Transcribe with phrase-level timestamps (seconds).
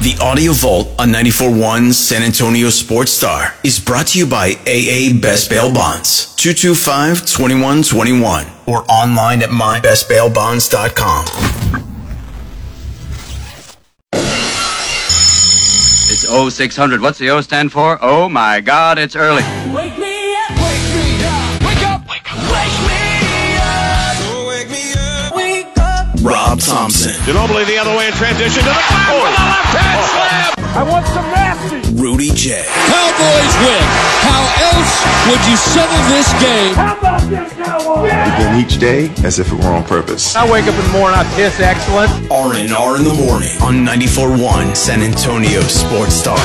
[0.00, 5.12] The Audio Vault on 94.1 San Antonio Sports Star is brought to you by AA
[5.20, 11.26] Best Bail Bonds, 225-2121, or online at mybestbailbonds.com.
[16.08, 17.02] It's 0600.
[17.02, 17.98] What's the O stand for?
[18.00, 19.42] Oh my God, it's early.
[19.70, 19.98] Wake
[26.70, 30.14] Thompson, Ginobili the other way in transition to the top with a left hand oh.
[30.14, 30.50] slam.
[30.70, 31.82] I want some nasty.
[31.98, 33.82] Rudy J, Cowboys win.
[34.22, 34.94] How else
[35.26, 36.74] would you settle this game?
[36.78, 38.14] How about them Cowboys?
[38.14, 40.36] begin each day as if it were on purpose.
[40.36, 42.30] I wake up in the morning, I piss excellent.
[42.30, 46.38] R&R in the morning on 94.1 San Antonio Sports Star.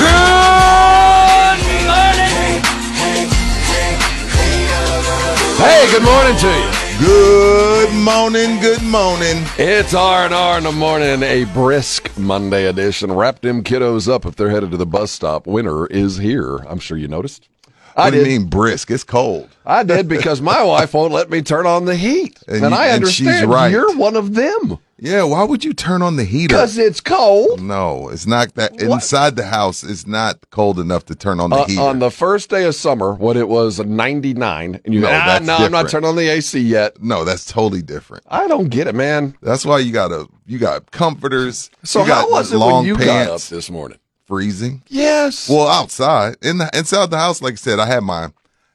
[5.61, 6.74] Hey, good morning to you.
[6.97, 9.43] Good morning, good morning.
[9.57, 13.11] It's R&R in the morning, a brisk Monday edition.
[13.11, 15.45] Wrap them kiddos up if they're headed to the bus stop.
[15.45, 16.57] Winter is here.
[16.59, 17.49] I'm sure you noticed.
[17.97, 18.31] I What do did.
[18.31, 18.91] you mean brisk?
[18.91, 19.49] It's cold.
[19.65, 22.37] I did because my wife won't let me turn on the heat.
[22.47, 23.71] And And, you- I and she's understand right.
[23.71, 24.79] you're one of them.
[24.97, 26.55] Yeah, why would you turn on the heater?
[26.55, 27.61] Because it's cold.
[27.61, 28.81] No, it's not that What?
[28.81, 31.81] inside the house it's not cold enough to turn on the Uh, heater.
[31.81, 35.39] on the first day of summer, when it was 99, and you No, go, ah,
[35.43, 37.01] no, I'm not turning on the AC yet.
[37.03, 38.23] no, that's totally different.
[38.29, 39.35] I don't get it, man.
[39.41, 41.69] That's why you got a you got comforters.
[41.83, 43.97] So you got how was it when you got up this morning?
[44.25, 44.83] Freezing?
[44.87, 45.49] Yes.
[45.49, 48.29] Well, outside in the inside the house, like I said, I had my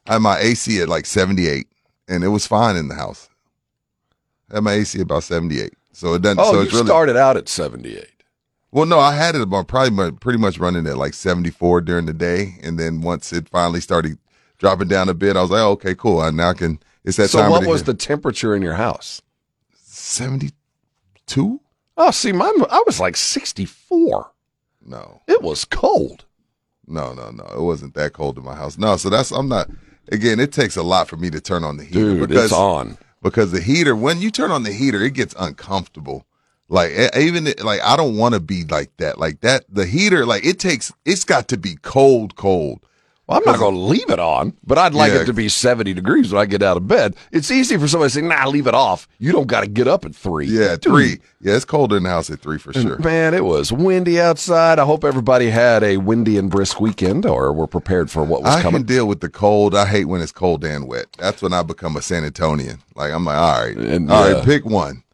[0.06, 1.69] I had my AC at like seventy eight,
[2.09, 3.29] and it was fine in the house.
[4.51, 6.41] I had my AC about seventy eight, so it doesn't.
[6.41, 8.06] oh, so you it's really started out at 78.
[8.73, 12.12] Well, no, I had it about probably pretty much running at like 74 during the
[12.12, 14.17] day, and then once it finally started
[14.59, 16.21] dropping down a bit, I was like, oh, okay, cool.
[16.21, 16.78] I now can.
[17.05, 19.23] It's that So what was the the temperature in your house?
[19.75, 21.61] 72?
[21.97, 22.53] Oh, see, mine.
[22.71, 24.31] I was like 64.
[24.84, 26.25] No, It was cold.
[26.86, 27.45] no, no, no.
[27.45, 28.78] It wasn't that cold in my house.
[28.78, 29.69] No, so that's I'm not.
[30.11, 32.53] Again, it takes a lot for me to turn on the heater Dude, because it's
[32.53, 32.99] on.
[33.22, 36.27] because the heater when you turn on the heater, it gets uncomfortable.
[36.69, 39.19] Like even like I don't want to be like that.
[39.19, 40.93] Like that, the heater, like it takes.
[41.05, 42.81] It's got to be cold, cold.
[43.31, 45.21] Well, I'm not going to leave it on, but I'd like Yeah.
[45.21, 47.15] it to be 70 degrees when I get out of bed.
[47.31, 49.07] It's easy for somebody to say, nah, leave it off.
[49.21, 50.47] You don't got to get up at three.
[50.47, 51.21] Yeah, Dude, three.
[51.41, 52.99] Yeah, it's colder in the house at three for sure.
[52.99, 54.79] Man, it was windy outside.
[54.81, 58.53] I hope everybody had a windy and brisk weekend or were prepared for what was
[58.57, 58.75] I coming.
[58.75, 59.77] I can deal with the cold.
[59.77, 61.07] I hate when it's cold and wet.
[61.19, 62.81] That's when I become a San Antonian.
[62.97, 64.45] Like I'm like, all right, And, all right, yeah.
[64.45, 65.05] pick one,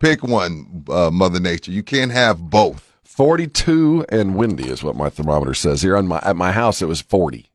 [0.00, 1.72] pick one, uh, Mother Nature.
[1.72, 2.92] You can't have both.
[3.04, 5.96] 42 and windy is what my thermometer says here.
[5.96, 7.46] On my at my house, it was 40.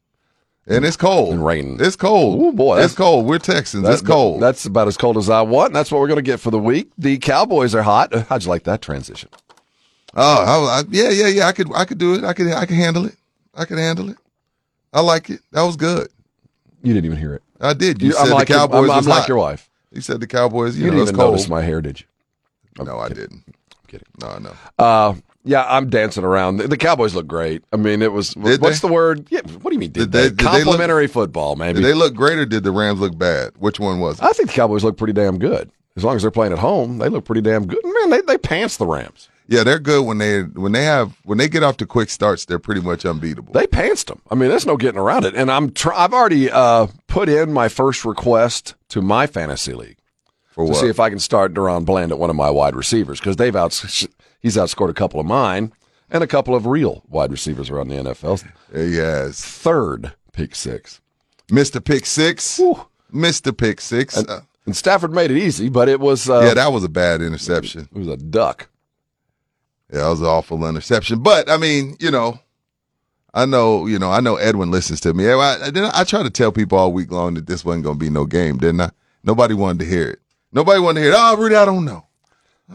[0.69, 1.34] And it's cold.
[1.34, 1.78] And raining.
[1.80, 2.40] It's cold.
[2.41, 3.25] Oh boy, it's cold.
[3.25, 3.84] We're Texans.
[3.84, 4.41] That- it's cold.
[4.41, 5.69] That's about as cold as I want.
[5.69, 6.90] And that's what we're going to get for the week.
[6.97, 8.13] The Cowboys are hot.
[8.13, 9.30] How'd you like that transition?
[10.16, 11.47] oh, I, I, yeah, yeah, yeah.
[11.47, 12.24] I could, I could do it.
[12.24, 13.16] I could, I could handle it.
[13.56, 14.18] I could handle it.
[14.94, 15.41] I like it.
[15.52, 16.07] That was good.
[16.84, 17.44] You didn't even hear it.
[17.59, 18.01] I did.
[18.01, 19.28] You, I'm said like the your- Cowboys I'm, I'm was like hot.
[19.28, 19.69] your wife.
[19.91, 20.78] You said the Cowboys.
[20.78, 21.34] You, You, know, didn't even cold.
[21.34, 22.06] notice my hair, did you?
[22.86, 23.44] no, I didn't.
[23.47, 23.53] I'm
[23.88, 24.07] kidding.
[24.22, 24.53] No, no.
[24.78, 25.13] Uh,
[25.49, 26.57] yeah, I'm dancing around.
[26.57, 27.63] The, the Cowboys look great.
[27.73, 28.87] I mean, it was Did what's they?
[28.87, 29.27] the word?
[29.29, 29.91] Yeah, what do you mean?
[29.91, 30.29] Did, Did they- they?
[30.29, 31.81] did they look- Complimentary football, maybe.
[31.81, 33.53] Did they look great or did the Rams look bad?
[33.57, 34.23] Which one was it?
[34.23, 35.69] I think the Cowboys look pretty damn good.
[35.95, 37.79] As long as they're playing at home, they look pretty damn good.
[37.83, 39.27] Man, they they pants the Rams.
[39.47, 42.45] Yeah, they're good when they when they have when they get off to quick starts.
[42.45, 43.51] They're pretty much unbeatable.
[43.53, 44.21] They pantsed them.
[44.29, 45.33] I mean, there's no getting around it.
[45.35, 49.97] And I'm try- I've already uh, put in my first request to my fantasy league
[50.55, 53.38] to see if I can start DaRon Bland at one of my wide receivers because
[53.38, 54.07] they've outs
[54.39, 55.72] he's outscored a couple of mine
[56.09, 58.44] and a couple of real wide receivers around the NFL.
[58.73, 61.01] yes, Third pick six.
[61.50, 61.83] Mr.
[61.83, 62.85] Pick Six, Whew.
[63.11, 63.55] Mr.
[63.57, 64.16] Pick Six.
[64.17, 66.89] And, Uh, and Stafford made it easy, but it was uh, yeah, that was a
[66.89, 67.89] bad interception.
[67.91, 68.69] it was a duck.
[69.91, 71.23] Yeah, that was an awful interception.
[71.23, 72.39] But I mean, you know,
[73.33, 75.27] I know, you know, I know Edwin listens to me.
[75.27, 78.00] I, I, I tried to tell people all week long that this wasn't going to
[78.00, 78.91] be no game, didn't I?
[79.23, 80.19] Nobody wanted to hear it.
[80.51, 81.17] Nobody wanted to hear it.
[81.17, 82.06] Oh, Rudy, I don't know.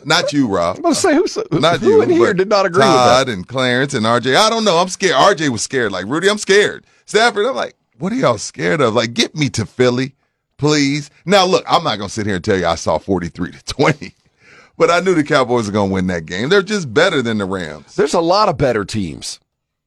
[0.05, 0.77] Not you, Rob.
[0.77, 2.03] I'm going to say who's, Not who you.
[2.03, 3.33] in here did not agree Todd with that.
[3.33, 4.35] and Clarence and RJ.
[4.37, 4.79] I don't know.
[4.79, 5.15] I'm scared.
[5.15, 5.93] RJ was scared.
[5.93, 6.85] Like Rudy, I'm scared.
[7.07, 8.95] Stafford, I'm like, what are y'all scared of?
[8.95, 10.15] Like, get me to Philly,
[10.57, 11.11] please.
[11.25, 14.15] Now, look, I'm not gonna sit here and tell you I saw 43 to 20,
[14.77, 16.49] but I knew the Cowboys were gonna win that game.
[16.49, 17.95] They're just better than the Rams.
[17.95, 19.39] There's a lot of better teams.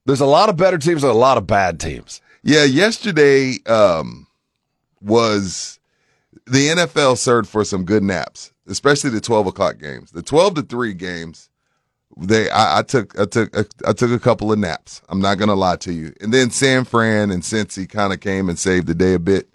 [0.06, 2.21] There's a lot of better teams and a lot of bad teams.
[2.44, 4.27] Yeah, yesterday um,
[5.01, 5.80] was
[6.45, 10.11] the NFL served for some good naps, especially the 12 o'clock games.
[10.11, 11.49] The 12 to 3 games,
[12.15, 13.55] they I, I took I took
[13.85, 15.01] I took a couple of naps.
[15.09, 16.13] I'm not gonna lie to you.
[16.21, 19.49] And then San Fran and Cincy kind of came and saved the day a bit.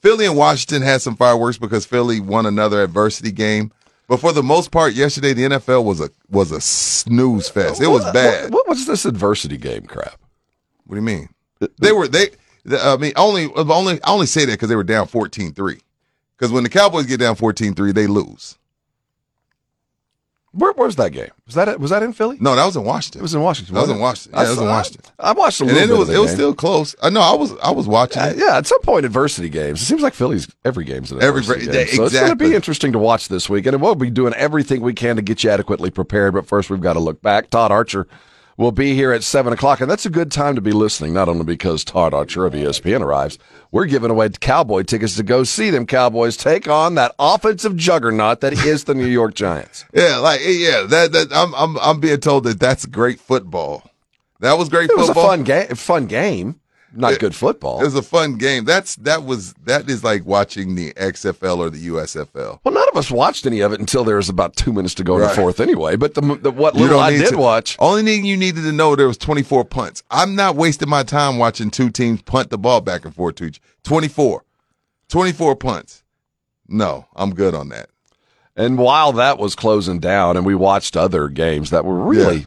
[0.00, 3.72] Philly and Washington had some fireworks because Philly won another adversity game.
[4.08, 7.82] But for the most part, yesterday the NFL was a was a snooze fest.
[7.82, 8.44] It was bad.
[8.44, 10.20] What, what was this adversity game crap?
[10.84, 11.28] What do you mean?
[11.80, 12.28] They were they.
[12.70, 15.80] I mean, only only I only say that because they were down 14-3.
[16.38, 18.58] Because when the Cowboys get down 14-3, they lose.
[20.52, 21.28] Where, where's that game?
[21.44, 21.78] Was that?
[21.78, 22.38] Was that in Philly?
[22.40, 23.20] No, that was in Washington.
[23.20, 23.74] It was in Washington.
[23.74, 24.32] That was wasn't in Washington.
[24.32, 25.12] Yeah, I that was in Washington.
[25.18, 26.36] I, I watched a and then it was it was game.
[26.36, 26.96] still close.
[27.02, 28.38] I know I was I was watching Uh, it.
[28.38, 29.82] yeah, at some point, adversity games.
[29.82, 31.88] It seems like Philly's every game's an Every- adversity game.
[31.88, 34.80] So it's going to be interesting to watch this week, and we'll be doing everything
[34.80, 36.32] we can to get you adequately prepared.
[36.32, 37.50] But first, we've got to look back.
[37.50, 38.08] Todd Archer
[38.56, 41.12] will be here at seven o'clock, and that's a good time to be listening.
[41.12, 43.38] Not only because Todd Archer of ESPN arrives,
[43.70, 48.40] we're giving away Cowboy tickets to go see them Cowboys take on that offensive juggernaut
[48.40, 49.84] that is the New York Giants.
[49.92, 53.90] Yeah, like yeah, that that I'm I'm I'm being told that that's great football.
[54.40, 55.68] That was great It was a fun game.
[55.68, 56.60] Fun game,
[56.94, 57.80] not It- good football.
[57.80, 58.64] It was a fun game.
[58.64, 62.60] That's that was that is like watching the XFL or the USFL.
[62.64, 65.04] Well, none of us watched any of it until there was about two minutes to
[65.04, 65.96] go in the fourth anyway.
[65.96, 68.94] But the, the what little I did to- watch, Only thing you needed to know
[68.96, 70.02] there was 24 punts.
[70.10, 73.44] I'm not wasting my time watching two teams punt the ball back and forth to
[73.44, 73.60] each.
[73.84, 74.44] 24,
[75.08, 76.02] 24 punts.
[76.68, 77.88] No, I'm good on that.
[78.56, 82.38] and while that was closing down, and we watched other games that were really.
[82.38, 82.44] Yeah.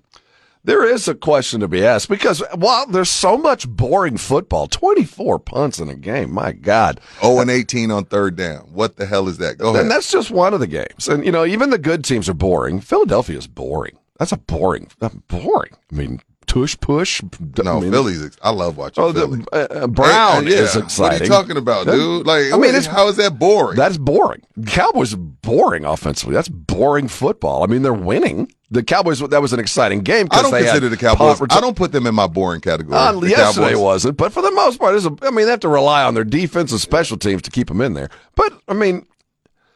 [0.69, 5.39] There is a question to be asked because while there's so much boring football, 24
[5.39, 7.00] punts in a game, my God.
[7.21, 8.69] 0 and 18 on third down.
[8.71, 9.57] What the hell is that?
[9.57, 9.81] Go ahead.
[9.81, 11.07] And that's just one of the games.
[11.07, 12.81] And, you know, even the good teams are boring.
[12.81, 13.98] Philadelphia is boring.
[14.19, 14.89] That's a boring,
[15.30, 15.71] boring.
[15.92, 17.21] I mean, tush push.
[17.63, 18.38] no, I mean, Philly's.
[18.44, 19.39] I love watching Oh, Philly.
[19.51, 20.57] the, uh, uh, Brown Hey, yeah.
[20.63, 21.13] is exciting.
[21.13, 22.27] What are you talking about, dude?
[22.27, 23.77] Like, I mean, what- it's how is that boring?
[23.77, 24.42] That's boring.
[24.68, 26.36] Cowboys are boring offensively.
[26.36, 27.63] That's boring football.
[27.63, 28.51] I mean, they're winning.
[28.71, 29.19] The Cowboys.
[29.19, 30.27] That was an exciting game.
[30.31, 31.39] I don't they had consider the Cowboys.
[31.39, 32.95] punt I don't put them in my boring category.
[32.95, 33.81] Uh, the yesterday Cowboys.
[33.81, 36.24] wasn't, but for the most part, a, I mean, they have to rely on their
[36.24, 38.10] defense and special teams to keep them in there.
[38.36, 39.07] But I mean,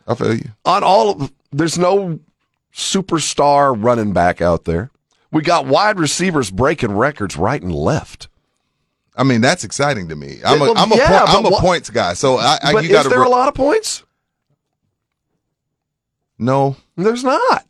[0.07, 0.49] I feel you.
[0.65, 2.19] on all, of, there's no
[2.73, 4.91] superstar running back out there.
[5.31, 8.27] We got wide receivers breaking records right and left.
[9.15, 10.39] I mean, that's exciting to me.
[10.45, 12.95] I'm a, I'm a, yeah, I'm a what- points guy, so I, I but you
[12.95, 14.03] is got there a lot of points?
[16.37, 17.65] No, There's not.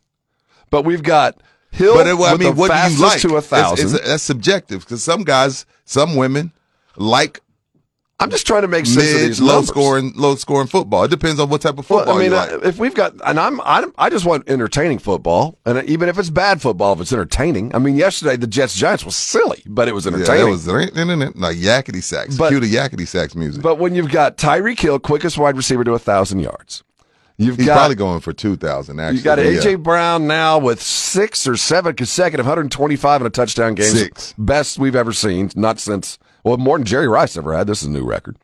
[0.74, 1.40] But we've got
[1.70, 3.20] Hill but it, I with mean, what do you like?
[3.20, 3.94] to a thousand.
[3.94, 6.52] It's, that's subjective because some guys, some women
[6.96, 7.40] like
[8.18, 9.68] I'm just trying to make sense of these low numbers.
[9.68, 11.04] scoring, low scoring football.
[11.04, 12.64] It depends on what type of Well, football I mean, you uh, like.
[12.64, 16.30] if we've got, and I'm, I'm, I just want entertaining football, and even if it's
[16.30, 17.72] bad football, if it's entertaining.
[17.74, 20.48] I mean, yesterday the Jets Giants was silly, but it was yeah, entertaining.
[20.48, 22.36] it was like yakety sax.
[22.36, 23.62] But- Cue the yakety sax music.
[23.62, 26.82] but when you've got Tyreek Hill, quickest wide receiver to a thousand yards,
[27.36, 29.00] you've He's got probably going for two thousand.
[29.00, 29.76] Actually, you got AJ yeah.
[29.76, 34.34] Brown now with six or seven consecutive 125 and a touchdown games, Six.
[34.38, 37.66] best we've ever seen, not since well more than Jerry Rice ever had.
[37.66, 38.36] This is a new record.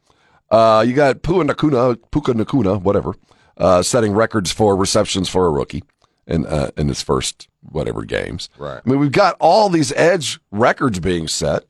[0.50, 3.14] Uh, you got Pua Nakuna, Puka Nakuna, whatever,
[3.56, 5.84] uh, setting records for receptions for a rookie
[6.26, 8.48] in uh, in his first whatever games.
[8.58, 8.80] Right.
[8.84, 11.64] I mean, we've got all these edge records being set,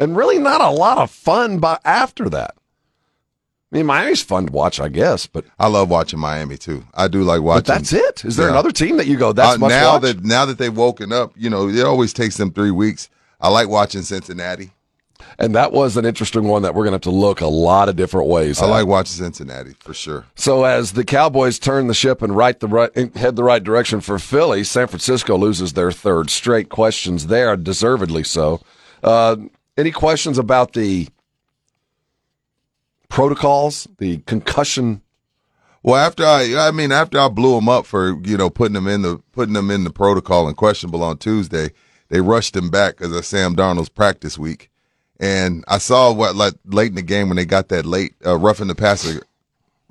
[0.00, 1.58] and really not a lot of fun.
[1.58, 2.56] By after that,
[3.74, 6.84] I mean, Miami's fun to watch, I guess, but I love watching Miami too.
[6.94, 7.64] I do like watching.
[7.64, 8.24] but that's it.
[8.24, 8.52] Is there Yeah.
[8.52, 9.32] another team that you go?
[9.32, 10.02] That's Uh, now watch?
[10.02, 13.08] that now that they've woken up, you know, it always takes them three weeks.
[13.40, 14.70] I like watching Cincinnati.
[15.40, 17.88] And that was an interesting one that we're going to have to look a lot
[17.88, 18.62] of different ways.
[18.62, 18.70] I at.
[18.70, 20.24] like watching Cincinnati for sure.
[20.36, 24.00] So as the Cowboys turn the ship and right the right head the right direction
[24.00, 26.68] for Philly, San Francisco loses their third straight.
[26.68, 28.60] Questions there, deservedly so.
[29.02, 29.34] Uh,
[29.76, 31.08] any questions about the
[33.14, 35.00] protocols, the concussion?
[35.84, 38.88] Well, after I, I mean, after I blew him up for you know putting them
[38.88, 41.70] in the putting them in the protocol and questionable on Tuesday,
[42.08, 44.68] they rushed him back because of Sam Darnold's practice week,
[45.20, 48.36] and I saw what like late in the game when they got that late uh,
[48.36, 49.22] roughing the passer.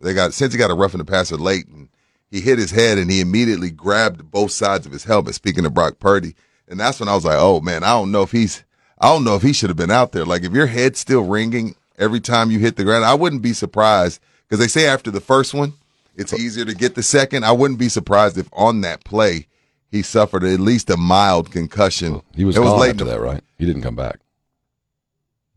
[0.02, 1.88] They got since he got a roughing the passer late, and
[2.30, 5.34] he hit his head, and he immediately grabbed both sides of his helmet.
[5.34, 6.36] Speaking of Brock Purdy,
[6.68, 8.66] and that's when I was like, oh man, I don't know if he's,
[9.00, 10.26] I don't know if he should have been out there.
[10.26, 13.54] Like if your head's still ringing every time you hit the ground, I wouldn't be
[13.54, 15.74] surprised because they say after the first one,
[16.16, 17.44] it's easier to get the second.
[17.46, 19.48] I wouldn't be surprised if on that play
[19.90, 22.22] he suffered at least a mild concussion.
[22.36, 23.42] He was, it was late after the, that, right?
[23.58, 24.20] He didn't come back.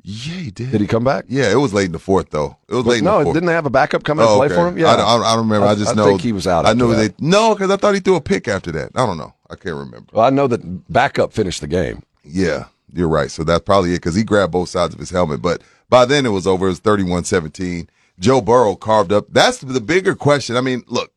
[0.09, 0.71] Yeah, he did.
[0.71, 1.25] Did he come back?
[1.28, 2.57] Yeah, it was late in the fourth though.
[2.69, 3.35] It was late in no, the fourth.
[3.35, 4.55] didn't they have a backup come in and Oh, play okay.
[4.55, 4.78] for him?
[4.78, 5.66] Yeah, I, don't- I don't remember.
[5.66, 6.07] I, I- just I know.
[6.07, 6.97] think he was out I that.
[6.97, 8.93] they no, because I thought he threw a pick after that.
[8.95, 9.35] I don't know.
[9.50, 10.05] I can't remember.
[10.12, 12.05] Well, I know that backup finished the game.
[12.25, 13.31] Yeah, you're right.
[13.33, 15.43] So that's probably it because he grabbed both sides of his helmet.
[15.43, 16.66] But by then it was over.
[16.66, 17.88] It was 31 17.
[18.19, 19.26] Joe Burrow carved up.
[19.28, 20.57] That's the bigger question.
[20.57, 21.12] I mean, look,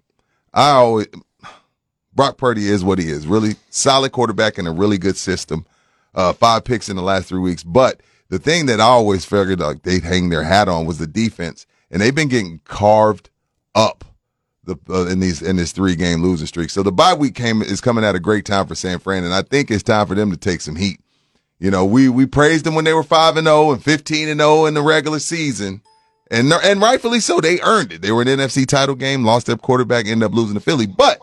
[0.54, 1.08] I always,
[2.14, 3.26] Brock Purdy is what he is.
[3.26, 5.66] Really solid quarterback in a really good system.
[6.14, 7.64] Uh, five picks in the last three weeks.
[7.64, 11.08] But the thing that I always figured like they'd hang their hat on was the
[11.08, 11.66] defense.
[11.92, 13.30] And they've been getting carved
[13.74, 14.04] up
[14.70, 16.70] the uh, in these in this three game losing streak.
[16.70, 19.34] So the bye week came is coming at a great time for San Fran, and
[19.34, 21.02] I think it's time for them to take some heat.
[21.60, 24.40] You know, we we praised them when they were five and zero and fifteen and
[24.40, 25.82] zero in the regular season,
[26.32, 27.42] and and rightfully so.
[27.42, 28.02] They earned it.
[28.02, 31.20] They were an NFC title game, lost their quarterback, ended up losing to Philly, but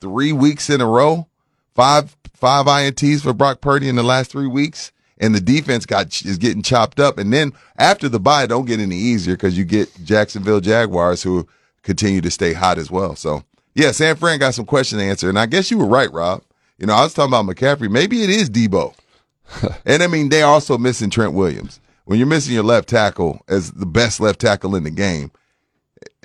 [0.00, 1.26] three weeks in a row,
[1.74, 6.06] five five ints for Brock Purdy in the last three weeks, and the defense got
[6.22, 7.16] is getting chopped up.
[7.16, 11.48] And then after the bye, don't get any easier because you get Jacksonville Jaguars who
[11.82, 13.16] continue to stay hot as well.
[13.16, 13.42] So
[13.74, 16.42] yeah, San Fran got some questions to answer, and I guess you were right, Rob.
[16.78, 17.90] You know, I was talking about McCaffrey.
[17.90, 18.94] Maybe it is Deebo,
[19.86, 21.80] and I mean they're also missing Trent Williams.
[22.04, 25.32] When you're missing your left tackle as the best left tackle in the game,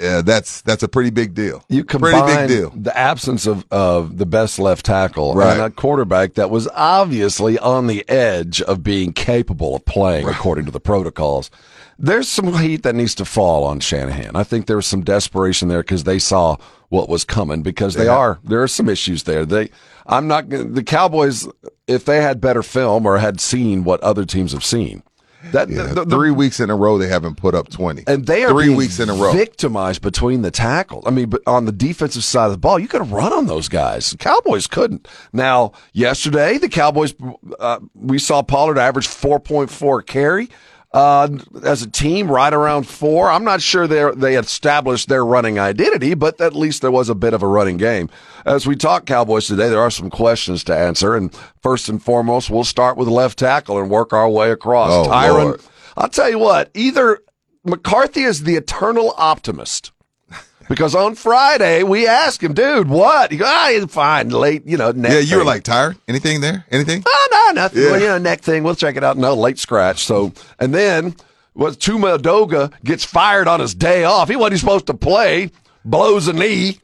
[0.04, 1.64] uh, that's that's a pretty big deal.
[1.70, 2.70] You pretty combine big deal.
[2.76, 5.54] the absence of, of the best left tackle Right.
[5.54, 10.66] and a quarterback that was obviously on the edge of being capable of playing according
[10.66, 11.50] to the protocols.
[11.98, 14.36] There's some heat that needs to fall on Shanahan.
[14.36, 16.58] I think there was some desperation there because they saw
[16.90, 18.18] what was coming because they Yeah.
[18.18, 19.46] are there are some issues there.
[19.46, 19.70] They
[20.06, 21.48] I'm not the Cowboys
[21.88, 25.04] if they had better film or had seen what other teams have seen.
[25.54, 28.28] That Yeah, the- the- three weeks in a row they haven't put up twenty, and
[28.28, 29.32] they are three being weeks in a row.
[29.34, 31.04] victimized between the tackles.
[31.08, 33.48] I mean, but on the defensive side of the ball, you could have run on
[33.48, 34.16] those guys.
[34.20, 35.08] Cowboys couldn't.
[35.34, 37.16] Now, yesterday, the Cowboys,
[37.60, 40.48] uh, we saw Pollard average 4.4 carry.
[40.94, 41.30] Uh,
[41.64, 43.32] as a team, right around four.
[43.32, 47.16] I'm not sure they they established their running identity, but at least there was a
[47.16, 48.10] bit of a running game.
[48.46, 52.50] As we talk Cowboys today, there are some questions to answer, and first and foremost,
[52.50, 54.92] we'll start with left tackle and work our way across.
[54.92, 55.62] Oh, Tyron, Lord.
[55.96, 57.20] I'll tell you what, either
[57.64, 59.94] McCarthy is the eternal optimist.
[60.72, 63.30] Because on Friday we asked him, dude, what?
[63.30, 65.98] He goes, ah, fine, late, you know, neck yeah, you were like tired.
[66.08, 66.66] Anything there?
[66.72, 67.04] Anything?
[67.06, 67.84] oh, no, nothing.
[67.84, 67.92] Yeah.
[67.92, 68.64] Well, you know, neck thing.
[68.64, 69.18] We'll check it out.
[69.18, 70.06] No, late scratch.
[70.06, 71.18] So, and then
[71.56, 74.30] was Chuma Edoga gets fired on his day off.
[74.30, 75.52] He wasn't supposed to play,
[75.84, 76.80] blows a knee.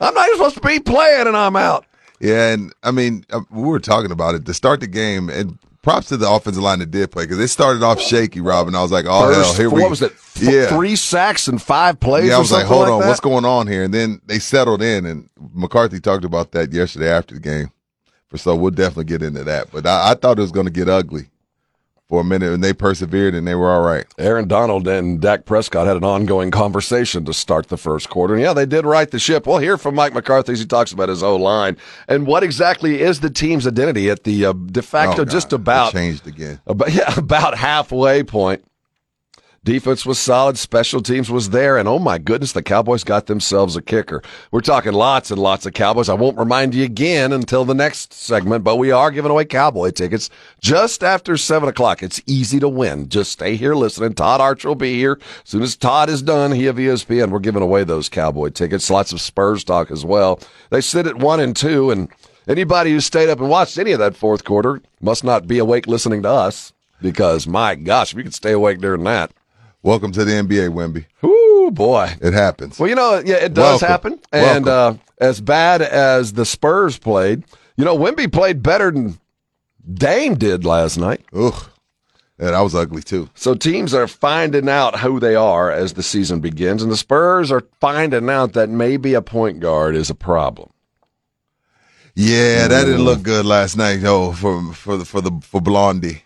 [0.00, 1.84] I'm not even supposed to be playing, and I'm out.
[2.20, 5.58] Yeah, and I mean, uh, we were talking about it to start the game, and
[5.82, 8.76] props to the offensive line that did play because it started off shaky, Rob, and
[8.76, 10.12] I was like, oh hell, First, here we what was it?
[10.12, 12.28] F- Yeah, Three sacks and five plays.
[12.28, 12.36] yeah.
[12.36, 13.08] I was like, hold on, that?
[13.08, 13.82] what's going on here?
[13.84, 17.70] And then they settled in, and McCarthy talked about that yesterday after the game.
[18.28, 20.72] For so we'll definitely get into that, but I, I thought it was going to
[20.72, 21.28] get ugly
[22.10, 24.04] for a minute, and they persevered, and they were all right.
[24.18, 28.34] Aaron Donald and Dak Prescott had an ongoing conversation to start the first quarter.
[28.34, 29.46] And yeah, they did right the ship.
[29.46, 31.76] We'll hear from Mike McCarthy as he talks about his O line
[32.08, 35.52] and what exactly is the team's identity at the uh, de facto Oh, God, just
[35.52, 36.60] it about changed again.
[36.66, 38.64] about yeah about halfway point.
[39.62, 40.56] Defense was solid.
[40.56, 41.76] Special teams was there.
[41.76, 44.22] And oh my goodness, the Cowboys got themselves a kicker.
[44.50, 46.08] We're talking lots and lots of Cowboys.
[46.08, 49.90] I won't remind you again until the next segment, but we are giving away Cowboy
[49.90, 50.30] tickets
[50.62, 52.02] just after seven o'clock.
[52.02, 53.10] It's easy to win.
[53.10, 54.14] Just stay here listening.
[54.14, 55.18] Todd Archer will be here.
[55.44, 58.88] As soon as Todd is done, he of ESPN, we're giving away those Cowboy tickets.
[58.88, 60.40] Lots of Spurs talk as well.
[60.70, 62.08] They sit at one and two and
[62.48, 65.86] Anybody who stayed up and watched any of that fourth quarter must not be awake
[65.86, 69.30] listening to us because, my gosh, we could stay awake during that.
[69.82, 71.06] Welcome to the NBA, Wemby.
[71.24, 72.12] Ooh, boy.
[72.20, 72.78] It happens.
[72.78, 73.88] Well, you know, yeah, it does Welcome.
[73.88, 74.20] happen.
[74.30, 77.44] And uh, as bad as the Spurs played,
[77.76, 79.18] you know, Wemby played better than
[79.92, 81.24] Dame did last night.
[81.32, 81.54] Ugh,
[82.38, 83.30] yeah, that was ugly too.
[83.34, 87.50] So teams are finding out who they are as the season begins, and the Spurs
[87.50, 90.70] are finding out that maybe a point guard is a problem.
[92.14, 96.24] Yeah, that didn't look good last night, though, for for the for the for Blondie.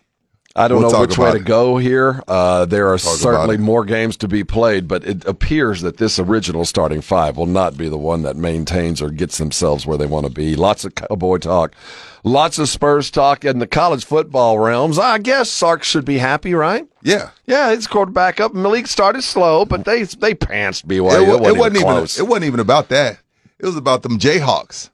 [0.57, 2.23] I don't We'll know which way to go here.
[2.29, 6.65] Uh, there are certainly more games to be played, but it appears that this original
[6.65, 10.27] starting five will not be the one that maintains or gets themselves where they want
[10.27, 10.55] to be.
[10.55, 11.75] Lots of cowboy talk,
[12.23, 14.97] lots of Spurs talk in the college football realms.
[14.97, 16.87] I guess Sark should be happy, right?
[17.03, 18.53] Yeah, Yeah, his quarterback up.
[18.53, 21.21] Maalik started slow, but they they pantsed BYU.
[21.21, 23.19] it, it wasn't, it wasn't even it wasn't even about that.
[23.59, 24.91] It was about them Jayhawks.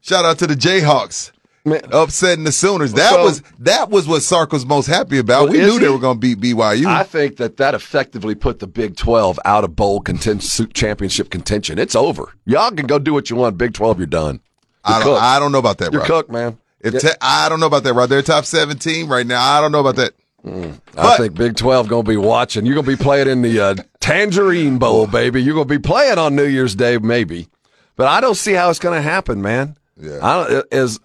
[0.00, 1.32] Shout out to the Jayhawks.
[1.64, 1.80] Man.
[1.92, 2.92] Upsetting the Sooners.
[2.94, 5.44] That So- was that was what Sark was most happy about.
[5.44, 6.86] Well, we is knew they were going to beat BYU.
[6.86, 11.78] I think that that effectively put the Big 12 out of bowl contention, championship contention.
[11.78, 12.32] It's over.
[12.46, 13.58] Y'all can go do what you want.
[13.58, 14.40] Big 12, you're done.
[14.88, 15.22] You're I don't.
[15.22, 16.58] I don't know about that, You're cooked, man.
[16.80, 18.08] If te- I don't know about that, right?
[18.08, 19.40] They're top seventeen right now.
[19.40, 20.14] I don't know about that.
[20.44, 22.66] I But- think Big 12 going to be watching.
[22.66, 25.40] You're going to be playing in the uh, Tangerine Bowl, baby.
[25.40, 27.46] You're going to be playing on New Year's Day, maybe.
[27.94, 29.76] But I don't see how it's going to happen, man.
[29.96, 30.18] Yeah.
[30.20, 30.98] I don't, as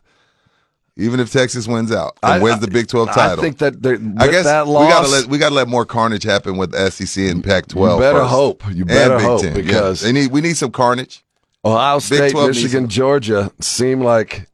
[1.00, 3.76] Even if Texas wins out and I- wins the Big Twelve title, I think that
[4.20, 7.44] I guess that we gotta let we gotta let more carnage happen with SEC and
[7.44, 8.00] Pac-12.
[8.00, 8.30] Better first.
[8.32, 8.64] hope.
[8.74, 9.56] You better hope, Ten.
[9.56, 9.62] Yeah.
[9.62, 11.24] because- they need we need some carnage.
[11.64, 12.88] Ohio State, 12 Michigan.
[12.88, 14.48] Georgia seem like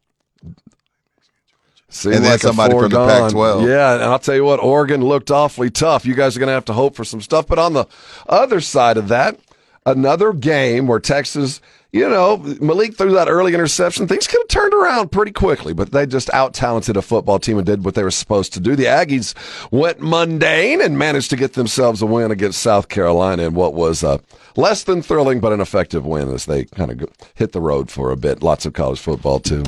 [1.90, 3.06] seem And then like somebody from the.
[3.06, 3.68] Pac-12.
[3.68, 6.06] Yeah, and I'll tell you what, Oregon looked awfully tough.
[6.06, 7.46] You guys are going to have to hope for some stuff.
[7.48, 7.86] But on the
[8.28, 9.38] other side of that,
[9.86, 11.62] another game where Texas,
[11.94, 14.08] you know, Maalik threw that early interception.
[14.08, 17.60] Things could have turned around pretty quickly, but they just out talented a football team
[17.60, 18.76] and did what they were supposed to do.
[18.76, 19.36] The Aggies
[19.72, 24.02] went mundane and managed to get themselves a win against South Carolina in what was
[24.02, 24.20] a
[24.56, 28.10] less than thrilling but an effective win as they kind of hit the road for
[28.10, 28.42] a bit.
[28.42, 29.64] Lots of college football too.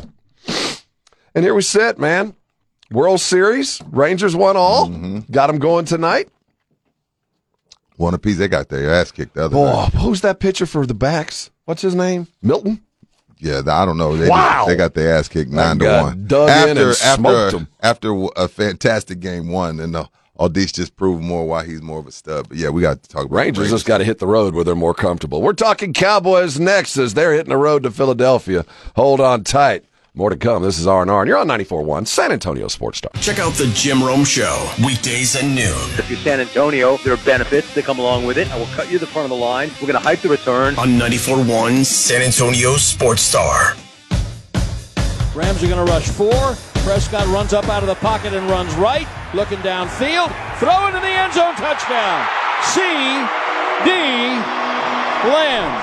[1.35, 2.33] And here we sit, man.
[2.89, 4.87] World Series, Rangers won all.
[4.87, 5.31] Mm-hmm.
[5.31, 6.29] Got them going tonight.
[7.97, 8.37] One apiece.
[8.37, 9.93] They got their ass kicked the other Boy, night.
[9.93, 11.49] who's that pitcher for the backs?
[11.65, 12.27] What's his name?
[12.41, 12.81] Milton?
[13.39, 14.15] Yeah, I don't know.
[14.15, 14.65] They, Wow.
[14.67, 16.25] they got their ass kicked nine to one.
[16.27, 17.67] dug in after and smoked after 'em.
[17.81, 20.05] after a fantastic game one, and uh,
[20.39, 22.47] Adolis just proved more why he's more of a stud.
[22.49, 24.53] But yeah, we got to talk about Rangers the just got to hit the road
[24.55, 25.41] where they're more comfortable.
[25.41, 28.65] We're talking Cowboys next as they're hitting the road to Philadelphia.
[28.95, 29.83] Hold on tight.
[30.17, 30.63] More to come.
[30.63, 33.11] This is R&R, and you're on 94.1 San Antonio Sports Star.
[33.19, 37.25] Check out the Jim Rome Show weekdays at noon If you're San Antonio, there are
[37.25, 38.49] benefits that come along with it.
[38.49, 39.71] I will cut you the front of the line.
[39.81, 40.79] We're going to hype the return.
[40.79, 43.73] on 94.1 San Antonio Sports Star.
[45.35, 46.55] Rams are going to rush four.
[46.85, 50.31] Prescott runs up out of the pocket and runs right, looking downfield.
[50.59, 52.25] Throw into the end zone, touchdown.
[52.71, 52.79] C.
[53.83, 53.91] D.
[55.27, 55.75] Lamb.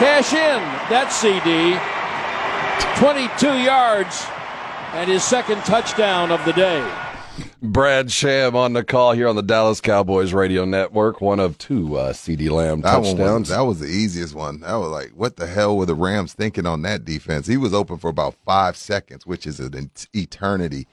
[0.00, 0.58] Cash in
[0.90, 1.78] that CD.
[2.96, 4.24] 22 yards
[4.92, 6.88] and his second touchdown of the day.
[7.60, 11.20] Brad Sham on the call here on the Dallas Cowboys radio network.
[11.20, 13.48] One of two uh, CeeDee Lamb That touchdowns.
[13.48, 14.60] was, that was the easiest one.
[14.60, 17.46] That was like, what the hell were the Rams thinking on that defense?
[17.46, 20.86] He was open for about five seconds, which is an eternity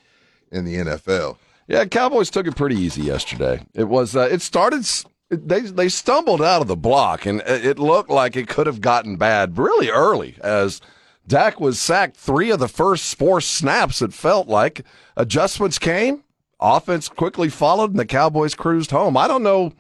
[0.51, 1.37] in the NFL.
[1.67, 3.63] Yeah, Cowboys took it pretty easy yesterday.
[3.75, 4.83] It was uh, it started
[5.29, 8.81] they they stumbled out of the block and it it looked like it could have
[8.81, 10.81] gotten bad really early as
[11.27, 14.85] Dak was sacked 3 of the first 4 snaps it felt like
[15.15, 16.23] adjustments came,
[16.59, 19.15] offense quickly followed and the Cowboys cruised home.
[19.15, 19.73] I don't know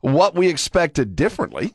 [0.00, 1.74] what we expected differently.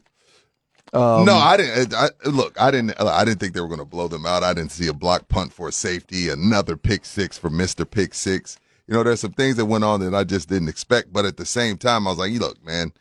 [0.93, 1.93] Um, no, I didn't.
[1.93, 2.99] I, look, I didn't.
[2.99, 4.43] I didn't think they were going to blow them out.
[4.43, 8.13] I didn't see a block punt for a safety, another pick six for Mister Pick
[8.13, 8.59] Six.
[8.87, 11.13] You know, there's some things that went on that I just didn't expect.
[11.13, 12.91] But at the same time, I was like, You look, man,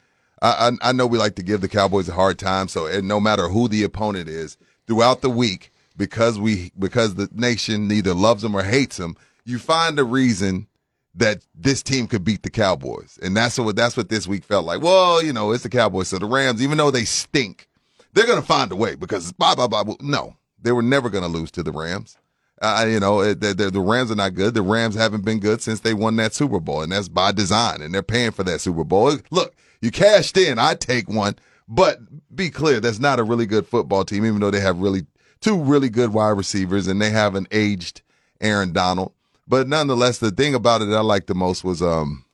[0.41, 2.69] I, I, I know we like to give the Cowboys a hard time.
[2.69, 5.70] So no matter who the opponent is, throughout the week,
[6.01, 10.67] because we because the nation neither loves them or hates them, you find a reason
[11.15, 13.19] that this team could beat the Cowboys.
[13.23, 14.81] And that's what that's what this week felt like.
[14.81, 16.09] Well, you know, it's the Cowboys.
[16.09, 17.69] So the Rams, even though they stink,
[18.15, 19.85] they're going to find a way because blah blah blah.
[20.01, 22.17] No, they were never going to lose to the Rams.
[22.63, 24.55] Uh, you know, the, the, the Rams are not good.
[24.55, 27.81] The Rams haven't been good since they won that Super Bowl, and that's by design.
[27.83, 29.17] And they're paying for that Super Bowl.
[29.31, 30.59] Look, you cashed in.
[30.59, 31.37] I take one,
[31.69, 32.01] but
[32.35, 34.25] be clear, that's not a really good football team.
[34.25, 35.07] Even though they have really
[35.41, 38.03] two really good wide receivers, and they have an aged
[38.41, 39.13] Aaron Donald.
[39.47, 42.25] But nonetheless, the thing about it that I liked the most was um,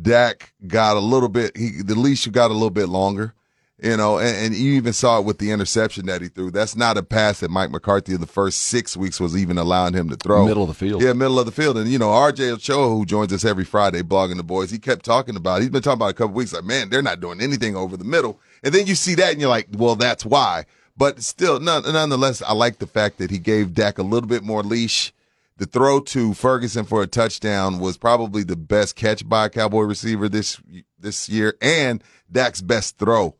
[0.00, 1.56] Dak got a little bit.
[1.56, 3.34] He the leash you got a little bit longer,
[3.80, 6.50] you know, and, and you even saw it with the interception that he threw.
[6.50, 9.94] That's not a pass that Mike McCarthy in the first six weeks was even allowing
[9.94, 10.44] him to throw.
[10.44, 11.02] Middle of the field.
[11.02, 11.78] Yeah, middle of the field.
[11.78, 15.04] And you know, RJ Ochoa, who joins us every Friday, blogging the boys, he kept
[15.04, 15.60] talking about.
[15.60, 16.52] He's been talking about it a couple weeks.
[16.52, 18.40] Like, man, they're not doing anything over the middle.
[18.64, 20.64] And then you see that, and you're like, well, that's why.
[20.96, 24.42] But still, none, nonetheless, I like the fact that he gave Dak a little bit
[24.42, 25.12] more leash.
[25.58, 29.82] The throw to Ferguson for a touchdown was probably the best catch by a Cowboy
[29.82, 30.60] receiver this
[30.98, 33.34] this year, and Dak's best throw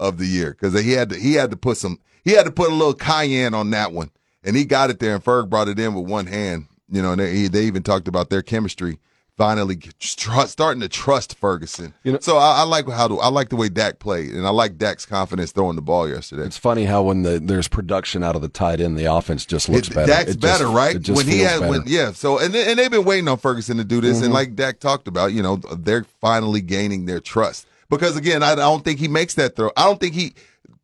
[0.00, 2.52] of the year because he had to he had to put some he had to
[2.52, 4.10] put a little cayenne on that one,
[4.42, 6.66] and he got it there, and Ferg brought it in with one hand.
[6.90, 8.98] You know, and they they even talked about their chemistry
[9.38, 11.94] finally starting to trust Ferguson.
[12.02, 14.46] You know- so I, I like how to, I like the way Dak played, and
[14.46, 16.42] I like Dak's confidence throwing the ball yesterday.
[16.42, 19.68] It's funny how when the, there's production out of the tight end, the offense just
[19.68, 20.08] looks It- better.
[20.12, 21.00] Dak's It just- better, right?
[21.00, 22.12] just when he had, when yeah.
[22.12, 24.24] So and and they've been waiting on Ferguson to do this, Mm-hmm.
[24.26, 28.56] and like Dak talked about, you know, they're finally gaining their trust because again, I
[28.56, 29.70] don't think he makes that throw.
[29.76, 30.34] I don't think he.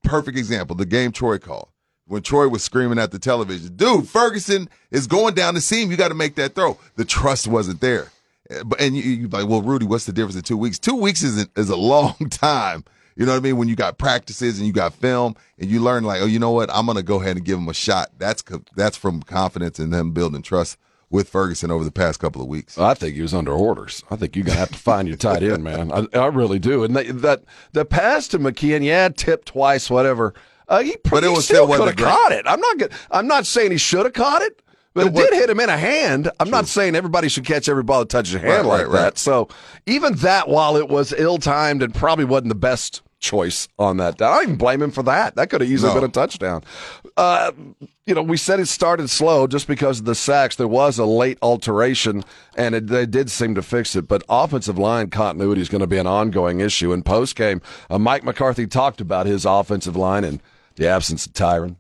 [0.05, 1.69] Perfect example: the game Troy called
[2.07, 5.90] when Troy was screaming at the television, "Dude, Ferguson is going down the seam.
[5.90, 8.09] You got to make that throw." The trust wasn't there.
[8.64, 10.79] But and you, you like, well, Rudy, what's the difference in two weeks?
[10.79, 12.85] Two weeks is a, is a long time.
[13.17, 13.57] You know what I mean?
[13.57, 16.51] When you got practices and you got film and you learn like, oh, you know
[16.51, 16.69] what?
[16.73, 18.11] I'm gonna go ahead and give him a shot.
[18.19, 18.43] That's
[18.75, 20.79] that's from confidence in them building trust
[21.11, 22.77] with Ferguson over the past couple of weeks.
[22.77, 24.03] I think he was under orders.
[24.11, 25.93] I think you're gonna have to find your tight end, man.
[25.93, 26.83] I, I really do.
[26.83, 30.35] And they, that the pass to McKeon, yeah, tipped twice, whatever.
[30.67, 32.45] Uh, he, But it was still still could have caught it.
[32.49, 32.90] I'm not.
[33.12, 34.61] I'm not saying he should have caught it,
[34.95, 36.31] but It did hit him in a hand.
[36.41, 38.93] I'm not saying everybody should catch every ball that touches a hand Right, like right,
[38.93, 39.03] that.
[39.05, 39.19] right.
[39.19, 39.49] So
[39.87, 44.21] even that, while it was ill timed and probably wasn't the best choice on that.
[44.21, 45.35] I don't even blame him for that.
[45.37, 46.01] That could have easily No.
[46.01, 46.63] been a touchdown.
[47.17, 47.53] Uh,
[48.07, 50.57] you know, we said it started slow just because of the sacks.
[50.57, 52.23] There was a late alteration,
[52.55, 54.07] and it, they did seem to fix it.
[54.07, 56.93] But offensive line continuity is going to be an ongoing issue.
[56.93, 60.43] In post game, uh, Mike McCarthy talked about his offensive line and
[60.77, 61.77] the absence of Tyron.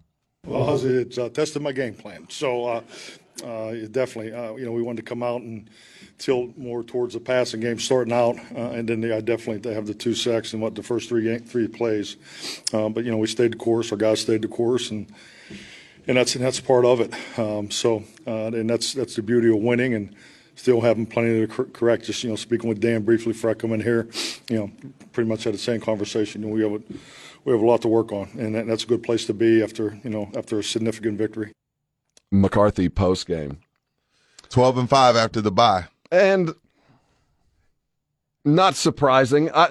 [0.46, 2.26] Well, it's uh, tested my game plan.
[2.28, 2.82] So, uh,
[3.42, 5.68] uh, it definitely, uh, you know, we wanted to come out and
[6.18, 9.86] tilt more towards the passing game starting out, uh, and then I definitely they have
[9.86, 12.16] the two sacks in what the first three game, three plays.
[12.72, 13.90] Uh, but you know, we stayed the course.
[13.90, 15.06] Our guys stayed the course, and
[16.06, 17.14] and that's and that's part of it.
[17.38, 20.14] Um, so, uh, and that's that's the beauty of winning and.
[20.56, 22.04] Still having plenty to correct.
[22.04, 24.08] Just you know, speaking with Dan briefly before I come in here,
[24.48, 24.70] you know,
[25.10, 26.42] pretty much had the same conversation.
[26.42, 26.82] You know, we have a,
[27.44, 29.62] we have a lot to work on, and that, that's a good place to be
[29.62, 31.52] after you know after a significant victory.
[32.32, 33.58] McCarthy post game.
[34.50, 35.86] 12 and 5 after the bye.
[36.12, 36.54] And
[38.44, 39.50] not surprising.
[39.54, 39.66] I,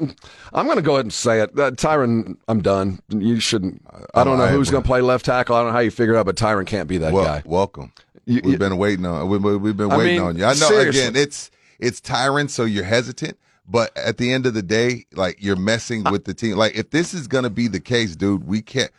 [0.52, 1.52] I'm going to go ahead and say it.
[1.58, 3.00] Uh, Tyron, I'm done.
[3.10, 3.86] You shouldn't.
[4.16, 5.56] I don't know I- who's going to play left tackle.
[5.56, 7.44] I don't know how you figure it out, but Tyron can't be that Well, guy.
[7.46, 7.94] welcome.
[8.26, 10.46] You- we've you- been waiting on we, we- we've been I waiting mean, on you.
[10.46, 11.02] I know seriously.
[11.02, 15.38] again it's it's Tyron so you're hesitant, but at the end of the day, like
[15.39, 16.58] you're messing with the team.
[16.58, 18.91] Like if this is going to be the case, dude, we can't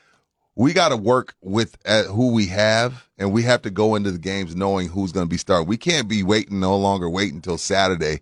[0.56, 4.10] we got to work with uh, who we have and we have to go into
[4.10, 5.68] the games knowing who's going to be starting.
[5.68, 8.20] We can't be waiting no longer waiting until Saturday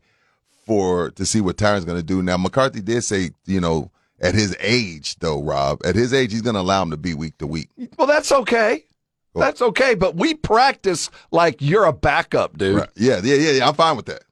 [0.66, 2.22] for to see what Tyron's going to do.
[2.22, 6.42] Now McCarthy did say, you know, at his age though, Rob, at his age he's
[6.42, 7.68] going to allow him to be week to week.
[7.98, 8.86] Well, that's okay.
[9.34, 12.76] That's okay, but we practice like you're a backup, dude.
[12.76, 12.88] Right.
[12.96, 13.68] Yeah, yeah, yeah, yeah.
[13.68, 14.24] I'm fine with that.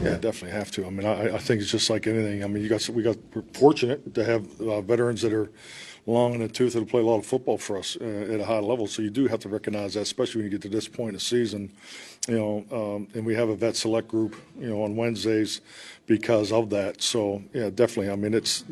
[0.00, 0.86] Yeah, definitely have to.
[0.86, 2.44] I mean, I, I think it's just like anything.
[2.44, 5.50] I mean, you got we got we're fortunate to have uh, veterans that are
[6.06, 8.44] long in the tooth that'll play a lot of football for us uh, at a
[8.44, 8.86] high level.
[8.86, 11.14] So you do have to recognize that, especially when you get to this point in
[11.14, 11.72] the season.
[12.28, 15.62] You know, um, and we have a vet select group, you know, on Wednesdays
[16.06, 17.02] because of that.
[17.02, 18.10] So yeah, definitely.
[18.10, 18.64] I mean, it's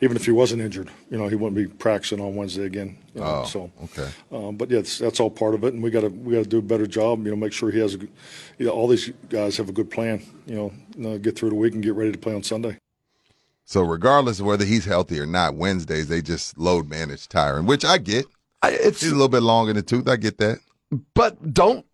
[0.00, 2.98] even if he wasn't injured, you know, he wouldn't be practicing on Wednesday again.
[3.14, 4.08] You know, Oh, so okay.
[4.30, 6.42] um, but yeah, that's, that's all part of it, and we got to we got
[6.44, 7.24] to do a better job.
[7.24, 9.90] You know, make sure he has a, you know, all these guys have a good
[9.90, 10.22] plan.
[10.46, 12.78] You know, you know, get through the week and get ready to play on Sunday.
[13.64, 17.84] So regardless of whether he's healthy or not, Wednesdays they just load manage Tyron, which
[17.84, 18.26] I get.
[18.62, 20.08] I, it's He's a little bit long in the tooth.
[20.08, 20.58] I get that.
[21.14, 21.84] but don't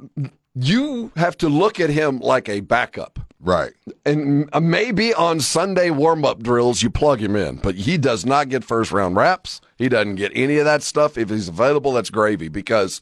[0.61, 3.19] you have to look at him like a backup.
[3.41, 3.73] Right.
[4.05, 8.27] And uh, maybe on Sunday warm up drills, you plug him in, but he does
[8.27, 9.61] not get first round wraps.
[9.77, 11.17] He doesn't get any of that stuff.
[11.17, 13.01] If he's available, that's gravy because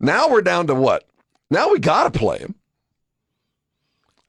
[0.00, 1.04] now we're down to what?
[1.50, 2.54] Now we got to play him.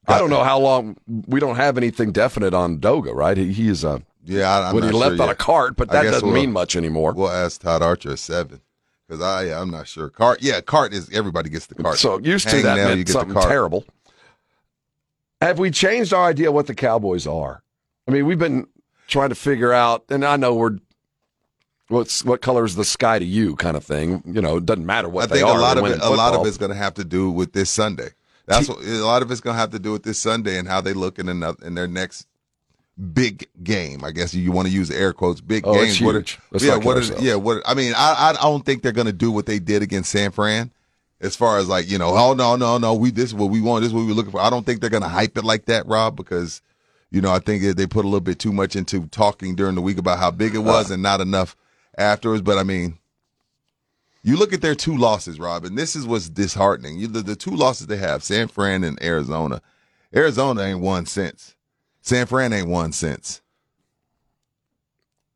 [0.10, 0.98] I don't know how long.
[1.08, 3.36] We don't have anything definite on Edoga, right?
[3.36, 5.38] He, he is a Yeah, I, I'm when he left sure on a yet.
[5.38, 7.14] cart, but that doesn't we'll- mean much anymore.
[7.14, 8.62] We'll ask Todd Archer at seven
[9.08, 10.10] because I, I'm not sure.
[10.10, 11.98] Cart, yeah, cart is everybody gets the cart.
[11.98, 13.86] So used to Hang that now, you meant something terrible.
[15.42, 17.62] Have we changed our idea what the Cowboys are?
[18.08, 18.68] I mean, we've been
[19.08, 20.78] trying to figure out, and I know we're
[21.90, 24.24] what's what color is the sky to you kind of thing.
[24.26, 25.58] You know, it doesn't matter what I think are.
[25.58, 27.70] a lot of it, a lot of it's going to have to do with this
[27.70, 28.10] Sunday.
[28.46, 30.68] That's what, a lot of it's going to have to do with this Sunday and
[30.68, 32.28] how they look in another, in their next
[33.14, 34.04] big game.
[34.04, 35.42] I guess you want to use air quotes.
[35.42, 35.94] Big Oh, games.
[35.94, 36.26] it's What are-.
[36.60, 39.32] Yeah, what is, yeah, what I mean, I I don't think they're going to do
[39.32, 40.72] what they did against San Fran.
[41.20, 43.60] As far as like you know, oh no no no, we this is what we
[43.62, 44.40] want, this is what we were looking for.
[44.42, 46.62] I don't think they're going to hype it like that, Rob, because
[47.10, 49.82] you know I think they put a little bit too much into talking during the
[49.82, 50.64] week about how big it Uh.
[50.64, 51.56] was and not enough
[51.98, 52.44] afterwards.
[52.44, 53.00] But I mean,
[54.24, 57.00] you look at their two losses, Rob, and this is what's disheartening.
[57.00, 59.62] You, the, the two losses they have, San Fran and Arizona.
[60.16, 61.56] Arizona ain't won since.
[62.08, 63.42] San Fran ain't won since.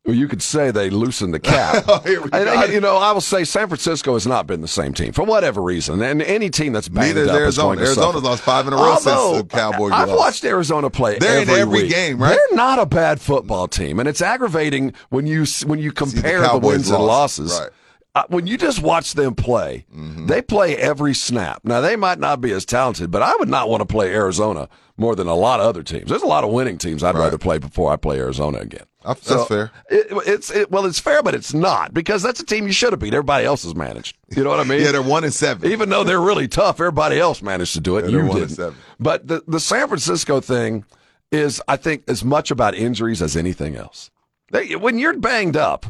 [0.04, 1.84] Well, you could say they loosened the cap.
[1.88, 2.64] Oh, Here we And, go.
[2.64, 5.62] you know, I will say San Francisco has not been the same team for whatever
[5.62, 7.76] reason, and any team that's banged Neither is up is Arizona.
[7.76, 8.18] to Arizona's suffer.
[8.26, 10.18] lost five in a row since Although, the Cowboys I've lost.
[10.18, 11.18] watched Arizona play.
[11.20, 11.90] They're in every, every week.
[11.92, 12.36] game, right?
[12.50, 16.46] They're not a bad football team, and it's aggravating when you when you compare the,
[16.48, 17.52] Cowboys wins and losses.
[17.60, 17.70] Right.
[18.14, 20.26] Uh, when you just watch them play, Mm-hmm.
[20.26, 21.60] they play every snap.
[21.64, 24.68] Now they might not be as talented, but I would not want to play Arizona
[25.02, 26.08] more than a lot of other teams.
[26.08, 27.24] There's a lot of winning teams I'd Right.
[27.24, 28.84] rather play before I play Arizona again.
[29.04, 29.70] That's fair.
[29.90, 32.92] It, it's it, well, it's fair, but it's not because that's a team you should
[32.92, 33.12] have beat.
[33.12, 34.16] Everybody else has managed.
[34.34, 34.80] You know what I mean?
[34.84, 35.70] Yeah, they're one and seven.
[35.72, 38.08] Even though they're really tough, everybody else managed to do it.
[38.08, 38.74] Yeah, you didn't.
[39.00, 40.84] But the the San Francisco thing
[41.32, 44.10] is, I think, as much about injuries as anything else.
[44.52, 45.86] They, when you're banged up,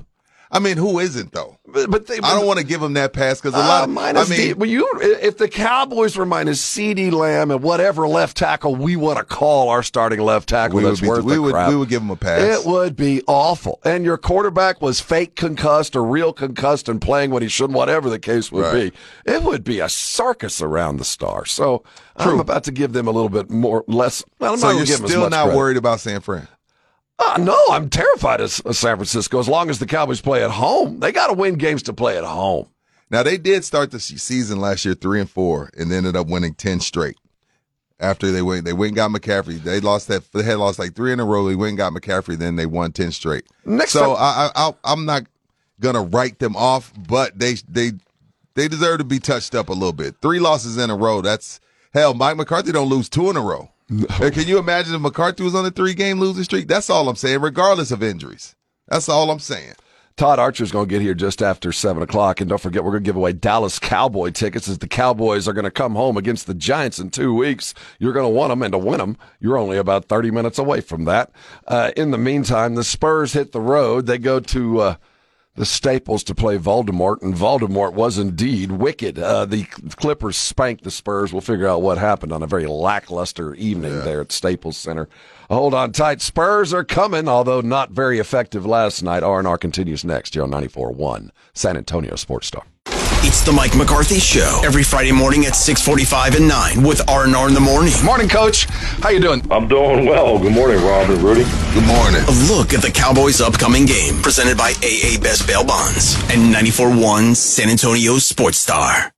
[0.53, 1.59] I mean, who isn't though?
[1.73, 3.85] but, but they, I don't want to give them that pass because a lot uh,
[3.85, 8.07] of minus I mean, when you if the Cowboys were minus CeeDee Lamb and whatever
[8.07, 11.35] left tackle we want to call our starting left tackle, we would, be, worth we,
[11.35, 11.71] the would, crap.
[11.71, 12.61] we would give them a pass.
[12.61, 13.81] It would be awful.
[13.85, 18.11] And your quarterback was fake concussed or real concussed and playing when he shouldn't, whatever
[18.11, 18.93] the case would Right.
[18.93, 19.33] be.
[19.33, 21.47] It would be a circus around the star.
[21.47, 21.83] So
[22.17, 24.23] I'm about to give them a little bit more, less.
[24.39, 25.57] Well, I'm so not you're gonna them as still not credit.
[25.57, 26.47] worried about San Fran.
[27.25, 29.39] Uh, no, I'm terrified of, of San Francisco.
[29.39, 32.19] As long as the Cowboys play at home, they got to win games to play
[32.19, 32.69] at home.
[33.11, 36.27] Now they did start the season last year three and four, and they ended up
[36.27, 37.17] winning ten straight.
[38.01, 39.63] After they went, they went and got McCaffrey.
[39.63, 40.33] They lost that.
[40.33, 41.47] They had lost like three in a row.
[41.47, 42.37] They went and got McCaffrey.
[42.37, 43.45] Then they won ten straight.
[43.65, 45.25] Next so time- I, I, I, I'm not
[45.79, 47.93] gonna write them off, but they they
[48.55, 50.17] they deserve to be touched up a little bit.
[50.23, 51.21] Three losses in a row.
[51.21, 51.61] That's
[51.93, 52.15] hell.
[52.15, 53.71] Mike McCarthy don't lose two in a row.
[54.19, 56.69] Can you imagine if McCarthy was on a three game losing streak?
[56.69, 58.55] That's all I'm saying, regardless of injuries.
[58.89, 59.75] That's all I'm saying.
[60.17, 62.41] Todd Archer's going to get here just after 7 o'clock.
[62.41, 65.55] And don't forget, we're going to give away Dallas Cowboy tickets as the Cowboys are
[65.55, 67.73] going to come home against the Giants in two weeks.
[67.99, 70.83] You're going to want them, and to win them, you're only about 30 minutes away
[70.83, 71.31] from that.
[71.67, 74.07] Uh, in the meantime, the Spurs hit the road.
[74.07, 74.81] They go to.
[74.81, 74.97] Uh,
[75.55, 79.19] the Staples to play Voldemort, and Voldemort was indeed wicked.
[79.19, 81.33] Uh, the Clippers spanked the Spurs.
[81.33, 85.09] We'll figure out what happened on a very lackluster evening there at Staples Center.
[85.51, 86.23] Hold on tight.
[86.23, 89.23] Spurs are coming, although not very effective last night.
[89.23, 92.65] R&R continues next here on 94.1 San Antonio Sports Star.
[93.21, 97.55] It's the Mike McCarthy Show every Friday morning at 6:45 and 9 with R&R in
[97.55, 97.93] the morning.
[98.05, 98.65] Morning, Coach.
[99.03, 99.43] How you doing?
[99.51, 100.39] I'm doing well.
[100.39, 101.45] Good morning, Rob and Rudy.
[101.75, 102.23] Good morning.
[102.27, 107.37] A look at the Cowboys' upcoming game presented by AA Best Bail Bonds and 94.1
[107.37, 109.13] San Antonio Sports Star.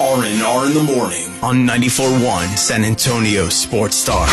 [0.00, 4.26] R&R in the morning on 94.1 San Antonio Sports Star.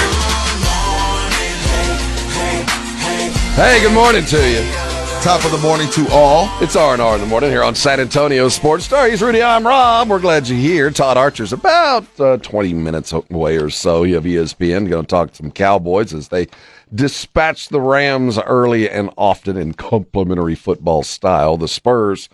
[3.55, 4.90] Hey, good morning to you.
[5.21, 6.49] Top of the morning to all.
[6.63, 9.07] It's R&R in the morning here on San Antonio Sports Star.
[9.07, 9.43] He's Rudy.
[9.43, 10.09] I'm Rob.
[10.09, 10.89] We're glad you're here.
[10.89, 14.01] Todd Archer's about uh, 20 minutes away or so.
[14.01, 16.47] You have ESPN going to talk to some Cowboys as they
[16.95, 21.55] dispatch the Rams early and often in complimentary football style.
[21.55, 22.27] The Spurs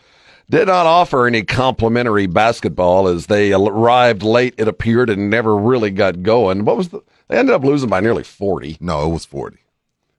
[0.49, 5.91] did not offer any complimentary basketball as they arrived late, it appeared, and never really
[5.91, 6.63] got going.
[6.63, 7.01] What was the?
[7.27, 8.77] They ended up losing by nearly 40.
[8.79, 9.57] No, it was 40.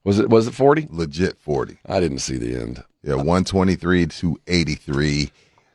[0.08, 0.30] Was it?
[0.30, 0.88] Was it 40?
[0.90, 1.80] Legit 40.
[1.84, 2.82] I didn't see the end.
[3.02, 5.30] Yeah, 123 to 83.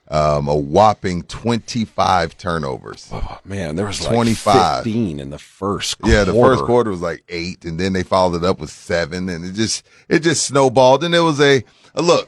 [0.07, 3.09] Um, a whopping 25 turnovers.
[3.11, 4.85] Oh, man, there was like 25.
[4.85, 6.15] 15 in the first quarter.
[6.15, 9.29] Yeah, the first quarter was like eight, and then they followed it up with seven,
[9.29, 11.03] and it just it just snowballed.
[11.03, 12.27] And it was a, a look.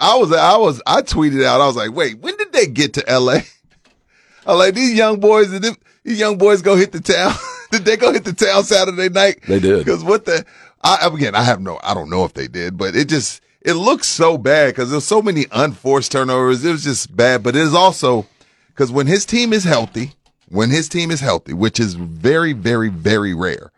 [0.00, 1.60] I was I was I tweeted out.
[1.60, 3.42] I was like, wait, when did they get to L.A.?
[4.46, 5.50] I was like these young boys.
[5.50, 7.34] Did these young boys go hit the town?
[7.70, 9.40] did they go hit the town Saturday night?
[9.46, 9.84] They did.
[9.84, 10.46] Because what the?
[10.82, 11.78] I again, I have no.
[11.82, 15.04] I don't know if they did, but it just it looks so bad because there's
[15.04, 16.64] so many unforced turnovers.
[16.64, 18.26] It was just bad, but it is also
[18.68, 20.12] because when his team is healthy,
[20.48, 23.72] when his team is healthy, which is very, very, very rare,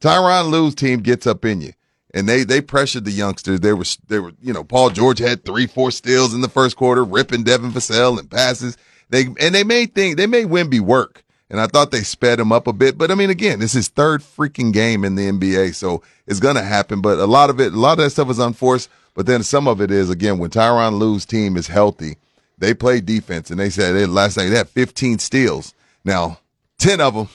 [0.00, 1.72] Tyronn Lue's team gets up in you.
[2.14, 3.60] And they they pressured the youngsters.
[3.60, 6.76] They were they were you know Paul George had three four steals in the first
[6.76, 8.78] quarter, ripping Devin Vassell and passes.
[9.10, 11.22] They and they made things they made Wemby work.
[11.50, 13.88] And I thought they sped him up a bit, but I mean, again, this is
[13.88, 17.00] third freaking game in the NBA, so it's gonna happen.
[17.00, 18.90] But a lot of it, a lot of that stuff is unforced.
[19.14, 22.16] But then some of it is again when Tyronn Lue's team is healthy,
[22.58, 25.74] they play defense, and they said last night they had 15 steals.
[26.04, 26.38] Now,
[26.78, 27.28] 10 of them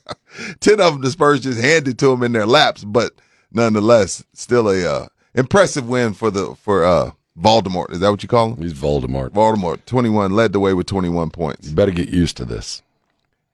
[0.61, 3.13] 10 of them the Spurs just handed to them in their laps, but
[3.53, 7.87] nonetheless, still a uh, impressive win for the for uh Baltimore.
[7.91, 8.63] Is that what you call him?
[8.63, 9.33] He's Voldemort.
[9.33, 11.69] Baltimore, 21 led the way with 21 points.
[11.69, 12.83] You better get used to this.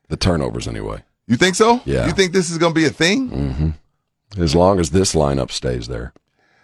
[0.09, 1.03] The turnovers, anyway.
[1.27, 1.81] You think so?
[1.85, 2.07] Yeah.
[2.07, 3.31] You think this is going to be a thing?
[3.31, 4.43] Mm-hmm.
[4.43, 6.13] As long as this lineup stays there.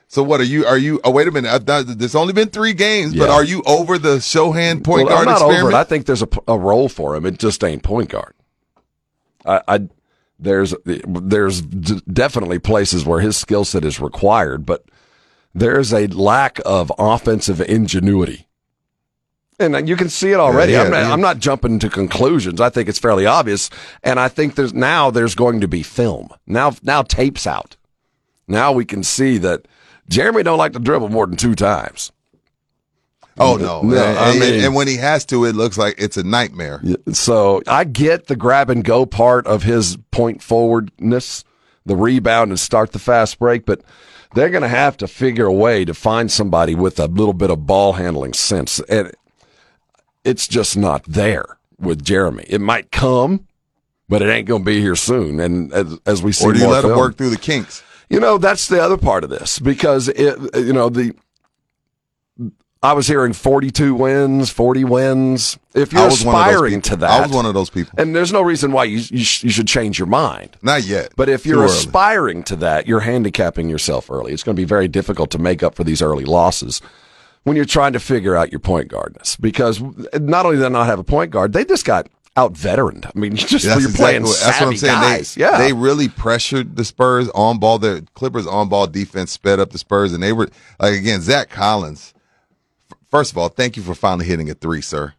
[0.09, 0.65] So what are you?
[0.67, 1.01] Are you?
[1.03, 1.67] Oh, wait a minute.
[1.67, 5.27] There's only been three games, but are you over the Sochan point Well, I'm guard
[5.27, 5.63] not experiment?
[5.63, 5.75] over it.
[5.75, 7.27] I think there's a, a role for him.
[7.27, 8.35] It just ain't point guard.
[9.45, 9.89] I, I
[10.39, 14.85] there's there's d- definitely places where his skill set is required, but
[15.55, 18.47] there's a lack of offensive ingenuity.
[19.61, 20.73] And you can see it already.
[20.73, 21.13] Yeah, I'm, not, yeah.
[21.13, 22.61] I'm not jumping to conclusions.
[22.61, 23.71] I think it's fairly obvious,
[24.03, 26.31] and I think there's now there's going to be film.
[26.45, 27.77] Now now tapes out.
[28.49, 29.67] Now we can see that
[30.09, 32.11] Jeremy don't like to dribble more than two times.
[33.39, 36.17] oh no, No, and, I mean- and when he has to, it looks like it's
[36.17, 36.83] a nightmare.
[37.13, 41.45] So I get the grab and go part of his point forwardness,
[41.87, 43.83] the rebound and start the fast break, but
[44.35, 47.51] they're going to have to figure a way to find somebody with a little bit
[47.51, 48.81] of ball handling sense.
[48.81, 49.13] And
[50.25, 52.45] it's just not there with Jeremy.
[52.49, 53.47] It might come,
[54.09, 55.41] but it ain't going to be here soon.
[55.41, 57.83] And as, as we see Or do you let him work through the kinks?
[58.09, 61.15] you know, that's the other part of this because it, you know, the
[62.85, 65.59] I was hearing 42 wins, 40 wins.
[65.75, 67.71] If you're I was one of those aspiring to that, I was one of those
[67.71, 67.95] people.
[67.99, 70.57] and there's no reason why you you, sh- you should change your mind.
[70.61, 71.15] Not yet.
[71.17, 74.33] But if you're aspiring to that, you're handicapping yourself early.
[74.35, 76.83] It's going to be very difficult to make up for these early losses
[77.45, 79.81] when you're trying to figure out your point guardness because
[80.15, 83.07] not only do they not have a point guard, they just got out veteraned.
[83.07, 85.01] I mean, just That's you're exactly playing what, that's what I'm savvy saying.
[85.01, 85.35] guys.
[85.35, 87.79] They, yeah, they really pressured the Spurs on ball.
[87.79, 91.21] The Clippers on ball defense sped up the Spurs, and they were like again.
[91.21, 92.14] Zach Collins.
[93.15, 95.15] First of all, thank you for finally hitting a three, sir.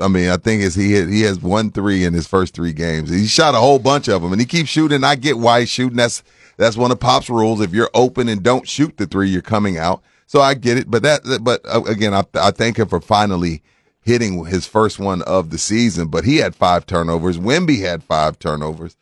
[0.00, 2.72] I mean, I think is he hit, he has one three in his first three
[2.72, 3.08] games.
[3.08, 5.04] He shot a whole bunch of them, and he keeps shooting.
[5.04, 5.96] I get why he's shooting.
[5.96, 6.24] That's
[6.56, 7.60] that's one of Pop's rules.
[7.60, 10.02] If you're open and don't shoot the three, you're coming out.
[10.26, 10.90] So I get it.
[10.90, 13.62] But that, but uh, again, I, I thank him for finally
[14.00, 16.08] hitting his first one of the season.
[16.08, 17.38] But he had five turnovers.
[17.38, 18.96] Wemby had five turnovers.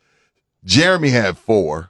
[0.63, 1.89] Jeremy had four.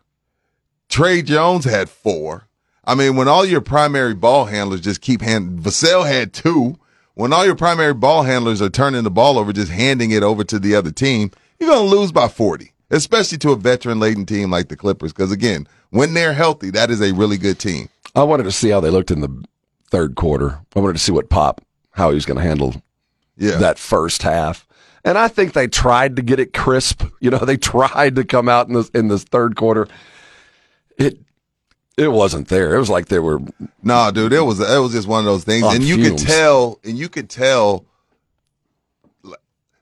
[0.87, 2.47] Tre Jones had four.
[2.87, 6.77] I mean, when all your primary ball handlers just keep hand, Vassell had two.
[7.15, 10.43] When all your primary ball handlers are turning the ball over, just handing it over
[10.43, 14.25] to the other team, you're going to lose by 40, especially to a veteran laden
[14.25, 15.13] team like the Clippers.
[15.13, 17.89] Because again, when they're healthy, that is a really good team.
[18.15, 19.43] I wanted to see how they looked in the
[19.89, 20.59] third quarter.
[20.75, 22.81] I wanted to see what Pop, how he was going to handle
[23.37, 23.57] Yeah.
[23.57, 24.67] that first half.
[25.05, 27.03] And I think they tried to get it crisp.
[27.21, 29.87] You know, they tried to come out in the in this third quarter.
[30.97, 31.19] It
[31.97, 32.75] it wasn't there.
[32.75, 33.39] It was like they were
[33.84, 36.21] No, dude, it was it was just one of those things, and you fumes.
[36.23, 37.86] could tell, and you could tell,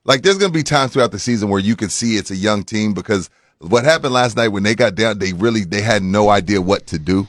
[0.06, 2.64] like there's gonna be times throughout the season where you can see it's a young
[2.64, 6.30] team because what happened last night when they got down, they really they had no
[6.30, 7.28] idea what to do.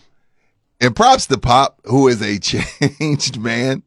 [0.81, 2.38] And props to Pop, who is a
[3.01, 3.83] changed man.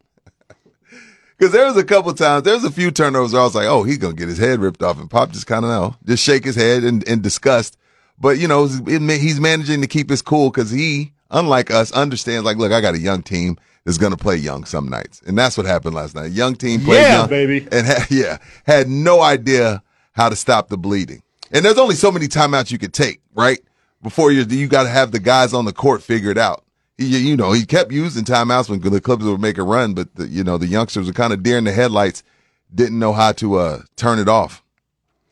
[1.38, 3.68] Because there was a couple times, there was a few turnovers where I was like,
[3.68, 6.24] oh, he's gonna get his head ripped off, and Pop just kind of know, just
[6.24, 7.77] shake his head in, in disgust.
[8.20, 12.46] But you know, it, he's managing to keep his cool because he, unlike us, understands.
[12.46, 15.58] Like, look, I got a young team that's gonna play young some nights, and that's
[15.58, 16.32] what happened last night.
[16.32, 17.68] Young team played Yeah, young, baby.
[17.72, 21.22] and had, yeah, had no idea how to stop the bleeding.
[21.52, 23.60] And there's only so many timeouts you could take, right?
[24.04, 26.64] Before you you got to have the guys on the court figured out.
[26.98, 30.16] He, you know, he kept using timeouts when the Clippers would make a run, but
[30.16, 32.24] the, you know the youngsters were kind of deer in the headlights,
[32.74, 34.64] didn't know how to uh, turn it off.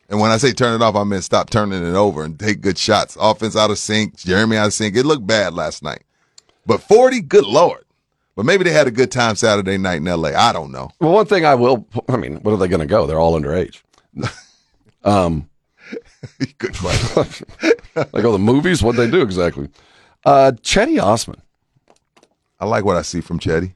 [0.08, 2.60] And when I say turn it off, I mean stop turning it over and take
[2.60, 3.16] good shots.
[3.20, 4.96] Offense out of sync, Jeremy out of sync.
[4.96, 6.02] It looked bad last night,
[6.64, 7.84] but 40, good lord.
[8.36, 10.34] But maybe they had a good time Saturday night in L.A.
[10.34, 10.90] I don't know.
[11.00, 11.86] Well, one thing I will.
[12.08, 13.06] I mean, what are they going to go?
[13.06, 13.82] They're all underage.
[15.06, 15.48] Um,
[16.58, 17.46] good question.
[17.94, 18.82] like all the movies.
[18.82, 19.68] What they do exactly?
[20.24, 21.40] Uh, Cedi Osman.
[22.58, 23.72] I like what I see from Cedi.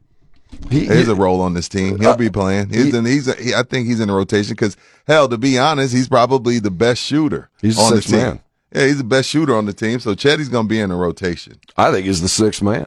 [0.70, 1.98] He, There's he- a role on this team.
[2.00, 2.70] He'll uh, be playing.
[2.70, 5.38] He's he- in, he's a, he, I think he's in the rotation because hell, to
[5.38, 8.16] be honest, he's probably the best shooter He's on the team.
[8.16, 8.40] man.
[8.72, 9.98] Yeah, he's the best shooter on the team.
[10.00, 11.58] So Cedi's going to be in the rotation.
[11.76, 12.86] I think he's the sixth man.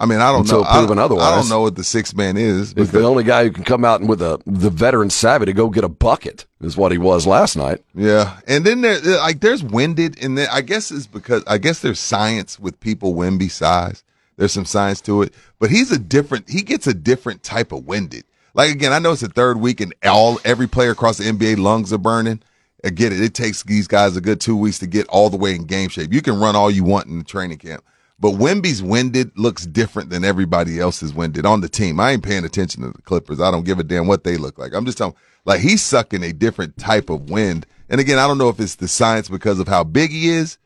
[0.00, 0.68] I mean, I don't Until know.
[0.68, 2.72] I proven don't, I don't know what the sixth man is.
[2.72, 5.52] He's the only guy who can come out and with a the veteran savvy to
[5.52, 6.46] go get a bucket.
[6.60, 7.82] Is what he was last night.
[7.96, 11.80] Yeah, and then there, like, there's winded, and then I guess it's because I guess
[11.80, 14.04] there's science with people Wemby size.
[14.38, 16.48] There's some science to it, but he's a different.
[16.48, 18.24] He gets a different type of winded.
[18.54, 21.58] Like again, I know it's the third week, and all every player across the NBA
[21.58, 22.40] lungs are burning.
[22.84, 23.20] I get it.
[23.20, 25.88] It takes these guys a good two weeks to get all the way in game
[25.88, 26.12] shape.
[26.12, 27.84] You can run all you want in the training camp,
[28.20, 31.98] but Wemby's winded looks different than everybody else's winded on the team.
[31.98, 33.40] I ain't paying attention to the Clippers.
[33.40, 34.72] I don't give a damn what they look like.
[34.72, 37.66] I'm just telling, like he's sucking a different type of wind.
[37.88, 40.58] And again, I don't know if it's the science because of how big he is,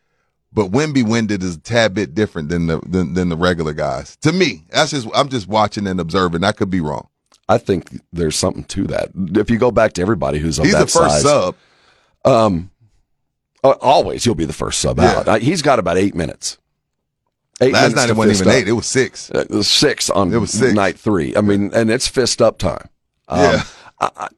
[0.53, 4.17] but Wemby winded is a tad bit different than the than, than the regular guys.
[4.23, 6.45] To me, that's just I'm just watching and observing.
[6.45, 7.09] I could be wrong.
[7.49, 9.11] I think there's something to that.
[9.37, 11.55] If you go back to everybody who's of He's that the first size, sub.
[12.25, 12.71] Um,
[13.65, 15.11] uh, always he'll be the first sub Yeah.
[15.19, 15.29] out.
[15.29, 16.59] Uh, he's got about eight minutes.
[17.61, 18.55] Eight Last minutes night it wasn't even up.
[18.55, 19.31] eight; it was six.
[19.31, 20.73] Uh, It was six on It was six.
[20.73, 21.37] night three.
[21.37, 22.89] I mean, and it's fist up time.
[23.29, 23.63] Um, Yeah.
[24.01, 24.29] I, I,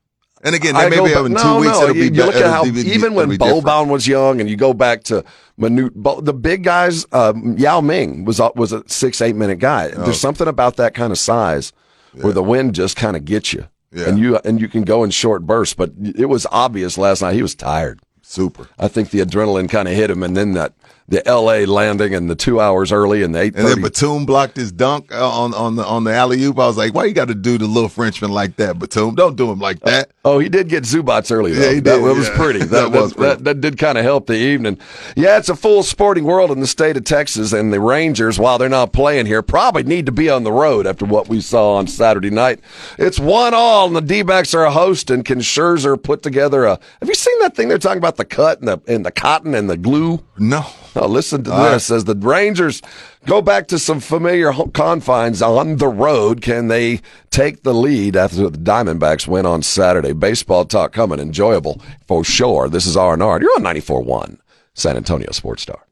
[0.45, 1.73] And again, I they go maybe have in no, two weeks.
[1.73, 3.65] no, it'll you, be you look at how be- even when it'll be different.
[3.65, 5.25] Boban was young, and you go back to
[5.59, 9.59] Manute, Bol, the big guys, um, Yao Ming was a- was a six eight minute
[9.59, 9.91] guy.
[9.97, 10.05] Oh.
[10.05, 11.73] There's something about that kind of size
[12.13, 14.09] where the wind just kind of gets you, Yeah.
[14.09, 15.75] and you and you can go in short bursts.
[15.75, 18.01] But it was obvious last night he was tired.
[18.23, 18.69] super.
[18.79, 20.73] I think the adrenaline kind of hit him, and then that
[21.09, 21.67] the L.A.
[21.67, 23.83] landing and the two hours early and the eight And then.
[23.83, 26.59] Batum blocked his dunk uh, on on the on the alley oop.
[26.59, 29.15] I was like, why you got to do the little Frenchman like that, Batum?
[29.15, 30.11] Don't do him like that.
[30.25, 31.61] Oh, he did get Zubac's early though.
[31.63, 32.61] Yeah, he that, did, that was pretty.
[32.65, 33.35] That, That that was pretty.
[33.35, 34.79] That, that did kind of help the evening.
[35.17, 38.57] Yeah, it's a full sporting world in the state of Texas, and the Rangers, while
[38.57, 41.75] they're not playing here, probably need to be on the road after what we saw
[41.75, 42.61] on Saturday night.
[42.99, 45.11] It's one all, and the D-backs are a host.
[45.11, 46.81] And can Scherzer put together a?
[47.01, 49.55] Have you seen that thing they're talking about the cut and the and the cotton
[49.55, 50.25] and the glue?
[50.39, 50.65] No.
[50.97, 51.91] Oh, listen to All this.
[51.91, 52.81] As the Rangers
[53.27, 58.49] go back to some familiar confines on the road, can they take the lead after
[58.49, 60.13] the Diamondbacks win on Saturday?
[60.13, 62.69] Baseball talk coming, enjoyable for sure.
[62.69, 63.41] This is R&R.
[63.41, 64.39] You're on 94.1
[64.75, 65.85] San Antonio Sports Star.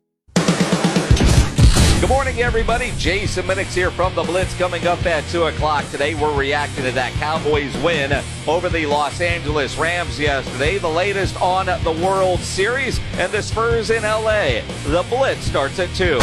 [2.03, 2.93] Good morning, everybody.
[2.99, 6.17] Jason Minix here from the Blitz coming up at 2 o'clock today.
[6.17, 8.13] We're reacting to that Cowboys win
[8.49, 10.79] over the Los Angeles Rams yesterday.
[10.79, 14.63] The latest on the World Series and the Spurs in LA.
[14.85, 16.19] The Blitz starts at 2.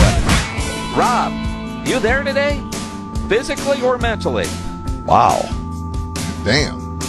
[0.99, 2.61] Rob, you there today?
[3.29, 4.47] Physically or mentally?
[5.05, 5.39] Wow.
[6.43, 6.99] Damn.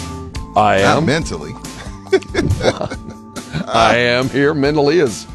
[0.57, 1.07] I Not am.
[1.07, 1.55] mentally.
[3.67, 5.27] I am here mentally as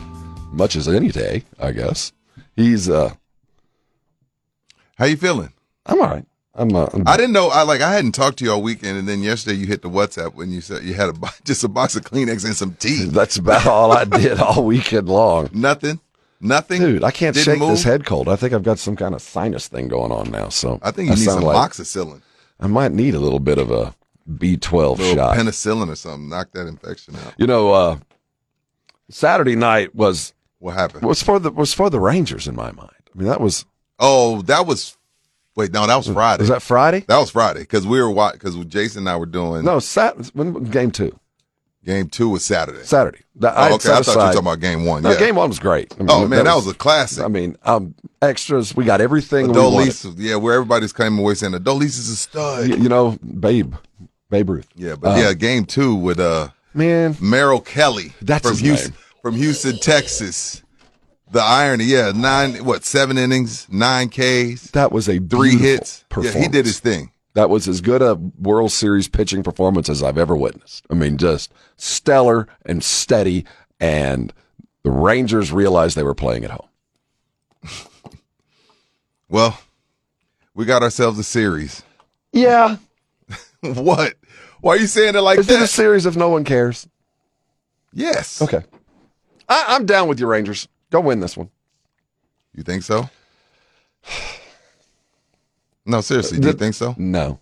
[0.54, 2.14] much as any day, I guess.
[2.56, 3.14] He's uh
[4.96, 5.54] How you feeling?
[5.86, 6.26] I'm all right.
[6.54, 7.50] I'm uh, I'm- I didn't know.
[7.50, 7.82] I like.
[7.82, 10.52] I hadn't talked to you all weekend, and then yesterday you hit the WhatsApp when
[10.52, 13.06] you said you had a just a box of Kleenex and some tea.
[13.06, 15.50] that's about all I did all weekend long.
[15.54, 16.00] Nothing.
[16.42, 16.82] Nothing.
[16.82, 17.70] Dude, I can't shake move?
[17.72, 18.28] this head cold.
[18.30, 20.50] I think I've got some kind of sinus thing going on now.
[20.50, 22.22] So I think you need sound some like moxicillin,
[22.60, 23.94] I might need a little bit of a
[24.30, 25.38] B12 little shot.
[25.38, 26.30] penicillin or something.
[26.30, 27.34] Knock that infection out.
[27.38, 27.98] you know, uh,
[29.10, 31.04] Saturday night was What happened?
[31.06, 32.92] was for the was for the Rangers in my mind.
[33.14, 33.66] I mean, that was
[34.00, 34.98] Oh, that was.
[35.56, 36.42] Wait, no, that was Friday.
[36.42, 37.06] was that Friday?
[37.08, 40.18] That was Friday because we were watching because Jason and I were doing No, Sat.
[40.34, 41.18] When game two,
[41.86, 42.84] game two was Saturday.
[42.84, 43.20] Saturday.
[43.38, 45.04] That- Oh, okay, set I thought you were talking about game one.
[45.04, 45.20] No, yeah.
[45.20, 45.94] game one was great.
[45.96, 47.24] I mean, Oh man, that was a classic.
[47.24, 48.76] I mean, um, extras.
[48.76, 49.54] We got everything we
[50.18, 52.68] yeah, where everybody's coming away saying Adolis is a stud.
[52.68, 53.76] You, you know, Babe,
[54.30, 54.68] Babe Ruth.
[54.76, 58.12] Yeah, but Uh, yeah, game two with uh man, Merrill Kelly.
[58.22, 59.00] That's from Houston, name.
[59.22, 60.64] from Houston, Texas.
[61.32, 66.06] The irony, yeah, nine what seven innings, nine Ks, that was a three hits.
[66.22, 67.12] Yeah, he did his thing.
[67.34, 70.86] That was as good a World Series pitching performance as I've ever witnessed.
[70.90, 73.44] I mean, just stellar and steady.
[73.80, 74.32] And
[74.84, 76.70] the Rangers realized they were playing at home.
[79.28, 79.60] Well,
[80.54, 81.82] we got ourselves a series.
[82.32, 82.78] Yeah,
[83.62, 84.14] what?
[84.62, 86.88] Why are you saying it like is it a series if no one cares?
[87.92, 88.42] yes.
[88.42, 88.64] Okay,
[89.50, 90.68] I, I'm down with you, Rangers.
[90.92, 91.50] Go win this one.
[92.54, 93.10] You think so?
[95.86, 96.96] No, seriously, do you think so?
[96.98, 97.40] No.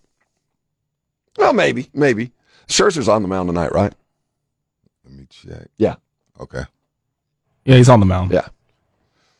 [1.37, 2.31] Well, maybe, maybe.
[2.67, 3.93] Scherzer's on the mound tonight, right?
[5.05, 5.67] Let me check.
[5.77, 5.95] Yeah,
[6.39, 6.63] Okay.
[7.65, 8.31] Yeah, he's on the mound.
[8.31, 8.47] yeah.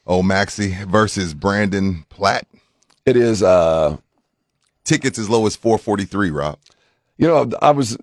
[0.08, 2.43] Oh, Maxie versus Brandon Pfaadt.
[3.06, 3.43] It is.
[3.43, 3.97] uh
[4.86, 6.30] Tickets as low as four forty three.
[6.30, 6.58] Rob.
[7.18, 7.97] You know, I was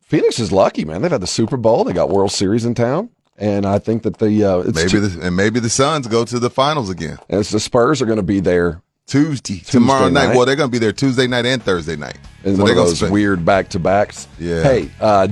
[0.00, 1.02] Phoenix is lucky, man.
[1.02, 1.82] They've had the Super Bowl.
[1.84, 5.26] They got World Series in town, and I think that the uh, it's Maybe the
[5.26, 8.22] and maybe the Suns go to the finals again as the Spurs are going to
[8.22, 10.28] be there Tuesday, tomorrow night.
[10.28, 10.36] night.
[10.36, 12.18] Well, they're going to be there Tuesday night and Thursday night.
[12.44, 14.28] in So one of those spend- weird back to backs.
[14.38, 14.62] Yeah.
[14.62, 15.28] Hey, uh,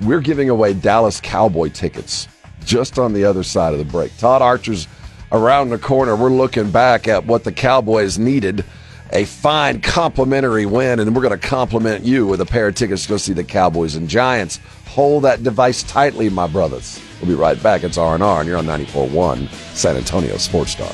[0.00, 2.28] we're giving away Dallas Cowboy tickets
[2.64, 4.16] just on the other side of the break.
[4.18, 4.88] Todd Archer's
[5.32, 6.16] around the corner.
[6.16, 8.64] We're looking back at what the Cowboys needed.
[9.12, 13.04] A fine complimentary win, and we're going to compliment you with a pair of tickets
[13.04, 14.58] to go see the Cowboys and Giants.
[14.88, 17.00] Hold that device tightly, my brothers.
[17.20, 17.82] We'll be right back.
[17.82, 20.92] It's R&R, and you're on 94.1 San Antonio Sports Star.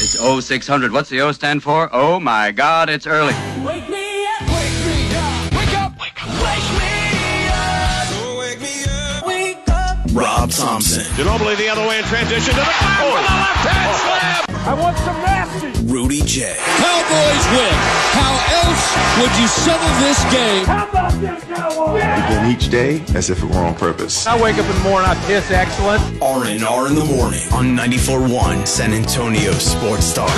[0.00, 0.92] It's 0600.
[0.92, 1.88] What's the O stand for?
[1.92, 3.34] Oh my God, it's early.
[3.64, 8.60] Wake me up, wake me up, wake up, wake up, wake me up, oh, wake
[8.60, 9.98] me up, wake up.
[10.12, 13.14] Rob Thompson, Ginobili the other way in transition to the back oh.
[13.14, 14.47] with a left hand slam.
[14.68, 15.86] I want some nasty.
[15.86, 17.72] Rudy J, Cowboys win.
[18.12, 18.84] How else
[19.16, 20.66] would you settle this game?
[20.66, 22.02] How about this Cowboys?
[22.02, 24.26] Begin each day as if it were on purpose.
[24.26, 26.02] I wake up in the morning, I piss excellent.
[26.20, 30.28] R&R in the morning on 94.1 San Antonio Sports Star.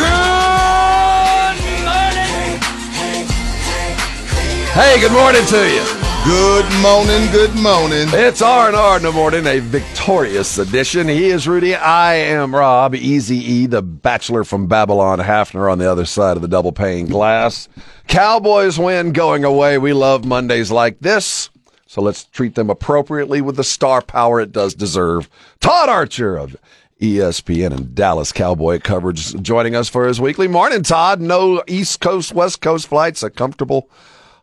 [4.71, 6.10] Hey, good morning to you.
[6.25, 8.07] Good morning, good morning.
[8.13, 11.09] It's R and R in the morning, a victorious edition.
[11.09, 11.75] He is Rudy.
[11.75, 12.95] I am Rob.
[12.95, 17.07] Easy E, the bachelor from Babylon, Hafner on the other side of the double pane
[17.07, 17.69] glass.
[18.07, 19.79] Cowboys win going away.
[19.79, 21.49] We love Mondays like this.
[21.87, 25.31] So let's treat them appropriately with the star power it does deserve.
[25.59, 26.55] Todd Archer of
[27.01, 30.83] ESPN and Dallas Cowboy coverage joining us for his weekly morning.
[30.83, 33.89] Todd, no East Coast, West Coast flights, a comfortable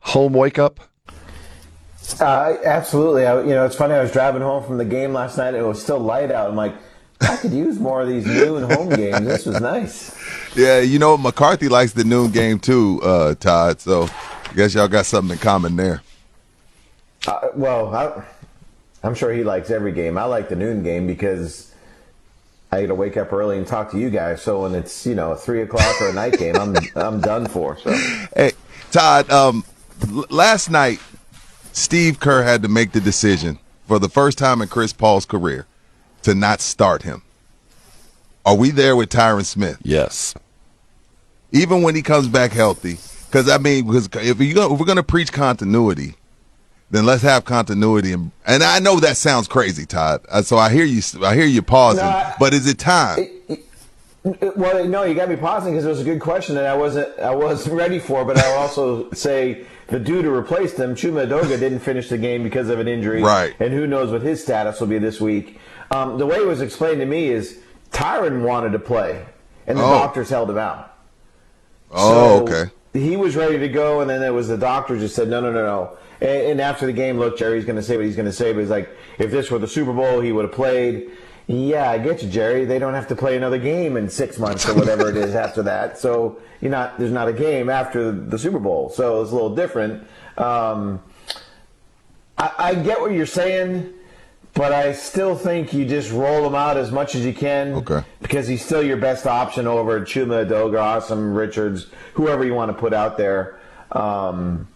[0.02, 0.80] home wake up.
[2.20, 3.26] Uh, absolutely.
[3.26, 3.93] I, you know, it's funny.
[3.93, 5.53] I was driving home from the game last night.
[5.53, 6.49] It was still light out.
[6.49, 6.74] I'm like,
[7.22, 9.26] I could use more of these noon home games.
[9.26, 10.16] This was nice.
[10.55, 13.80] Yeah, you know McCarthy likes the noon game too, uh, Todd.
[13.82, 16.01] So I guess y'all got something in common there.
[17.28, 18.24] Uh, well, I,
[19.03, 20.18] I'm sure he likes every game.
[20.18, 21.74] I like the noon game because
[22.72, 24.41] I got to wake up early and talk to you guys.
[24.41, 27.78] So when it's you know three o'clock or a night game, I'm I'm done for.
[27.78, 27.91] So
[28.36, 28.51] Hey,
[28.91, 29.30] Todd.
[29.30, 29.64] Um,
[30.08, 30.99] l- last night,
[31.78, 35.68] Steve Kerr had to make the decision for the first time in Chris Paul's career
[36.24, 37.22] to not start him.
[38.46, 39.78] Are we there with Tyron Smith?
[39.84, 40.34] Yes.
[41.52, 42.98] Even when he comes back healthy,
[43.28, 46.16] because I mean, because if, go, if we're going to preach continuity,
[46.90, 48.12] then let's have continuity.
[48.12, 50.26] And, and I know that sounds crazy, Todd.
[50.30, 51.02] Uh, So I hear you.
[51.24, 52.04] I hear you pausing.
[52.04, 53.28] No, I- but is it time?
[54.24, 57.18] Well, no, you got me pausing because it was a good question that I wasn't
[57.20, 58.26] I wasn't ready for.
[58.26, 62.44] But I'll also say the dude who replaced him, Chuma Edoga, didn't finish the game
[62.44, 63.22] because of an injury.
[63.24, 63.56] Right.
[63.60, 65.60] And who knows what his status will be this week.
[65.92, 67.60] Um, the way it was explained to me is
[67.92, 69.26] Tyron wanted to play,
[69.66, 69.90] and the Oh.
[69.90, 70.94] doctors held him out.
[71.92, 72.72] oh, So okay.
[72.94, 75.52] He was ready to go, and then it was the doctors just said, no, no,
[75.52, 75.98] no, no.
[76.20, 78.52] And, and after the game, look, Jerry's going to say what he's going to say,
[78.54, 81.12] but he's like, if this were the Super Bowl, he would have played.
[81.48, 82.66] Yeah, I get you, Jerry.
[82.66, 85.64] They don't have to play another game in six months or whatever it is after
[85.64, 85.98] that.
[85.98, 88.89] So you're not there's not a game after the Super Bowl.
[88.89, 90.06] So it's a little different.
[90.38, 91.02] Um,
[92.38, 93.93] I, I get what you're saying,
[94.56, 97.76] but I still think you just roll him out as much as you can.
[97.76, 98.04] Okay.
[98.22, 102.78] Because he's still your best option over Chuma Edoga, Asim Richards, whoever you want to
[102.78, 103.58] put out there.
[103.93, 104.68] Um,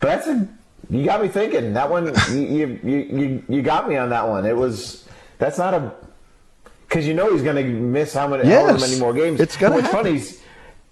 [0.00, 0.48] but that's a
[0.88, 1.74] you got me thinking.
[1.74, 4.46] That one you you you you got me on that one.
[4.46, 5.06] It was
[5.38, 5.92] that's not a
[6.94, 8.80] because you know he's going to miss how many Yes.
[8.80, 9.40] many more games.
[9.40, 10.04] It's gonna What's happen.
[10.04, 10.40] funny is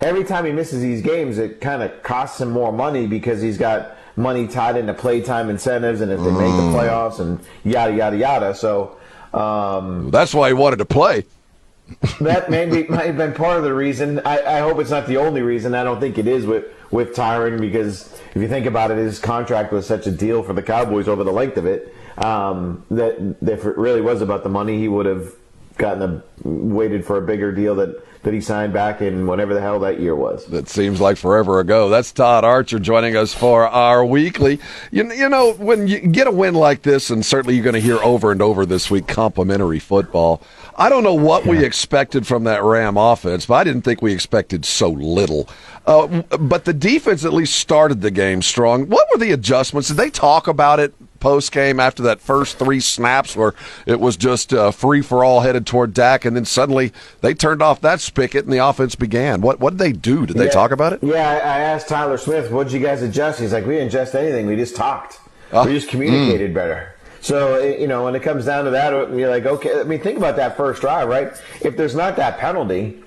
[0.01, 3.57] every time he misses these games, it kind of costs him more money because he's
[3.57, 6.73] got money tied into playtime incentives, and if they make Mm.
[6.73, 8.55] the playoffs, and yada yada yada.
[8.57, 8.97] So
[9.33, 11.25] um, That's why he wanted to play.
[12.21, 14.21] that maybe might have been part of the reason.
[14.25, 15.73] I, I hope it's not the only reason.
[15.75, 19.21] I don't think it is with with Tyron because if you think about it, his
[19.21, 23.15] contract was such a deal for the Cowboys over the length of it um, that
[23.41, 25.33] if it really was about the money, he would have
[25.77, 29.61] gotten a waited for a bigger deal that that he signed back in whatever the
[29.61, 30.47] hell that year was.
[30.47, 31.89] That seems like forever ago.
[31.89, 34.61] That's Todd Archer joining us for our weekly.
[34.93, 37.81] You, you know, when you get a win like this, and certainly you're going to
[37.81, 40.41] hear over and over this week, complimentary football.
[40.77, 44.13] I don't know what we expected from that Ram offense, but I didn't think we
[44.13, 45.49] expected so little.
[45.85, 48.89] Uh, but the defense at least started the game strong.
[48.89, 49.89] What were the adjustments?
[49.89, 53.55] Did they talk about it post game after that first three snaps where
[53.87, 57.63] it was just uh, free for all headed toward Dak, and then suddenly they turned
[57.63, 59.41] off that spigot and the offense began?
[59.41, 60.27] What what did they do?
[60.27, 60.51] Did they Yeah.
[60.51, 60.99] talk about it?
[61.03, 64.15] Yeah, I, asked Tyler Smith, "What did you guys adjust?" He's like, "We didn't adjust
[64.17, 64.47] anything.
[64.47, 65.21] We just talked.
[65.53, 69.31] Ah, we just communicated better." So you know, when it comes down to that, you're
[69.31, 69.79] like, okay.
[69.81, 71.33] I mean, think about that first drive, right?
[71.61, 73.01] If there's not that penalty,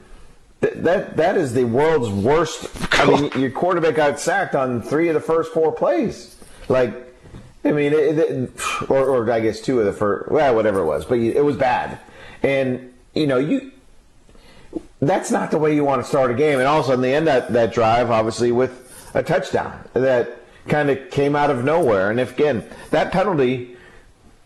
[0.61, 2.67] th- that that is the world's worst.
[2.93, 6.37] I mean, your quarterback got sacked on three of the first four plays.
[6.69, 7.04] Like,
[7.65, 8.51] I mean, it, it,
[8.89, 10.31] or, or I guess two of the first.
[10.31, 11.99] Well, whatever it was, but it was bad.
[12.43, 13.71] And you know, you
[15.01, 16.59] that's not the way you want to start a game.
[16.59, 20.39] And all of a sudden, they end that, that drive, obviously, with a touchdown that
[20.67, 22.09] kind of came out of nowhere.
[22.09, 23.75] And if, again, that penalty,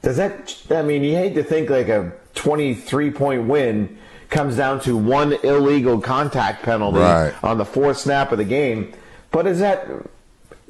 [0.01, 3.97] does that, I mean, you hate to think like a 23 point win
[4.29, 7.33] comes down to one illegal contact penalty Right.
[7.43, 8.93] on the fourth snap of the game.
[9.31, 9.87] But is that,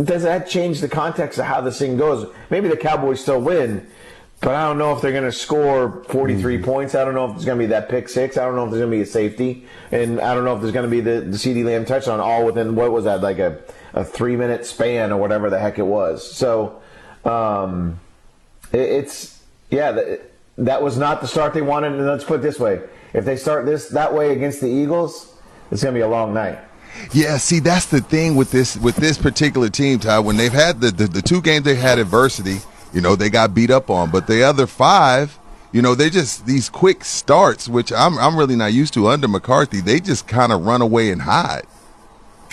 [0.02, 2.32] does that change the context of how this thing goes?
[2.50, 3.86] Maybe the Cowboys still win,
[4.40, 6.64] but I don't know if they're going to score 43 Mm-hmm.
[6.64, 6.96] points.
[6.96, 8.38] I don't know if there's going to be that pick six.
[8.38, 10.62] I don't know if there's going to be a safety, and I don't know if
[10.62, 13.40] there's going to be the, the CeeDee Lamb touchdown all within what was that like
[13.40, 13.60] a,
[13.94, 16.30] a three minute span or whatever the heck it was.
[16.30, 16.82] So
[17.26, 18.00] um,
[18.72, 21.92] it, it's yeah, that, that was not the start they wanted.
[21.94, 22.82] And let's put it this way:
[23.14, 25.36] if they start this that way against the Eagles,
[25.72, 26.60] it's going to be a long night.
[27.14, 30.20] Yeah, see, that's the thing with this with this particular team, Ty.
[30.20, 32.58] When they've had the, the the two games they had adversity,
[32.94, 34.12] you know, they got beat up on.
[34.12, 35.40] But the other five,
[35.72, 39.28] you know, they just these quick starts, which I'm I'm really not used to under
[39.28, 39.82] McCarthy.
[39.82, 41.66] They just kind of run away and hide.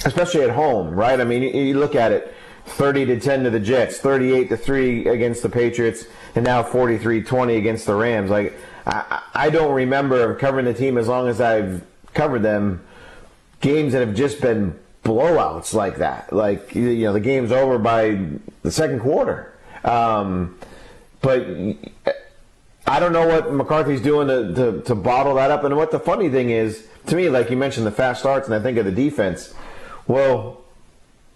[0.04, 1.20] especially at home, right?
[1.20, 2.34] I mean, you, you look at it:
[2.66, 7.56] thirty to ten to the Jets, thirty-eight to three against the Patriots, and now 43-20
[7.58, 8.30] against the Rams.
[8.30, 8.54] Like,
[8.86, 11.82] I I don't remember covering the team as long as I've
[12.14, 12.85] covered them.
[13.60, 16.32] Games that have just been blowouts like that.
[16.32, 18.18] Like, you know, the game's over by
[18.62, 19.52] the second quarter.
[19.84, 20.58] Um,
[21.20, 21.46] but
[22.86, 25.64] I don't know what McCarthy's doing to, to, to bottle that up.
[25.64, 28.54] And what the funny thing is, to me, like you mentioned, the fast starts, and
[28.54, 29.54] I think of the defense.
[30.06, 30.62] Well,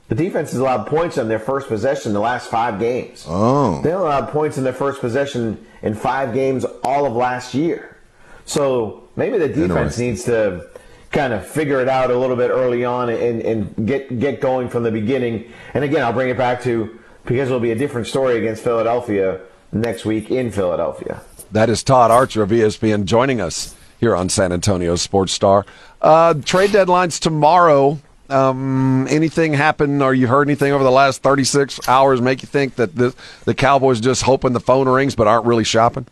[0.09, 3.25] the defense has allowed points on their first possession the last five games.
[3.29, 3.81] Oh.
[3.83, 7.97] They allowed points in their first possession in five games all of last year.
[8.45, 10.69] So maybe the defense needs to
[11.11, 14.69] kind of figure it out a little bit early on and, and get get going
[14.69, 15.53] from the beginning.
[15.75, 19.41] And again, I'll bring it back to because it'll be a different story against Philadelphia
[19.73, 21.23] next week in Philadelphia.
[21.53, 25.67] That is Todd Archer of ESPN joining us here on San Antonio Sports Star.
[26.01, 27.99] Uh, trade deadlines tomorrow.
[28.29, 32.77] Um, anything happen or you heard anything over the last 36 hours make you think
[32.77, 33.13] that the,
[33.45, 36.07] the Cowboys just hoping the phone rings but aren't really shopping?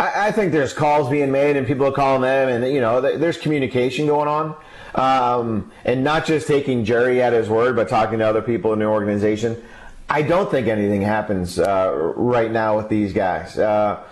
[0.00, 3.00] I, I think there's calls being made and people are calling them, and you know,
[3.00, 4.54] th- there's communication going on,
[4.94, 8.78] um, and not just taking Jerry at his word, but talking to other people in
[8.78, 9.62] the organization.
[10.08, 13.56] I don't think anything happens uh, right now with these guys.
[13.58, 14.02] Uh,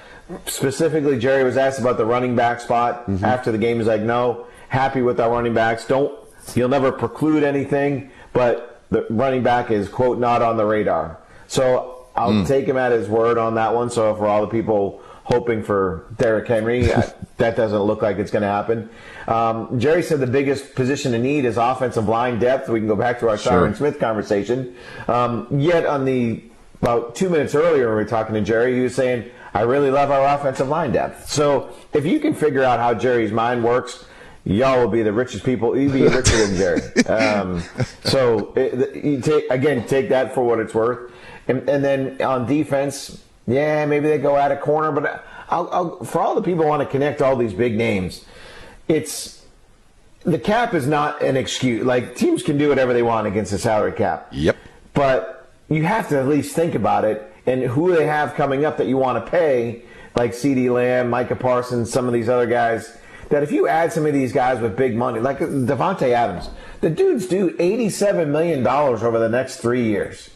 [0.46, 3.24] specifically, Jerry was asked about the running back spot Mm-hmm.
[3.24, 3.78] after the game.
[3.78, 5.86] He's like, "No, happy with our running backs.
[5.86, 6.12] Don't
[6.54, 12.06] you'll never preclude anything, but the running back is quote not on the radar." So
[12.14, 12.46] I'll Mm.
[12.46, 13.90] take him at his word on that one.
[13.90, 16.82] So for all the people hoping for Derrick Henry,
[17.36, 18.88] that doesn't look like it's going to happen.
[19.26, 22.68] Um, Jerry said the biggest position to need is offensive line depth.
[22.70, 23.52] We can go back to our Sure.
[23.52, 24.74] Tyron Smith conversation.
[25.06, 26.42] Um, yet on the
[26.80, 29.90] about two minutes earlier, when we were talking to Jerry, he was saying, "I really
[29.90, 34.04] love our offensive line depth." So if you can figure out how Jerry's mind works.
[34.44, 35.76] Y'all will be the richest people.
[35.76, 36.80] You'll be richer than Jerry.
[37.06, 37.62] Um,
[38.04, 41.12] so it, you take, again, take that for what it's worth.
[41.48, 46.04] And, and then on defense, yeah, maybe they go out of corner, but I'll, I'll,
[46.04, 48.24] for all the people who want to connect all these big names,
[48.86, 49.44] it's
[50.24, 51.84] the cap is not an excuse.
[51.84, 54.28] Like teams can do whatever they want against the salary cap.
[54.32, 54.56] Yep.
[54.92, 58.76] But you have to at least think about it and who they have coming up
[58.76, 59.82] that you want to pay,
[60.14, 62.98] like CeeDee Lamb, Micah Parsons, some of these other guys.
[63.30, 66.48] That if you add some of these guys with big money, like Davante Adams,
[66.80, 70.30] the dude's due eighty-seven million dollars over the next three years.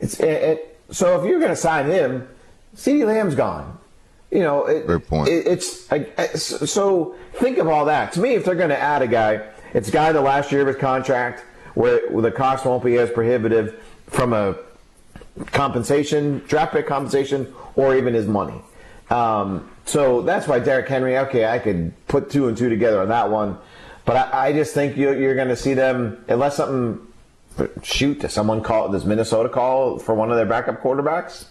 [0.00, 2.28] It's it, it, so if you're going to sign him,
[2.74, 3.78] CeeDee Lamb's gone.
[4.30, 5.28] You know, it, point.
[5.28, 8.12] It, it's I, I- so think of all that.
[8.12, 10.62] To me, if they're going to add a guy, it's a guy the last year
[10.62, 11.44] of his contract
[11.74, 14.56] where, where the cost won't be as prohibitive from a
[15.46, 18.60] compensation, draft pick compensation, or even his money.
[19.10, 21.18] Um, so that's why Derrick Henry.
[21.18, 23.58] Okay, I could put two and two together on that one,
[24.04, 27.06] but I, I just think you're, you're going to see them unless something.
[27.84, 28.88] Shoot, does someone call?
[28.90, 31.44] Does Minnesota call for one of their backup quarterbacks?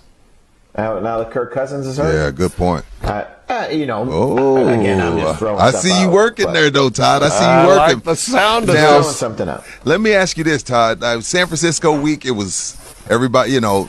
[0.76, 2.14] Now, now that Kirk Cousins is hurt.
[2.14, 2.84] Yeah, good point.
[3.04, 6.54] Uh, uh, you know, Oh, again, I'm just throwing I see you out, working but-
[6.54, 7.22] there, though, Todd.
[7.22, 7.96] I see I you working.
[7.98, 9.64] like the sound of Now, throwing something out.
[9.86, 11.04] Let me ask you this, Todd.
[11.04, 12.76] Uh, San Francisco week, it was
[13.10, 13.52] everybody.
[13.52, 13.88] You know,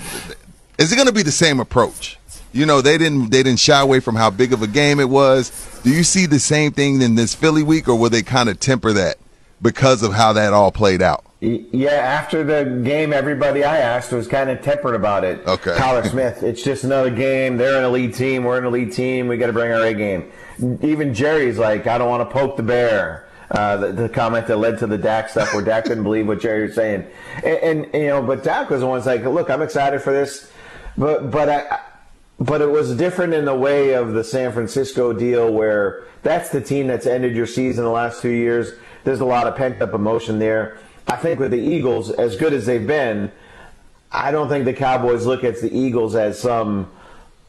[0.79, 2.19] is it going to be the same approach?
[2.53, 5.09] You know, they didn't they didn't shy away from how big of a game it
[5.09, 5.51] was.
[5.83, 8.61] Do you see the same thing in this Philly week, or will they kind of
[8.61, 9.17] temper that
[9.63, 11.25] because of how that all played out?
[11.45, 15.47] Yeah, after the game, everybody I asked was kind of tempered about it.
[15.47, 15.77] Okay.
[15.77, 17.59] Tyler Smith, it's just another game.
[17.59, 18.45] They're an elite team.
[18.45, 19.29] We're an elite team.
[19.29, 20.33] We got to bring our A game.
[20.81, 23.29] Even Jerry's like, I don't want to poke the bear.
[23.51, 26.41] Uh, the, the comment that led to the Dak stuff where Dak couldn't believe what
[26.41, 27.07] Jerry was saying.
[27.45, 30.15] And, and, you know, but Dak was the one that's like, look, I'm excited for
[30.15, 30.51] this.
[30.97, 31.81] But, but I,
[32.41, 36.61] but it was different in the way of the San Francisco deal where that's the
[36.61, 38.73] team that's ended your season the last two years.
[39.05, 40.79] There's a lot of pent up emotion there.
[41.07, 43.31] I think with the Eagles, as good as they've been,
[44.11, 46.91] I don't think the Cowboys look at the Eagles as some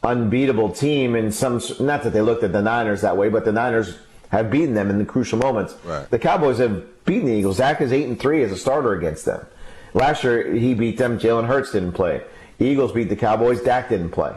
[0.02, 3.52] unbeatable team in some not that they looked at the Niners that way, but the
[3.52, 3.98] Niners
[4.30, 5.74] have beaten them in the crucial moments.
[5.84, 6.08] Right.
[6.10, 7.58] The Cowboys have beaten the Eagles.
[7.58, 9.46] Dak is eight and three as a starter against them.
[9.94, 11.18] Last year he beat them.
[11.18, 12.22] Jalen Hurts didn't play.
[12.58, 13.62] Eagles beat the Cowboys.
[13.62, 14.36] Dak didn't play.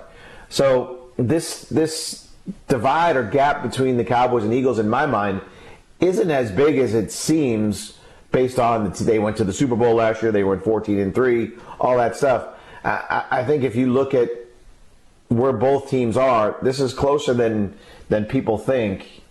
[0.49, 2.29] So this this
[2.67, 5.41] divide or gap between the Cowboys and Eagles, in my mind,
[5.99, 7.98] isn't as big as it seems
[8.31, 10.31] based on they went to the Super Bowl last year.
[10.31, 12.47] They went 14 and three, all that stuff.
[12.83, 14.29] I I think if you look at
[15.29, 17.77] where both teams are, this is closer than
[18.09, 19.21] than people think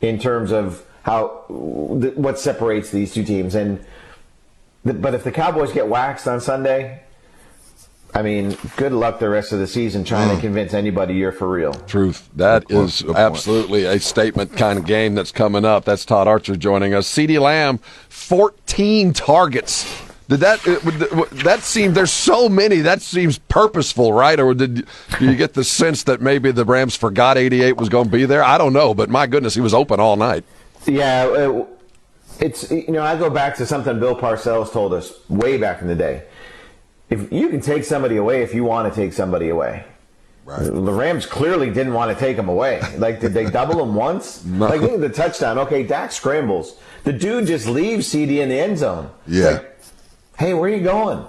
[0.00, 3.54] in terms of how what separates these two teams.
[3.54, 3.84] And
[4.84, 7.02] but if the Cowboys get waxed on Sunday,
[8.14, 11.48] I mean, good luck the rest of the season trying to convince anybody you're for
[11.48, 11.72] real.
[11.72, 12.28] Truth.
[12.36, 15.86] That Good is Good absolutely a statement kind of game that's coming up.
[15.86, 17.08] That's Todd Archer joining us.
[17.08, 17.78] CeeDee Lamb,
[18.10, 20.02] 14 targets.
[20.28, 20.82] Did that it-
[21.44, 21.94] that seem?
[21.94, 22.78] There's so many.
[22.80, 24.38] That seems purposeful, right?
[24.38, 24.86] Or did
[25.18, 28.24] do you get the sense that maybe the Rams forgot 88 was going to be
[28.24, 28.42] there?
[28.42, 30.44] I don't know, but my goodness, he was open all night.
[30.86, 31.66] Yeah, uh,
[32.40, 35.88] it's you know I go back to something Bill Parcells told us way back in
[35.88, 36.22] the day.
[37.12, 39.84] If you can take somebody away, if you want to take somebody away,
[40.44, 40.64] Right.
[40.64, 42.80] the Rams clearly didn't want to take him away.
[42.96, 44.44] Like, did they double him once?
[44.46, 44.66] No.
[44.66, 45.58] Like, look at the touchdown.
[45.58, 46.78] Okay, Dak scrambles.
[47.04, 49.10] The dude just leaves CeeDee in the end zone.
[49.26, 49.44] Yeah.
[49.50, 49.78] Like,
[50.38, 51.24] hey, where are you going?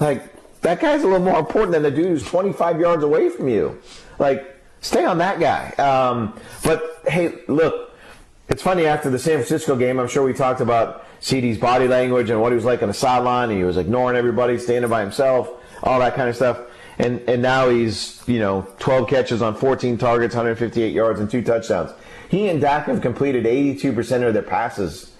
[0.00, 0.22] Like,
[0.62, 3.80] that guy's a little more important than the dude who's 25 yards away from you.
[4.18, 5.70] Like, stay on that guy.
[5.82, 7.94] Um, but hey, look,
[8.48, 12.28] it's funny after the San Francisco game, I'm sure we talked about CeeDee's body language
[12.28, 13.48] and what he was like on the sideline.
[13.48, 15.50] He was ignoring everybody, standing by himself,
[15.82, 16.60] all that kind of stuff.
[16.98, 21.40] And and now he's, you know, 12 catches on 14 targets, 158 yards, and two
[21.40, 21.92] touchdowns.
[22.28, 25.12] He and Dak have completed 82% of their passes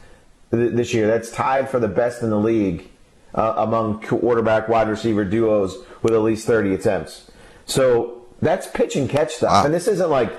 [0.51, 1.07] th- this year.
[1.07, 2.91] That's tied for the best in the league
[3.35, 7.31] uh, among quarterback wide receiver duos with at least 30 attempts.
[7.65, 9.51] So that's pitch and catch stuff.
[9.51, 9.65] Wow.
[9.65, 10.33] And this isn't like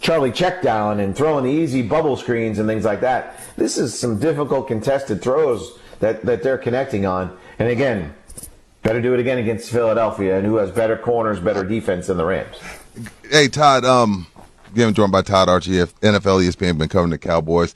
[0.00, 3.37] Charlie check down and throwing the easy bubble screens and things like that.
[3.58, 7.36] This is some difficult contested throws that, that they're connecting on.
[7.58, 8.14] And again,
[8.84, 12.24] better do it again against Philadelphia, and who has better corners, better defense than the
[12.24, 12.56] Rams.
[13.28, 13.84] Hey, Todd.
[13.84, 14.28] Um,
[14.76, 17.74] getting joined by Todd Archer, NFL ESPN, been covering the Cowboys.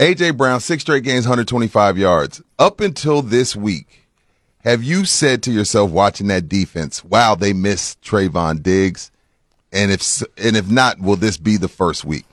[0.00, 2.42] AJ Brown, six straight games, 125 yards.
[2.58, 4.08] Up until this week,
[4.64, 9.12] have you said to yourself, watching that defense, "Wow, they missed Trevon Diggs,"
[9.72, 12.24] and if and if not, will this be the first week?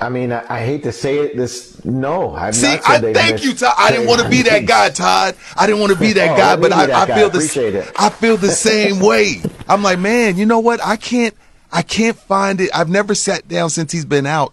[0.00, 1.36] I mean, I, I hate to say it.
[1.36, 3.74] This no, I've See, not said I thank you, Todd.
[3.76, 5.36] I didn't want to be that guy, Todd.
[5.56, 7.18] I didn't want to be that Oh, guy, but I, that I guy.
[7.18, 7.92] feel the.
[7.98, 9.42] I feel the same way.
[9.68, 10.80] I'm like, man, you know what?
[10.84, 11.34] I can't
[11.72, 12.70] I can't find it.
[12.74, 14.52] I've never sat down since he's been out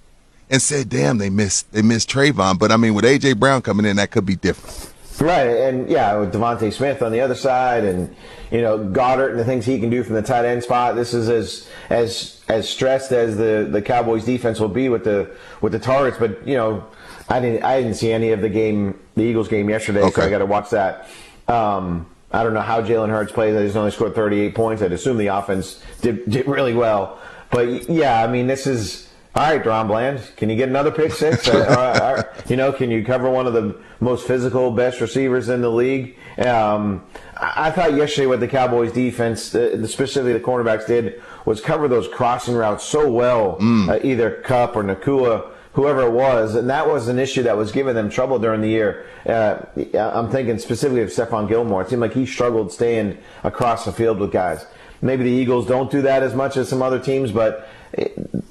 [0.50, 3.86] and said, "Damn, they missed they missed Trevon." But I mean, with AJ Brown coming
[3.86, 4.93] in, that could be different.
[5.20, 8.15] Right, and yeah, with DeVonta Smith on the other side, and
[8.51, 10.95] you know Goedert and the things he can do from the tight end spot.
[10.95, 15.36] This is as as as stressed as the the Cowboys defense will be with the
[15.61, 16.18] with the targets.
[16.20, 16.86] But you know,
[17.30, 20.30] I didn't I didn't see any of the game, the Eagles game yesterday, so I
[20.30, 21.09] got to watch that.
[21.47, 23.55] Um, I don't know how Jalen Hurts plays.
[23.55, 24.84] I just only scored 38 points.
[24.84, 27.20] I'd assume the offense did did really well.
[27.49, 29.07] But yeah, I mean, this is.
[29.38, 31.48] All right, DaRon Bland, can you get another pick six?
[31.78, 35.70] Uh, you know, can you cover one of the most physical, best receivers in the
[35.70, 36.18] league?
[36.40, 37.04] Um,
[37.36, 41.88] I I thought yesterday what the Cowboys defense, uh, specifically the cornerbacks, did was cover
[41.88, 46.88] those crossing routes so well, uh, either Kupp or Nacua, whoever it was, and that
[46.88, 49.06] was an issue that was giving them trouble during the year.
[49.24, 49.58] Uh,
[49.94, 51.84] I'm thinking specifically of Stephon Gilmore.
[51.84, 54.66] It seemed like he struggled staying across the field with guys.
[55.02, 57.70] Maybe the Eagles don't do that as much as some other teams, but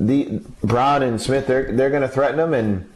[0.00, 2.88] the Brown and Smith they're they're going to threaten them, and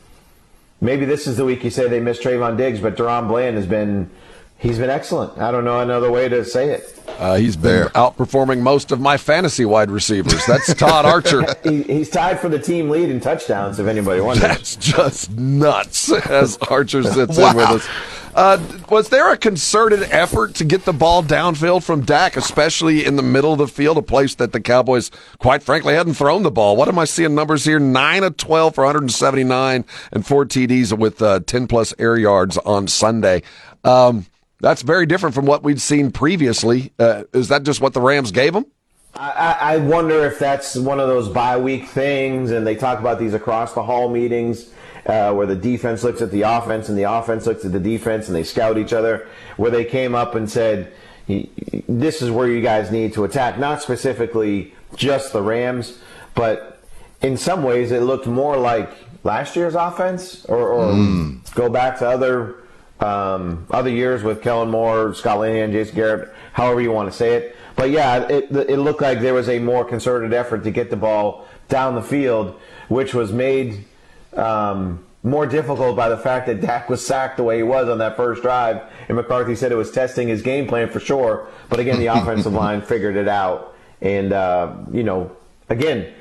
[0.81, 3.67] maybe this is the week you say they missed Trevon Diggs, but DaRon Bland has
[3.67, 4.11] been
[4.59, 5.39] he's been excellent.
[5.39, 6.97] I don't know another way to say it.
[7.19, 10.45] Uh, he's been outperforming most of my fantasy wide receivers.
[10.47, 11.45] That's Todd Archer.
[11.63, 13.79] he, he's tied for the team lead in touchdowns.
[13.79, 16.11] If anybody wonders, That's just nuts.
[16.11, 17.51] As Archer sits Wow.
[17.51, 17.89] in with us.
[18.35, 18.59] Uh,
[18.89, 23.23] was there a concerted effort to get the ball downfield from Dak, especially in the
[23.23, 26.77] middle of the field, a place that the Cowboys, quite frankly, hadn't thrown the ball?
[26.77, 27.81] What am I seeing numbers here?
[27.81, 32.87] Nine of twelve for 179 and four TDs with uh, 10 plus air yards on
[32.87, 33.43] Sunday.
[33.83, 34.27] Um,
[34.61, 36.93] that's very different from what we'd seen previously.
[36.99, 38.67] Uh, is that just what the Rams gave them?
[39.17, 43.01] I, I I wonder if that's one of those bye week things, and they talk
[43.01, 44.71] about these across the hall meetings
[45.07, 48.27] uh, where the defense looks at the offense and the offense looks at the defense,
[48.27, 49.27] and they scout each other.
[49.57, 50.93] Where they came up and said,
[51.27, 55.99] "This is where you guys need to attack." Not specifically just the Rams,
[56.35, 56.83] but
[57.23, 58.91] in some ways it looked more like
[59.25, 60.93] last year's offense, or, or
[61.55, 62.57] go back to other
[63.01, 67.35] um, other years with Kellen Moore, Scott Linehan, Jason Garrett, however you want to say
[67.35, 67.57] it.
[67.77, 70.97] But yeah, it, it looked like there was a more concerted effort to get the
[70.97, 73.85] ball down the field, which was made
[74.37, 77.99] um, more difficult by the fact that Dak was sacked the way he was on
[77.99, 78.83] that first drive.
[79.09, 81.49] And McCarthy said it was testing his game plan for sure.
[81.69, 83.77] But again, the offensive line figured it out.
[84.01, 85.37] And, uh, you know,
[85.69, 86.13] again,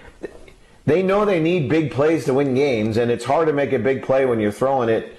[0.85, 3.79] they know they need big plays to win games, and it's hard to make a
[3.79, 5.15] big play when you're throwing it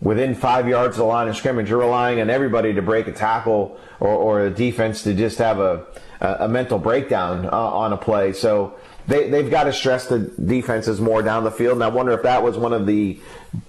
[0.00, 1.70] within five yards of the line of scrimmage.
[1.70, 5.60] You're relying on everybody to break a tackle or, or a defense to just have
[5.60, 5.86] a,
[6.20, 8.32] a, a mental breakdown uh, on a play.
[8.32, 8.74] So
[9.06, 11.74] they, they've got to stress the defenses more down the field.
[11.74, 13.18] And I wonder if that was one of the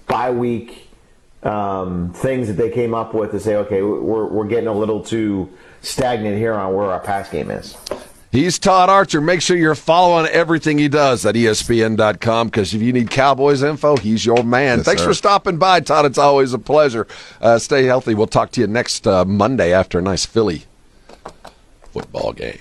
[0.06, 0.88] bye week
[1.42, 5.02] um, things that they came up with to say, okay, we're, we're getting a little
[5.02, 5.50] too
[5.82, 7.76] stagnant here on where our pass game is.
[8.32, 9.20] He's Todd Archer.
[9.20, 13.96] Make sure you're following everything he does at ESPN.com because if you need Cowboys info,
[13.96, 14.78] he's your man.
[14.78, 15.08] Yes, Thanks sir.
[15.08, 16.04] for stopping by, Todd.
[16.04, 17.06] It's always a pleasure.
[17.40, 18.12] Uh, stay healthy.
[18.14, 20.64] We'll talk to you next uh, Monday after a nice Philly
[21.92, 22.58] football game.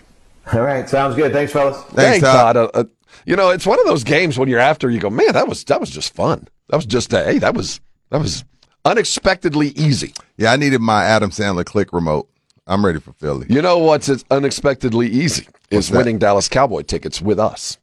[0.52, 1.32] All right, sounds good.
[1.32, 1.82] Thanks, fellas.
[1.94, 2.58] Thanks, Todd.
[2.58, 2.84] Uh, uh,
[3.26, 5.64] you know, it's one of those games when you're after, you go, man, that was
[5.66, 6.48] that was just fun.
[6.70, 7.80] That was just a, hey, that was
[8.10, 8.44] that was
[8.84, 10.14] unexpectedly easy.
[10.38, 12.30] Yeah, I needed my Adam Sandler click remote.
[12.68, 13.48] I'm ready for Philly.
[13.50, 15.98] You know what's unexpectedly easy What's is that?
[15.98, 17.78] winning Dallas Cowboy tickets with us.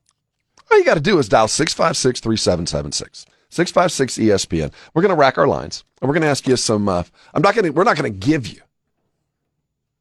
[0.71, 3.27] All you got to do is dial 656 3776.
[3.51, 4.73] 656 ESPN.
[4.95, 6.89] We're going to rack our lines and we're going to ask you some.
[6.89, 7.03] Uh,
[7.35, 8.61] I'm not going to, we're not going to give you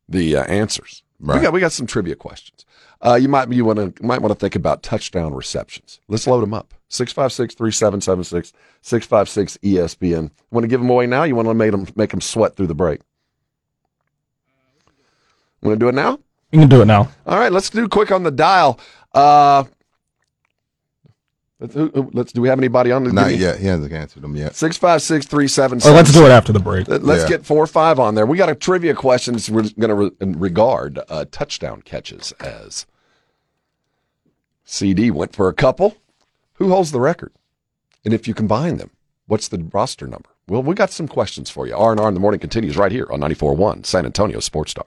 [0.07, 1.03] the uh, answers.
[1.20, 2.65] We got, we got some trivia questions.
[3.01, 5.99] Uh, you might, you want to, might want to think about touchdown receptions.
[6.07, 6.74] Let's load them up.
[6.89, 10.32] 656 3776 656 ESPN.
[10.51, 11.24] Want to give them away now?
[11.24, 13.01] You want to make them, make them sweat through the break?
[15.61, 16.20] Want to do it now?
[16.51, 17.09] You can do it now.
[17.26, 18.80] All right, let's do quick on the dial.
[19.13, 19.65] Uh,
[21.60, 23.03] let's, who- who- let's do we have anybody on?
[23.03, 23.60] the Not give yet.
[23.60, 24.55] He hasn't answered them yet.
[24.55, 25.80] Six five six three seven.
[25.86, 26.88] Or let's do it after the break.
[26.88, 27.30] Let- Let's Yeah.
[27.38, 28.26] get four or five on there.
[28.26, 29.38] We got a trivia question.
[29.51, 32.86] We're going to re- regard uh, touchdown catches as.
[34.66, 35.97] CeeDee went for a couple.
[36.53, 37.32] Who holds the record?
[38.05, 38.91] And if you combine them,
[39.28, 40.30] what's the roster number?
[40.47, 41.76] Well, we got some questions for you.
[41.76, 44.86] R&R in the morning continues right here on 94.1 San Antonio Sports Star.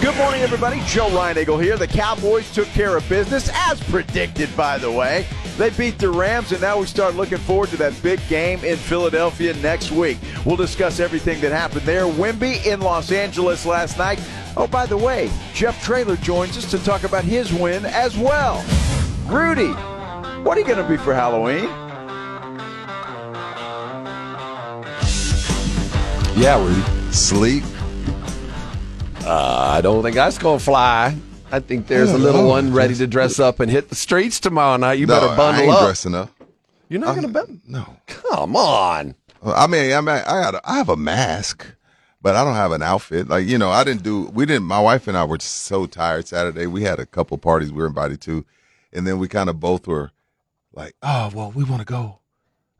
[0.00, 0.80] Good morning, everybody.
[0.86, 1.76] Joe Reinagle here.
[1.78, 5.26] The Cowboys took care of business, as predicted, by the way.
[5.56, 8.76] They beat the Rams, and now we start looking forward to that big game in
[8.76, 10.18] Philadelphia next week.
[10.44, 12.04] We'll discuss everything that happened there.
[12.04, 14.20] Wemby in Los Angeles last night.
[14.56, 18.64] Oh, by the way, Jeff Traylor joins us to talk about his win as well.
[19.26, 19.72] Rudy,
[20.42, 21.64] what are you going to be for Halloween?
[26.38, 27.12] Yeah, Rudy.
[27.12, 27.64] Sleep.
[29.26, 31.16] Uh, I don't think that's going to fly.
[31.50, 34.76] I think there's a little one ready to dress up and hit the streets tomorrow
[34.76, 34.98] night.
[35.00, 35.80] You No, better I bundle ain't up.
[35.84, 36.30] dressing up.
[36.88, 37.48] You're not going to bet?
[37.66, 37.96] No.
[38.06, 39.16] Come on.
[39.44, 41.66] I mean, I mean, I got, a, I have a mask,
[42.22, 43.28] but I don't have an outfit.
[43.28, 44.26] Like you know, I didn't do.
[44.26, 44.64] We didn't.
[44.64, 46.66] My wife and I were so tired Saturday.
[46.66, 48.44] We had a couple parties we were invited to,
[48.92, 50.10] and then we kind of both were
[50.72, 52.18] like, "Oh, well, we want to go.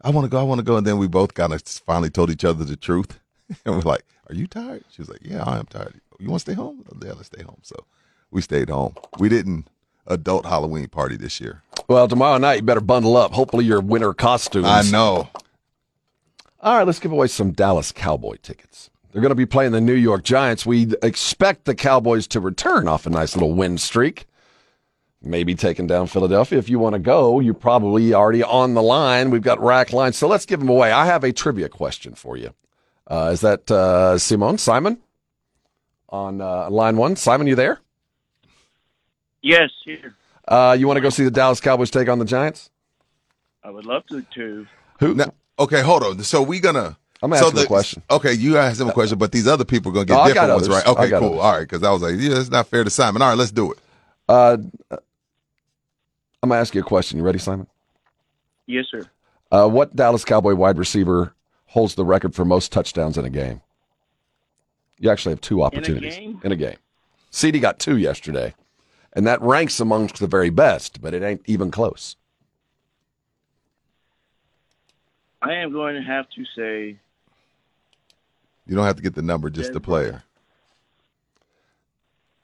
[0.03, 0.41] I want to go.
[0.41, 2.77] I want to go." And then we both kind of finally told each other the
[2.77, 3.21] truth,
[3.65, 6.01] and we're like, "Are you tired?" She was like, "Yeah, I am tired.
[6.19, 7.61] You want to stay home?" Yeah, let's stay home.
[7.63, 7.77] So
[8.31, 8.95] we stayed home.
[9.19, 9.69] We didn't
[10.07, 11.63] adult Halloween party this year.
[11.89, 13.33] Well, tomorrow night you better bundle up.
[13.33, 14.67] Hopefully your winter costumes.
[14.67, 15.29] I know.
[16.61, 18.91] All right, let's give away some Dallas Cowboy tickets.
[19.13, 20.67] They're going to be playing the New York Giants.
[20.67, 24.27] We expect the Cowboys to return off a nice little win streak.
[25.23, 26.59] Maybe taking down Philadelphia.
[26.59, 29.31] If you want to go, you're probably already on the line.
[29.31, 30.17] We've got rack lines.
[30.17, 30.93] So let's give them away.
[30.93, 32.53] I have a trivia question for you.
[33.07, 34.59] Uh, is that uh, Simon?
[34.59, 34.99] Simon?
[36.17, 37.15] On uh, line one.
[37.17, 37.79] Simon, you there?
[39.43, 40.15] Yes, here.
[40.49, 42.71] Uh, you want to go see the Dallas Cowboys take on the Giants?
[43.63, 44.23] I would love to.
[44.35, 44.67] to.
[45.01, 45.15] Who?
[45.15, 46.23] Now, okay, hold on.
[46.23, 46.97] So we gonna.
[47.23, 48.03] I'm gonna so ask him a question.
[48.11, 50.53] Okay, you ask him a question, but these other people are gonna get No, different
[50.55, 50.85] ones, others.
[50.85, 50.87] right?
[50.87, 51.29] Okay, cool.
[51.29, 51.41] others.
[51.41, 53.21] All right, because I was like, yeah, it's not fair to Simon.
[53.21, 53.79] All right, let's do it.
[54.29, 54.57] Uh,
[56.43, 57.19] I'm going to ask you a question.
[57.19, 57.67] You ready, Simon?
[58.67, 59.03] Yes, sir.
[59.51, 61.35] Uh, what Dallas Cowboy wide receiver
[61.67, 63.61] holds the record for most touchdowns in a game?
[64.99, 66.41] You actually have two opportunities game?
[66.43, 66.77] in a game.
[67.31, 68.55] CeeDee got two yesterday,
[69.13, 72.17] and that ranks amongst the very best, but it ain't even close.
[75.43, 76.97] I am going to have to say
[78.67, 80.23] You don't have to get the number, just the player.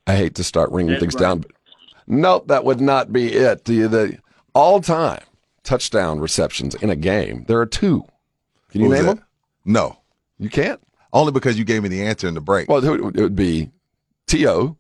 [0.06, 1.42] I hate to start ringing Des things Bryant.
[1.42, 1.72] down, but
[2.06, 3.64] nope, that would not be it.
[3.64, 4.18] The, the
[4.54, 5.22] all-time
[5.62, 8.04] touchdown receptions in a game, there are two.
[8.70, 9.16] Can you Who's name that?
[9.16, 9.24] them?
[9.64, 9.98] No,
[10.38, 10.80] You can't.
[11.12, 13.36] Only because you gave me the answer in the break, Well, it would, it would
[13.36, 13.70] be
[14.26, 14.76] T.O.,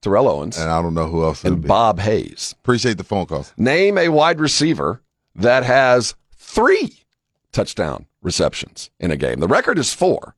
[0.00, 1.44] Terrell Owens, and I don't know who else.
[1.44, 1.68] and be.
[1.68, 2.54] Bob Hayes.
[2.60, 3.52] Appreciate the phone calls.
[3.56, 5.00] Name a wide receiver
[5.36, 7.04] that has three
[7.52, 9.38] touchdown receptions in a game.
[9.38, 10.34] The record is four.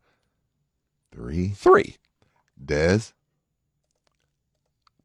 [1.13, 1.49] Three.
[1.51, 1.97] Three.
[2.63, 3.13] Dez.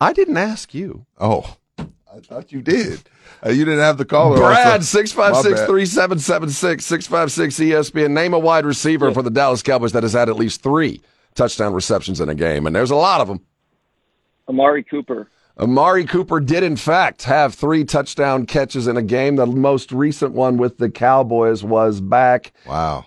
[0.01, 1.05] I didn't ask you.
[1.17, 3.01] Oh, I thought you did.
[3.45, 4.37] Uh, you didn't have the caller.
[4.37, 4.79] Brad, also.
[4.81, 5.67] six five My six bad.
[5.67, 8.11] three seven seven six six five six ESPN.
[8.11, 11.01] Name a wide receiver for the Dallas Cowboys that has had at least three
[11.35, 13.41] touchdown receptions in a game, and there's a lot of them.
[14.47, 15.27] Amari Cooper.
[15.59, 19.35] Amari Cooper did, in fact, have three touchdown catches in a game.
[19.35, 23.05] The most recent one with the Cowboys was back Wow.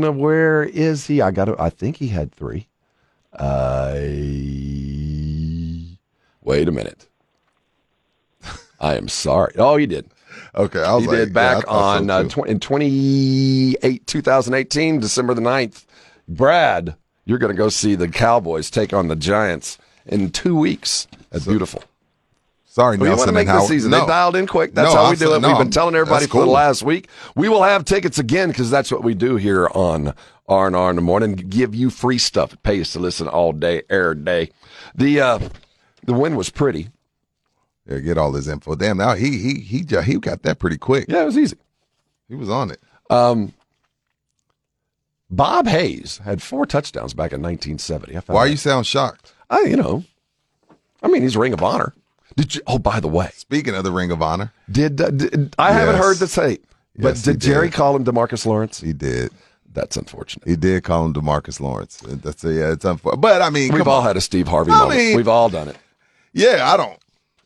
[0.00, 1.20] And where is he?
[1.20, 2.68] I got to, I think he had three.
[3.34, 3.98] Uh,
[6.42, 7.09] wait a minute.
[8.80, 9.52] I am sorry.
[9.58, 10.10] Oh, he did.
[10.54, 12.60] Okay, I was He like, did yeah, back I thought so, on uh, tw- in
[12.60, 15.84] 28, 2018, December the 9th.
[16.28, 21.06] Brad, you're going to go see the Cowboys take on the Giants in two weeks.
[21.30, 21.82] That's beautiful.
[22.66, 23.68] Sorry, We want Nelson to make and the Howard.
[23.68, 23.90] season.
[23.90, 24.00] No.
[24.00, 24.74] They dialed in quick.
[24.74, 25.40] That's No, how we do it.
[25.40, 27.08] no, We've been telling everybody for the last week.
[27.34, 30.14] We will have tickets again because that's what we do here on
[30.48, 31.34] R and R in the morning.
[31.34, 32.52] Give you free stuff.
[32.52, 34.50] It pays to listen all day, every day.
[34.94, 35.38] The uh,
[36.04, 36.90] the wind was pretty.
[37.86, 38.74] Yeah, get all his info.
[38.74, 41.06] Damn, now he he he he got that pretty quick.
[41.08, 41.56] Yeah, it was easy.
[42.28, 42.80] He was on it.
[43.08, 43.52] Um,
[45.30, 48.16] Bob Hayes had four touchdowns back in 1970.
[48.16, 49.32] I found Why that- you sound shocked?
[49.48, 50.04] I, you know,
[51.02, 51.92] I mean, he's Ring of Honor.
[52.36, 52.62] Did you?
[52.66, 55.96] Oh, by the way, Speaking of the Ring of Honor, did, uh, did I haven't
[55.96, 56.64] heard the tape?
[56.96, 57.74] But Yes, did Jerry did.
[57.74, 58.80] call him Demarcus Lawrence?
[58.80, 59.32] he did.
[59.72, 60.46] That's unfortunate.
[60.46, 62.00] He did call him Demarcus Lawrence.
[62.06, 63.20] That's yeah, it's unfortunate.
[63.20, 64.06] But I mean, We've all on.
[64.06, 64.98] had a Steve Harvey I moment.
[65.00, 65.76] mean- We've all done it.
[66.32, 66.98] Yeah, I don't.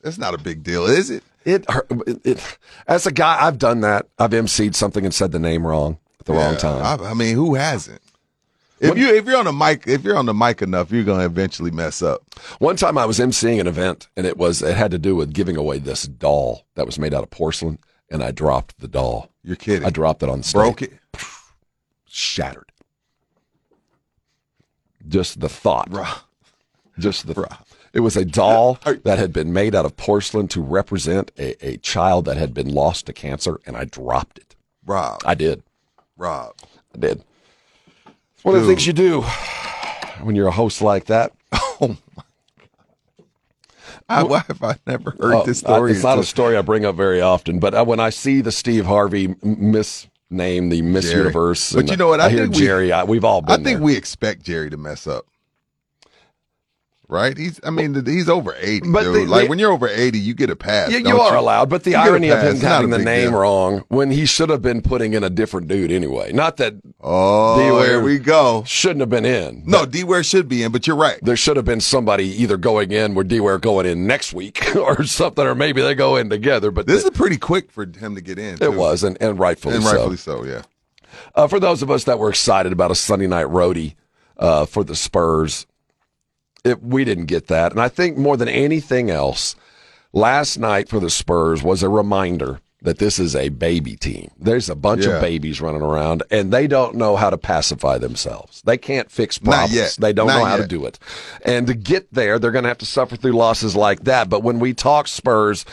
[0.05, 1.25] It's not a big deal, is it?
[1.45, 1.65] It,
[2.07, 4.07] it, it as a guy, I've done that.
[4.19, 7.01] I've emceed something and said the name wrong at the wrong time.
[7.01, 8.01] I, I mean, who hasn't?
[8.81, 11.25] If you if you're on the mic if you're on the mic enough, you're gonna
[11.25, 12.23] eventually mess up.
[12.59, 15.33] One time I was emceeing an event and it was it had to do with
[15.33, 17.79] giving away this doll that was made out of porcelain
[18.11, 19.31] and I dropped the doll.
[19.43, 19.87] You're kidding.
[19.87, 20.55] I dropped it on stage.
[20.55, 20.93] Broke it.
[22.07, 22.71] Shattered.
[25.09, 25.91] Just the thought.
[25.91, 26.21] Bruh.
[26.99, 27.35] Just the
[27.95, 31.77] It was a doll that had been made out of porcelain to represent a, a
[31.79, 34.57] child that had been lost to cancer, and I dropped it.
[34.85, 35.23] Rob.
[35.25, 35.63] I did.
[36.19, 36.55] Rob.
[36.95, 37.23] I did.
[38.35, 39.23] It's one of the things you do
[40.23, 41.33] when you're a host like that.
[41.81, 42.23] Oh my!
[44.09, 45.91] I, why have I never heard Oh, this story?
[45.93, 48.53] it's not a story I bring up very often, but uh, when I see the
[48.53, 51.19] Steve Harvey m- misname, the Miss Jerry.
[51.19, 52.21] Universe, But and you know what?
[52.21, 52.93] I I hear think we- Jerry.
[52.93, 53.83] I, we've all been I think there.
[53.87, 55.27] we expect Jerry to mess up.
[57.07, 57.37] Right?
[57.37, 57.61] He's.
[57.63, 58.89] I mean, he's over eighty.
[58.91, 59.15] But dude.
[59.15, 60.91] the- like the- when you're over eighty, you get a pass.
[60.91, 63.41] Yeah, you don't are allowed, but the You irony of him having the name deal.
[63.41, 66.33] wrong when he should have been putting in a different dude anyway.
[66.33, 68.65] Not that Oh, D-Ware here we go.
[68.67, 69.65] shouldn't have been in.
[69.67, 71.19] No, D Ware should be in, but you're right.
[71.23, 74.75] There should have been somebody either going in where D Ware going in next week
[74.77, 76.71] or something, or maybe they go in together.
[76.71, 78.57] But This the- is pretty quick for him to get in.
[78.63, 79.91] it was, and, and rightfully and so.
[79.93, 80.45] rightfully so.
[80.45, 80.63] Yeah.
[81.35, 83.95] Uh, for those of us that were excited about a Sunday night roadie
[84.39, 85.67] uh, for the Spurs,
[86.65, 87.73] it, we didn't get that.
[87.73, 89.55] And I think more than anything else,
[90.13, 94.31] last night for the Spurs was a reminder that this is a baby team.
[94.39, 95.13] There's a bunch Yeah.
[95.13, 98.61] of babies running around, and they don't know how to pacify themselves.
[98.67, 99.97] They can't fix problems.
[99.97, 100.99] They don't Not know how to do it.
[101.47, 104.29] And to get there, they're going to have to suffer through losses like that.
[104.29, 105.65] But when we talk Spurs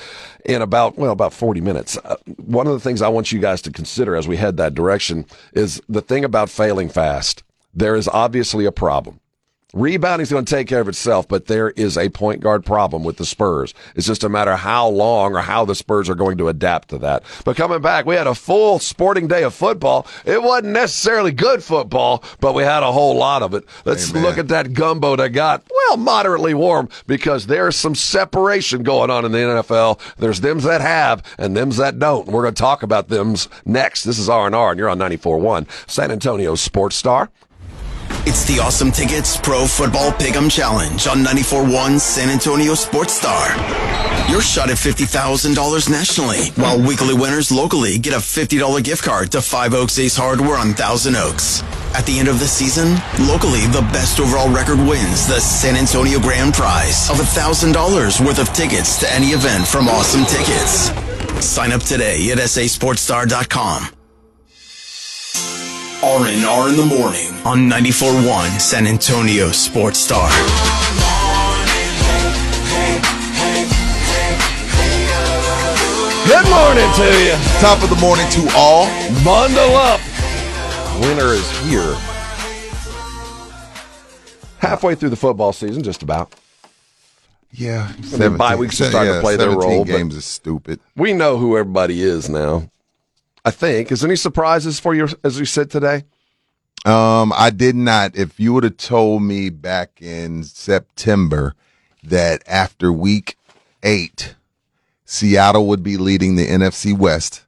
[0.46, 3.62] in about, well, about 40 minutes, uh, one of the things I want you guys
[3.64, 7.44] to consider as we head that direction is the thing about failing fast.
[7.74, 9.20] There is obviously a problem.
[9.74, 13.06] Rebounding is going to take care of itself, but there is a point guard problem
[13.06, 13.74] with the Spurs.
[13.96, 16.98] It's just a matter how long or how the Spurs are going to adapt to
[16.98, 17.24] that.
[17.46, 20.08] But coming back, we had a full sporting day of football.
[20.26, 23.64] It wasn't necessarily good football, but we had a whole lot of it.
[23.86, 24.24] Let's Amen.
[24.24, 29.24] look at that gumbo that got, well, moderately warm because there's some separation going on
[29.24, 30.02] in the NFL.
[30.18, 32.28] There's thems that have and thems that don't.
[32.28, 34.04] We're going to talk about thems next.
[34.04, 37.30] This is R&R and you're on 94.1 San Antonio Sports Star.
[38.26, 43.48] It's the Awesome Tickets Pro Football Pick'em Challenge on 94.1 San Antonio Sports Star.
[44.30, 49.42] Your shot at $50,000 nationally, while weekly winners locally get a $50 gift card to
[49.42, 51.64] Five Oaks Ace Hardware on Thousand Oaks.
[51.94, 52.96] At the end of the season,
[53.28, 58.54] locally, the best overall record wins the San Antonio Grand Prize of $1,000 worth of
[58.54, 60.92] tickets to any event from Awesome Tickets.
[61.44, 63.90] Sign up today at sasportstar.com.
[66.04, 70.30] R&R in the morning on 94.1 San Antonio Sports Star.
[76.28, 77.34] Good morning to you.
[77.60, 78.86] Top of the morning to all.
[79.26, 80.00] Bundle up.
[81.02, 81.94] Winter is here.
[84.60, 86.34] Halfway through the football season, just about.
[87.52, 87.92] Yeah.
[88.14, 90.80] I mean, bye weeks are starting to play their 17 role, but- Games is stupid.
[90.96, 92.70] We know who everybody is now.
[93.44, 93.92] I think.
[93.92, 96.04] Is there any surprises for you as we sit today?
[96.86, 98.16] Um, I did not.
[98.16, 101.54] If you would have told me back in September
[102.04, 103.38] that after week
[103.84, 104.36] eight,
[105.06, 107.46] Seattle would be leading the NFC West,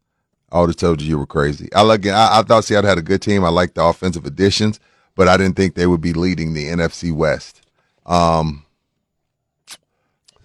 [0.51, 1.67] I would have told you you were crazy.
[1.73, 2.05] I like.
[2.05, 3.43] I, I thought Seattle had a good team.
[3.43, 4.79] I liked the offensive additions,
[5.15, 7.61] but I didn't think they would be leading the NFC West.
[8.05, 8.63] Um,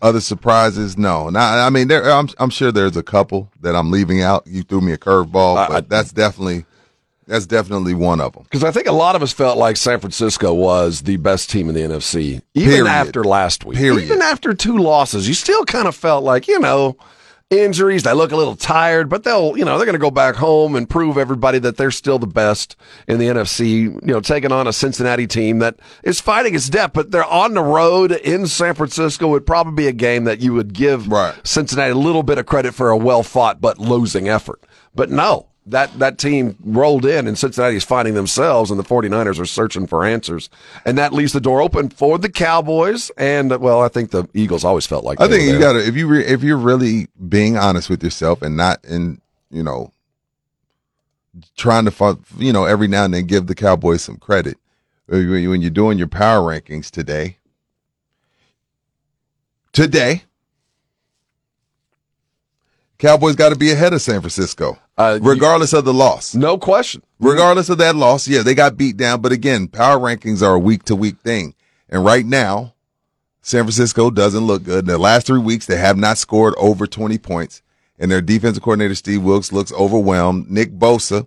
[0.02, 0.96] other surprises?
[0.98, 1.28] No.
[1.30, 2.10] Now, I mean, there.
[2.10, 4.46] I'm, I'm sure there's a couple that I'm leaving out.
[4.46, 6.64] You threw me a curveball, but I- that's definitely
[7.26, 8.44] that's definitely one of them.
[8.44, 11.68] Because I think a lot of us felt like San Francisco was the best team
[11.68, 12.86] in the NFC, even Period.
[12.86, 13.76] after last week.
[13.76, 14.04] Period.
[14.04, 16.96] Even after two losses, you still kind of felt like, you know,
[17.50, 20.34] injuries, they look a little tired, but they'll, you know, they're going to go back
[20.36, 22.76] home and prove everybody that they're still the best
[23.06, 26.92] in the NFC, you know, taking on a Cincinnati team that is fighting its death,
[26.92, 29.28] but they're on the road in San Francisco.
[29.28, 31.34] Would probably be a game that you would give Right.
[31.46, 34.62] Cincinnati a little bit of credit for a well fought but losing effort.
[34.94, 39.46] But no, that, that team rolled in and Cincinnati's finding themselves and the 49ers are
[39.46, 40.50] searching for answers.
[40.84, 43.10] And that leaves the door open for the Cowboys.
[43.16, 45.96] And, well, I think the Eagles always felt like I think you got to if
[45.96, 49.92] you re, if you're really being honest with yourself and not in you know
[51.56, 54.58] trying to you know every now and then give the Cowboys some credit
[55.06, 57.38] when you're doing your power rankings today.
[59.72, 60.24] Today,
[62.98, 66.34] Cowboys got to be ahead of San Francisco, Uh, regardless of the loss.
[66.34, 67.02] No question.
[67.20, 69.20] Regardless of that loss, yeah, they got beat down.
[69.20, 71.54] But again, power rankings are a week to week thing,
[71.88, 72.74] and right now,
[73.48, 74.80] San Francisco doesn't look good.
[74.80, 77.62] In the last three weeks, they have not scored over 20 points.
[77.98, 80.50] And their defensive coordinator, Steve Wilks, looks overwhelmed.
[80.50, 81.26] Nick Bosa,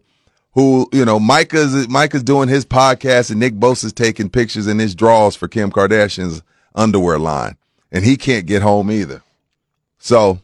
[0.53, 4.93] who, you know, Micah's, Micah's doing his podcast and Nick Bosa's taking pictures in his
[4.93, 6.43] draws for Kim Kardashian's
[6.75, 7.57] underwear line.
[7.91, 9.23] And he can't get home either.
[9.97, 10.41] So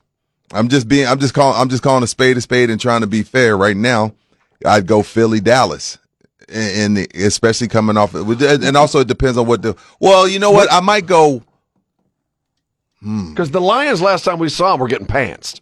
[0.54, 3.02] I'm just being, I'm just calling, I'm just calling a spade a spade and trying
[3.02, 4.14] to be fair right now.
[4.66, 5.98] I'd go Philly, Dallas.
[6.50, 10.72] And, especially coming off, and also it depends on what the, well, you know what?
[10.72, 11.44] I might go,
[13.02, 13.32] hmm.
[13.32, 15.60] Because the Lions, last time we saw them, were getting pantsed.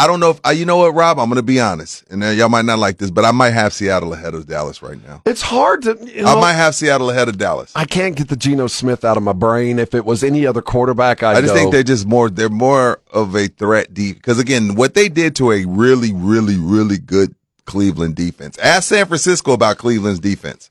[0.00, 1.18] I don't know if uh, you know what, Rob.
[1.18, 3.50] I'm going to be honest, and uh, y'all might not like this, but I might
[3.50, 5.22] have Seattle ahead of Dallas right now.
[5.26, 5.98] It's hard to.
[6.00, 7.72] You know, I might have Seattle ahead of Dallas.
[7.74, 9.80] I can't get the Geno Smith out of my brain.
[9.80, 12.30] If it was any other quarterback, I'd I just go, think they're just more.
[12.30, 16.56] They're more of a threat deep because again, what they did to a really, really,
[16.56, 17.34] really good
[17.64, 18.56] Cleveland defense.
[18.58, 20.70] Ask San Francisco about Cleveland's defense.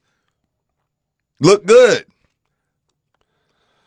[1.41, 2.05] Look good.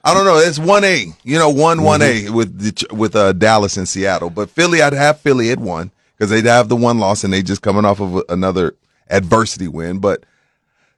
[0.02, 0.38] I don't know.
[0.38, 4.30] It's one A, you know, one one A with the, with uh, Dallas and Seattle,
[4.30, 7.42] but Philly, I'd have Philly at one because they'd have the one loss and they
[7.42, 8.76] just coming off of another
[9.10, 9.98] adversity win.
[9.98, 10.24] But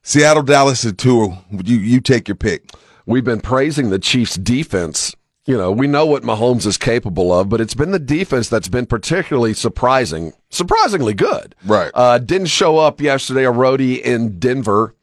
[0.02, 1.36] Seattle, Dallas at two.
[1.50, 2.70] You you take your pick.
[3.06, 5.14] We've been praising the Chiefs' defense.
[5.44, 8.68] You know, we know what Mahomes is capable of, but it's been the defense that's
[8.68, 11.56] been particularly surprising, surprisingly good.
[11.64, 11.90] Right.
[11.94, 14.94] Uh, didn't show up yesterday, a roadie in Denver.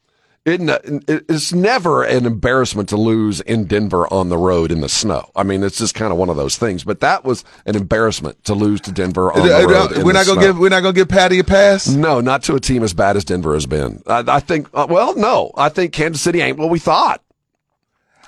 [0.50, 5.30] It, it's never an embarrassment to lose in Denver on the road in the snow.
[5.36, 6.84] I mean, it's just kind of one of those things.
[6.84, 9.92] But that was an embarrassment to lose to Denver on the road.
[9.92, 10.42] in we're the not gonna snow.
[10.42, 11.88] give we're not gonna give Patty a pass.
[11.88, 14.02] No, not to a team as bad as Denver has been.
[14.08, 14.70] I, I think.
[14.74, 17.22] Uh, well, no, I think Kansas City ain't what we thought.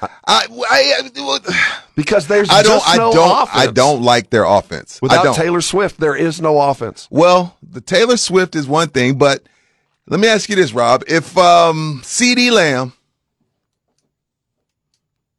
[0.02, 1.40] I, I, I
[1.96, 3.68] because there's I don't just I no don't offense.
[3.68, 5.00] I don't like their offense.
[5.02, 5.36] Without.
[5.36, 7.08] Taylor Swift, there is no offense.
[7.12, 9.44] Well, the Taylor Swift is one thing, but
[10.08, 11.04] let me ask you this, Rob.
[11.08, 12.94] If um CeeDee Lamb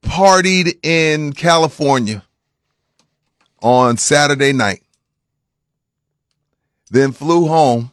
[0.02, 2.24] partied in California
[3.62, 4.82] on Saturday night,
[6.90, 7.90] then flew home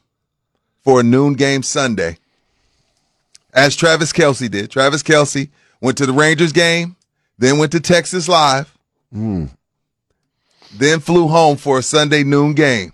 [0.84, 2.18] for a noon game Sunday,
[3.54, 4.72] as Travis Kelce did.
[4.72, 5.50] Travis Kelce
[5.82, 6.96] went to the Rangers game,
[7.38, 8.76] then went to Texas Live,
[9.12, 12.92] then flew home for a Sunday noon game.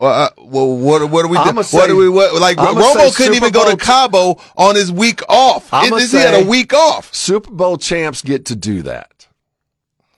[0.00, 1.52] Well, uh, well, what what do we do?
[1.52, 4.92] What say- do we what like I'ma Romo couldn't even go to Cabo on his
[4.92, 5.72] week off.
[5.72, 7.12] I'ma he had a week off.
[7.14, 9.26] Super Bowl champs get to do that.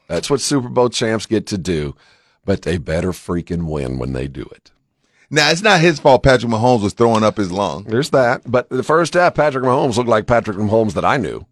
[0.07, 1.95] That's what Super Bowl champs get to do,
[2.45, 4.71] but they better freaking win when they do it.
[5.31, 6.25] Now it's not his fault.
[6.25, 7.85] Patrick Mahomes was throwing up his lung.
[7.85, 8.43] There's that.
[8.45, 11.47] But the first half, Patrick Mahomes looked like Patrick Mahomes that I knew.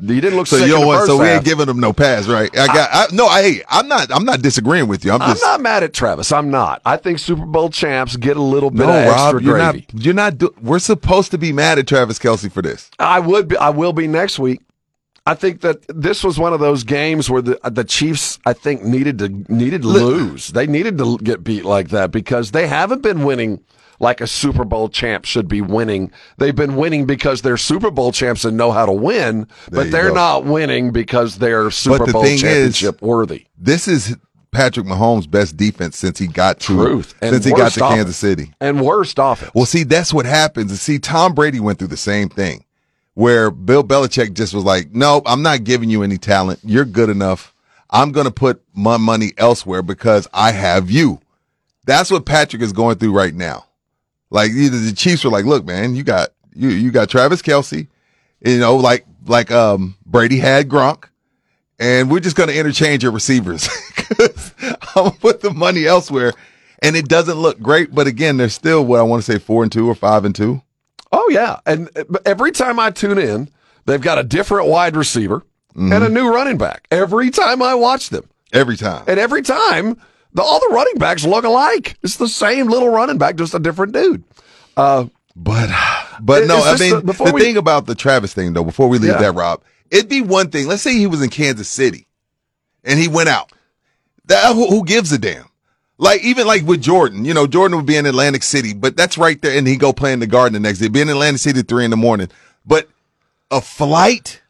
[0.00, 1.06] He didn't look So sick you know what?
[1.06, 1.36] So we half.
[1.36, 2.50] ain't giving him no pass, right?
[2.58, 3.26] I got I, no.
[3.26, 4.10] I hey, I'm not.
[4.10, 5.12] I'm not disagreeing with you.
[5.12, 6.32] I'm just, I'm not mad at Travis.
[6.32, 6.80] I'm not.
[6.84, 9.42] I think Super Bowl champs get a little bit no, of extra Rob.
[9.42, 9.86] You're gravy.
[9.92, 10.04] not.
[10.04, 10.38] You're not.
[10.38, 12.90] Do, we're supposed to be mad at Travis Kelce for this.
[12.98, 13.56] I would be.
[13.56, 14.62] I will be next week.
[15.24, 18.82] I think that this was one of those games where the the Chiefs, I think,
[18.82, 20.48] needed to needed to lose.
[20.48, 23.62] They needed to get beat like that because they haven't been winning
[24.00, 26.10] like a Super Bowl champ should be winning.
[26.38, 29.90] They've been winning because they're Super Bowl champs and know how to win, There but
[29.90, 30.14] they're go.
[30.14, 33.46] not winning because they're Super the Bowl thing is- championship worthy.
[33.58, 34.16] This is
[34.50, 37.14] Patrick Mahomes' best defense since he got to Truth.
[37.22, 37.80] And since he got to.
[37.80, 38.52] Kansas City.
[38.60, 39.50] And worst offense.
[39.54, 40.70] Well, see, that's what happens.
[40.70, 42.64] And see, Tom Brady went through the same thing
[43.14, 46.60] where Bill Belichick just was like, nope, I'm not giving you any talent.
[46.64, 47.54] You're good enough.
[47.90, 51.20] I'm going to put my money elsewhere because I have you.
[51.84, 53.66] That's what Patrick is going through right now.
[54.32, 57.86] Like either the Chiefs were like, look, man, you got, you, you got Travis Kelce,
[58.44, 61.04] you know, like, like, um, Brady had Gronk
[61.78, 63.68] and we're just going to interchange your receivers.
[63.96, 64.52] 'Cause
[64.96, 66.32] I'm to put the money elsewhere.
[66.82, 69.62] And it doesn't look great, but again, they're still what I want to say four
[69.62, 70.62] and two or five and two.
[71.12, 71.88] Oh yeah, and
[72.26, 73.48] every time I tune in,
[73.84, 75.44] they've got a different wide receiver
[75.76, 76.86] and a new running back.
[76.90, 79.04] Every time I watch them, Every time.
[79.06, 79.96] and every time
[80.34, 81.96] the, all the running backs look alike.
[82.02, 84.24] It's the same little running back, just a different dude.
[84.76, 85.06] Uh,
[85.36, 85.70] But
[86.20, 88.98] but no, I mean the- the we- thing about the Travis thing though, before we
[88.98, 89.18] leave Yeah.
[89.18, 90.66] that, Rob, it'd be one thing.
[90.66, 92.06] Let's say he was in Kansas City
[92.84, 93.52] and he went out.
[94.26, 95.46] That who, who gives a damn?
[95.98, 99.18] Like even like with Jordan, you know, Jordan would be in Atlantic City, but that's
[99.18, 100.88] right there, and he go play in the Garden the next day.
[100.88, 102.28] Be in Atlantic City at three in the morning,
[102.66, 102.88] but
[103.50, 104.40] a flight.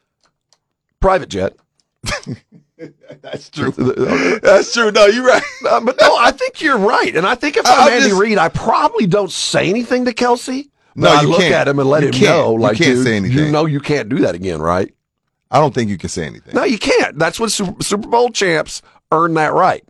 [1.00, 1.56] private jet.
[3.22, 3.70] That's true.
[4.42, 4.90] That's true.
[4.90, 5.42] No, you're right.
[5.68, 8.20] Uh, but no, I think you're right, and I think if I'm I'm Andy just-
[8.20, 10.68] Reid, I probably don't say anything to Kelce.
[10.96, 11.54] No, I you look can't.
[11.54, 12.24] at him and let You him can't.
[12.24, 13.38] know, You can't dude, say anything.
[13.38, 14.92] you know, you can't do that again, right?
[15.50, 16.54] I don't think you can say anything.
[16.54, 17.18] No, you can't.
[17.18, 18.82] That's what Super, Super Bowl champs
[19.12, 19.84] earn that right.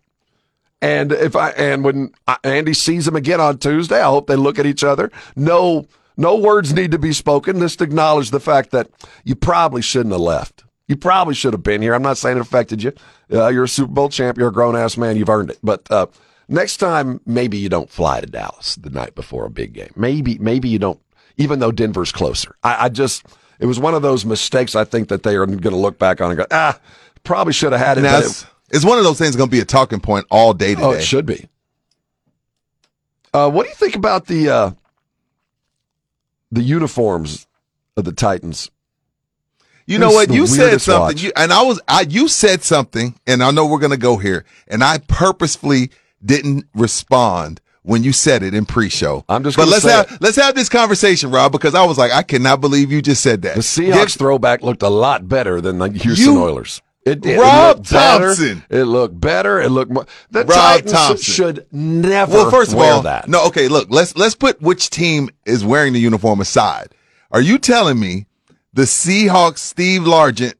[0.82, 2.12] And if I and when
[2.44, 5.10] Andy sees him again on Tuesday, I hope they look at each other.
[5.36, 5.86] No,
[6.16, 7.59] no words need to be spoken.
[7.60, 8.90] Just acknowledge the fact that
[9.24, 10.64] you probably shouldn't have left.
[10.88, 11.94] You probably should have been here.
[11.94, 12.92] I'm not saying it affected you.
[13.32, 14.36] Uh, you're a Super Bowl champ.
[14.36, 15.16] You're a grown ass man.
[15.16, 15.59] You've earned it.
[15.62, 16.06] But uh,
[16.48, 19.92] next time, maybe you don't fly to Dallas the night before a big game.
[19.96, 21.00] Maybe, maybe you don't.
[21.38, 23.24] Even though Denver's closer, I, I just
[23.59, 24.74] it was one of those mistakes.
[24.74, 26.78] I think that they are going to look back on and go, ah,
[27.24, 28.02] probably should have had it.
[28.02, 30.74] Now, it's, it's one of those things going to be a talking point all day
[30.74, 30.84] today.
[30.84, 31.48] Oh, it should be.
[33.32, 34.70] Uh, what do you think about the uh,
[36.50, 37.46] the uniforms
[37.96, 38.70] of the Titans?
[39.86, 40.30] You know what?
[40.32, 43.78] You said something, you, and I was, I you said something, and I know we're
[43.80, 45.90] gonna go here, and I purposefully
[46.24, 49.24] didn't respond when you said it in pre-show.
[49.28, 50.22] I'm just but let's say have it.
[50.22, 53.42] let's have this conversation, Rob, because I was like, I cannot believe you just said
[53.42, 53.56] that.
[53.56, 56.80] The Seahawks throwback looked a lot better than the Houston You- Oilers.
[57.04, 57.40] It did.
[57.40, 58.26] Rob it looked better.
[58.26, 58.62] Thompson.
[58.70, 59.60] It looked better.
[59.60, 60.06] It looked more.
[60.30, 61.18] The Rob Titans Thompson.
[61.34, 63.28] should never Well, first of all, that.
[63.28, 66.94] no, okay, look, let's let's put which team is wearing the uniform aside.
[67.32, 68.26] Are you telling me
[68.73, 70.55] the Seahawks Steve Largent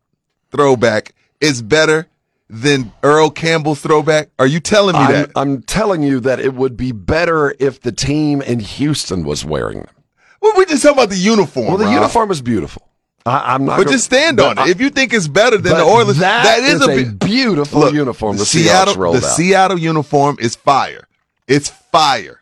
[0.51, 2.07] throwback is better
[2.49, 4.29] than Earl Campbell's throwback?
[4.39, 5.31] Are you telling me I'm, that?
[5.37, 9.79] I'm telling you that it would be better if the team in Houston was wearing
[9.79, 9.95] them.
[10.41, 11.69] Well, we just talking about the uniform.
[11.69, 11.95] Well, the Rob.
[11.95, 12.89] uniform is beautiful.
[13.25, 13.77] I, I'm not.
[13.79, 14.63] But gonna- just stand on it.
[14.63, 17.13] I- If you think it's better than the Oilers, that that is, is a, a
[17.13, 19.23] beautiful Look, uniform the Seattle, the out.
[19.37, 21.07] Seattle uniform is fire.
[21.47, 22.41] It's fire.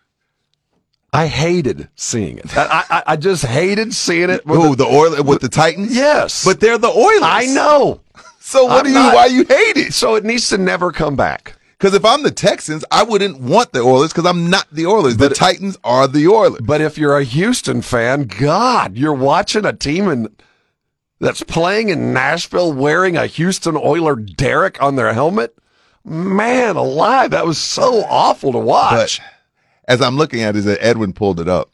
[1.13, 2.57] I hated seeing it.
[2.57, 4.47] I, I, I just hated seeing it.
[4.47, 5.95] with Who the Oilers with the Titans?
[5.95, 7.21] Yes, but they're the Oilers.
[7.23, 8.01] I know.
[8.39, 8.95] So what I'm do you?
[8.95, 9.93] not- why you hate it?
[9.95, 11.57] So it needs to never come back.
[11.79, 15.17] Because if I'm the Texans, I wouldn't want the Oilers because I'm not the Oilers.
[15.17, 16.61] the Titans are the Oilers.
[16.63, 20.29] But if you're a Houston fan, God, you're watching a team in,
[21.21, 25.57] that's playing in Nashville wearing a Houston Oiler derrick on their helmet.
[26.05, 29.21] Man alive, that was so awful to watch.
[29.91, 31.69] As I'm looking at it, that Edwin pulled it up.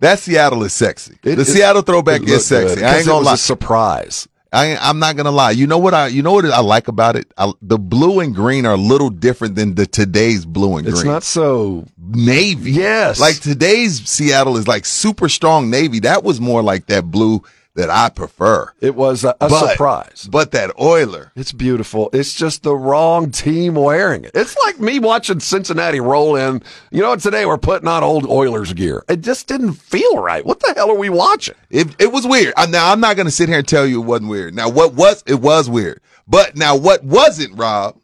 [0.00, 1.18] That Seattle is sexy.
[1.22, 2.76] It- the Seattle throwback is sexy.
[2.76, 3.34] good, I ain't gonna was lie.
[3.34, 4.26] a surprise.
[4.52, 5.52] I ain't, I'm not gonna lie.
[5.52, 6.08] You know what I?
[6.08, 7.30] You know what I like about it?
[7.38, 10.96] I, the blue and green are a little different than the today's blue and green.
[10.96, 12.72] It's not so navy.
[12.72, 13.20] Yes.
[13.20, 16.00] Like today's Seattle is like super strong navy.
[16.00, 17.42] That was more like that blue
[17.76, 18.72] that I prefer.
[18.80, 20.28] It was a, a But- surprise.
[20.30, 22.10] But that Oiler, It's beautiful.
[22.12, 24.32] It's just the wrong team wearing it.
[24.34, 26.62] It's like me watching Cincinnati roll in.
[26.90, 27.20] You know what?
[27.20, 29.04] Today we're putting on old Oilers gear.
[29.08, 30.44] It just didn't feel right.
[30.44, 31.54] What the hell are we watching?
[31.70, 32.54] it it was weird.
[32.70, 34.54] Now I'm not gonna sit here and tell you it wasn't weird.
[34.54, 36.00] Now what was it was weird.
[36.26, 37.96] But now what wasn't, Rob?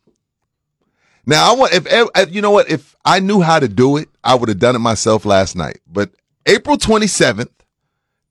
[1.27, 4.09] Now I want if, if you know what if I knew how to do it,
[4.23, 5.81] I would have done it myself last night.
[5.87, 6.11] But
[6.47, 7.49] April 27th,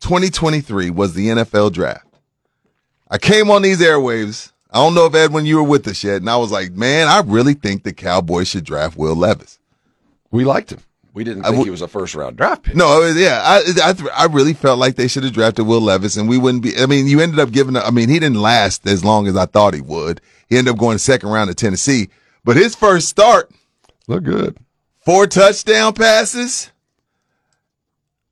[0.02, 2.06] 2023 was the NFL draft.
[3.10, 4.52] I came on these airwaves.
[4.72, 7.08] I don't know if Edwin you were with us yet, and I was like, man,
[7.08, 9.60] I really think the Cowboys should draft Will Levis.
[10.32, 10.80] We liked him.
[11.14, 12.76] We didn't I think w- he was a first round draft pick.
[12.76, 15.80] No, was- yeah, I, I th- I really felt like they should have drafted Will
[15.80, 16.78] Levis, and we wouldn't be.
[16.78, 17.78] I mean, you ended up giving.
[17.78, 20.20] I mean, he didn't last as long as I thought he would.
[20.50, 22.10] He ended up going second round to Tennessee,
[22.44, 23.50] but his first start,
[24.10, 24.58] Look good.
[25.06, 26.72] four touchdown passes.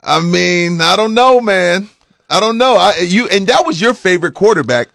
[0.05, 1.89] I mean, I don't know, man.
[2.30, 2.75] I don't know.
[2.75, 4.89] I you and that was your favorite quarterback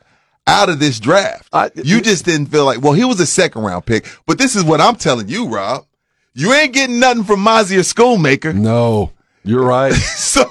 [0.46, 1.48] out of this draft.
[1.52, 2.82] I- you just didn't feel like.
[2.82, 5.84] Well, he was a second round pick, but this is what I'm telling you, Rob.
[6.34, 8.54] You ain't getting nothing from Mazi or Schoonmaker.
[8.54, 9.12] No,
[9.44, 9.92] you're right.
[9.94, 10.50] so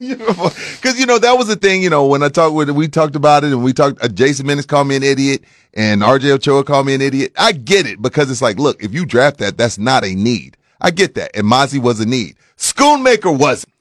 [0.00, 3.14] because you know that was the thing you know when i talked with we talked
[3.14, 5.44] about it and we talked uh, jason Minnis called me an idiot
[5.74, 8.94] and rj ochoa called me an idiot i get it because it's like look if
[8.94, 12.36] you draft that that's not a need i get that and Mazi was a need
[12.56, 13.72] schoonmaker wasn't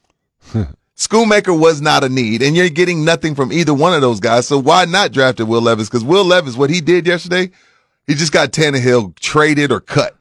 [0.95, 4.47] schoonmaker was not a need and you're getting nothing from either one of those guys
[4.47, 7.49] so why not draft will levis because will levis what he did yesterday
[8.07, 10.15] he just got Tannehill traded or cut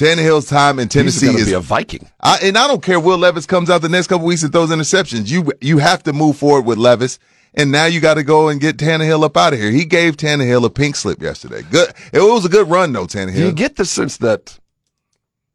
[0.00, 2.08] Tannehill's time in Tennessee is be a Viking.
[2.22, 2.98] I, and I don't care.
[2.98, 5.30] Will Levis comes out the next couple weeks and throws interceptions.
[5.30, 7.18] You you have to move forward with Levis,
[7.52, 9.70] and now you got to go and get Tannehill up out of here.
[9.70, 11.62] He gave Tannehill a pink slip yesterday.
[11.70, 11.92] Good.
[12.12, 14.58] It was a good run though, Do you get the sense that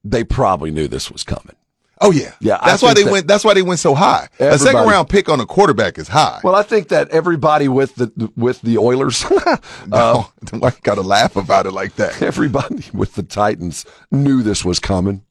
[0.06, 1.56] they probably knew this was coming?
[2.02, 3.28] oh yeah, Yeah, That's why they that went.
[3.28, 4.28] That's why they went so high.
[4.40, 6.40] A second round pick on a quarterback is high.
[6.44, 9.58] Well, I think that everybody with the with the Oilers, uh,
[9.88, 10.30] no,
[10.84, 12.22] got to laugh about it like that?
[12.22, 15.25] everybody with the Titans knew this was coming.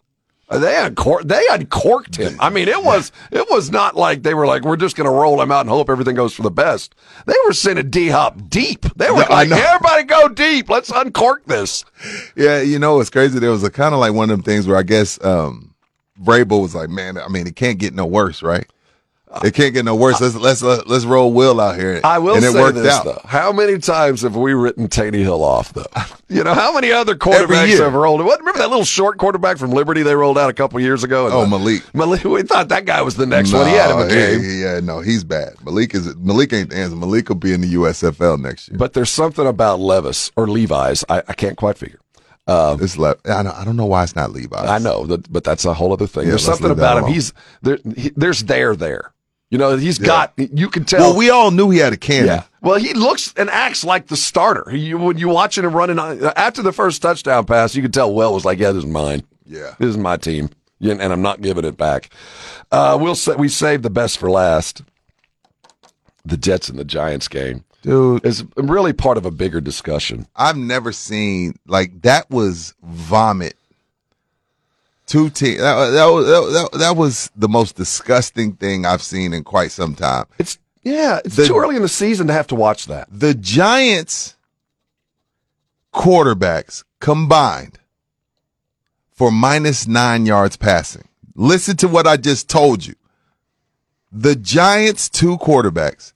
[0.58, 2.36] They uncor- they uncorked him.
[2.40, 5.10] I mean, it was it was not like they were like we're just going to
[5.14, 6.94] roll him out and hope everything goes for the best.
[7.26, 8.82] They were sending D Hop deep.
[8.96, 10.68] They were No, like, everybody go deep.
[10.68, 11.84] Let's uncork this.
[12.36, 13.38] Yeah, you know it's crazy.
[13.38, 15.74] There was a kind of like one of them things where I guess um
[16.22, 18.66] Vrabel was like, man, I mean, it can't get no worse, right?
[19.42, 20.20] It can't get no worse.
[20.20, 22.00] Let's let's let's roll Will out here.
[22.04, 23.04] I will and it say worked this out.
[23.04, 25.86] though: How many times have we written Tannehill off though?
[26.26, 28.24] You know, how many other quarterbacks have rolled?
[28.24, 31.28] What, remember that little short quarterback from Liberty they rolled out a couple years ago?
[31.30, 31.82] Oh, the- Malik.
[31.94, 32.24] Malik.
[32.24, 33.66] We thought that guy was the next one.
[33.68, 34.42] He had him a No, game.
[34.42, 35.54] he- yeah, no, he's bad.
[35.64, 36.96] Malik is Malik ain't the answer.
[36.96, 38.78] Malik will be in the USFL next year.
[38.78, 42.00] But there's something about Levis or Levi's I, I can't quite figure.
[42.48, 44.56] Um, It's Le- I don't, I don't know why it's not Levi.
[44.56, 46.24] I know, but that's a whole other thing.
[46.24, 47.12] Yeah, there's something about him.
[47.12, 47.32] He's
[47.62, 47.78] there.
[47.96, 49.12] He, there's there there.
[49.50, 50.06] You know, he's Yeah.
[50.06, 50.32] got.
[50.36, 51.00] You can tell.
[51.10, 52.26] Well, we all knew he had a cannon.
[52.26, 52.42] Yeah.
[52.60, 54.68] Well, he looks and acts like the starter.
[54.70, 55.98] He, when you watching him running
[56.36, 59.22] after the first touchdown pass, you could tell Will was like, "Yeah, this is mine.
[59.46, 59.74] Yeah.
[59.78, 60.50] This is my team,
[60.80, 62.10] and I'm not giving it back."
[62.72, 64.82] Uh, we'll say we saved the best for last.
[66.24, 67.64] The Jets and the Giants game.
[67.82, 68.24] dude.
[68.24, 70.26] is really part of a bigger discussion.
[70.34, 73.54] I've never seen like that was vomit.
[75.06, 75.58] Two teams.
[75.58, 79.94] That, that, was- that, that was the most disgusting thing I've seen in quite some
[79.94, 80.24] time.
[80.38, 83.08] It's yeah, it's The- too early in the season to have to watch that.
[83.10, 84.36] The Giants
[85.92, 87.78] quarterbacks combined
[89.12, 91.06] for minus nine yards passing.
[91.34, 92.94] Listen to what I just told you.
[94.10, 96.12] The Giants' two quarterbacks,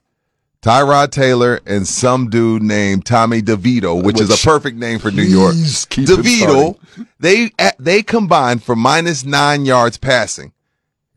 [0.62, 5.22] Tyrod Taylor and some dude named Tommy DeVito, which, is a perfect name for New
[5.22, 5.52] York.
[5.52, 6.78] Please keep him DeVito,
[7.20, 10.52] they they combined for minus nine yards passing.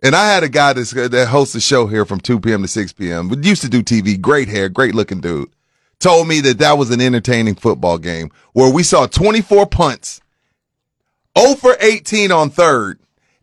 [0.03, 2.63] And I had a guy that's, uh, that hosts a show here from 2 p.m.
[2.63, 3.30] to 6 p.m.
[3.30, 5.49] But used to do TV, great hair, great looking dude.
[5.99, 10.19] Told me that that was an entertaining football game where we saw 24 punts,
[11.38, 12.99] 0 for 18 on third,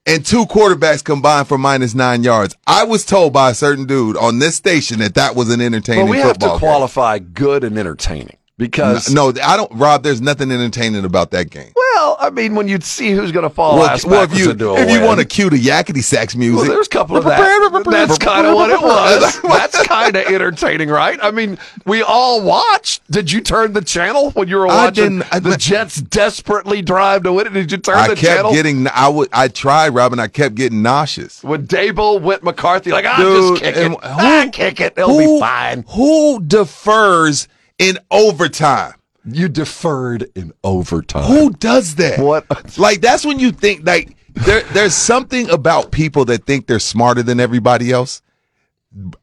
[0.08, 2.56] and two quarterbacks combined for minus nine yards.
[2.66, 6.06] I was told by a certain dude on this station that that was an entertaining
[6.06, 6.58] But we have to game.
[6.58, 10.02] qualify good and entertaining because No, I don't, Rob.
[10.02, 11.72] There's nothing entertaining about that game.
[11.74, 14.50] well, I mean, when you see who's going to fall well, ass well, if you
[14.50, 17.38] if you want to cue the yakety sax music, Well, there's a couple of that.
[17.86, 19.40] That's kind of what it was.
[19.42, 21.18] That's kind of entertaining, right?
[21.22, 23.08] I mean, we all watched.
[23.10, 26.82] Did you turn the channel when you were I watching didn't- I- the Jets desperately
[26.82, 27.52] drive to win it?
[27.52, 28.52] Did you turn I the kept channel?
[28.52, 28.86] getting.
[28.88, 29.28] I would.
[29.32, 30.18] I tried, Robin.
[30.20, 31.42] I kept getting nauseous.
[31.44, 33.92] when Daboll went McCarthy, like, I just kick it.
[34.02, 34.94] ah, kick it.
[34.96, 35.84] It'll who- be fine.
[35.90, 37.48] Who defers
[37.78, 38.94] in overtime?
[39.24, 41.24] You deferred in overtime.
[41.24, 42.18] Who does that?
[42.18, 42.78] What?
[42.78, 47.22] Like that's when you think like there there's something about people that think they're smarter
[47.22, 48.22] than everybody else.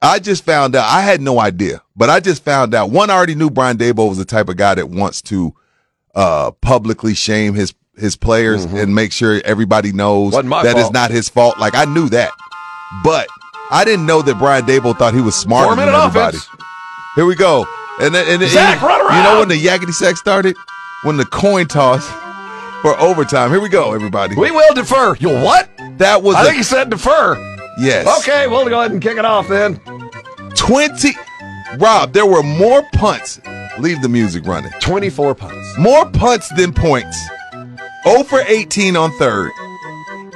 [0.02, 3.14] I just found out I had no idea, but I just found out one I
[3.16, 5.56] already knew Brian Daboll was the type of guy that wants to
[6.14, 10.50] uh publicly shame his his players and make sure everybody knows Mm-hmm.
[10.50, 10.94] Wasn't that it's fault.
[10.94, 11.58] not his fault.
[11.60, 12.32] Like I knew that.
[13.04, 13.28] But
[13.72, 16.38] I didn't know that Brian Daboll thought he was smarter than everybody.
[16.38, 16.48] offense.
[17.16, 17.66] Here we go.
[18.00, 20.56] And then, and then- Zach, you, run you know when the yakety sax started?
[21.04, 22.08] When the coin toss
[22.82, 23.52] for overtime.
[23.52, 24.36] Here we go, everybody.
[24.36, 25.16] We will defer.
[25.20, 25.70] You what?
[25.98, 27.36] That was I a- think you said defer.
[27.80, 28.08] yes.
[28.22, 29.80] Okay, we'll go ahead and kick it off then.
[30.56, 31.10] 20
[31.78, 33.40] Rob, there were more punts.
[33.80, 34.72] Leave the music running.
[34.80, 35.78] 24 punts.
[35.78, 37.18] More punts than points.
[38.08, 39.52] 0 for 18 on third.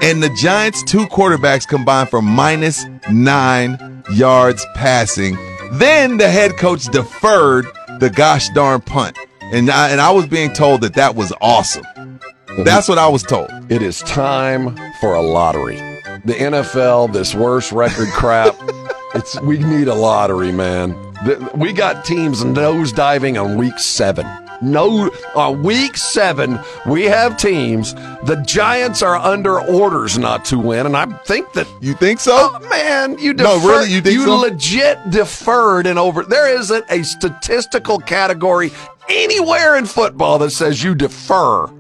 [0.02, 5.38] And the Giants' two quarterbacks combined for minus nine yards passing.
[5.74, 7.66] Then the head coach deferred
[8.00, 9.18] the gosh darn punt.
[9.42, 11.84] And I, and I was being told that that was awesome.
[11.86, 12.66] Mhm.
[12.66, 13.50] That's what I was told.
[13.70, 15.78] It is time for a lottery.
[16.26, 18.56] The NFL, this worst record crap.
[19.16, 20.92] it's we need a lottery, man.
[21.26, 24.26] The- we got teams nosediving on week seven.
[24.62, 27.94] No, on week seven, we have teams.
[28.24, 32.34] The Giants are under orders not to win, and I think that You think so?
[32.34, 33.90] Oh, man, you No, really?
[33.90, 34.36] You think so?
[34.38, 36.24] legit deferred and over.
[36.24, 38.72] There isn't a statistical category
[39.08, 41.68] anywhere in football that says you defer.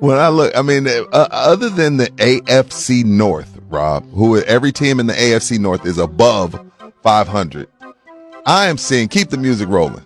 [0.00, 5.00] When I look, I mean, uh, other than the AFC North, Rob, who every team
[5.00, 6.64] in the AFC North is above
[7.02, 7.68] 500,
[8.46, 10.04] I am seeing, keep the music rolling.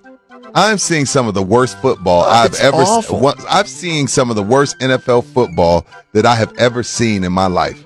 [0.54, 3.34] I'm seeing some of the worst football I've it's ever awful.
[3.48, 7.32] I've seen some of the worst NFL oh, football that I have ever seen in
[7.32, 7.82] my life.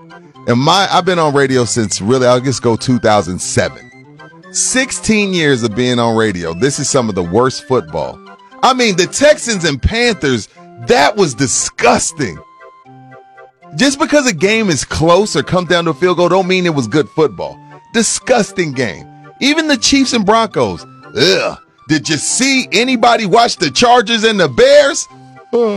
[0.49, 3.87] And my I've been on radio since really I'll just go 2007.
[4.53, 6.55] 16 years of being on radio.
[6.55, 8.19] This is some of the worst football.
[8.63, 10.49] I mean, the Texans and Panthers,
[10.87, 12.39] that was disgusting.
[13.77, 16.65] Just because a game is close or comes down to a field goal don't mean
[16.65, 17.59] it was good football.
[17.93, 19.07] Disgusting game.
[19.41, 20.85] Even the Chiefs and Broncos.
[21.17, 21.59] Ugh.
[21.89, 25.07] Did you see anybody watch the Chargers and the Bears?
[25.53, 25.77] Uh,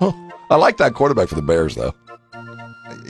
[0.00, 0.12] uh.
[0.50, 1.94] I like that quarterback for the Bears, though.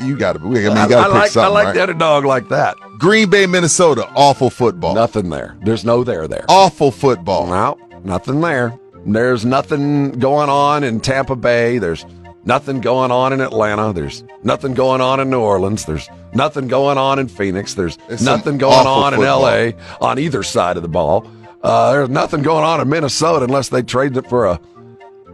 [0.00, 0.40] You got to.
[0.40, 1.52] I mean, you got to pick like I something.
[1.54, 1.74] like right?
[1.74, 2.76] the underdog like that.
[2.98, 4.94] Green Bay, Minnesota, awful football.
[4.94, 5.56] Nothing there.
[5.62, 6.44] There's no there there.
[6.48, 7.46] Awful football.
[7.46, 8.78] No, nothing there.
[9.04, 11.78] There's nothing going on in Tampa Bay.
[11.78, 12.04] There's
[12.44, 13.92] nothing going on in Atlanta.
[13.92, 15.84] There's nothing going on in New Orleans.
[15.84, 17.74] There's nothing going on in Phoenix.
[17.74, 19.46] There's It's nothing going on football.
[19.46, 21.26] in LA on either side of the ball.
[21.62, 24.60] Uh, there's nothing going on in Minnesota unless they trade it for a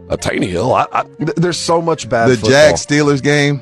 [0.09, 0.87] a Tannehill.
[0.91, 1.05] I, I,
[1.37, 2.29] there's so much bad.
[2.29, 2.47] The.
[2.47, 3.61] Jags Steelers game,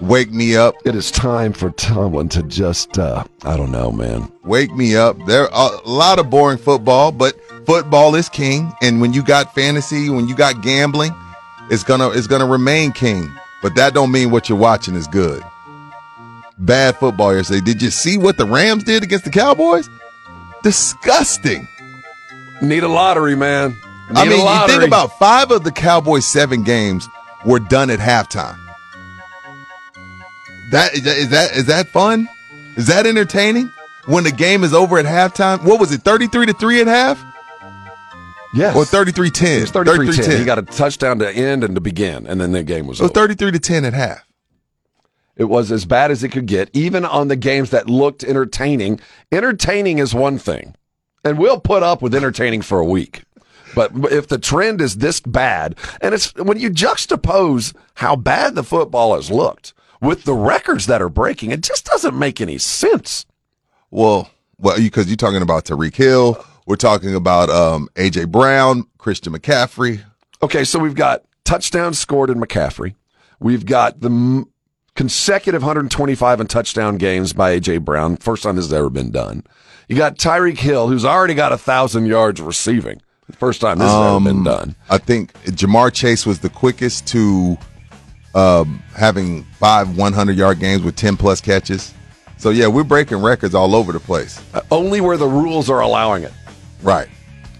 [0.00, 0.74] wake me up.
[0.84, 4.30] It is time for Tomlin to just uh, I don't know, man.
[4.44, 5.16] Wake me up.
[5.26, 7.34] There are a lot of boring football, but
[7.66, 8.72] football is king.
[8.82, 11.12] And when you got fantasy, when you got gambling,
[11.70, 13.30] it's gonna it's gonna remain king.
[13.62, 15.42] But that don't mean what you're watching is good.
[16.58, 17.60] Bad football yesterday.
[17.60, 19.88] Did you see what the Rams did against the Cowboys?
[20.62, 21.68] Disgusting.
[22.62, 23.70] Need a lottery, man.
[24.10, 27.08] Need I a mean, you think about five of the Cowboys' seven games
[27.44, 28.58] were done at halftime.
[30.70, 32.28] That is that is that, is that fun?
[32.76, 33.70] Is that entertaining?
[34.06, 35.62] when the game is over at halftime.
[35.64, 36.02] What was it?
[36.02, 37.22] Thirty three to three at half.
[38.54, 38.74] Yes.
[38.74, 39.62] Or 33-10.
[39.62, 40.24] It's 33 10.
[40.24, 40.38] 33-10.
[40.38, 43.02] He got a touchdown to end and to begin, and then the game was It
[43.02, 43.20] was over.
[43.20, 44.24] thirty three to ten at half.
[45.36, 49.00] It was as bad as it could get, even on the games that looked entertaining.
[49.30, 50.74] Entertaining is one thing,
[51.26, 53.22] and we'll put up with entertaining for a week.
[53.74, 58.62] But if the trend is this bad, and it's when you juxtapose how bad the
[58.62, 63.26] football has looked with the records that are breaking, it just doesn't make any sense.
[63.90, 66.42] Well, well, because you're talking about Tyreek Hill.
[66.66, 70.02] We're talking about um, AJ Brown, Christian McCaffrey.
[70.42, 72.94] Okay, so we've got touchdowns scored in McCaffrey.
[73.40, 74.50] We've got the m-
[74.94, 78.16] consecutive 125 and touchdown games by AJ Brown.
[78.16, 79.44] First time this has ever been done.
[79.88, 83.00] You got Tyreek Hill, who's already got a thousand yards receiving.
[83.32, 84.74] First time this has ever been Um, done.
[84.88, 87.56] I think Ja'Marr Chase was the quickest to
[88.34, 91.92] um, having five 100 yard games with 10 plus catches.
[92.36, 94.40] So yeah, we're breaking records all over the place.
[94.54, 96.32] Uh, only where the rules are allowing it.
[96.82, 97.08] Right,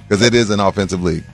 [0.06, 1.24] because it is an offensive league.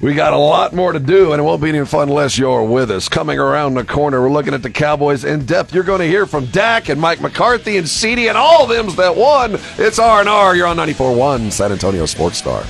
[0.00, 2.62] We got a lot more to do, and it won't be any fun unless you're
[2.62, 3.08] with us.
[3.08, 5.74] Coming around the corner, we're looking at the Cowboys in depth.
[5.74, 8.94] You're going to hear from Dak and Mike McCarthy and CeeDee and all of them
[8.94, 9.58] that won.
[9.76, 10.54] It's R and R.
[10.54, 12.62] You're on 94.1 San Antonio Sports Star.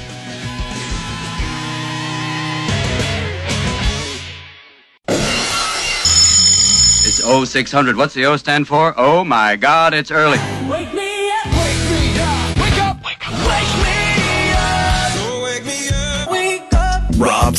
[7.04, 7.96] It's 0600.
[7.96, 8.94] What's the O stand for?
[8.96, 10.38] Oh my God, it's early.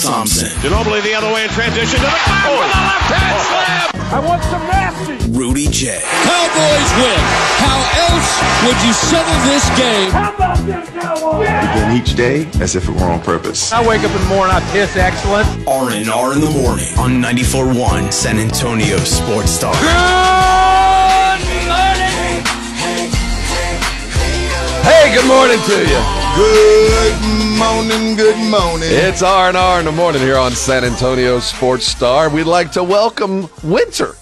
[0.03, 3.99] Thompson, Ginobili the other way in transition to the back with a left hand slam.
[4.11, 5.31] I want some nasty.
[5.31, 7.19] Rudy J, Cowboys win.
[7.59, 8.31] How else
[8.65, 10.11] would you settle this game?
[10.11, 11.47] How about them Cowboys?
[11.47, 13.71] Begin each day as if it were on purpose.
[13.71, 15.47] I wake up in the morning, I piss excellent.
[15.67, 19.75] R and R in the morning on 94.1 San Antonio Sports Star.
[24.83, 26.18] Hey, good morning to you.
[26.35, 28.87] Good morning, good morning.
[28.91, 32.29] It's R and R in the morning here on San Antonio Sports Star.
[32.29, 34.15] We'd like to welcome winter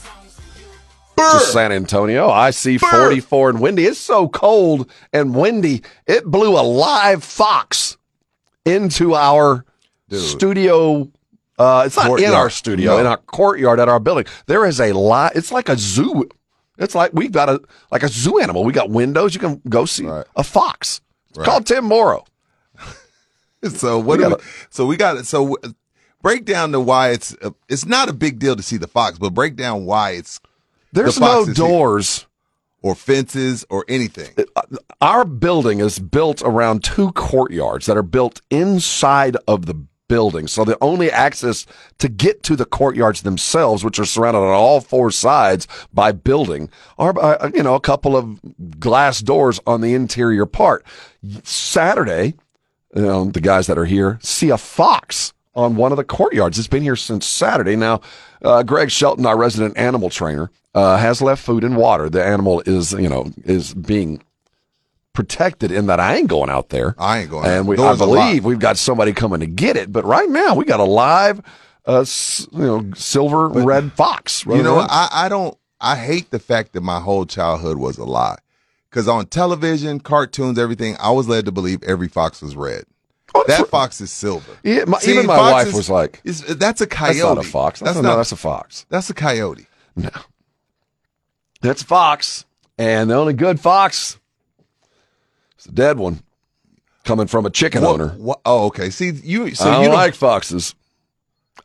[1.17, 2.29] to San Antonio.
[2.29, 3.85] I see 44 and windy.
[3.85, 5.83] It's so cold and windy.
[6.07, 7.97] It blew a live fox
[8.65, 9.65] into our
[10.11, 11.11] studio.
[11.59, 12.99] Uh, it's not in our studio, No.
[12.99, 14.25] in our courtyard at our building.
[14.47, 15.35] There is a lot.
[15.35, 16.27] It's like a zoo.
[16.77, 17.61] It's like we've got a
[17.91, 18.63] like a zoo animal.
[18.63, 19.33] We got windows.
[19.33, 21.01] You can go see a fox.
[21.37, 21.45] Right.
[21.45, 22.25] called Tim Morrow.
[23.69, 24.17] So what?
[24.19, 25.25] We do we, gotta- so we got it.
[25.25, 25.69] So uh,
[26.21, 29.17] break down to why it's uh, it's not a big deal to see the fox,
[29.17, 30.39] but break down why it's
[30.93, 31.53] There's the no is here.
[31.55, 32.25] doors.
[32.83, 34.33] or fences or anything.
[35.01, 39.73] Our building is built around two courtyards that are built inside of the
[40.07, 40.47] building.
[40.47, 41.65] So the only access
[41.99, 46.69] to get to the courtyards themselves, which are surrounded on all four sides by building,
[46.97, 48.39] are uh, you know a couple of
[48.79, 50.85] glass doors on the interior part.
[51.43, 52.35] Saturday,
[52.95, 56.59] you know, the guys that are here see a fox on one of the courtyards.
[56.59, 57.75] It's been here since Saturday.
[57.75, 58.01] Now,
[58.43, 62.09] uh, Greg Shelton, our resident animal trainer, uh, has left food and water.
[62.09, 64.21] The animal is, you know, is being
[65.17, 66.93] protected in that I ain't going out there.
[66.95, 67.47] I ain't going.
[67.49, 69.91] And we, I believe we've got somebody coming to get it.
[69.91, 71.41] But right now, we got a live,
[71.87, 72.05] uh,
[72.51, 74.45] you know, silver red fox.
[74.45, 74.89] You know, around.
[74.91, 75.57] I, I don't.
[75.81, 78.37] I hate the fact that my whole childhood was a lie.
[78.91, 82.83] Because on television, cartoons, everything, I was led to believe every fox was red.
[83.47, 84.51] that fox is silver.
[84.61, 87.15] Yeah, my- See, even my wife is- was like, is- "That's a coyote.
[87.17, 87.79] That's not a fox.
[87.79, 88.85] That's, That's no, not- that's a fox.
[88.89, 89.65] That's a coyote."
[89.95, 90.11] No.
[91.61, 92.45] That's a fox.
[92.77, 94.19] And the only good fox
[95.59, 96.21] is a dead one
[97.03, 98.09] coming from a chicken What- owner.
[98.17, 98.89] what- oh, okay.
[98.89, 99.53] See, you.
[99.55, 100.75] So I don't you like foxes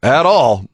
[0.03, 0.67] at all.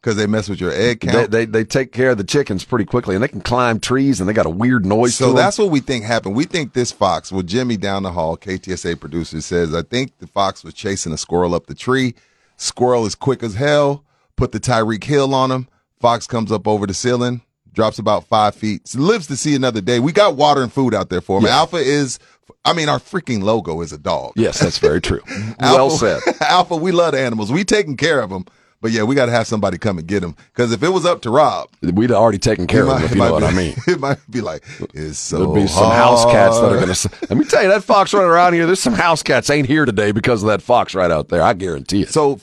[0.00, 1.30] because they mess with your egg They, count.
[1.32, 4.28] they they take care of the chickens pretty quickly, and they can climb trees, and
[4.28, 5.16] they got a weird noise.
[5.16, 6.36] So to that's what we think happened.
[6.36, 10.28] We think this fox, well, Jimmy down the hall, KTSA producer, says, I think the
[10.28, 12.14] fox was chasing a squirrel up the tree.
[12.56, 14.04] Squirrel is quick as hell.
[14.36, 15.66] Put the Tyreek Hill on him.
[16.00, 17.40] Fox comes up over the ceiling,
[17.72, 19.98] drops about five feet, lives to see another day.
[19.98, 21.46] We got water and food out there for him.
[21.46, 22.18] Alpha is,
[22.64, 24.32] I mean, our freaking logo is a dog.
[24.36, 25.20] yes, that's very true.
[25.60, 26.34] well Alpha, said.
[26.42, 27.50] Alpha, we love animals.
[27.52, 28.44] We taking care of them.
[28.82, 30.36] But yeah, we got to have somebody come and get them.
[30.52, 33.10] Because if it was up to Rob, We'd already taken care it of them, if
[33.12, 33.74] you know might what be- I mean.
[33.88, 34.62] It might be like,
[34.92, 37.10] it's so There'll be some house cats that are going to.
[37.30, 38.66] Let me tell you, that fox running around here.
[38.66, 41.42] There's some house cats ain't here today because of that fox right out there.
[41.42, 42.10] I guarantee it.
[42.10, 42.38] So,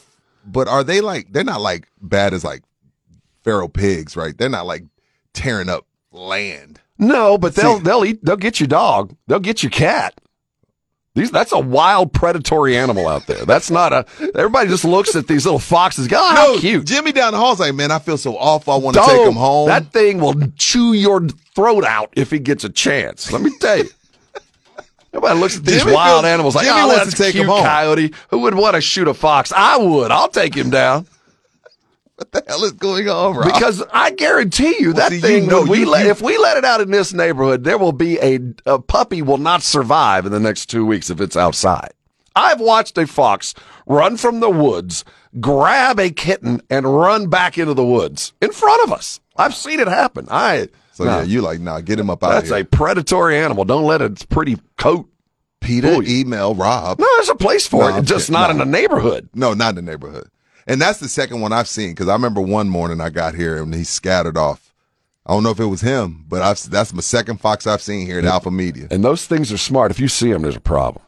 [0.45, 2.63] but are they like they're not like bad as like
[3.43, 4.35] feral pigs, right?
[4.35, 4.83] They're not like
[5.33, 6.79] tearing up land.
[6.97, 8.23] No, but they'll See- they'll eat.
[8.23, 9.15] They'll get your dog.
[9.27, 10.19] They'll get your cat.
[11.15, 13.45] These that's a wild predatory animal out there.
[13.45, 14.05] That's not a.
[14.35, 16.07] Everybody just looks at these little foxes.
[16.07, 16.85] Go, oh, how No, cute.
[16.87, 18.73] Jimmy down the hall's like, man, I feel so awful.
[18.73, 19.67] I want to take him home.
[19.67, 23.31] That thing will chew your throat out if he gets a chance.
[23.31, 23.89] Let me tell you.
[25.13, 27.31] Nobody looks at these Jimmy wild feels- animals like, Jimmy oh, wants that's to take
[27.33, 28.13] cute him home." coyote.
[28.29, 29.51] Who would want to shoot a fox?
[29.55, 30.09] I would.
[30.09, 31.05] I'll take him down.
[32.23, 33.45] What the hell is going on, Rob?
[33.53, 36.37] Because I guarantee you that see, you thing, know, we you- let, you- if we
[36.37, 40.25] let it out in this neighborhood, there will be a, a puppy will not survive
[40.25, 41.91] in the next two weeks if it's outside.
[42.35, 43.53] I've watched a fox
[43.85, 45.03] run from the woods,
[45.39, 49.19] grab a kitten, and run back into the woods in front of us.
[49.35, 50.27] I've seen it happen.
[50.31, 52.63] I So no, yeah, you like, nah, get him up out that's of here.
[52.63, 53.65] a predatory animal.
[53.65, 55.09] Don't let its pretty coat.
[55.61, 56.99] Peter, email Rob.
[56.99, 58.33] No, there's a place for No, it, I'm just kidding.
[58.33, 58.51] not No.
[58.51, 59.29] in the neighborhood.
[59.33, 60.27] No, not in the neighborhood.
[60.67, 63.61] And that's the second one I've seen because I remember one morning I got here
[63.61, 64.73] and he scattered off.
[65.25, 68.05] I don't know if it was him, but I've, that's my second fox I've seen
[68.07, 68.87] here at Alpha Media.
[68.91, 69.89] And those things are smart.
[69.91, 71.03] If you see them, there's a problem.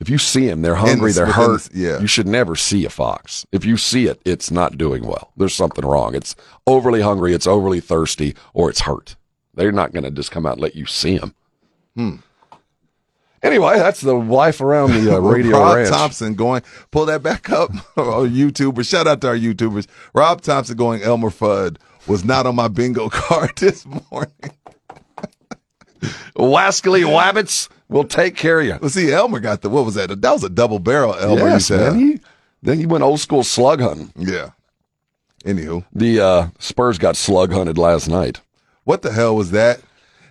[0.00, 1.62] If you see them, they're the- hungry, they're hurt.
[1.64, 1.98] the- yeah.
[2.00, 3.46] You should never see a fox.
[3.52, 5.32] If you see it, it's not doing well.
[5.36, 6.14] There's something wrong.
[6.14, 6.34] It's
[6.66, 9.16] overly hungry, it's overly thirsty, or it's hurt.
[9.54, 11.34] They're not going to just come out and let you see them.
[11.94, 12.16] Hmm.
[13.44, 15.90] Anyway, that's the life around the uh, radio Rob ranch.
[15.90, 17.70] Thompson going, pull that back up.
[17.96, 18.88] oh, YouTubers.
[18.88, 19.86] Shout out to our YouTubers.
[20.14, 21.76] Rob Thompson going, Elmer Fudd
[22.06, 24.32] was not on my bingo card this morning.
[26.36, 28.78] Wascally Wabbits will take care of you.
[28.80, 30.08] Well, see, Elmer got the, what was that?
[30.20, 31.48] That was a double barrel Elmer.
[31.48, 31.98] yes, man.
[31.98, 32.20] He,
[32.62, 34.12] then he went old school slug hunting.
[34.16, 34.50] Yeah.
[35.44, 38.40] Anywho, The uh, Spurs got slug hunted last night.
[38.84, 39.80] what the hell was that?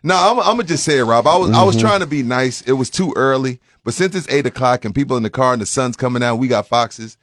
[0.03, 1.25] No, I'm, I'm gonna just say it, Rob.
[1.27, 1.85] I was I was Mm-hmm.
[1.87, 2.61] trying to be nice.
[2.63, 5.61] It was too early, but since it's eight o'clock and people in the car and
[5.61, 7.17] the sun's coming out, we got foxes.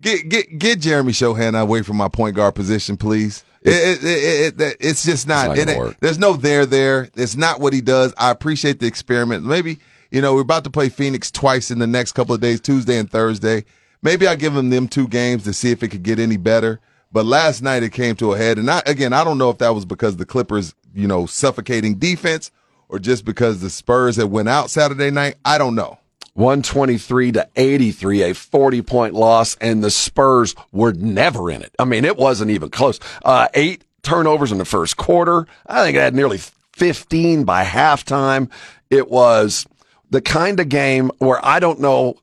[0.00, 3.42] Get get get Jeremy Sochan away from my point guard position, please.
[3.62, 5.50] It, it, it, it, it's just not.
[5.50, 5.96] It's not it gonna work.
[6.00, 7.08] There's no there there.
[7.16, 8.12] It's not what he does.
[8.18, 9.44] I appreciate the experiment.
[9.44, 9.78] Maybe
[10.10, 12.98] you know we're about to play Phoenix twice in the next couple of days, Tuesday
[12.98, 13.64] and Thursday.
[14.02, 16.80] Maybe I give him them two games to see if it could get any better.
[17.12, 19.58] But last night it came to a head, and I, again, I don't know if
[19.58, 22.50] that was because the Clippers, you know, suffocating defense,
[22.88, 25.36] or just because the Spurs had went out Saturday night.
[25.44, 25.98] I don't know.
[26.34, 31.74] 123 to 83, a 40 point loss, and the Spurs were never in it.
[31.78, 33.00] I mean, it wasn't even close.
[33.24, 35.46] Uh, eight turnovers in the first quarter.
[35.66, 36.38] I think it had nearly
[36.74, 38.50] 15 by halftime.
[38.90, 39.66] It was
[40.10, 42.16] the kind of game where I don't know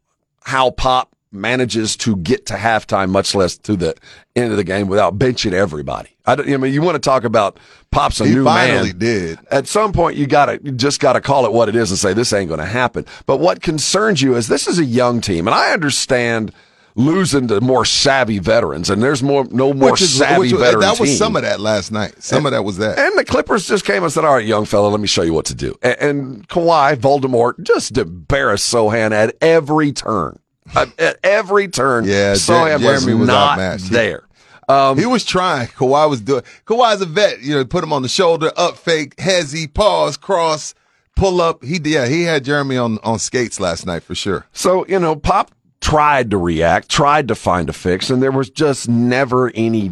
[0.43, 3.95] how Pop manages to get to halftime, much less to the
[4.35, 6.09] end of the game without benching everybody.
[6.25, 7.59] I, don't, I mean, you want to talk about
[7.91, 8.97] Pop's a He new finally man.
[8.99, 9.39] did.
[9.51, 11.97] At some point, you got to just got to call it what it is and
[11.99, 13.05] say this ain't going to happen.
[13.25, 16.53] But what concerns you is this is a young team, and I understand
[16.95, 20.57] losing to more savvy veterans, and there's more no more Which is- savvy which uh,
[20.57, 21.17] veteran That was team.
[21.17, 22.21] some of that last night.
[22.21, 22.99] Some of that was that.
[22.99, 25.33] And the Clippers just came and said, "All right, young fella, let me show you
[25.33, 30.39] what to do." And, and Kawhi, Voldemort, just embarrassed Sochan at every turn.
[30.75, 33.89] At, every turn, Yeah, Jer- Sochan Jeremy was, was not outmatched.
[33.89, 34.23] There.
[34.69, 35.67] Um, he was trying.
[35.67, 36.43] Kawhi was doing.
[36.65, 37.41] Kawhi's a vet.
[37.41, 40.73] You know, put him on the shoulder, up fake, hezzy, pause, cross,
[41.15, 41.63] pull up.
[41.63, 44.45] He yeah, he had Jeremy on on skates last night for sure.
[44.53, 48.49] So, you know, Pop tried to react, tried to find a fix, and there was
[48.49, 49.91] just never any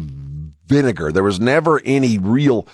[0.66, 1.12] vinegar.
[1.12, 2.66] There was never any real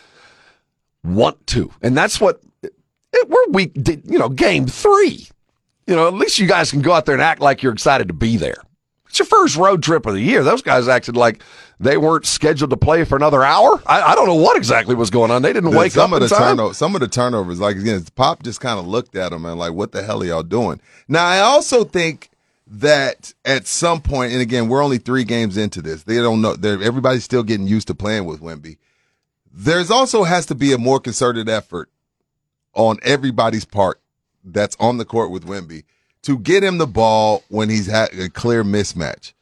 [1.04, 1.72] want to.
[1.82, 5.28] And that's what it, we're week, did, you know, game three.
[5.88, 8.08] You know, at least you guys can go out there and act like you're excited
[8.08, 8.62] to be there.
[9.08, 10.44] It's your first road trip of the year.
[10.44, 11.42] Those guys acted like
[11.80, 13.82] they weren't scheduled to play for another hour.
[13.86, 15.40] I, I don't know what exactly was going on.
[15.40, 16.58] They didn't The- wake some up of the time.
[16.58, 19.58] turno- some of the turnovers, like again, Pop just kind of looked at him and
[19.58, 20.78] like, what the hell are y'all doing?
[21.08, 22.28] Now, I also think
[22.66, 26.02] that at some point, and again, we're only three games into this.
[26.02, 26.54] They don't know.
[26.54, 28.76] They're, everybody's still getting used to playing with Wemby.
[29.50, 31.88] There's also has to be a more concerted effort
[32.74, 34.02] on everybody's part
[34.52, 35.84] that's on the court with Wemby
[36.22, 39.32] to get him the ball when he's had a clear mismatch.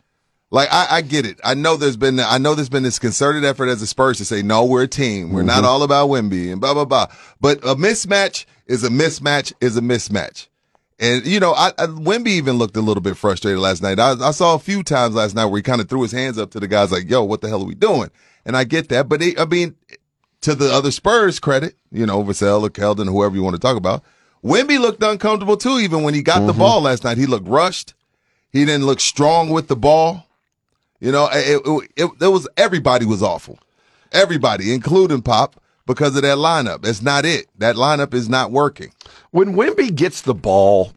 [0.50, 1.40] Like I, I get it.
[1.42, 4.24] I know there's been I know there's been this concerted effort as a Spurs to
[4.24, 5.32] say no, we're a team.
[5.32, 5.66] We're not Mhm.
[5.66, 7.06] all about Wemby and blah blah blah.
[7.40, 10.46] But a mismatch is a mismatch is a mismatch.
[11.00, 13.98] And you know, I, I Wemby even looked a little bit frustrated last night.
[13.98, 16.38] I, I saw a few times last night where he kind of threw his hands
[16.38, 18.10] up to the guys like, "Yo, what the hell are we doing?"
[18.46, 19.74] And I get that, but it, I mean,
[20.42, 23.76] to the other Spurs credit, you know, Vassell or Keldon, whoever you want to talk
[23.76, 24.04] about,
[24.46, 25.78] Wemby looked uncomfortable too.
[25.80, 26.60] Even when he got the mm-hmm.
[26.60, 27.94] ball last night, he looked rushed.
[28.52, 30.26] He didn't look strong with the ball.
[31.00, 33.58] You know, it, it, it, it was everybody was awful,
[34.12, 36.82] everybody, including Pop, because of that lineup.
[36.82, 37.46] That's not it.
[37.58, 38.92] That lineup is not working.
[39.30, 40.92] when Wemby gets the ball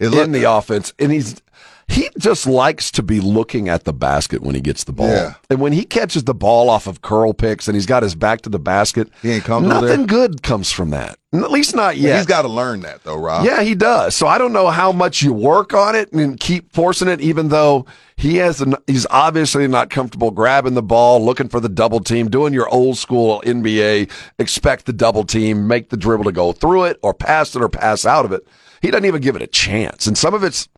[0.00, 1.40] It in the offense, and he's
[1.88, 5.08] he just likes to be looking at the basket when he gets the ball.
[5.08, 5.34] Yeah.
[5.50, 8.40] And when he catches the ball off of curl picks and he's got his back
[8.42, 10.06] to the basket, He ain't comfortable nothing there?
[10.06, 11.18] good comes from that.
[11.32, 12.16] At least not yet.
[12.16, 13.44] He's got to learn that though, Rob.
[13.44, 14.14] Yeah, he does.
[14.14, 17.48] So I don't know how much you work on it and keep forcing it, even
[17.48, 17.86] though
[18.16, 18.60] he has.
[18.60, 22.68] An, he's obviously not comfortable grabbing the ball, looking for the double team, doing your
[22.68, 24.10] old school NBA.
[24.38, 27.68] Expect the double team, make the dribble to go through it, or pass it, or
[27.68, 28.46] pass out of it.
[28.80, 30.68] He doesn't even give it a chance, and some of it's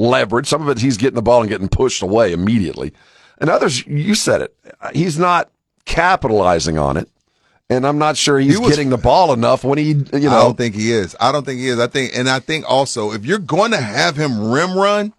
[0.00, 0.46] leverage.
[0.48, 2.92] Some of it he's getting the ball and getting pushed away immediately,
[3.38, 4.56] and others, you said it,
[4.94, 5.50] he's not
[5.84, 7.08] capitalizing on it.
[7.68, 10.30] And I'm not sure he's He was- getting the ball enough when he, you know.
[10.36, 11.14] I don't think he is.
[11.20, 11.78] I don't think he is.
[11.78, 15.12] I think, and I think also if you're going to have him rim run,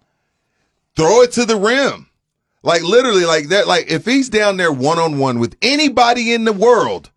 [0.94, 2.08] throw it to the rim.
[2.62, 3.66] Like literally, like that.
[3.66, 7.10] Like if he's down there one on one with anybody in the world,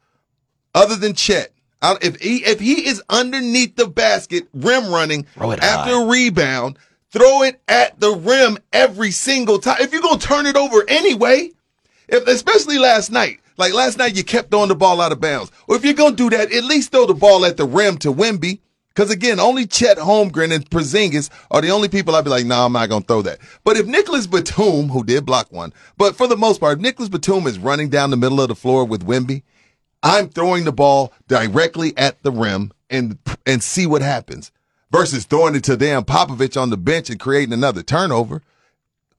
[0.74, 1.52] other than Chet,
[2.02, 6.02] if he if he is underneath the basket rim running after high.
[6.02, 6.80] a rebound,
[7.16, 9.78] throw it at the rim every single time.
[9.80, 11.52] If you're gonna turn it over anyway,
[12.10, 15.50] if especially last night, like last night you kept throwing the ball out of bounds.
[15.68, 18.12] Or if you're gonna do that, at least throw the ball at the rim to
[18.12, 18.60] Wemby.
[18.90, 22.56] Because again, only Chet Holmgren and Porzingis are the only people I'd be like, no,
[22.56, 23.40] nah, I'm not gonna throw that.
[23.64, 27.10] But if Nicolas Batum, who did block one, but for the most part, if Nicolas
[27.10, 29.44] Batum is running down the middle of the floor with Wemby,
[30.04, 34.52] I'm throwing the ball directly at the rim and and see what happens.
[34.96, 38.42] Versus throwing it to damn Popovich on the bench and creating another turnover.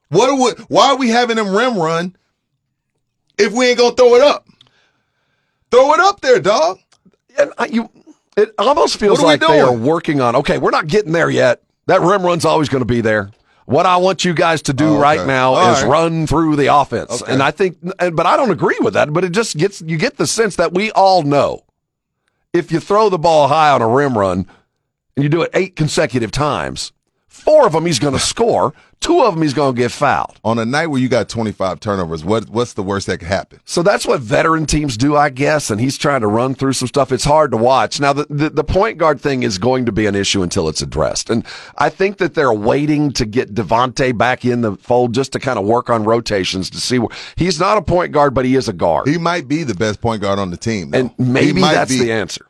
[0.09, 2.15] What are we, why are we having them rim run
[3.37, 4.47] if we ain't gonna throw it up?
[5.71, 6.79] Throw it up there, dog.
[7.37, 7.89] and I, you,
[8.37, 10.35] it almost feels like they are working on.
[10.37, 11.61] Okay, we're not getting there yet.
[11.87, 13.31] That rim run's always going to be there.
[13.65, 15.89] What I want you guys to do Oh, right now All is right.
[15.89, 17.31] run through the offense, Okay.
[17.33, 19.11] and I think, but I don't agree with that.
[19.11, 21.63] But it just gets you get the sense that we all know
[22.53, 24.47] if you throw the ball high on a rim run
[25.17, 26.93] and you do it eight consecutive times,
[27.27, 30.39] four of them he's going to score, two of them he's going to get fouled.
[30.43, 33.59] On a night where you got 25 turnovers, what what's the worst that could happen?
[33.65, 35.71] So that's what veteran teams do, I guess.
[35.71, 37.11] And he's trying to run through some stuff.
[37.11, 37.99] It's hard to watch.
[37.99, 40.83] Now, the, the, the point guard thing is going to be an issue until it's
[40.83, 41.31] addressed.
[41.31, 41.43] And
[41.79, 45.57] I think that they're waiting to get Devonte' back in the fold just to kind
[45.57, 48.67] of work on rotations to see where he's not a point guard, but he is
[48.67, 49.07] a guard.
[49.07, 50.91] He might be the best point guard on the team.
[50.91, 50.99] though.
[50.99, 51.99] and maybe that's be.
[51.99, 52.45] the answer.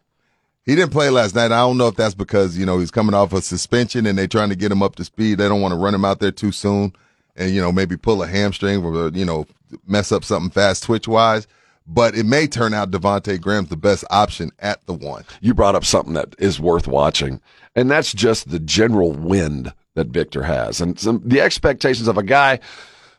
[0.67, 1.53] He didn't play last night.
[1.53, 4.27] I don't know if that's because, you know, he's coming off a suspension and they're
[4.27, 5.37] trying to get him up to speed.
[5.37, 6.93] They don't want to run him out there too soon
[7.37, 9.47] and, you know, maybe pull a hamstring or, you know,
[9.87, 11.47] mess up something fast twitch wise.
[11.87, 15.23] But it may turn out Devonte' Graham's the best option at the one.
[15.39, 17.39] You brought up something that is worth watching,
[17.77, 22.23] and that's just the general wind that Victor has, and some, the expectations of a
[22.23, 22.59] guy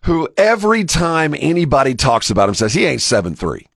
[0.03, 3.68] who every time anybody talks about him says he ain't seven three.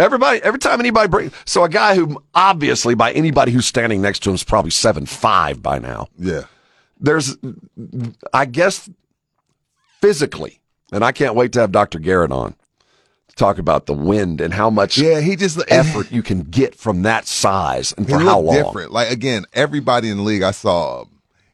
[0.00, 4.20] Everybody, every time anybody brings, so a guy who obviously by anybody who's standing next
[4.20, 6.08] to him is probably seven five by now.
[6.18, 6.44] Yeah.
[6.98, 7.36] There's,
[8.32, 8.88] I guess,
[10.00, 10.60] physically,
[10.92, 11.98] and I can't wait to have Dr.
[11.98, 12.54] Garrett on
[13.28, 16.74] to talk about the wind and how much Yeah, he just effort you can get
[16.74, 18.54] from that size and for how long.
[18.54, 18.92] different.
[18.92, 21.04] Like again, everybody in the league I saw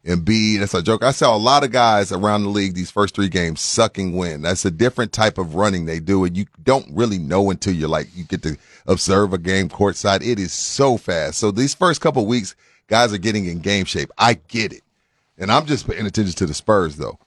[0.07, 1.03] Embiid, that's a joke.
[1.03, 4.45] I saw a lot of guys around the league these first three games sucking wind.
[4.45, 7.89] That's a different type of running they do, and you don't really know until you're
[7.89, 8.57] like you get to
[8.87, 10.25] observe a game courtside.
[10.25, 11.39] It is so fast.
[11.39, 12.55] So these first couple of weeks,
[12.87, 14.13] guys are getting in game shape.
[14.17, 14.83] I get it,
[15.39, 17.19] and I'm just paying attention to the Spurs though.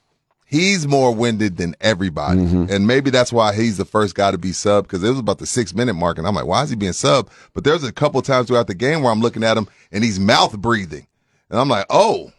[0.45, 2.73] He's more winded than everybody, mm-hmm.
[2.73, 5.39] and maybe that's why he's the first guy to be sub because it was about
[5.39, 7.29] the six minute mark, and I'm like, why is he being sub?
[7.53, 10.17] But there's a couple times throughout the game where I'm looking at him and he's
[10.17, 11.07] mouth breathing,
[11.49, 12.31] and I'm like, oh,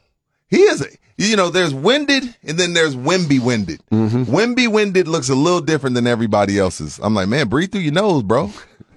[0.50, 0.86] he is a.
[1.16, 3.82] You know, there's winded and then there's Wemby winded.
[3.90, 6.98] Wemby winded looks a little different than everybody else's.
[7.02, 8.50] I'm like, man, breathe through your nose, bro.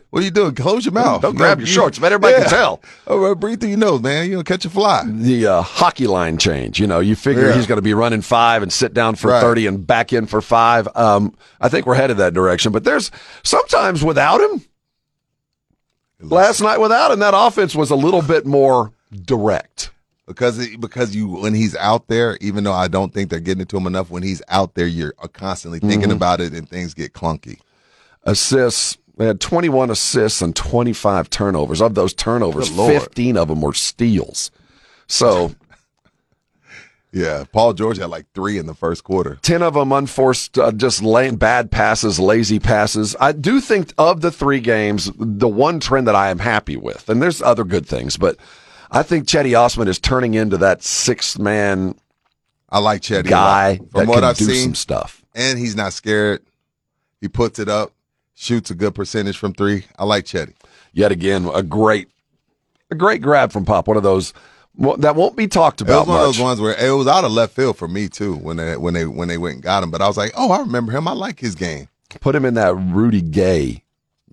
[0.10, 0.56] What are you doing?
[0.56, 1.22] Close your mouth.
[1.22, 2.14] Don't grab your shorts, man.
[2.14, 2.82] Everybody can tell.
[3.08, 4.30] Oh, breathe through your nose, man.
[4.30, 5.04] You know, catch a fly.
[5.06, 7.56] The uh, hockey line change, you know, you figure Yeah.
[7.56, 9.42] he's going to be running five and sit down for Right.
[9.42, 10.88] 30 and back in for five.
[10.96, 13.12] Um, I think we're headed that direction, but there's
[13.44, 14.62] sometimes without him,
[16.22, 18.94] last night without him, that offense was a little bit more
[19.26, 19.90] direct.
[20.28, 23.62] Because it, because you when he's out there, even though I don't think they're getting
[23.62, 26.16] it to him enough, when he's out there, you're constantly thinking Mhm.
[26.16, 27.60] about it and things get clunky.
[28.24, 31.82] Assists, they had 21 assists and 25 turnovers.
[31.82, 34.50] Of those turnovers, 15 of them were steals.
[35.08, 35.52] So
[37.16, 39.38] Yeah, Paul George had like three in the first quarter.
[39.44, 41.04] 10 of them unforced, uh, just
[41.38, 43.16] bad passes, lazy passes.
[43.20, 47.08] I do think of the three games, the one trend that I am happy with,
[47.10, 48.38] and there's other good things, but
[48.94, 51.96] I think Cedi Osman is turning into that sixth man
[52.70, 55.24] I like Cedi guy From what can I've do seen, some stuff.
[55.36, 56.42] and he's not scared.
[57.22, 57.92] He puts it up,
[58.36, 59.86] shoots a good percentage from three.
[59.98, 60.54] I like Cedi.
[60.94, 62.10] Yet again, a great,
[62.92, 63.88] a great grab from Pop.
[63.88, 64.34] One of those
[64.76, 65.94] Well, that won't be talked about.
[65.94, 68.10] It was one of those ones where it was out of left field for me
[68.10, 69.90] too when they when they when they went and got him.
[69.92, 71.08] But I was like, oh, I remember him.
[71.08, 71.88] I like his game.
[72.22, 73.83] Put him in that Rudy Gay.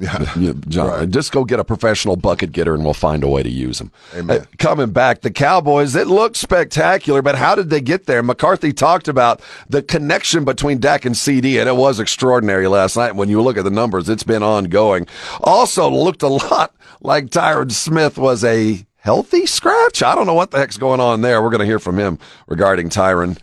[0.01, 0.35] Yeah.
[0.35, 3.51] you- John, just go get a professional bucket getter, and we'll find a way to
[3.51, 3.93] use them.
[4.17, 4.47] Amen.
[4.59, 5.95] Coming back, the Cowboys.
[5.95, 8.23] It looked spectacular, but how did they get there?
[8.23, 13.15] McCarthy talked about the connection between Dak and CeeDee, and it was extraordinary last night.
[13.15, 15.07] When you look at the numbers, it's been ongoing.
[15.45, 20.03] Also, looked a lot like Tyron Smith was a healthy scratch.
[20.03, 21.43] I don't know what the heck's going on there.
[21.43, 23.39] We're going to hear from him regarding Tyron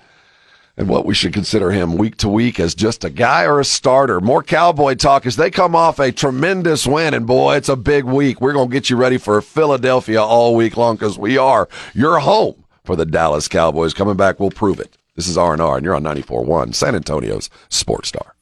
[0.77, 3.65] and what we should consider him week to week as just a guy or a
[3.65, 4.21] starter.
[4.21, 8.05] More Cowboy talk as they come off a tremendous win, and boy, it's a big
[8.05, 8.39] week.
[8.39, 12.19] We're going to get you ready for Philadelphia all week long because we are your
[12.19, 13.93] home for the Dallas Cowboys.
[13.93, 14.95] Coming back, we'll prove it.
[15.15, 18.35] This is R&R, and you're on 94.1, San Antonio's Sports Star.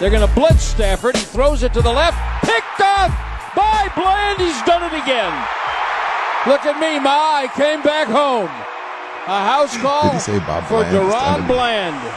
[0.00, 1.16] They're going to blitz Stafford.
[1.16, 2.18] He throws it to the left.
[2.44, 3.10] Picked off
[3.54, 4.40] by Bland.
[4.40, 5.32] He's done it again.
[6.46, 6.98] Look at me.
[7.00, 8.50] My eye came back home.
[9.26, 10.94] A house call Did he say Bob for Bland?
[10.94, 11.46] DaRon.
[11.48, 12.14] Bland.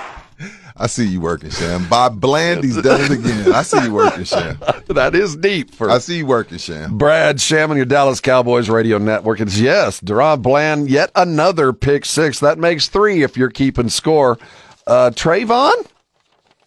[0.78, 1.90] I see you working, Sham.
[1.90, 3.52] Bob Bland, he's done it again.
[3.52, 4.60] I see you working, Sham.
[4.88, 5.74] that is deep.
[5.74, 7.00] For I see you working, Sham.
[7.00, 9.40] Brad Sham on your Dallas Cowboys radio network.
[9.40, 12.40] It's yes, DaRon Bland, yet another pick six.
[12.40, 14.38] That makes three if you're keeping score.
[14.86, 15.88] Uh, Trevon,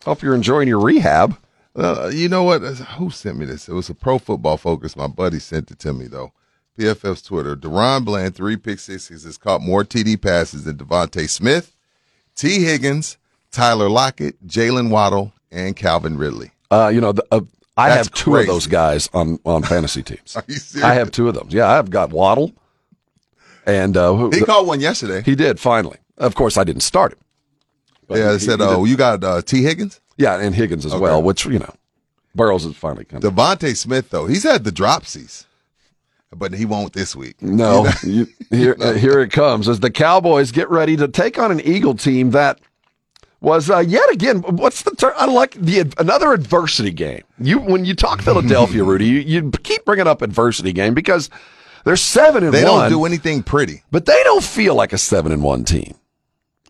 [0.04, 1.38] hope you're enjoying your rehab.
[1.76, 2.62] Uh, you know what?
[2.62, 3.68] Who sent me this?
[3.68, 4.96] It was a Pro Football Focus.
[4.96, 6.32] My buddy sent it to me though.
[6.82, 7.54] PFF's Twitter.
[7.56, 11.74] DaRon Bland, three pick sixes, has caught more TD passes than DeVonta Smith,
[12.34, 13.16] Tee Higgins,
[13.50, 16.50] Tyler Lockett, Jaylen Waddle, and Calvin Ridley.
[16.70, 17.40] Uh, you know, the, uh,
[17.76, 18.48] I That's have two crazy.
[18.48, 20.36] of those guys on, on fantasy teams.
[20.36, 20.84] Are you serious?
[20.84, 21.48] I have two of them.
[21.50, 22.52] Yeah, I've got Waddle,
[23.66, 25.22] and uh, who, He caught one yesterday.
[25.22, 25.98] He did finally.
[26.18, 27.18] Of course, I didn't start him.
[28.10, 31.00] Yeah, he- it said, "Oh, you got uh, Tee Higgins." yeah, and Higgins as Okay.
[31.00, 31.22] well.
[31.22, 31.74] Which you know,
[32.34, 33.22] Burrow's is finally coming.
[33.30, 35.46] DeVonta Smith though, he's had the dropsies,
[36.36, 37.40] but he won't this week.
[37.42, 37.92] No, You know?
[38.02, 41.60] you, here, uh, here it comes as the Cowboys get ready to take on an
[41.60, 42.60] Eagle team that
[43.40, 44.38] was uh, yet again.
[44.42, 45.12] What's the term?
[45.16, 47.22] I like the another adversity game.
[47.38, 51.28] You when you talk Philadelphia, Rudy, you, you keep bringing up adversity game because
[51.84, 53.82] they're seven and they one, They don't do anything pretty.
[53.90, 55.96] but they don't feel like a seven and one team.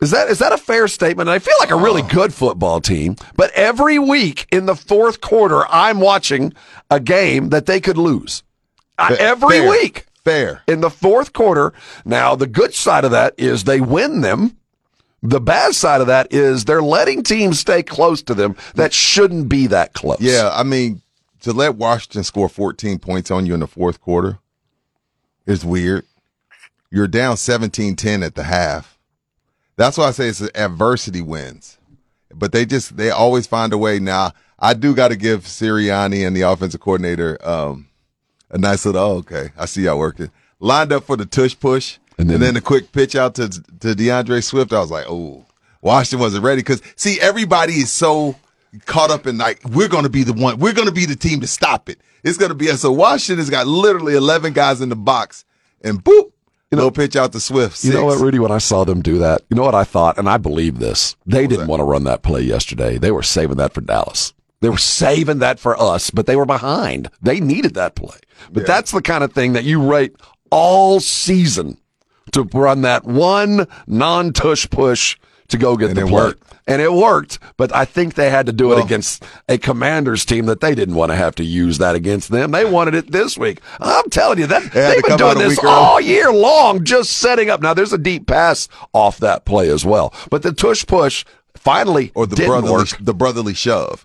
[0.01, 1.29] Is that is that a fair statement?
[1.29, 5.21] And I feel like a really good football team, but every week in the fourth
[5.21, 6.55] quarter, I'm watching
[6.91, 8.43] a game that they could lose.
[9.03, 9.71] Uh, Fa- every fair.
[9.71, 10.63] week Fair.
[10.67, 11.73] in the fourth quarter.
[12.05, 14.57] Now, the good side of that is they win them.
[15.23, 19.49] The bad side of that is they're letting teams stay close to them that shouldn't
[19.49, 20.21] be that close.
[20.21, 21.01] Yeah, I mean,
[21.43, 24.39] to let Washington score 14 points on you in the fourth quarter
[25.47, 26.05] is weird.
[26.91, 28.99] You're down 17-10 at the half.
[29.77, 31.79] That's why I say it's adversity wins.
[32.35, 33.99] But they just they always find a way.
[33.99, 37.89] Now, I do got to give Sirianni and the offensive coordinator um,
[38.53, 39.01] a nice little.
[39.03, 40.31] Oh, okay, I see y'all working.
[40.61, 44.45] Lined up for the tush push, and then, the quick pitch out to to DeAndre
[44.45, 44.73] Swift.
[44.73, 45.45] I was like, oh,
[45.81, 48.37] Washington wasn't ready because see, everybody is so
[48.87, 51.17] caught up in like we're going to be the one, we're going to be the
[51.17, 51.99] team to stop it.
[52.23, 52.83] It's going to be us.
[52.83, 55.45] So Washington's got literally eleven guys in the box,
[55.83, 56.31] and boop,
[56.71, 57.83] little pitch out to Swift.
[57.85, 58.39] You know what, Rudy?
[58.39, 61.17] When I saw them do that, you know what I thought, and I believe this.
[61.27, 62.99] They didn't want to run that play yesterday.
[62.99, 64.33] They were saving that for Dallas.
[64.63, 67.11] They were saving that for us, but they were behind.
[67.21, 68.17] They needed that play.
[68.51, 70.15] But that's the kind of thing that you rate
[70.51, 71.77] all season
[72.33, 75.19] to run that one non-tush push
[75.49, 76.13] to go get And the it play.
[76.15, 76.43] worked.
[76.69, 80.25] And it worked, but I think they had to do Well- it against a Commanders
[80.25, 82.53] team that they didn't want to have to use that against them.
[82.53, 83.61] They wanted it this week.
[83.81, 85.73] I'm telling you that they they've been doing this early.
[85.73, 87.61] all year long, just setting up.
[87.61, 91.25] Now there's a deep pass off that play as well, but the tush push
[91.57, 92.89] finally or the brotherly work.
[93.01, 94.05] the brotherly shove.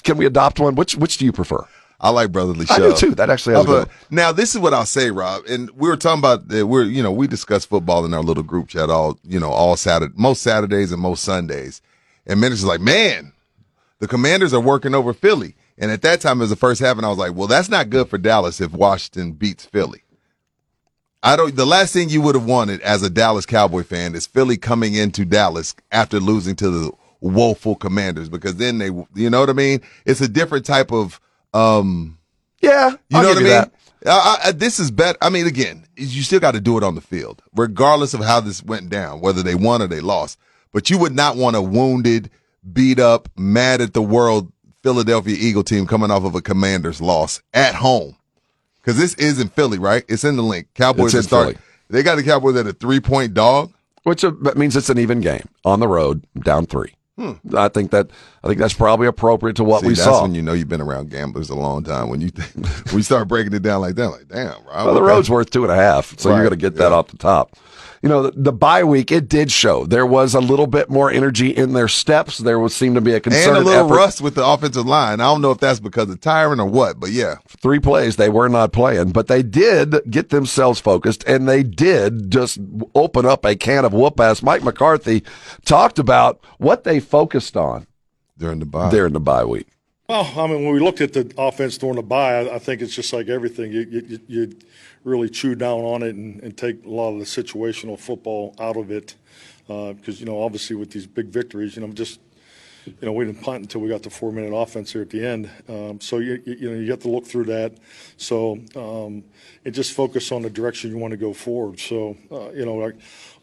[0.00, 0.74] Can we adopt one?
[0.74, 1.66] Which which do you prefer?
[2.00, 2.98] I like brotherly I shove.
[2.98, 3.14] do too.
[3.14, 5.44] That actually has a now this is what I'll say, Rob.
[5.48, 6.66] And we were talking about that.
[6.66, 9.76] We're you know we discuss football in our little group chat all you know all
[9.76, 11.80] Saturday, most Saturdays and most Sundays.
[12.26, 13.32] And Minutes is like, man,
[13.98, 15.54] the Commanders are working over Philly.
[15.78, 17.68] And at that time, it was the first half, and I was like, well, that's
[17.68, 20.02] not good for Dallas if Washington beats Philly.
[21.22, 21.54] I don't.
[21.54, 24.94] The last thing you would have wanted as a Dallas Cowboy fan is Philly coming
[24.94, 26.92] into Dallas after losing to the
[27.22, 29.80] woeful Commanders, because then they, you know what I mean.
[30.04, 31.20] It's a different type of,
[31.54, 32.18] um,
[32.60, 33.70] Yeah, you I'll know what I mean.
[34.04, 35.16] I, I, this is better.
[35.22, 38.40] I mean, again, you still got to do it on the field, regardless of how
[38.40, 40.38] this went down, whether they won or they lost.
[40.72, 42.30] But you would not want a wounded,
[42.72, 47.40] beat up, mad at the world Philadelphia Eagle team coming off of a Commanders loss
[47.54, 48.16] at home.
[48.80, 50.04] Because this is in Philly, right?
[50.08, 50.66] It's in the link.
[50.74, 51.58] Cowboys are starting.
[51.88, 53.72] They got the Cowboys at a three point dog.
[54.02, 56.94] Which uh, means it's an even game on the road, down three.
[57.56, 58.10] I think that
[58.42, 60.22] I think that's probably appropriate to what See, we that's saw.
[60.22, 62.08] when you know you've been around gamblers a long time.
[62.08, 64.86] When you when you start breaking it down like that, like damn, Rob.
[64.86, 67.08] Well, the road's worth two and a half, so you're going to get that off
[67.08, 67.56] the top.
[68.02, 71.08] You know, the, the bye week it did show there was a little bit more
[71.08, 72.38] energy in their steps.
[72.38, 73.54] There was seemed to be a concern.
[73.54, 73.94] and a little effort.
[73.94, 75.20] rust with the offensive line.
[75.20, 78.28] I don't know if that's because of tiring or what, but yeah, Three plays they
[78.28, 82.58] were not playing, but they did get themselves focused, and they did just
[82.96, 84.42] open up a can of whoop ass.
[84.42, 85.22] Mike McCarthy
[85.64, 87.86] talked about what they focused on
[88.36, 88.90] during the bye.
[88.90, 89.68] during the bye week.
[90.08, 92.82] Well, I mean, when we looked at the offense during the bye, I, I think
[92.82, 93.70] it's just like everything.
[93.70, 94.56] You, you, you
[95.04, 98.76] really chew down on it and, and take a lot of the situational football out
[98.76, 99.14] of it.
[99.68, 102.20] Uh, because, you know, obviously with these big victories, you know, just,
[102.86, 105.24] you know, we didn't punt until we got the four minute offense here at the
[105.24, 105.50] end.
[105.68, 107.74] Um, so, you, you, you know, you have to look through that.
[108.16, 109.24] So, um,
[109.64, 111.78] and just focus on the direction you want to go forward.
[111.78, 112.94] So, uh, you know, our,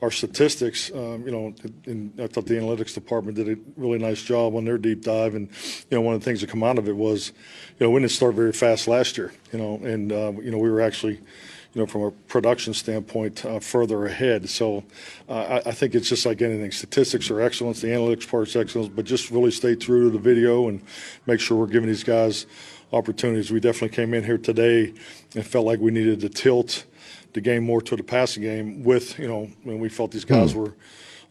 [0.02, 1.54] our statistics, um, you know,
[1.86, 5.36] and I thought the analytics department did a really nice job on their deep dive.
[5.36, 5.50] And,
[5.90, 7.32] you know, one of the things that come out of it was,
[7.80, 10.58] you know, we didn't start very fast last year, you know, and, uh, you know,
[10.58, 11.20] we were actually,
[11.80, 14.50] you know, from a production standpoint, uh, further ahead.
[14.50, 14.84] So
[15.30, 16.72] uh, I, I think it's just like anything.
[16.72, 20.68] Statistics are excellence, the analytics part's excellence, but just really stay true to the video
[20.68, 20.82] and
[21.26, 22.48] make sure we're giving these guys
[22.92, 23.50] opportunities.
[23.50, 24.94] We definitely came in here today
[25.36, 26.84] and felt like we needed to tilt
[27.32, 30.52] the game more to the passing game with, you know, when we felt these guys
[30.52, 30.60] Hmm.
[30.60, 30.74] were,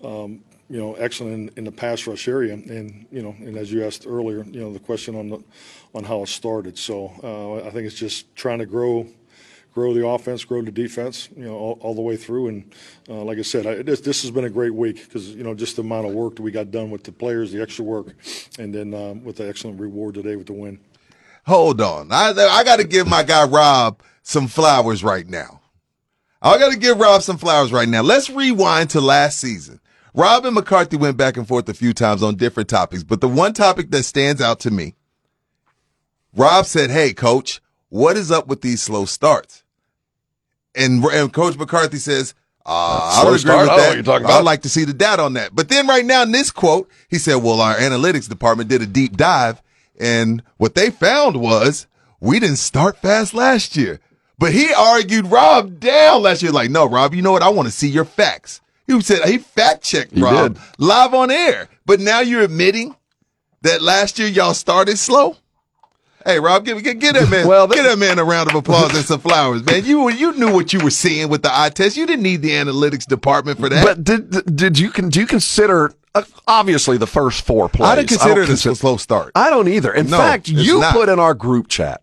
[0.03, 2.55] um, you know, excellent in, in the pass rush area.
[2.55, 5.45] And, you know, and as you asked earlier, you know, the question on the,
[5.95, 6.79] on how it started.
[6.79, 9.07] So uh, I think it's just trying to grow
[9.79, 12.49] grow the offense, grow the defense, you know, all, all the way through.
[12.49, 12.75] And
[13.09, 15.55] uh, like I said, I, this, this has been a great week because you know
[15.55, 18.09] just the amount of work that we got done with the players, the extra work,
[18.59, 20.81] and then um, with the excellent reward today with the win.
[21.47, 22.11] Hold on.
[22.11, 25.61] I I got to give my guy Rob some flowers right now.
[26.43, 28.03] I got to give Rob some flowers right now.
[28.03, 29.81] Let's rewind to last season.
[30.13, 33.29] Rob and McCarthy went back and forth a few times on different topics, but the
[33.29, 34.97] one topic that stands out to me,
[36.35, 37.61] Rob said, "Hey, coach,
[37.91, 39.63] what is up with these slow starts?"
[40.75, 42.35] And, and Coach McCarthy says,
[42.67, 43.61] uh, I would agree start?
[43.61, 43.87] with that.
[43.89, 45.55] what you're talking I'd like to see the data on that.
[45.55, 48.87] But then right now in this quote, he said, well, our analytics department did a
[48.87, 49.63] deep dive
[49.99, 51.87] and what they found was
[52.21, 54.01] we didn't start fast last year.
[54.39, 56.53] But he argued Rob down last year.
[56.53, 57.43] Like, no, Rob, you know what?
[57.43, 58.61] I want to see your facts.
[58.87, 60.63] He said he fact checked He Rob did.
[60.79, 61.69] live on air.
[61.85, 62.95] But now you're admitting
[63.63, 65.37] that last year y'all started slow.
[66.25, 68.95] Hey, Rob, give, give, give that man, Well, give that man a round of applause
[68.95, 69.85] and some flowers, man.
[69.85, 71.97] You you knew what you were seeing with the eye test.
[71.97, 73.85] You didn't need the analytics department for that.
[73.85, 77.89] But did did you can do you consider uh, obviously the first four plays?
[77.89, 79.33] I don't consider don't this a slow start.
[79.37, 79.93] I don't either.
[79.93, 80.93] In No, fact, you not.
[80.93, 82.03] put in our group chat,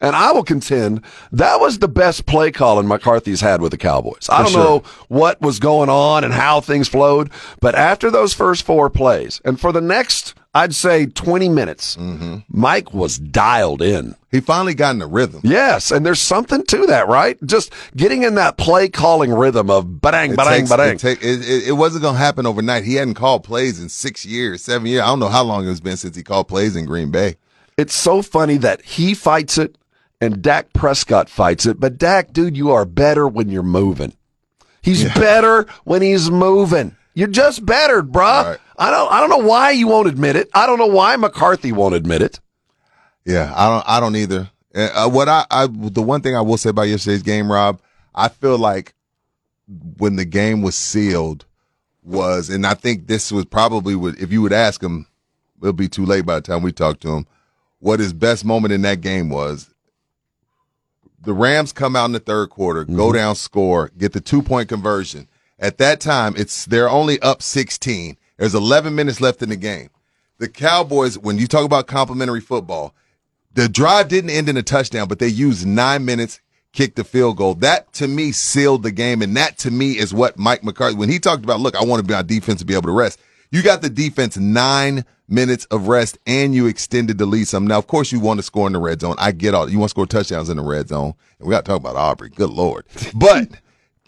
[0.00, 4.28] and I will contend that was the best play calling McCarthy's had with the Cowboys.
[4.30, 4.62] I don't sure.
[4.64, 7.30] know what was going on and how things flowed,
[7.60, 12.36] but after those first four plays, and for the next, I'd say 20 minutes, Mm-hmm.
[12.48, 14.14] Mike was dialed in.
[14.30, 15.40] He finally got in the rhythm.
[15.42, 17.36] Yes, and there's something to that, right?
[17.44, 20.98] Just getting in that play calling rhythm of bang, bang, bang.
[21.02, 22.84] It, wasn't going to happen overnight.
[22.84, 25.02] He hadn't called plays in six years, seven years.
[25.02, 27.36] I don't know how long it's been since he called plays in Green Bay.
[27.76, 29.76] It's so funny that he fights it
[30.20, 31.78] and Dak Prescott fights it.
[31.80, 34.14] But Dak, dude, you are better when you're moving.
[34.82, 36.96] He's better when he's moving.
[37.14, 38.58] You're just battered, bruh.
[38.76, 39.12] I don't.
[39.12, 40.50] I don't know why you won't admit it.
[40.52, 42.40] I don't know why McCarthy won't admit it.
[43.24, 43.84] Yeah, I don't.
[43.88, 44.50] I don't either.
[44.74, 47.80] Uh, what I, I, the one thing I will say about yesterday's game, Rob,
[48.12, 48.94] I feel like
[49.98, 51.46] when the game was sealed
[52.02, 55.06] was, and I think this was probably would if you would ask him,
[55.62, 57.26] it'll be too late by the time we talk to him.
[57.78, 59.70] What his best moment in that game was.
[61.20, 64.68] The Rams come out in the third quarter, go down, score, get the two point
[64.68, 65.28] conversion.
[65.58, 68.16] At that time, it's they're only up 16.
[68.38, 69.90] There's 11 minutes left in the game.
[70.38, 72.94] The Cowboys, when you talk about complimentary football,
[73.54, 76.40] the drive didn't end in a touchdown, but they used nine minutes,
[76.72, 77.54] kicked the field goal.
[77.54, 81.08] That to me sealed the game, and that to me is what Mike McCarthy, when
[81.08, 83.20] he talked about, look, I want to be on defense to be able to rest.
[83.52, 87.66] You got the defense nine minutes of rest, and you extended the lead some.
[87.68, 89.14] Now, of course, you want to score in the red zone.
[89.18, 91.64] I get all you want to score touchdowns in the red zone, and we got
[91.64, 92.30] to talk about Aubrey.
[92.30, 93.48] Good lord, but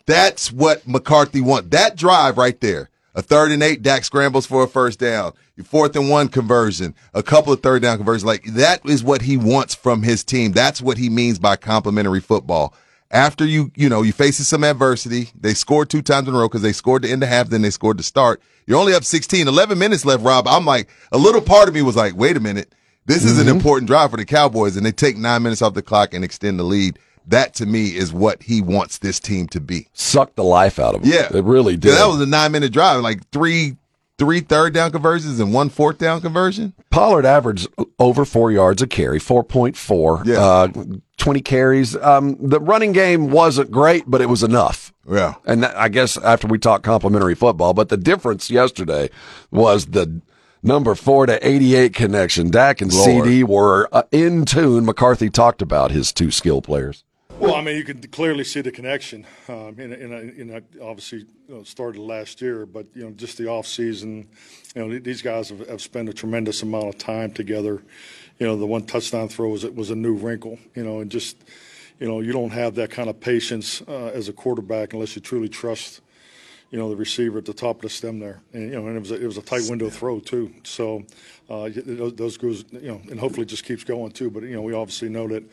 [0.06, 1.70] that's what McCarthy wants.
[1.70, 2.90] That drive right there.
[3.14, 5.32] A third and eight, Dak scrambles for a first down.
[5.56, 8.26] Your fourth and one conversion, a couple of third down conversions.
[8.26, 10.52] Like that is what he wants from his team.
[10.52, 12.74] That's what he means by complimentary football.
[13.10, 16.48] After you, you know, you facing some adversity, they scored two times in a row
[16.48, 18.42] because they scored the end of half, then they scored to start.
[18.66, 20.46] You're only up 16, 11 minutes left, Rob.
[20.46, 22.74] I'm like, a little part of me was like, wait a minute.
[23.06, 23.56] This is an mm-hmm.
[23.56, 26.58] important drive for the Cowboys, and they take nine minutes off the clock and extend
[26.58, 26.98] the lead.
[27.26, 29.88] That to me is what he wants this team to be.
[29.92, 31.10] Sucked the life out of him.
[31.12, 31.90] Yeah, it really did.
[31.90, 33.76] Yeah, that was a nine minute drive, like three
[34.18, 36.72] three third down conversions and one fourth down conversion.
[36.90, 40.38] Pollard averaged over four yards a carry, 4.4, Yeah.
[40.42, 40.68] uh,
[41.18, 41.94] 20 carries.
[41.96, 44.94] Um, the running game wasn't great, but it was enough.
[45.06, 45.34] Yeah.
[45.44, 49.10] And that, I guess after we talk complimentary football, but the difference yesterday
[49.50, 50.22] was the
[50.62, 52.50] number four to 88 connection.
[52.50, 53.08] Dak and Lord.
[53.26, 54.86] CeeDee were uh, in tune.
[54.86, 57.04] McCarthy talked about his two skill players.
[57.38, 59.26] Well, I mean, you can clearly see the connection.
[59.48, 63.36] Um, in, in, in, in obviously you know, started last year, but you know, just
[63.36, 64.26] the off season.
[64.74, 67.82] You know, these guys have, have spent a tremendous amount of time together.
[68.38, 70.58] You know, the one touchdown throw was was a new wrinkle.
[70.74, 71.36] You know, and just
[72.00, 75.20] you know, you don't have that kind of patience uh, as a quarterback unless you
[75.20, 76.00] truly trust.
[76.70, 78.96] You know, the receiver at the top of the stem there, and you know, and
[78.96, 80.52] it was a, it was a tight window throw too.
[80.64, 81.04] So
[81.48, 84.30] uh, those, those goes, you know, and hopefully it just keeps going too.
[84.30, 85.44] But you know, we obviously know that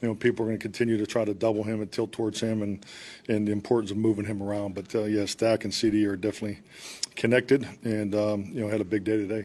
[0.00, 2.40] you know, people are going to continue to try to double him and tilt towards
[2.40, 2.84] him, and
[3.28, 4.74] and the importance of moving him around.
[4.74, 6.60] But uh, yes, Dak and CeeDee are definitely
[7.16, 9.44] connected, and um, you know, had a big day today.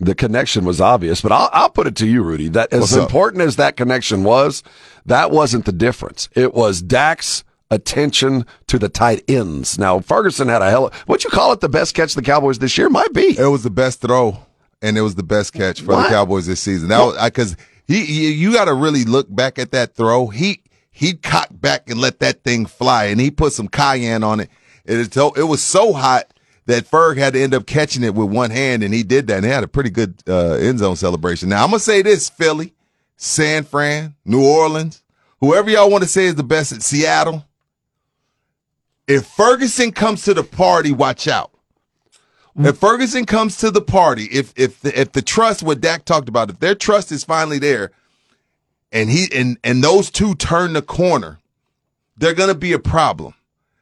[0.00, 2.96] The connection was obvious, but I'll, I'll put it to you, Rudy, that as What's
[2.96, 3.08] up?
[3.08, 4.62] important as that connection was,
[5.06, 6.28] that wasn't the difference.
[6.36, 9.76] It was Dak's attention to the tight ends.
[9.76, 12.60] Now, Ferguson had a hell Of, what you call it, the best catch the Cowboys
[12.60, 12.88] this year?
[12.88, 13.36] Might be.
[13.36, 14.38] It was the best throw,
[14.80, 16.04] and it was the best catch for What?
[16.04, 16.90] the Cowboys this season.
[16.90, 17.56] That was because
[17.88, 20.28] he, he, you got to really look back at that throw.
[20.28, 24.40] He he cocked back and let that thing fly, and he put some cayenne on
[24.40, 24.50] it.
[24.84, 26.32] It, it was so hot
[26.66, 29.36] that Ferg had to end up catching it with one hand, and he did that.
[29.36, 31.48] And he had a pretty good uh, end zone celebration.
[31.48, 32.74] Now I'm gonna say this: Philly,
[33.16, 35.02] San Fran, New Orleans,
[35.40, 37.46] whoever y'all want to say is the best at Seattle.
[39.06, 41.52] If Ferguson comes to the party, watch out.
[42.58, 46.28] If Ferguson comes to the party, if if the, if the trust what Dak talked
[46.28, 47.92] about, if their trust is finally there,
[48.90, 51.38] and he and and those two turn the corner,
[52.16, 53.34] they're gonna be a problem.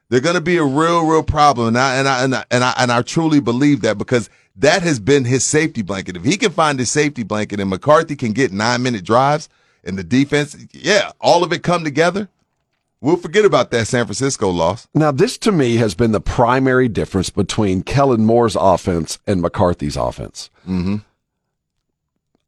[0.08, 1.68] They're gonna be a real, real problem.
[1.68, 4.82] And I and I and I and I, and I truly believe that because that
[4.82, 6.16] has been his safety blanket.
[6.16, 9.48] If he can find his safety blanket and McCarthy can get nine minute drives
[9.84, 12.28] and the defense, yeah, all of it come together,
[13.06, 14.88] we'll forget about that San Francisco loss.
[14.92, 19.96] Now, this to me has been the primary difference between Kellen Moore's offense and McCarthy's
[19.96, 20.50] offense.
[20.66, 20.96] Mm-hmm.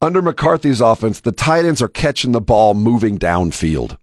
[0.03, 3.99] Under McCarthy's offense, the tight ends are catching the ball moving downfield.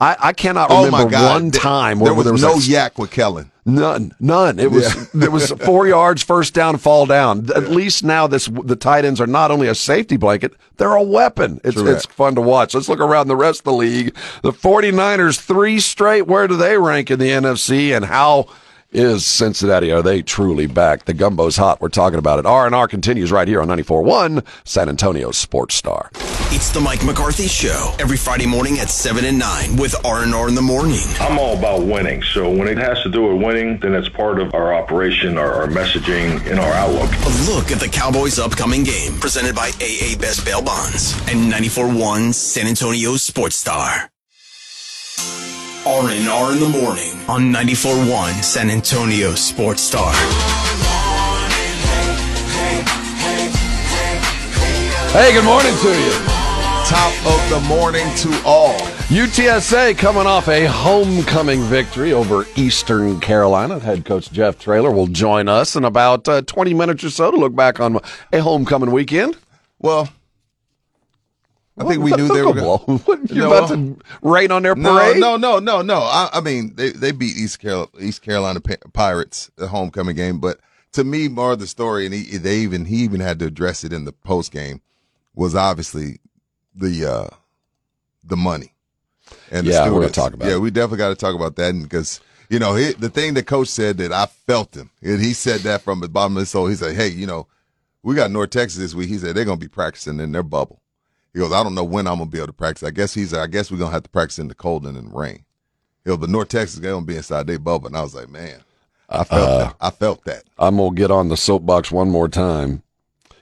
[0.00, 2.98] I, I cannot Oh remember one time there where was, there was no a- YAC
[2.98, 3.50] with Kellen.
[3.66, 4.58] None, none.
[4.58, 5.04] It was Yeah.
[5.12, 7.50] there was four yards, first down, fall down.
[7.54, 11.02] At least now this the tight ends are not only a safety blanket, they're a
[11.02, 11.60] weapon.
[11.64, 11.96] It's Correct.
[11.96, 12.74] it's fun to watch.
[12.74, 14.14] Let's look around the rest of the league.
[14.42, 16.26] The 49ers three straight.
[16.28, 18.46] Where do they rank in the NFC and how
[18.90, 19.92] is Cincinnati?
[19.92, 21.04] Are they truly back?
[21.04, 21.80] The gumbo's hot.
[21.80, 22.46] We're talking about it.
[22.46, 26.10] R&R continues right here on 94.1 San Antonio Sports Star.
[26.50, 30.54] It's the Mike McCarthy Show every Friday morning at 7 and 9 with R&R in
[30.54, 31.00] the morning.
[31.20, 32.22] I'm all about winning.
[32.22, 35.52] So when it has to do with winning, then it's part of our operation, our,
[35.52, 37.10] our messaging, and our outlook.
[37.10, 42.32] A look at the Cowboys' upcoming game presented by AA Best Bail Bonds and 94.1
[42.32, 44.10] San Antonio Sports Star.
[45.88, 50.12] R&R in the morning on 94.1 San Antonio Sports Star.
[55.12, 56.12] Hey, good morning to you.
[56.84, 58.76] Top of the morning to all.
[59.08, 63.78] UTSA coming off a homecoming victory over Eastern Carolina.
[63.78, 67.36] Head coach Jeff Traylor will join us in about uh, 20 minutes or so to
[67.38, 67.98] look back on
[68.30, 69.38] a homecoming weekend.
[69.78, 70.10] Well,
[71.80, 72.98] I think we knew they were going.
[73.06, 75.20] What, you No, about to rain on their parade?
[75.20, 75.98] no, no, no, no.
[76.00, 80.40] I, I mean, they, they beat East Carolina, East Carolina Pi- Pirates the homecoming game,
[80.40, 80.60] but
[80.92, 83.84] to me, more of the story, and he, they even he even had to address
[83.84, 84.80] it in the post game,
[85.34, 86.18] was obviously
[86.74, 87.28] the uh
[88.24, 88.74] the money
[89.50, 90.60] and the Yeah, we're gonna talk about Yeah, it.
[90.60, 93.68] we definitely got to talk about that because you know he, the thing that coach
[93.68, 96.66] said that I felt him, and he said that from the bottom of his soul.
[96.66, 97.46] He said, "Hey, you know,
[98.02, 100.80] we got North Texas this week." He said they're gonna be practicing in their bubble.
[101.32, 102.82] He goes, I don't know when I'm gonna be able to practice.
[102.86, 103.32] I guess he's.
[103.34, 105.44] I guess we're gonna have to practice in the cold and in the rain.
[106.04, 108.28] He goes, but North Texas they're gonna be inside their bubble, and I was like,
[108.30, 108.60] man,
[109.08, 109.76] I felt Uh, that.
[109.80, 110.44] I felt that.
[110.58, 112.82] I'm to get on the soapbox one more time.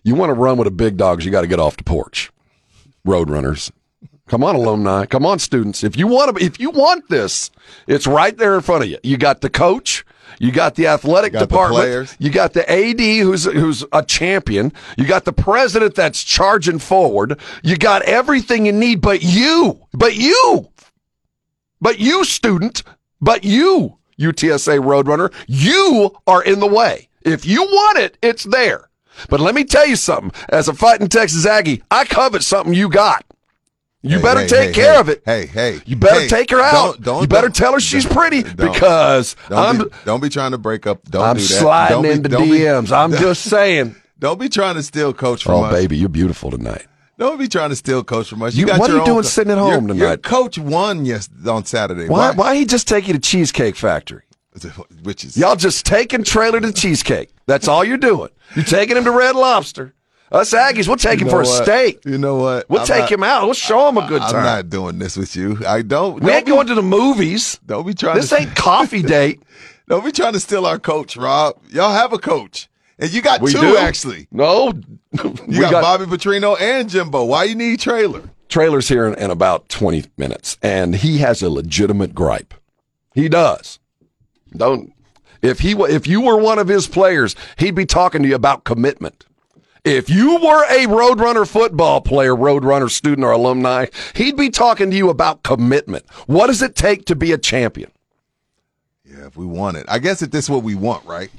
[0.02, 2.30] You want to run with the big dogs, you got to get off the porch.
[3.06, 3.70] Roadrunners.
[4.28, 5.06] Come on, alumni.
[5.06, 5.84] Come on, students.
[5.84, 7.50] If you want to, if you want this,
[7.86, 8.98] it's right there in front of you.
[9.04, 10.04] You got the coach.
[10.38, 11.82] You got the athletic You got department.
[11.82, 12.16] players.
[12.18, 14.72] you got the AD who's who's a champion.
[14.98, 17.38] You got the president that's charging forward.
[17.62, 20.68] You got everything you need, but you, but you,
[21.80, 22.82] but you, student,
[23.20, 27.08] but you, UTSA Roadrunner, you are in the way.
[27.22, 28.88] If you want it, it's there.
[29.28, 30.32] But let me tell you something.
[30.50, 33.24] As a fighting Texas Aggie, I covet something you got.
[34.08, 35.22] You Hey, better hey, take hey, care hey, of it.
[35.24, 36.72] Hey, hey, You better hey, take her out.
[36.72, 40.22] Don't, don't you better don't- tell her she's pretty don't- because don't I'm be, don't
[40.22, 41.02] be trying to break up.
[41.10, 41.48] Don't I'm do that.
[41.48, 42.92] sliding Don't be- into don't be- DMs.
[42.92, 43.96] I'm just saying.
[44.18, 45.72] Don't be trying to steal coach from Oh, us.
[45.74, 46.86] baby, you're beautiful tonight.
[47.18, 48.54] Don't be trying to steal coach from us.
[48.54, 50.22] You- got what are you own doing co- sitting at home Your tonight?
[50.22, 52.08] coach won yes on Saturday.
[52.08, 52.30] Why?
[52.30, 54.22] Why he just take you to Cheesecake Factory?
[55.02, 57.28] Which is Y'all just taking Traylor to cheesecake.
[57.46, 58.30] That's all you're doing.
[58.54, 59.92] You're taking him to Red Lobster.
[60.32, 61.62] Us Aggies, we'll take You him for a what?
[61.64, 62.04] steak.
[62.04, 62.68] You know what?
[62.68, 63.44] We'll I'm take not- him out.
[63.44, 64.36] We'll show him a good time.
[64.36, 65.58] I'm not doing this with you.
[65.66, 66.14] I don't.
[66.14, 67.60] we don't ain't be- going to the movies.
[67.64, 68.16] Don't be trying.
[68.16, 69.40] This to, ain't coffee date.
[69.88, 71.54] Don't be trying to steal our coach, Rob.
[71.70, 73.76] Y'all have a coach, and you got We two do.
[73.76, 74.26] actually.
[74.32, 74.72] No,
[75.12, 77.24] You got, got Bobby Petrino and Jimbo.
[77.24, 78.22] Why you need Traylor?
[78.48, 82.52] Traylor's here in, in about 20 minutes, and he has a legitimate gripe.
[83.14, 83.78] He does.
[84.56, 84.92] Don't.
[85.42, 88.64] If he if you were one of his players, he'd be talking to you about
[88.64, 89.24] commitment.
[89.86, 93.86] If you were a Roadrunner football player, Roadrunner student or alumni,
[94.16, 96.04] he'd be talking to you about commitment.
[96.26, 97.92] What does it take to be a champion?
[99.04, 101.30] Yeah, if we want it, I guess if this is what we want, right?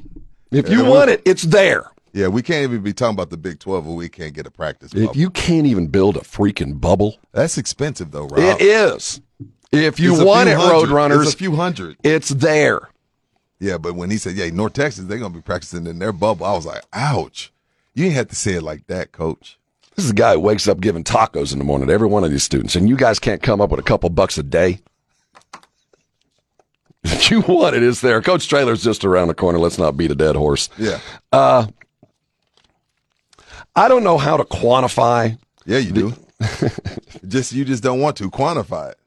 [0.49, 1.91] If you we- want it, it's there.
[2.13, 4.49] Yeah, we can't even be talking about the Big Twelve, where we can't get a
[4.51, 4.93] practice.
[4.95, 8.39] If you can't even build a freaking bubble, That's expensive, though, Rob.
[8.39, 9.19] it is.
[9.73, 10.87] If you It's want it, hundred.
[10.89, 11.97] Roadrunners, It's a few hundred.
[12.01, 12.89] it's there.
[13.59, 16.45] Yeah, but when he said, "Yeah, North Texas, they're gonna be practicing in their bubble,"
[16.45, 17.51] I was like, "Ouch!"
[17.97, 19.57] You ain't have to say it like that, Coach.
[19.95, 22.23] This is a guy who wakes up giving tacos in the morning to every one
[22.23, 24.77] of these students, and you guys can't come up with a couple bucks a day.
[27.03, 28.21] If you want it, it's there.
[28.21, 29.57] Coach Traylor's just around the corner.
[29.57, 30.69] Let's not beat a dead horse.
[30.77, 30.99] Yeah,
[31.31, 31.65] Uh,
[33.75, 35.35] I don't know how to quantify.
[35.65, 36.13] yeah, you do.
[37.27, 38.99] just you just don't want to quantify it.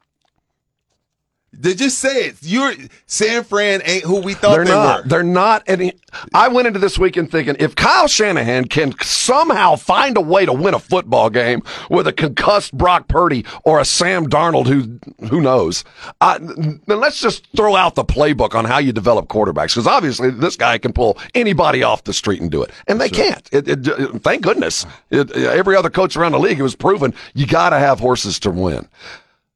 [1.60, 2.36] They just say it.
[2.40, 2.72] You're
[3.06, 5.02] San Fran ain't who we thought They're they not.
[5.04, 5.08] were.
[5.08, 5.92] They're not any.
[6.32, 10.52] I went into this weekend thinking if Kyle Shanahan can somehow find a way to
[10.52, 15.40] win a football game with a concussed Brock Purdy or a Sam Darnold, who who
[15.42, 15.84] knows,
[16.22, 20.30] uh, then let's just throw out the playbook on how you develop quarterbacks because obviously
[20.30, 23.48] this guy can pull anybody off the street and do it, and they can't.
[23.52, 24.86] It, it, it- thank goodness.
[25.12, 28.50] Every other coach around the league it was proven you got to have horses to
[28.50, 28.88] win.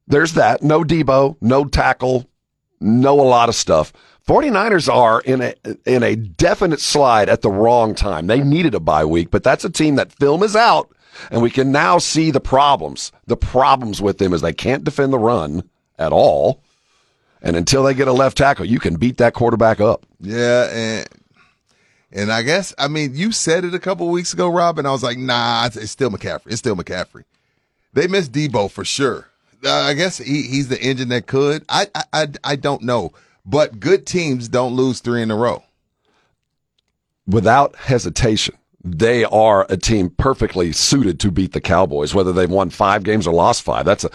[0.07, 0.61] There's that.
[0.61, 2.29] No Deebo, no tackle,
[2.79, 3.91] no a lot of stuff.
[4.27, 5.53] 49ers are in a
[5.85, 8.27] in a definite slide at the wrong time.
[8.27, 10.91] They needed a bye week, but that's a team that film is out
[11.31, 13.11] and we can now see the problems.
[13.27, 16.61] The problems with them is they can't defend the run at all.
[17.41, 20.05] And until they get a left tackle, you can beat that quarterback up.
[20.19, 21.07] Yeah, and
[22.11, 24.91] and I guess I mean you said it a couple weeks ago, Rob, and I
[24.91, 26.47] was like, nah, it's, it's still McCaffrey.
[26.47, 27.25] It's still McCaffrey.
[27.93, 29.29] They missed Deebo for sure.
[29.65, 31.65] Uh, I guess he, he's the engine that could.
[31.69, 33.13] I, I I I don't know,
[33.45, 35.63] but good teams don't lose three in a row.
[37.27, 42.69] Without hesitation, they are a team perfectly suited to beat the Cowboys, whether they've won
[42.69, 43.85] five games or lost five.
[43.85, 44.11] That's a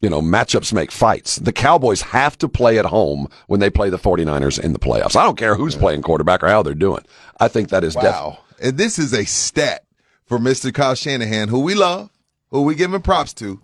[0.00, 1.36] you know, matchups make fights.
[1.36, 5.16] The Cowboys have to play at home when they play the 49ers in the playoffs.
[5.16, 7.04] I don't care who's playing quarterback or how they're doing.
[7.40, 8.30] I think that is definitely.
[8.30, 8.38] Wow.
[8.60, 9.84] And this is a stat
[10.24, 10.72] for Mr.
[10.72, 12.10] Kyle Shanahan, who we love,
[12.50, 13.60] who we giving props to.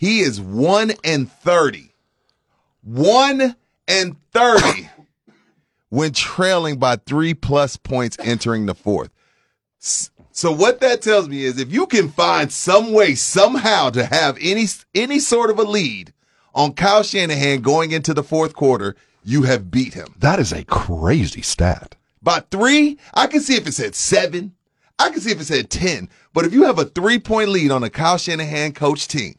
[0.00, 1.92] He is 1 and 30.
[2.84, 3.54] 1
[3.86, 4.88] and 30
[5.90, 9.10] when trailing by three plus points entering the fourth.
[9.78, 14.38] So what that tells me is if you can find some way somehow to have
[14.40, 14.64] any
[14.94, 16.14] any sort of a lead
[16.54, 20.14] on Kyle Shanahan going into the fourth quarter, you have beat him.
[20.18, 21.94] That is a crazy stat.
[22.22, 24.54] By three, I can see if it said seven.
[24.98, 26.08] I can see if it said 10.
[26.32, 29.34] But if you have a three point lead on a Kyle Shanahan coach team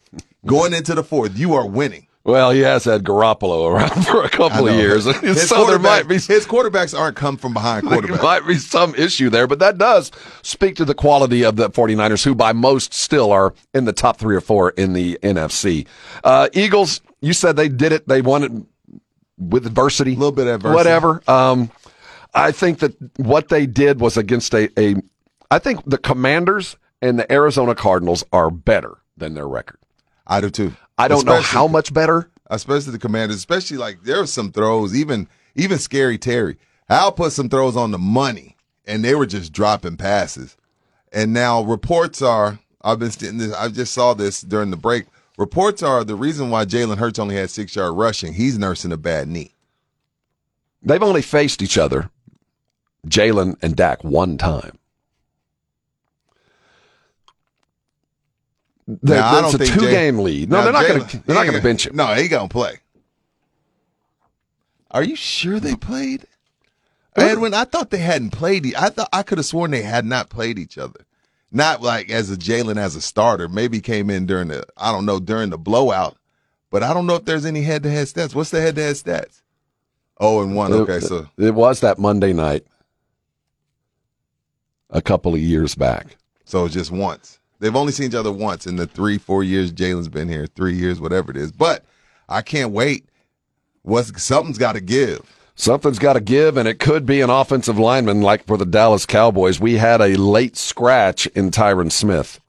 [0.45, 2.07] going into the fourth, you are winning.
[2.23, 5.05] Well, he has had Garoppolo around for a couple of years.
[5.21, 8.07] His so there might be his quarterbacks aren't come from behind quarterbacks.
[8.07, 10.11] there might be some issue there, but that does
[10.43, 14.17] speak to the quality of the 49ers, who by most still are in the top
[14.17, 15.87] three or four in the NFC.
[16.23, 18.07] Uh, Eagles, you said they did it.
[18.07, 18.51] They won it
[19.39, 20.13] with adversity.
[20.13, 20.75] A little bit of adversity.
[20.77, 21.23] Whatever.
[21.27, 21.71] Um,
[22.35, 24.95] I think that what they did was against a, a,
[25.49, 29.77] I think the Commanders and the Arizona Cardinals are better than their record.
[30.27, 30.73] I do too.
[30.97, 32.29] I don't know how much better.
[32.47, 36.57] Especially the commanders, especially like there were some throws, even even scary Terry.
[36.89, 40.57] Al put some throws on the money and they were just dropping passes.
[41.13, 45.05] And now reports are I've been this, I just saw this during the break.
[45.37, 48.33] Reports are the reason why Jalen Hurts only had six yard rushing.
[48.33, 49.55] He's nursing a bad knee.
[50.83, 52.09] They've only faced each other,
[53.07, 54.77] Jalen and Dak, one time.
[59.01, 60.49] Now, I don't a two Jay- game lead.
[60.49, 61.17] No, they're not going to.
[61.25, 61.95] They're not going to bench him.
[61.95, 62.79] No, he gonna play.
[64.91, 66.25] Are you sure they played?
[67.15, 68.65] Edwin, I thought they hadn't played.
[68.65, 71.05] e- I thought I could have sworn they had not played each other.
[71.51, 73.47] Not like as a Jalen as a starter.
[73.49, 76.17] Maybe came in during the I don't know during the blowout,
[76.69, 78.33] but I don't know if there's any head to head stats.
[78.33, 79.41] What's the head to head stats?
[80.17, 80.71] Oh, and one.
[80.71, 82.65] Okay, it, so it was that Monday night
[84.89, 86.15] a couple of years back.
[86.45, 87.39] So just once.
[87.61, 90.73] They've only seen each other once in the three, four years Jalen's been here, three
[90.73, 91.51] years, whatever it is.
[91.51, 91.85] But
[92.27, 93.07] I can't wait.
[93.83, 95.21] What's something's got to give.
[95.53, 99.05] Something's got to give, and it could be an offensive lineman like for the Dallas
[99.05, 99.59] Cowboys.
[99.59, 102.41] We had a late scratch in Tyron Smith,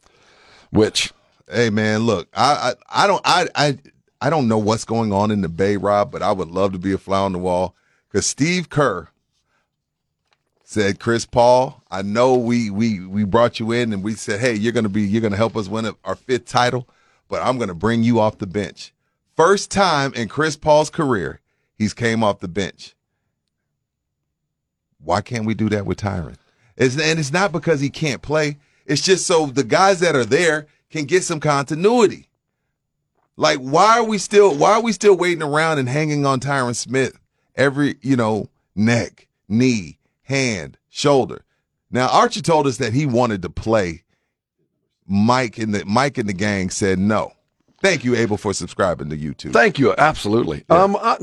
[0.71, 1.13] which.
[1.51, 3.79] Hey man, look, I I, I don't I, I
[4.23, 6.79] I don't know what's going on in the Bay, Rob, but I would love to
[6.79, 7.75] be a fly on the wall
[8.09, 9.09] because Steve Kerr
[10.73, 14.55] said, Chris Paul, I know we we we brought you in and we said, hey,
[14.55, 16.89] you're gonna be you're gonna help us win our fifth title,
[17.29, 18.93] but I'm gonna bring you off the bench.
[19.37, 21.41] First time in Chris Paul's career,
[21.77, 22.95] he's came off the bench.
[24.99, 26.37] Why can't we do that with Tyron?
[26.77, 28.59] It's, and it's not because he can't play.
[28.87, 32.29] It's just so the guys that are there can get some continuity.
[33.37, 36.75] Like, why are we still why are we still waiting around and hanging on Tyron
[36.75, 37.19] Smith
[37.57, 39.99] every, you know, neck, knee,
[40.33, 41.45] hand, shoulder?
[41.91, 44.03] Now Archie told us that he wanted to play.
[45.07, 47.33] Mike and the Mike and the gang said no.
[47.81, 49.53] Thank you, Abel, for subscribing to YouTube.
[49.53, 50.65] Thank you, absolutely.
[50.71, 50.83] Yeah.
[50.83, 51.19] Um, I,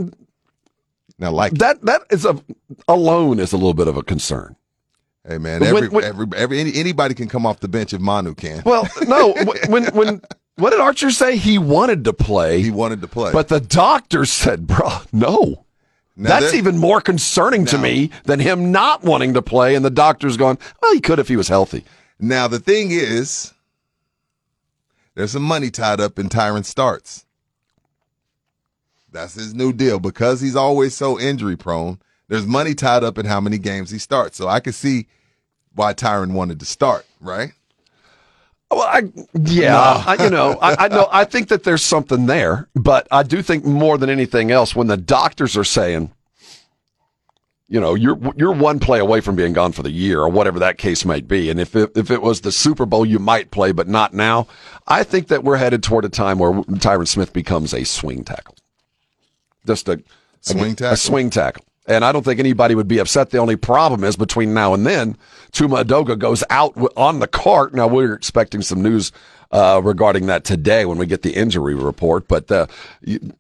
[1.18, 2.40] now, like that, that is a
[2.88, 4.56] alone is a little bit of a concern.
[5.28, 8.00] Hey man, every, when, when, every, every any, anybody can come off the bench if
[8.00, 8.64] Manu can.
[8.66, 9.34] Well, no,
[9.68, 10.22] when when
[10.56, 11.38] what did Archer say?
[11.38, 12.62] He wanted to play.
[12.62, 15.66] He wanted to play, but the doctor said, "Bro, no."
[16.20, 19.86] Now That's even more concerning now, to me than him not wanting to play, and
[19.86, 21.86] the doctor's going, "Well, he could if he was healthy."
[22.20, 23.54] Now the thing is,
[25.16, 27.26] there's some money tied up in Tyron starts.
[29.10, 32.00] That's his new deal because he's always so injury prone.
[32.28, 34.38] There's money tied up in how many games he starts.
[34.38, 35.08] So I could see
[35.74, 37.54] why Tyron wanted to start, right?
[38.72, 40.04] Well, I, yeah, no.
[40.06, 43.42] I, you know, I, I know, I think that there's something there, but I do
[43.42, 46.12] think more than anything else, when the doctors are saying,
[47.68, 50.60] you know, you're you're one play away from being gone for the year or whatever
[50.60, 51.50] that case might be.
[51.52, 54.48] And if it, if it was the Super Bowl, you might play, but not now.
[54.88, 58.56] I think that we're headed toward a time where Tyron Smith becomes a swing tackle,
[59.68, 60.02] just a
[60.42, 60.94] swing tackle.
[60.94, 61.64] A swing tackle.
[61.90, 63.32] And I don't think anybody would be upset.
[63.32, 65.18] The only problem is between now and then,
[65.52, 67.74] Chuma Edoga goes out on the cart.
[67.74, 69.12] Now we're expecting some news
[69.52, 72.28] uh, regarding that today when we get the injury report.
[72.28, 72.68] But uh,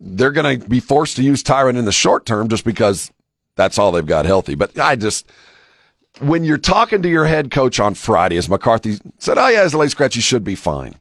[0.01, 3.11] they're going to be forced to use Tyron in the short term just because
[3.55, 4.55] that's all they've got healthy.
[4.55, 5.31] But I just,
[6.19, 9.75] when you're talking to your head coach on Friday, as McCarthy said, oh, yeah, as
[9.75, 10.95] a late scratch, he should be fine.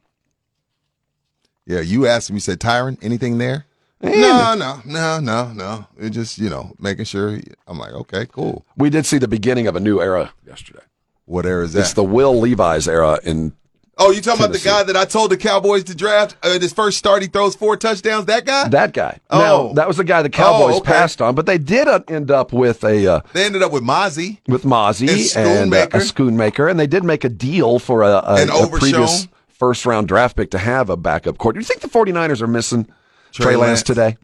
[1.65, 3.65] Yeah, you asked him, you said, Tyron, anything there?
[4.01, 5.87] No, no, no, no, no.
[5.97, 7.39] It just, you know, making sure.
[7.67, 8.65] I'm like, okay, cool.
[8.77, 10.83] We did see the beginning of a new era yesterday.
[11.25, 11.81] What era is that?
[11.81, 13.53] It's the Will Levis era in.
[14.01, 14.69] Oh, you talking Tennessee.
[14.69, 16.37] about the guy that I told the Cowboys to draft?
[16.41, 18.25] Uh, his first start, he throws four touchdowns.
[18.27, 18.69] That guy?
[18.69, 19.19] That guy.
[19.29, 19.39] Oh.
[19.39, 20.91] Now, that was the guy the Cowboys oh, okay.
[20.91, 23.05] passed on, but they did end up with a.
[23.05, 24.39] Uh, they ended up with Mazi.
[24.47, 28.11] With Mazi and, and uh, a Schoonmaker, and they did make a deal for a,
[28.11, 31.55] a, a previous first round draft pick to have a backup court.
[31.55, 32.87] Do you think the 49ers are missing
[33.31, 33.67] Trey, Trey Lance.
[33.67, 34.17] Lance today?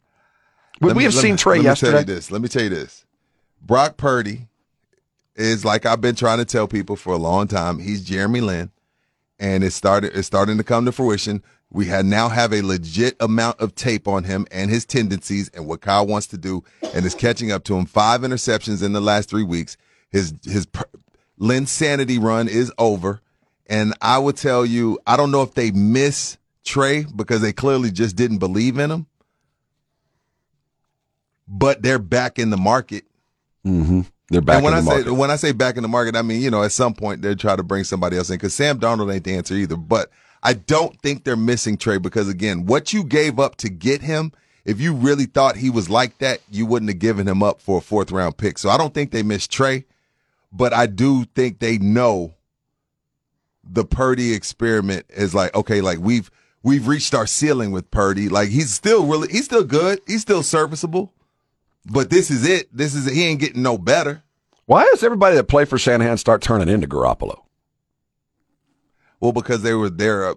[0.82, 1.92] Let we me, have seen me, Trey let yesterday?
[1.92, 2.32] Let me tell you this.
[2.32, 3.06] Let me tell you this.
[3.62, 4.48] Brock Purdy
[5.36, 7.80] is like I've been trying to tell people for a long time.
[7.80, 8.72] He's Jeremy Lin,
[9.40, 10.16] and it started.
[10.16, 11.44] It's starting to come to fruition.
[11.72, 15.66] We had now have a legit amount of tape on him and his tendencies and
[15.66, 16.64] what Kyle wants to do,
[16.94, 17.86] and is catching up to him.
[17.86, 19.78] Five interceptions in the last three weeks.
[20.10, 20.68] His his
[21.38, 23.22] Lin sanity run is over,
[23.68, 27.92] and I would tell you, I don't know if they miss Trey because they clearly
[27.92, 29.08] just didn't believe in him
[31.48, 33.06] but they're back in the market.
[33.66, 34.02] Mm-hmm.
[34.30, 34.56] They're back.
[34.56, 36.64] And when I say when I say back in the market, I mean you know
[36.64, 39.36] at some point they'll try to bring somebody else in because Sam Darnold ain't the
[39.36, 39.78] answer either.
[39.78, 40.10] But
[40.42, 44.32] I don't think they're missing Trey because again, what you gave up to get him,
[44.64, 47.78] if you really thought he was like that, you wouldn't have given him up for
[47.78, 48.58] a fourth round pick.
[48.58, 49.86] So I don't think they miss Trey,
[50.52, 52.34] but I do think they know
[53.64, 56.32] the Purdy experiment is like okay, like we've
[56.66, 58.28] we've reached our ceiling with Purdy.
[58.28, 61.14] Like he's still really he's still good, he's still serviceable.
[61.86, 62.68] But this is it.
[62.76, 63.14] This is it.
[63.14, 64.24] He ain't getting no better.
[64.66, 67.44] Why does everybody that play for Shanahan start turning into Garoppolo?
[69.20, 70.32] Well, because they were there.
[70.32, 70.36] Uh,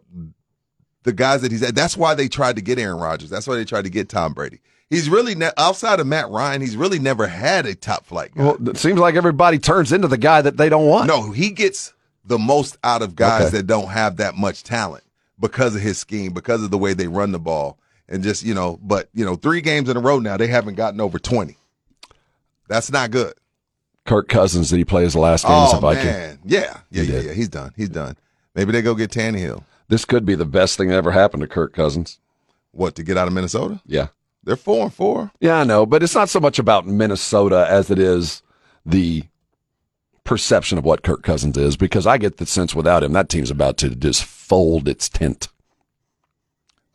[1.05, 1.74] the guys that he's at.
[1.74, 3.30] That's why they tried to get Aaron Rodgers.
[3.30, 4.60] That's why they tried to get Tom Brady.
[4.90, 6.60] He's really ne- outside of Matt Ryan.
[6.60, 8.42] He's really never had a top flight guy.
[8.44, 11.09] Well, it seems like everybody turns into the guy that they don't want.
[11.09, 11.94] No, he gets
[12.24, 13.56] the most out of guys okay.
[13.59, 15.05] that don't have that much talent
[15.40, 17.78] because of his scheme, because of the way they run the ball
[18.09, 20.74] and just you know, but you know, three games in a row now they haven't
[20.74, 21.56] gotten over twenty.
[22.69, 23.35] That's not good.
[24.06, 26.05] Kirk Cousins did he play his last game oh, as a oh, Viking?
[26.06, 26.39] Man.
[26.44, 27.32] Yeah, yeah, yeah, yeah.
[27.32, 27.73] He's done.
[27.77, 28.16] He's done.
[28.55, 29.62] Maybe they go get Tannehill.
[29.89, 32.19] This could be the best thing that ever happened to Kirk Cousins.
[32.73, 33.81] What to get out of Minnesota?
[33.86, 34.09] Yeah.
[34.44, 35.31] They're four and four.
[35.40, 38.43] Yeah, I know, but it's not so much about Minnesota as it is
[38.86, 39.24] the
[40.28, 43.50] perception of what Kirk Cousins is, because I get the sense without him, that team's
[43.50, 45.48] about to just fold its tent.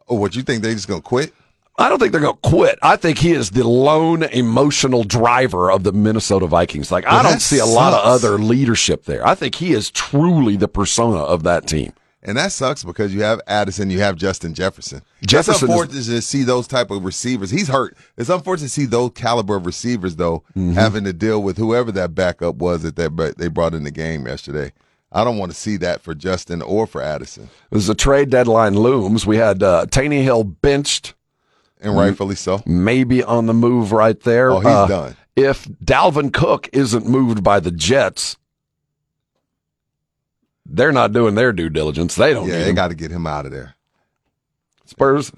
[0.07, 1.33] Oh, what you think they just gonna quit?
[1.75, 2.77] I don't think they're going to quit.
[2.83, 6.91] I think he is the lone emotional driver of the Minnesota Vikings.
[6.91, 9.27] Like, Well, I don't see a lot of other leadership there.
[9.27, 11.93] I think he is truly the persona of that team.
[12.25, 15.01] And that sucks because you have Addison, you have Justin Jefferson.
[15.25, 17.49] Jefferson it's is- unfortunate to see those type of receivers.
[17.51, 17.97] He's hurt.
[18.17, 20.73] It's unfortunate to see those caliber of receivers though Mm-hmm.
[20.73, 24.25] having to deal with whoever that backup was that they they brought in the game
[24.25, 24.71] yesterday.
[25.11, 28.75] I don't want to see that for Justin or for Addison, As the trade deadline
[28.75, 31.13] looms, we had uh, Tannehill benched.
[31.81, 32.63] and rightfully so.
[32.65, 34.49] Maybe on the move right there.
[34.49, 35.17] Oh, he's Uh, done.
[35.35, 38.37] If Dalvin Cook isn't moved by the Jets,
[40.65, 42.15] they're not doing their due diligence.
[42.15, 43.75] They don't Yeah, they got to get him out of there.
[44.85, 45.31] Spurs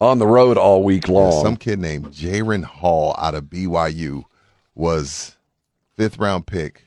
[0.00, 1.42] on the road all week long.
[1.42, 4.24] Some kid named Jaren Hall out of BYU
[4.74, 5.36] was
[5.96, 6.84] fifth round pick.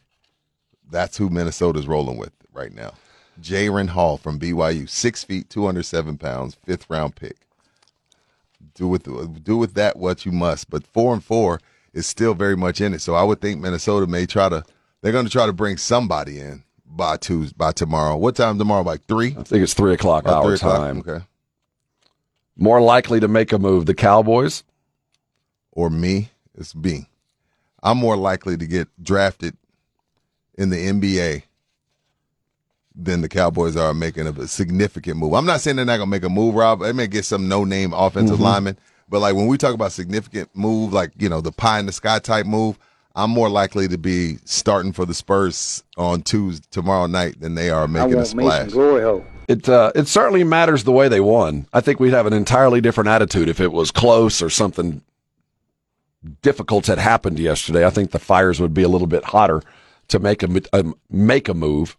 [0.90, 2.94] That's who Minnesota's rolling with right now.
[3.42, 7.38] Jaren Hall from BYU, six feet, two hundred seven pounds, fifth round pick.
[8.76, 11.60] Do with do with that what you must, but four and four
[11.94, 13.02] is still very much in it.
[13.02, 14.64] So I would think Minnesota may try to.
[15.02, 18.18] They're going to try to bring somebody in by Tuesday, by tomorrow.
[18.18, 18.84] What time tomorrow?
[18.84, 19.36] Like three?
[19.38, 20.78] I think it's three o'clock our three o'clock?
[20.80, 21.00] time.
[21.00, 21.24] Okay.
[22.58, 24.64] More likely to make a move, the Cowboys.
[25.72, 27.08] or me, it's me.
[27.82, 29.56] I'm more likely to get drafted
[30.58, 31.44] in the NBA
[32.94, 35.34] than the Cowboys are making a significant move.
[35.34, 36.82] I'm not saying they're not gonna make a move, Rob.
[36.82, 38.44] They may get some no name offensive Mhm.
[38.44, 41.86] lineman, but like when we talk about significant move, like you know the pie in
[41.86, 42.78] the sky type move,
[43.20, 47.70] I'm more likely to be starting for the Spurs on Tuesday tomorrow night than they
[47.70, 48.72] are making a splash.
[48.72, 49.26] glory hole.
[49.48, 51.68] It uh, it certainly matters the way they won.
[51.74, 55.02] I think we'd have an entirely different attitude if it was close or something
[56.42, 57.86] difficult had happened yesterday.
[57.86, 59.62] I think the fires would be a little bit hotter
[60.10, 61.98] to make a um, make a move.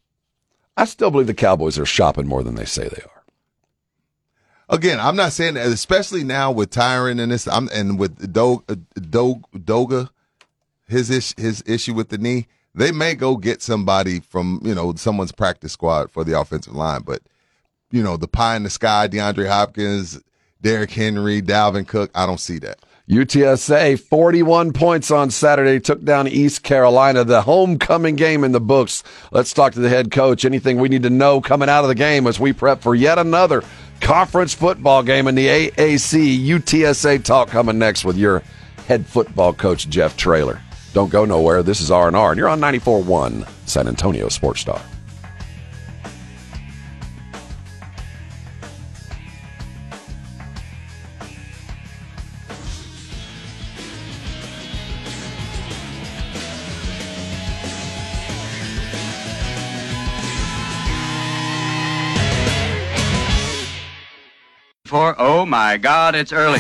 [0.77, 3.25] I still believe the Cowboys are shopping more than they say they are.
[4.71, 8.63] Again, I'm not saying that, especially now with Tyron and this, I'm and with Do,
[8.95, 10.11] Do, Doga,
[10.91, 12.47] his ish, his issue with the knee.
[12.75, 17.03] They may go get somebody from you know someone's practice squad for the offensive line,
[17.03, 17.23] but
[17.91, 20.21] you know the pie in the sky, DeAndre Hopkins,
[20.61, 22.11] Derrick Henry, Dalvin Cook.
[22.15, 22.79] I don't see that.
[23.11, 29.03] UTSA 41 points on Saturday took down East Carolina, the homecoming game in the books.
[29.33, 30.45] Let's talk to the head coach.
[30.45, 33.19] Anything we need to know coming out of the game as we prep for yet
[33.19, 33.65] another
[34.01, 36.47] conference football game in the AAC.
[36.47, 38.45] UTSA talk coming next with your
[38.87, 40.61] head football coach Jeff Traylor.
[40.93, 41.63] Don't go nowhere.
[41.63, 44.81] This is R&R and you're on 94.1 San Antonio Sports Star.
[64.87, 66.59] For oh my God, it's early.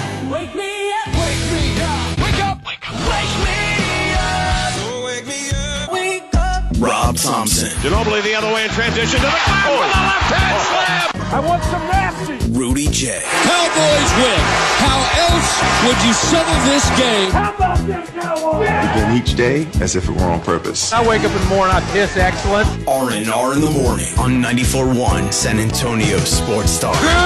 [6.80, 10.60] Rob Thompson, Ginobili the other way in transition to the back with the left hand
[10.64, 11.10] slam.
[11.28, 12.40] I want some nasty.
[12.58, 14.40] Rudy J, Cowboys win.
[14.80, 14.96] How
[15.28, 17.30] else would you settle this game?
[17.32, 18.64] How about this, Cowboys?
[18.94, 20.90] Begin each day as if it were on purpose.
[20.90, 22.66] I wake up in the morning, I piss excellent.
[22.88, 26.94] R&R in the morning on 94.1 San Antonio Sports Star.
[26.94, 27.20] Good morning!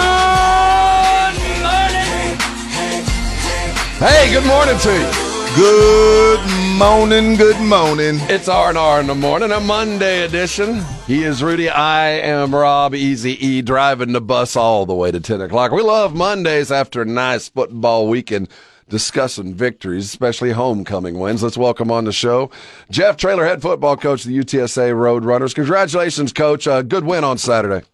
[4.02, 5.10] Hey, good morning to you.
[5.54, 8.16] Good morning, good morning.
[8.22, 10.82] It's R&R in the morning, a Monday edition.
[11.06, 11.68] He is Rudy.
[11.68, 15.70] I am Rob Easy E, driving the bus all the way to 10 o'clock.
[15.70, 18.48] We love Mondays after a nice football weekend
[18.88, 21.42] discussing victories, especially homecoming wins.
[21.42, 22.50] Let's welcome on the show
[22.90, 25.54] Jeff Traylor, head football coach of the UTSA Roadrunners.
[25.54, 26.66] Congratulations, coach.
[26.66, 27.86] A good win on Saturday.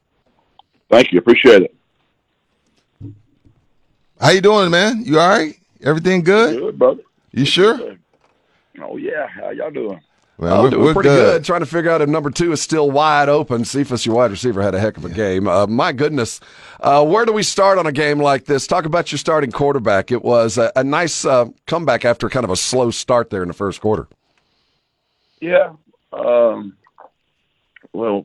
[0.91, 1.19] Thank you.
[1.19, 1.75] Appreciate it.
[4.21, 5.05] How you doing, man?
[5.05, 5.55] You all right?
[5.83, 6.59] Everything good?
[6.59, 7.03] Good, brother.
[7.33, 7.99] You sure?
[8.83, 9.27] Oh yeah.
[9.29, 10.01] How y'all doing?
[10.39, 11.33] Well, Oh, we're, doing we're pretty good.
[11.35, 11.45] good.
[11.45, 13.65] Trying to figure out if number two is still wide open.
[13.67, 15.47] Cephus, your wide receiver, had a heck of a game.
[15.47, 16.41] Uh, my goodness,
[16.81, 18.67] uh, where do we start on a game like this?
[18.67, 20.11] Talk about your starting quarterback.
[20.11, 23.49] It was a, a nice uh, comeback after kind of a slow start there in
[23.49, 24.09] the first quarter.
[25.43, 25.75] Yeah.
[26.13, 26.77] Um.
[27.93, 28.25] Well,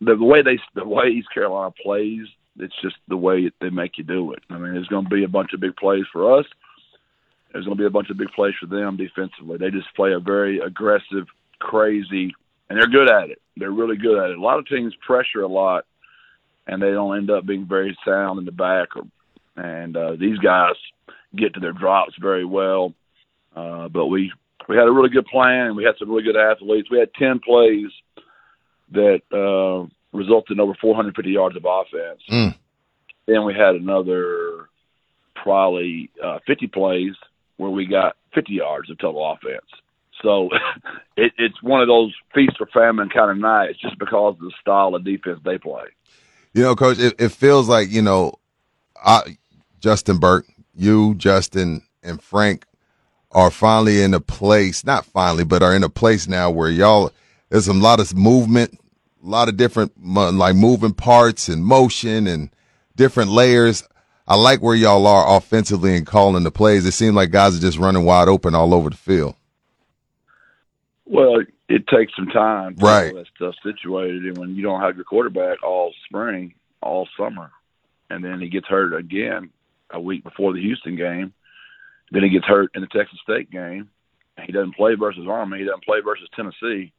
[0.00, 2.26] the, the way they the way East Carolina plays,
[2.58, 4.42] it's just the way they make you do it.
[4.50, 6.46] I mean, there's going to be a bunch of big plays for us.
[7.52, 9.58] There's going to be a bunch of big plays for them defensively.
[9.58, 11.26] They just play a very aggressive,
[11.58, 12.34] crazy
[12.70, 13.42] and they're good at it.
[13.56, 14.38] They're really good at it.
[14.38, 15.84] A lot of teams pressure a lot,
[16.66, 18.96] and they don't end up being very sound in the back.
[18.96, 19.02] Or,
[19.56, 20.76] and uh, these guys
[21.36, 22.94] get to their drops very well.
[23.54, 24.32] Uh, but we
[24.68, 26.88] we had a really good plan, and we had some really good athletes.
[26.90, 27.90] We had ten plays
[28.92, 32.22] that uh, resulted in over 450 yards of offense.
[32.30, 32.54] Mm.
[33.26, 34.68] Then we had another
[35.34, 37.14] probably uh, 50 plays
[37.60, 39.66] where we got 50 yards of total offense.
[40.22, 40.48] So
[41.16, 44.52] it, it's one of those feast or famine kind of nights just because of the
[44.60, 45.84] style of defense they play.
[46.54, 48.32] You know, Coach, it, it feels like you know,
[48.96, 49.36] I,
[49.78, 52.64] Justin Burke, you, Justin, and Frank
[53.30, 54.84] are finally in a place.
[54.84, 57.12] Not finally, but are in a place now where y'all.
[57.50, 58.78] There's a lot of movement,
[59.24, 62.50] a lot of different like moving parts and motion and
[62.94, 63.82] different layers.
[64.30, 66.86] I like where y'all are offensively and calling the plays.
[66.86, 69.34] It seems like guys are just running wide open all over the field.
[71.04, 73.12] Well, it takes some time to Right.
[73.12, 77.50] get that stuff situated, and when you don't have your quarterback all spring, all summer,
[78.08, 79.50] and then he gets hurt again
[79.90, 81.32] a week before the Houston game,
[82.12, 83.90] then he gets hurt in the Texas State game.
[84.44, 85.58] He doesn't play versus Army.
[85.58, 86.92] He doesn't play versus Tennessee.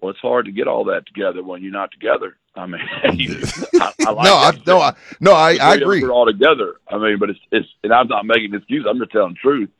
[0.00, 2.36] Well, it's hard to get all that together when you're not together.
[2.54, 5.98] I mean, I, I like no, I, no, I, no, I, I agree.
[5.98, 6.76] effort all together.
[6.88, 8.86] I mean, but it's it's and I'm not making an excuse.
[8.88, 9.70] I'm just telling the truth.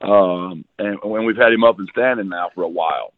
[0.00, 3.12] Um, and when we've had him up and standing now for a while,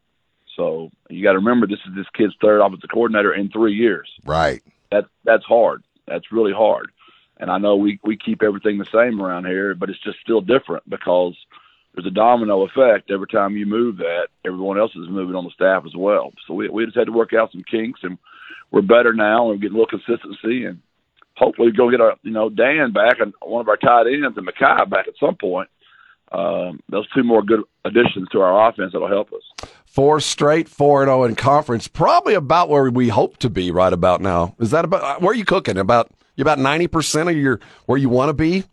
[0.57, 4.09] so you got to remember this is this kid's third offensive coordinator in three years.
[4.25, 4.63] Right.
[4.91, 5.83] That that's hard.
[6.07, 6.91] That's really hard.
[7.39, 10.41] And I know we we keep everything the same around here, but it's just still
[10.41, 11.35] different because
[11.95, 13.11] there's a domino effect.
[13.11, 16.33] Every time you move that, everyone else is moving on the staff as well.
[16.47, 18.19] So we we just had to work out some kinks, and
[18.71, 20.81] we're better now, and we're getting a little consistency, and
[21.37, 24.47] hopefully go get our you know Dan back and one of our tight ends and
[24.47, 25.69] Makai back at some point.
[26.33, 29.69] Um, those two more good additions to our offense that'll help us.
[29.85, 31.87] Four straight, four and zero in conference.
[31.87, 34.57] Probably about where we hope to be right about now.
[34.59, 35.79] Is that about where are you cooking?
[35.79, 38.65] About you about ninety percent of your where you want to be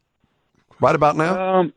[0.80, 1.60] right about now.
[1.60, 1.74] Um,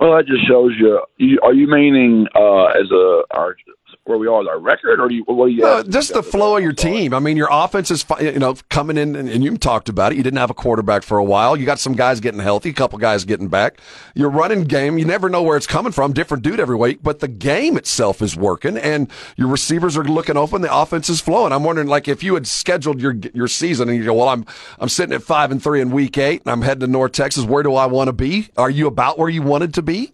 [0.00, 1.00] well, that just shows you.
[1.18, 3.56] you are you meaning uh, as a our
[4.04, 5.62] where we are with our record, or do you, what do you?
[5.62, 7.14] No, just the flow of your team.
[7.14, 10.16] I mean, your offense is, you know, coming in, and, and you talked about it.
[10.16, 11.56] You didn't have a quarterback for a while.
[11.56, 13.80] You got some guys getting healthy, a couple guys getting back.
[14.14, 16.12] Your running game, you never know where it's coming from.
[16.12, 20.36] Different dude every week, but the game itself is working, and your receivers are looking
[20.36, 20.62] open.
[20.62, 21.52] The offense is flowing.
[21.52, 24.46] I'm wondering, like, if you had scheduled your your season and you go, well, I'm
[24.78, 27.44] I'm sitting at five and three in week eight, and I'm heading to North Texas.
[27.44, 28.48] Where do I want to be?
[28.56, 30.12] Are you about where you wanted to be?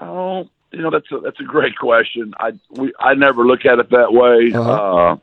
[0.00, 2.34] Oh, you know that's a that's a great question.
[2.38, 4.52] I we I never look at it that way.
[4.54, 5.16] uh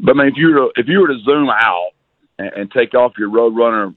[0.00, 1.90] but I mean, if you were to, if you were to zoom out
[2.38, 3.94] and, and take off your Roadrunner,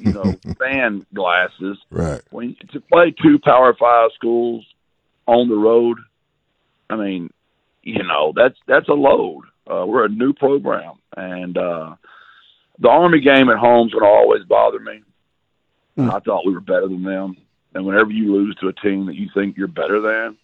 [0.00, 2.20] you know, fan glasses, right?
[2.30, 4.64] When to play two Power Five schools
[5.26, 5.98] on the road,
[6.88, 7.30] I mean,
[7.82, 9.44] you know, that's that's a load.
[9.66, 11.94] Uh, we're a new program, and uh,
[12.78, 15.02] the Army game at home's going to always bother me.
[16.10, 17.36] I thought we were better than them,
[17.74, 20.36] and whenever you lose to a team that you think you're better than,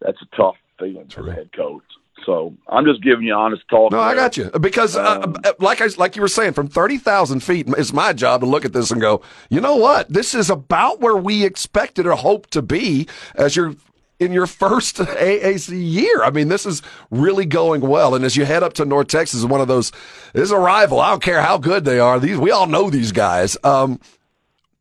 [0.00, 1.82] that's a tough feeling for the head coach.
[2.26, 3.92] So I'm just giving you honest talk.
[3.92, 7.40] No, I got you because, uh, like I like you were saying, from thirty thousand
[7.40, 10.08] feet, it's my job to look at this and go, you know what?
[10.08, 13.74] This is about where we expected or hoped to be as you're
[14.18, 16.22] in your first AAC year.
[16.22, 18.14] I mean, this is really going well.
[18.14, 19.90] And as you head up to North Texas, one of those
[20.32, 21.00] this is a rival.
[21.00, 22.20] I don't care how good they are.
[22.20, 23.56] These we all know these guys.
[23.64, 23.98] Um,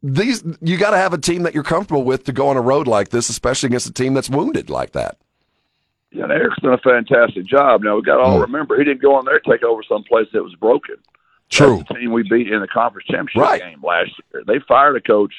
[0.01, 2.61] these you got to have a team that you're comfortable with to go on a
[2.61, 5.17] road like this, especially against a team that's wounded like that.
[6.11, 7.83] Yeah, and Eric's done a fantastic job.
[7.83, 8.43] Now we got to all mm.
[8.43, 10.95] remember he didn't go on there take over some place that was broken.
[11.49, 11.83] True.
[11.93, 13.61] Team we beat in the conference championship Right.
[13.61, 14.43] game last year.
[14.45, 15.33] They fired a coach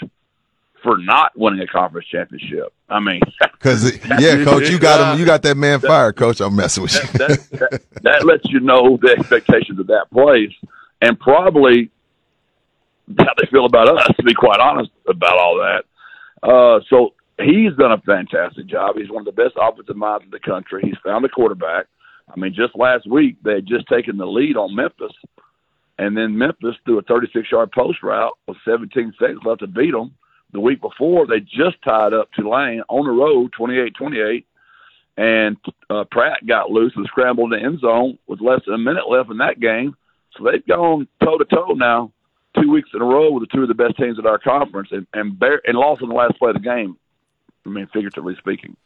[0.83, 2.73] for not winning a conference championship.
[2.89, 3.21] I mean,
[3.53, 5.21] Because yeah, coach, you got him.
[5.21, 6.41] You got that man fired, coach.
[6.41, 7.19] I'm messing with you.
[7.19, 10.53] that, that, that lets you know the expectations of that place
[11.03, 11.91] and probably
[13.19, 15.85] how they feel about us, to be quite honest about all that.
[16.43, 18.97] Uh, so he's done a fantastic job.
[18.97, 20.83] He's one of the best offensive minds in the country.
[20.85, 21.87] He's found a quarterback.
[22.35, 25.13] I mean, just last week they had just taken the lead on Memphis,
[25.99, 30.15] and then Memphis threw a 36-yard post route with 17 seconds left to beat them.
[30.53, 34.45] The week before, they just tied up Tulane on the road, 28-28,
[35.17, 35.57] and
[35.91, 39.09] uh, Pratt got loose and scrambled in the end zone with less than a minute
[39.09, 39.95] left in that game.
[40.37, 42.13] So they've gone toe to toe now,
[42.59, 44.89] two weeks in a row with the two of the best teams in our conference,
[44.93, 46.97] and and, bear, and lost in the last play of the game.
[47.67, 48.77] I mean, figuratively speaking.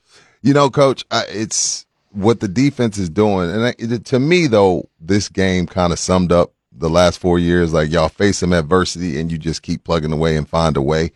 [0.42, 4.88] You know, coach, I, it's what the defense is doing, and I, to me, though,
[5.00, 7.72] this game kind of summed up the last four years.
[7.72, 11.12] Like y'all face some adversity, and you just keep plugging away and find a way.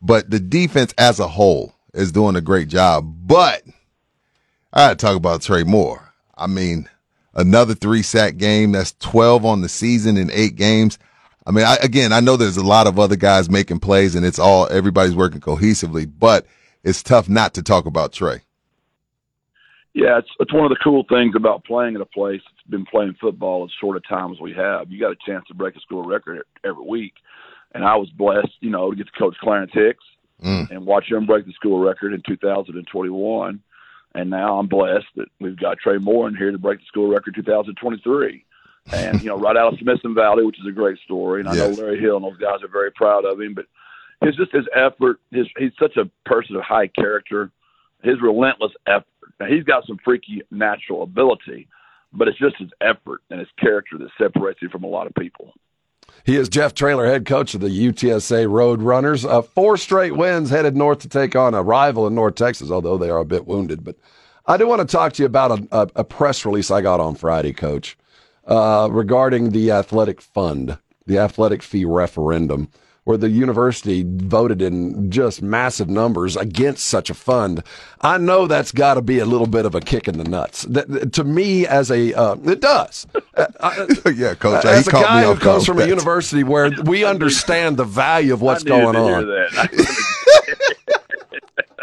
[0.00, 3.26] But the defense as a whole is doing a great job.
[3.26, 3.62] But
[4.72, 6.12] I had to talk about Trey Moore.
[6.36, 6.88] I mean,
[7.34, 8.72] another three sack game.
[8.72, 10.98] That's 12 on the season in eight games.
[11.46, 14.24] I mean, I, again, I know there's a lot of other guys making plays and
[14.24, 16.46] it's all, everybody's working cohesively, but
[16.84, 18.42] it's tough not to talk about Trey.
[19.94, 22.86] Yeah, it's it's one of the cool things about playing at a place that's been
[22.86, 24.90] playing football as short a time as we have.
[24.90, 27.12] You got a chance to break a school record every week,
[27.74, 30.04] and I was blessed, you know, to get to coach Clarence Hicks
[30.42, 30.70] Mm.
[30.70, 33.60] and watch him break the school record in 2021.
[34.14, 37.08] And now I'm blessed that we've got Trey Moore in here to break the school
[37.08, 38.44] record 2023.
[38.90, 41.40] And you know, right out of Smithson Valley, which is a great story.
[41.40, 41.76] And I Yes.
[41.76, 43.54] know Larry Hill and those guys are very proud of him.
[43.54, 43.66] But
[44.22, 45.20] his just his effort.
[45.30, 47.50] His he's such a person of high character.
[48.02, 49.06] His relentless effort.
[49.40, 51.68] Now he's got some freaky natural ability,
[52.12, 55.14] but it's just his effort and his character that separates him from a lot of
[55.14, 55.52] people.
[56.24, 59.24] He is Jeff Traylor, head coach of the UTSA Road Runners.
[59.24, 62.98] Uh, four straight wins headed north to take on a rival in North Texas, although
[62.98, 63.82] they are a bit wounded.
[63.82, 63.96] But
[64.46, 67.00] I do want to talk to you about a, a, a press release I got
[67.00, 67.96] on Friday, Coach,
[68.46, 72.68] uh, regarding the athletic fund, the athletic fee referendum,
[73.04, 77.62] where the university voted in just massive numbers against such a fund.
[78.00, 80.62] I know that's got to be a little bit of a kick in the nuts.
[80.62, 83.08] That, to me, as a uh, it does.
[83.34, 84.64] Uh, I- yeah, coach.
[84.64, 87.84] as he a caught guy who comes from with a university where we understand the
[87.84, 89.24] value of what's I going on.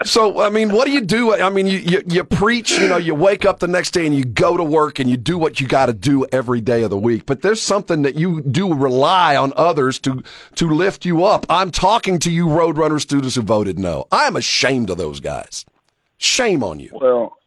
[0.03, 1.34] So, I mean, what do you do?
[1.34, 4.15] I mean, you, you, you preach, you know, you wake up the next day and
[4.15, 6.89] you go to work and you do what you got to do every day of
[6.89, 7.26] the week.
[7.26, 10.23] But there's something that you do rely on others to,
[10.55, 11.45] to lift you up.
[11.49, 14.07] I'm talking to you Roadrunner students who voted no.
[14.11, 15.65] I'm ashamed of those guys.
[16.17, 16.91] Shame on you.
[16.93, 17.38] Well,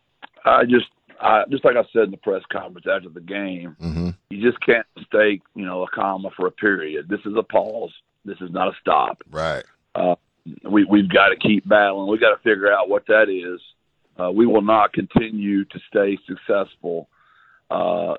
[0.44, 0.86] I just,
[1.20, 4.10] I just like I said in the press conference after the game, Mm-hmm.
[4.30, 7.08] you just can't mistake, you know, a comma for a period.
[7.08, 7.92] This is a pause.
[8.24, 9.22] This is not a stop.
[9.30, 9.64] Right.
[9.94, 10.14] Uh,
[10.64, 12.10] we we've got to keep battling.
[12.10, 13.60] We've got to figure out what that is.
[14.18, 17.08] Uh, we will not continue to stay successful
[17.70, 18.14] uh,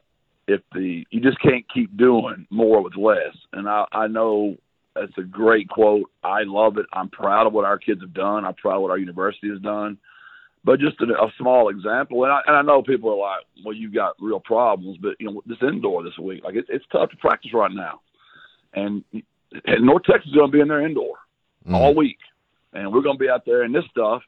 [0.47, 3.35] if the you just can't keep doing more with less.
[3.51, 4.55] And I, I know
[4.95, 6.09] that's a great quote.
[6.23, 6.85] I love it.
[6.93, 8.45] I'm proud of what our kids have done.
[8.45, 9.97] I'm proud of what our university has done.
[10.65, 13.75] But just a, a small example, and I, and I know people are like, "Well,
[13.75, 17.09] you've got real problems," but you know, this indoor this week, like it's it's tough
[17.09, 17.99] to practice right now,
[18.73, 21.17] and, and North Texas is going to be in there indoor
[21.71, 22.17] all week,
[22.73, 24.21] and we're going to be out there in this stuff,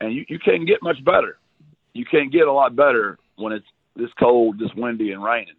[0.00, 1.38] and you you can't get much better.
[1.92, 5.54] You can't get a lot better when it's this cold, this windy, and raining.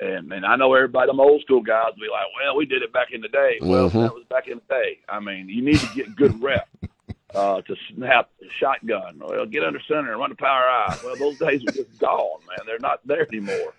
[0.00, 2.82] And and I know everybody, them old school guys, will be like, "Well, we did
[2.82, 3.98] it back in the day." Well, Mm-hmm.
[3.98, 4.02] Mhm.
[4.02, 4.98] that was back in the day.
[5.08, 6.68] I mean, you need to get good rep
[7.34, 9.18] uh, to snap the shotgun.
[9.20, 10.98] Well, get under center and run the power eye.
[11.04, 12.64] Well, those days are just gone, man.
[12.66, 13.74] They're not there anymore.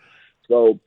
[0.47, 0.79] So,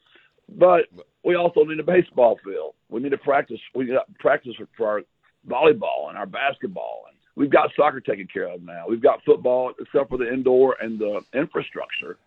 [0.48, 0.86] but
[1.24, 2.74] we also need a baseball field.
[2.88, 3.60] We need to practice.
[3.74, 5.02] We got practice for, for our
[5.48, 8.85] volleyball and our basketball, and we've got soccer taken care of now.
[8.89, 12.18] We've got football, except for the indoor and the infrastructure.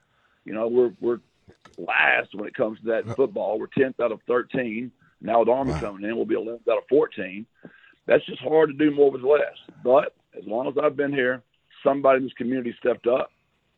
[0.45, 1.19] You know, we're we're
[1.77, 3.59] last when it comes to that football.
[3.59, 4.91] We're tenth out of thirteen.
[5.21, 7.45] Now with Army coming in, we'll be eleventh out of fourteen.
[8.05, 9.57] That's just hard to do more with less.
[9.83, 11.43] But as long as I've been here,
[11.83, 13.31] somebody in this community stepped up.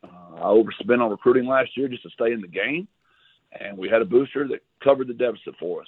[0.04, 2.88] Uh, I overspent on recruiting last year just to stay in the game,
[3.60, 5.88] and we had a booster that covered the deficit for us.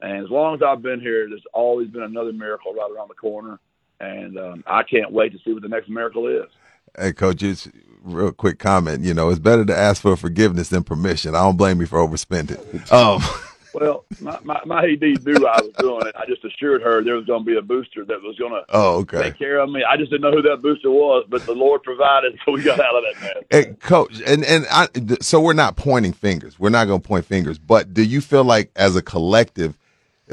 [0.00, 3.14] And as long as I've been here, there's always been another miracle right around the
[3.14, 3.58] corner,
[4.00, 6.50] and um, I can't wait to see what the next miracle is.
[6.98, 7.70] Hey, coach, just
[8.02, 9.02] real quick comment.
[9.02, 11.34] You know, it's better to ask for forgiveness than permission.
[11.34, 12.92] I don't blame you for overspending.
[12.92, 13.22] Um,
[13.74, 16.14] Well, my, my, my AD knew I was doing it.
[16.16, 18.64] I just assured her there was going to be a booster that was going to
[18.68, 19.22] oh, okay.
[19.22, 19.82] take care of me.
[19.82, 22.78] I just didn't know who that booster was, but the Lord provided, so we got
[22.78, 23.44] out of that mess.
[23.50, 24.88] Hey, coach, and and I,
[25.20, 26.58] so we're not pointing fingers.
[26.58, 27.58] We're not going to point fingers.
[27.58, 29.76] But do you feel like, as a collective,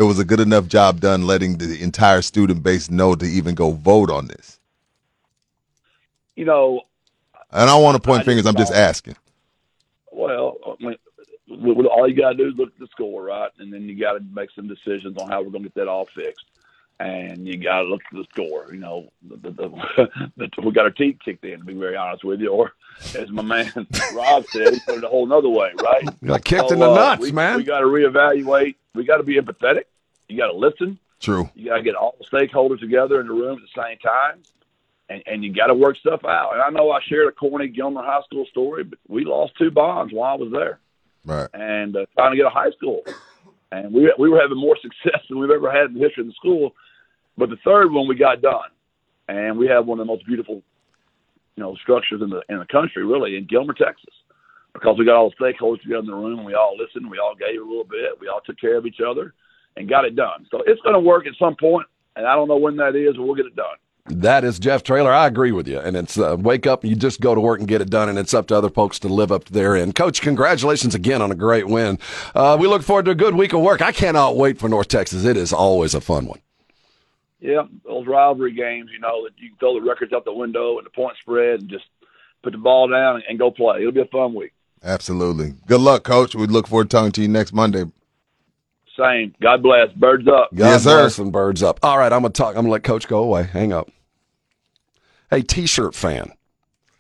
[0.02, 3.54] it was a good enough job done letting the entire student base know to even
[3.54, 4.60] go vote on this?
[6.36, 6.82] You know,
[7.52, 8.48] And I don't want to point I fingers.
[8.48, 9.16] I'm just asking.
[10.12, 10.96] well, I mean,
[11.86, 13.52] all you got to do is look at the score, right?
[13.60, 15.88] And then you got to make some decisions on how we're going to get that
[15.88, 16.46] all fixed.
[17.02, 18.68] And you got to look at the score.
[18.72, 21.96] You know, the, the, the, the, we got our teeth kicked in, to be very
[21.98, 22.50] honest with you.
[22.50, 22.74] Or,
[23.18, 23.72] as my man
[24.14, 26.04] Rob said, he put it a whole nother way, right?
[26.24, 27.58] Got kicked So, in the uh, nuts, we, man.
[27.58, 28.76] We got to reevaluate.
[28.94, 29.86] We got to be empathetic.
[30.30, 31.00] You got to listen.
[31.20, 31.50] True.
[31.56, 34.44] You got to get all the stakeholders together in the room at the same time,
[35.10, 36.54] and, and you got to work stuff out.
[36.54, 39.72] And I know I shared a corny Gilmer High School story, but we lost two
[39.72, 40.80] bonds while I was there,
[41.26, 41.50] Right.
[41.56, 43.02] and uh, trying to get a high school,
[43.72, 46.28] and we we were having more success than we've ever had in the history of
[46.28, 46.76] the school.
[47.38, 48.70] But the third one we got done,
[49.28, 50.62] and we have one of the most beautiful,
[51.56, 54.14] you know, structures in the in the country, really, in Gilmer, Texas,
[54.74, 57.20] because we got all the stakeholders together in the room, and we all listened, we
[57.20, 59.34] all gave a little bit, we all took care of each other,
[59.78, 60.46] and got it done.
[60.52, 63.16] So it's going to work at some point, and I don't know when that is,
[63.16, 63.78] but we'll get it done.
[64.06, 65.12] That is Jeff Traylor.
[65.12, 65.80] I agree with you.
[65.80, 68.18] And it's uh, wake up, you just go to work and get it done, and
[68.18, 69.96] it's up to other folks to live up to their end.
[69.96, 72.00] Coach, congratulations again on a great win.
[72.34, 73.82] Uh, we look forward to a good week of work.
[73.82, 75.24] I cannot wait for North Texas.
[75.24, 76.42] It is always a fun one.
[77.42, 80.78] Yeah, those rivalry games, you know, that you can throw the records out the window
[80.78, 81.86] and the point spread and just
[82.44, 83.80] put the ball down and go play.
[83.80, 84.54] It'll be a fun week.
[84.84, 85.56] Absolutely.
[85.66, 86.36] Good luck, Coach.
[86.36, 87.86] We look forward to talking to you next Monday.
[88.98, 89.34] Same.
[89.42, 89.92] God bless.
[89.94, 90.50] Birds up.
[90.54, 91.02] God Yes, sir.
[91.02, 91.80] bless and birds up.
[91.82, 92.50] All right, I'm gonna talk.
[92.56, 93.44] I'm gonna let Coach go away.
[93.44, 93.90] Hang up.
[95.30, 96.32] Hey, T-shirt fan,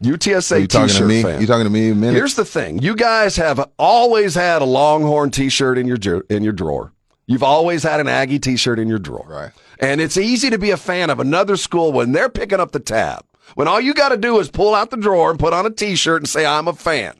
[0.01, 1.22] UTSA Are you talking to T-shirt me?
[1.22, 1.41] fan.
[1.41, 1.89] You talking to me?
[1.91, 2.15] A minute?
[2.15, 5.97] Here's the thing: you guys have always had a Longhorn T-shirt in your
[6.30, 6.93] in your drawer.
[7.27, 9.51] You've always had an Aggie T-shirt in your drawer, right?
[9.82, 12.80] And it's easy to be a fan of another school when they're picking up the
[12.80, 13.26] tab.
[13.56, 15.72] When all you got to do is pull out the drawer and put on a
[15.72, 17.16] T-shirt and say, "I'm a fan."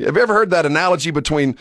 [0.00, 1.56] Have you ever heard that analogy between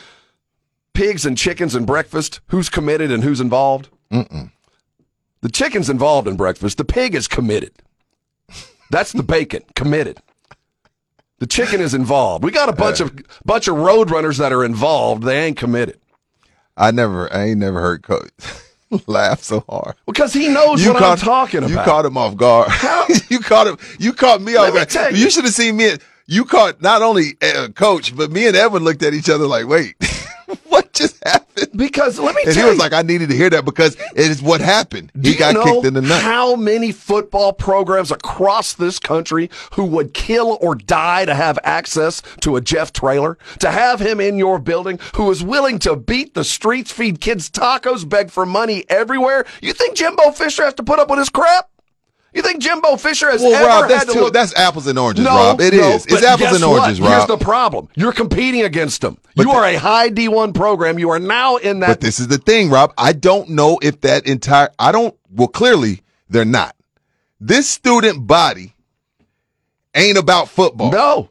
[0.94, 2.42] pigs and chickens and breakfast?
[2.48, 3.90] Who's committed and who's involved?
[4.12, 4.52] Mm-mm.
[5.42, 6.78] The chicken's involved in breakfast.
[6.78, 7.74] The pig is committed.
[8.90, 10.20] That's the bacon, committed.
[11.40, 12.44] The chicken is involved.
[12.44, 13.14] We got a bunch of
[13.46, 15.24] bunch of road runners that are involved.
[15.24, 16.00] They ain't committed.
[16.76, 18.32] I never, I ain't never heard Coach
[19.08, 19.96] laugh so hard.
[20.06, 21.70] Because he knows what I'm talking about.
[21.70, 22.72] You caught him off guard.
[23.30, 23.78] you caught him.
[24.00, 25.14] You caught me off guard.
[25.14, 25.30] You, you.
[25.30, 25.98] should have seen me.
[26.26, 29.68] You caught not only uh, Coach, but me and Evan looked at each other like,
[29.68, 29.96] "Wait,
[30.66, 31.43] what just happened?"
[31.76, 32.80] Because let me And he was you.
[32.80, 35.12] like, "I needed to hear that because it is what happened.
[35.22, 39.50] He you got know kicked in the nut." how many football programs across this country
[39.74, 43.38] who would kill or die to have access to a Jeff Traylor?
[43.60, 47.50] To have him in your building who is willing to beat the streets, feed kids
[47.50, 49.46] tacos, beg for money everywhere?
[49.62, 51.70] You think Jimbo Fisher has to put up with his crap?
[52.34, 54.88] You think Jimbo Fisher has well, ever Rob, had that's to two, look that's apples
[54.88, 55.62] and oranges, no, Rob.
[55.62, 55.80] It is.
[56.08, 57.10] no, It's apples and oranges, what?
[57.10, 57.28] Rob.
[57.28, 57.90] Here's the problem.
[57.96, 59.20] You're competing against them.
[59.36, 60.98] you are a high D1 program.
[60.98, 62.94] You are now in that But this is the thing, Rob.
[62.98, 66.76] I don't know if that entire I don't well clearly they're not.
[67.40, 68.74] This student body
[69.94, 70.92] ain't about football.
[70.92, 71.30] No.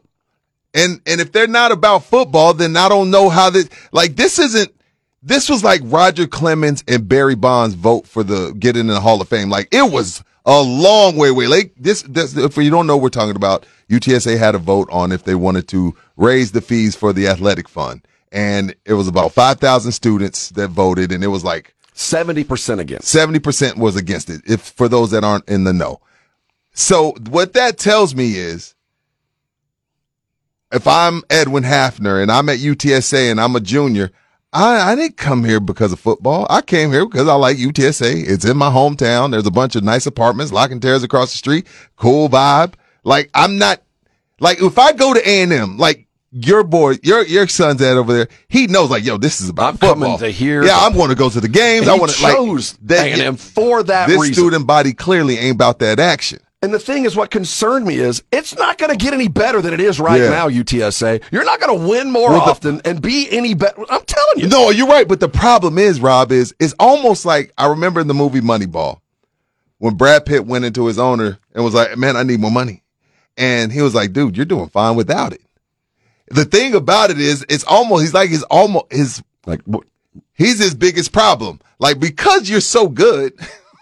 [0.73, 4.39] And and if they're not about football, then I don't know how this like this
[4.39, 4.73] isn't
[5.21, 9.21] this was like Roger Clemens and Barry Bonds vote for the getting in the Hall
[9.21, 9.49] of Fame.
[9.49, 11.47] Like it was a long way away.
[11.47, 13.65] Like this, this if you don't know, what we're talking about.
[13.89, 17.69] UTSA had a vote on if they wanted to raise the fees for the athletic
[17.69, 18.01] fund,
[18.31, 22.79] and it was about five thousand students that voted, and it was like seventy percent
[22.79, 23.07] against.
[23.07, 24.41] Seventy percent was against it.
[24.45, 25.99] If for those that aren't in the know,
[26.73, 28.73] so what that tells me is
[30.71, 34.11] if I'm Edwin Hafner and I'm at UTSA and I'm a junior,
[34.53, 36.45] I, I didn't come here because of football.
[36.49, 38.23] I came here because I like UTSA.
[38.29, 39.31] It's in my hometown.
[39.31, 41.65] There's a bunch of nice apartments, lock and tears across the street,
[41.95, 42.75] cool vibe.
[43.03, 43.81] Like I'm not
[44.39, 47.97] like if I go to A and M, like your boy, your your son's at
[47.97, 50.17] over there, he knows like, yo, this is about I'm football.
[50.17, 51.87] coming to hear Yeah, I'm going to go to the games.
[51.87, 54.33] I want to like chose that- A&M for that This reason.
[54.35, 56.39] student body clearly ain't about that action.
[56.63, 59.61] And the thing is, what concerned me is it's not going to get any better
[59.61, 60.29] than it is right Yeah.
[60.29, 61.21] now, UTSA.
[61.29, 63.81] You're not going to win more Well, the- often and be any better.
[63.89, 64.47] I'm telling you.
[64.47, 65.05] No, you're right.
[65.07, 69.01] But the problem is, Rob, is it's almost like I remember in the movie Moneyball
[69.79, 72.81] when Brad Pitt went into his owner and was like, "Man, I need more money,"
[73.37, 75.41] and he was like, "Dude, you're doing fine without it."
[76.29, 79.59] The thing about it is, it's almost he's like he's almost his like
[80.33, 81.59] he's his biggest problem.
[81.77, 83.33] Like because you're so good,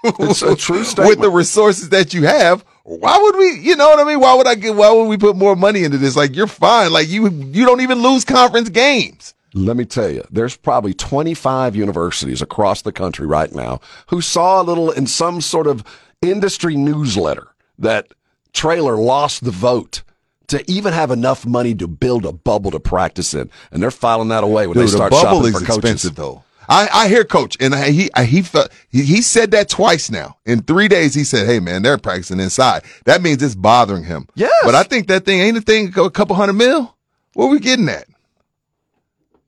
[0.04, 1.10] It's a true statement.
[1.10, 2.66] with the resources that you have.
[2.84, 3.60] Why would we?
[3.60, 4.20] You know what I mean?
[4.20, 4.76] Why would I get?
[4.76, 6.16] Why would we put more money into this?
[6.16, 6.92] Like you're fine.
[6.92, 9.34] Like you you don't even lose conference games.
[9.54, 14.62] Let me tell you, there's probably 25 universities across the country right now who saw
[14.62, 15.84] a little in some sort of
[16.22, 18.08] industry newsletter that
[18.54, 20.04] Traylor lost the vote
[20.48, 23.50] to even have enough money to build a bubble to practice in.
[23.72, 25.78] And they're filing that away when Dude, they start the bubble shopping is for coaches.
[25.78, 26.44] expensive though.
[26.70, 30.10] I, I hear coach and I, he I, he felt he, he said that twice
[30.10, 31.14] now in three days.
[31.14, 34.28] He said, "Hey man, they're practicing inside." That means it's bothering him.
[34.36, 35.94] Yeah, but I think that thing ain't a thing.
[35.98, 36.96] A couple hundred mil.
[37.34, 38.08] What we getting at?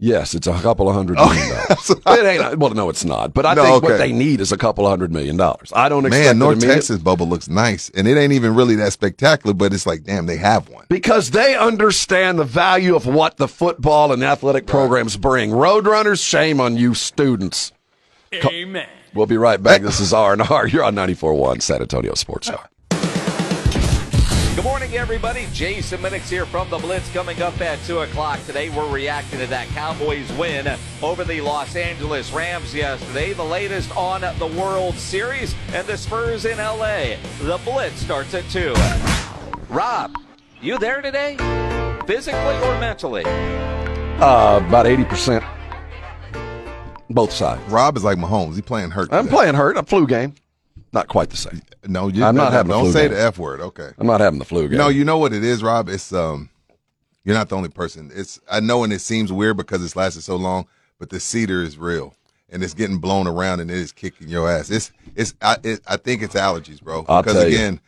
[0.05, 1.89] Yes, it's a couple of hundred oh, million dollars.
[1.89, 3.33] it ain't, well, no, it's not.
[3.33, 5.71] But I No, think what they need is a couple of hundred million dollars.
[5.73, 8.75] I don't expect Man, North immediate- Texas bubble looks nice, and it ain't even really
[8.75, 9.53] that spectacular.
[9.53, 10.85] But it's like, damn, they have one.
[10.89, 15.51] because they understand the value of what the football and athletic programs bring.
[15.51, 17.71] Roadrunners, shame on you students.
[18.33, 18.89] Amen.
[19.13, 19.83] We'll be right back.
[19.83, 20.67] This is R&R.
[20.67, 22.69] You're on 94.1 San Antonio Sports Star.
[24.93, 25.47] Good morning, everybody.
[25.53, 28.69] Jason Minix here from the Blitz coming up at 2 o'clock today.
[28.69, 30.67] We're reacting to that Cowboys win
[31.01, 36.45] over the Los Angeles Rams yesterday, the latest on the World Series, and the Spurs
[36.45, 37.15] in LA.
[37.41, 38.75] The Blitz starts at 2.
[39.67, 40.15] Rob,
[40.61, 41.37] you there today?
[42.05, 43.23] Physically or mentally?
[43.25, 45.43] Uh, about 80%.
[47.09, 47.63] Both sides.
[47.71, 48.57] Rob is like Mahomes.
[48.57, 49.11] He playing hurt.
[49.11, 49.37] I'm today.
[49.37, 49.75] playing hurt.
[49.75, 50.35] A flu game.
[50.93, 51.61] Not quite the same.
[51.87, 53.17] No, you, I'm no, not having Don't flu say game.
[53.17, 53.59] the f word.
[53.59, 53.89] Okay.
[53.97, 54.77] I'm not having the flu game.
[54.77, 55.89] No, you know what it is, Rob.
[55.89, 56.49] It's um,
[57.23, 58.11] you're not the only person.
[58.13, 60.67] It's I know, and it seems weird because it's lasted so long,
[60.99, 62.15] but the cedar is real,
[62.49, 64.69] and it's getting blown around, and it is kicking your ass.
[64.69, 67.01] It's it's I it, I think it's allergies, bro.
[67.01, 67.55] Because tell you.
[67.55, 67.79] again,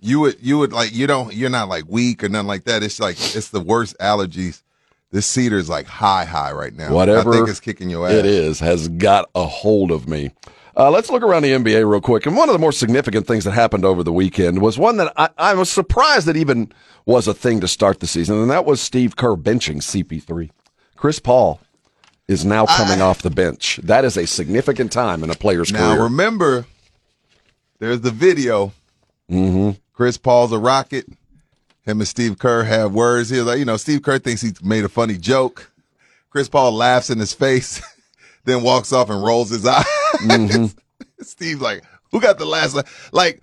[0.00, 2.82] you would you would like you don't you're not like weak or nothing like that.
[2.82, 4.62] It's like it's the worst allergies.
[5.10, 6.92] This cedar is like high high right now.
[6.92, 8.12] Whatever I think it's kicking your ass.
[8.12, 10.32] it is has got a hold of me.
[10.76, 12.26] Uh, let's look around the NBA real quick.
[12.26, 15.12] And one of the more significant things that happened over the weekend was one that
[15.16, 16.72] I, I was surprised that even
[17.06, 20.50] was a thing to start the season, and that was Steve Kerr benching CP3.
[20.96, 21.60] Chris Paul
[22.28, 23.80] is now coming off the bench.
[23.82, 25.96] That is a significant time in a player's Now career.
[25.96, 26.66] Now remember,
[27.78, 28.72] there's the video.
[29.30, 29.78] Mm-hmm.
[29.94, 31.06] Chris Paul's a rocket.
[31.84, 33.42] Him and Steve Kerr have words here.
[33.42, 35.72] Like, you know, Steve Kerr thinks he made a funny joke.
[36.30, 37.80] Chris Paul laughs in his face,
[38.48, 39.84] then walks off and rolls his eyes.
[40.22, 40.66] Mm-hmm.
[41.22, 43.42] Steve's like, who got the last la-" Like,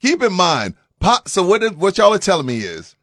[0.00, 1.28] keep in mind, Pop.
[1.28, 2.96] So what, what y'all are telling me is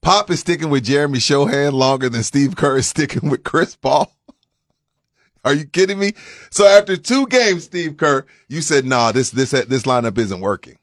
[0.00, 4.12] Pop is sticking with Jeremy Sochan longer than Steve Kerr is sticking with Chris Paul.
[5.44, 6.12] Are you kidding me?
[6.50, 10.78] So after two games, Steve Kerr, you said, "Nah, this this this lineup isn't working."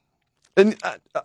[0.57, 1.21] And I,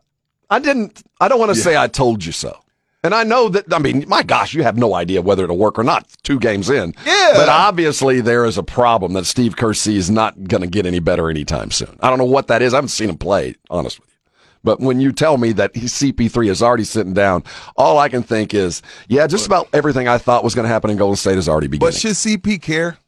[0.51, 1.03] I didn't.
[1.21, 2.61] I don't want to say I told you so.
[3.03, 3.73] And I know that.
[3.73, 6.07] I mean, my gosh, you have no idea whether it'll work or not.
[6.23, 6.95] Two games in.
[7.07, 7.33] Yeah.
[7.35, 10.99] But obviously, there is a problem that Steve Kerr sees not going to get any
[10.99, 11.97] better anytime soon.
[12.01, 12.75] I don't know what that is.
[12.75, 14.15] I haven't seen him play, honest with you.
[14.63, 17.45] But when you tell me that he, CP3 is already sitting down,
[17.77, 20.91] all I can think is, yeah, just about everything I thought was going to happen
[20.91, 21.95] in Golden State is already beginning.
[21.95, 22.99] But should CP care?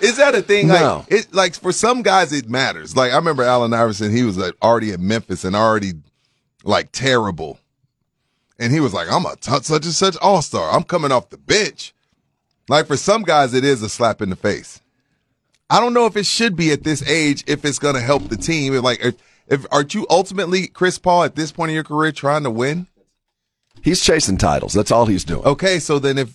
[0.00, 0.68] Is that a thing?
[0.68, 1.06] Like, No.
[1.08, 2.94] it like for some guys it matters.
[2.94, 5.92] Like I remember Allen Iverson, he was like, already at Memphis and already
[6.62, 7.58] like terrible,
[8.58, 10.70] and he was like, "I'm a t- such and such all star.
[10.70, 11.94] I'm coming off the bench."
[12.68, 14.80] Like for some guys, it is a slap in the face.
[15.70, 18.28] I don't know if it should be at this age if it's going to help
[18.28, 18.74] the team.
[18.74, 19.14] If, like, if,
[19.48, 22.86] if aren't you ultimately Chris Paul at this point in your career trying to win?
[23.82, 24.72] He's chasing titles.
[24.72, 25.44] That's all he's doing.
[25.44, 26.34] Okay, so then if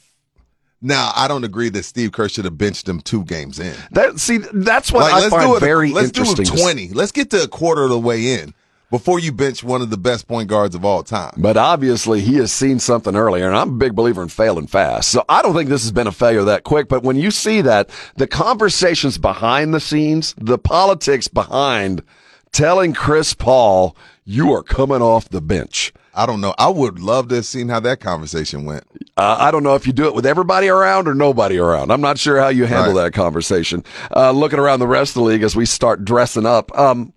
[0.81, 3.75] now I don't agree that Steve Kerr should have benched him two games in.
[3.91, 5.59] That see, that's what Like, I let's find do it.
[5.59, 6.43] very let's do interesting.
[6.45, 6.61] it to see.
[6.63, 6.89] twenty.
[6.89, 8.53] Let's get to a quarter of the way in
[8.93, 11.33] before you bench one of the best point guards of all time.
[11.35, 15.09] But obviously, he has seen something earlier, and I'm a big believer in failing fast.
[15.09, 16.89] So I don't think this has been a failure that quick.
[16.89, 22.03] But when you see that, the conversations behind the scenes, the politics behind
[22.51, 25.91] telling Chris Paul, you are coming off the bench.
[26.13, 26.53] I don't know.
[26.59, 28.83] I would love to have seen how that conversation went.
[29.17, 31.89] Uh, I don't know if you do it with everybody around or nobody around.
[31.91, 33.05] I'm not sure how you handle Right.
[33.05, 33.83] that conversation.
[34.15, 36.77] Uh, looking around the rest of the league as we start dressing up.
[36.77, 37.11] Um,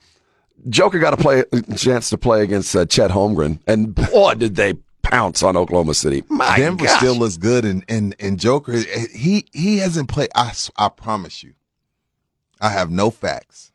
[0.69, 4.57] Joker got a play a chance to play against uh, Chet Holmgren, and boy, did
[4.57, 4.75] they
[5.11, 6.25] pounce on Oklahoma City.
[6.29, 6.99] My Denver gosh.
[6.99, 8.73] still looks good, and and and Joker,
[9.13, 10.31] he he hasn't played.
[10.35, 11.55] I I promise you,
[12.61, 13.73] I have no facts.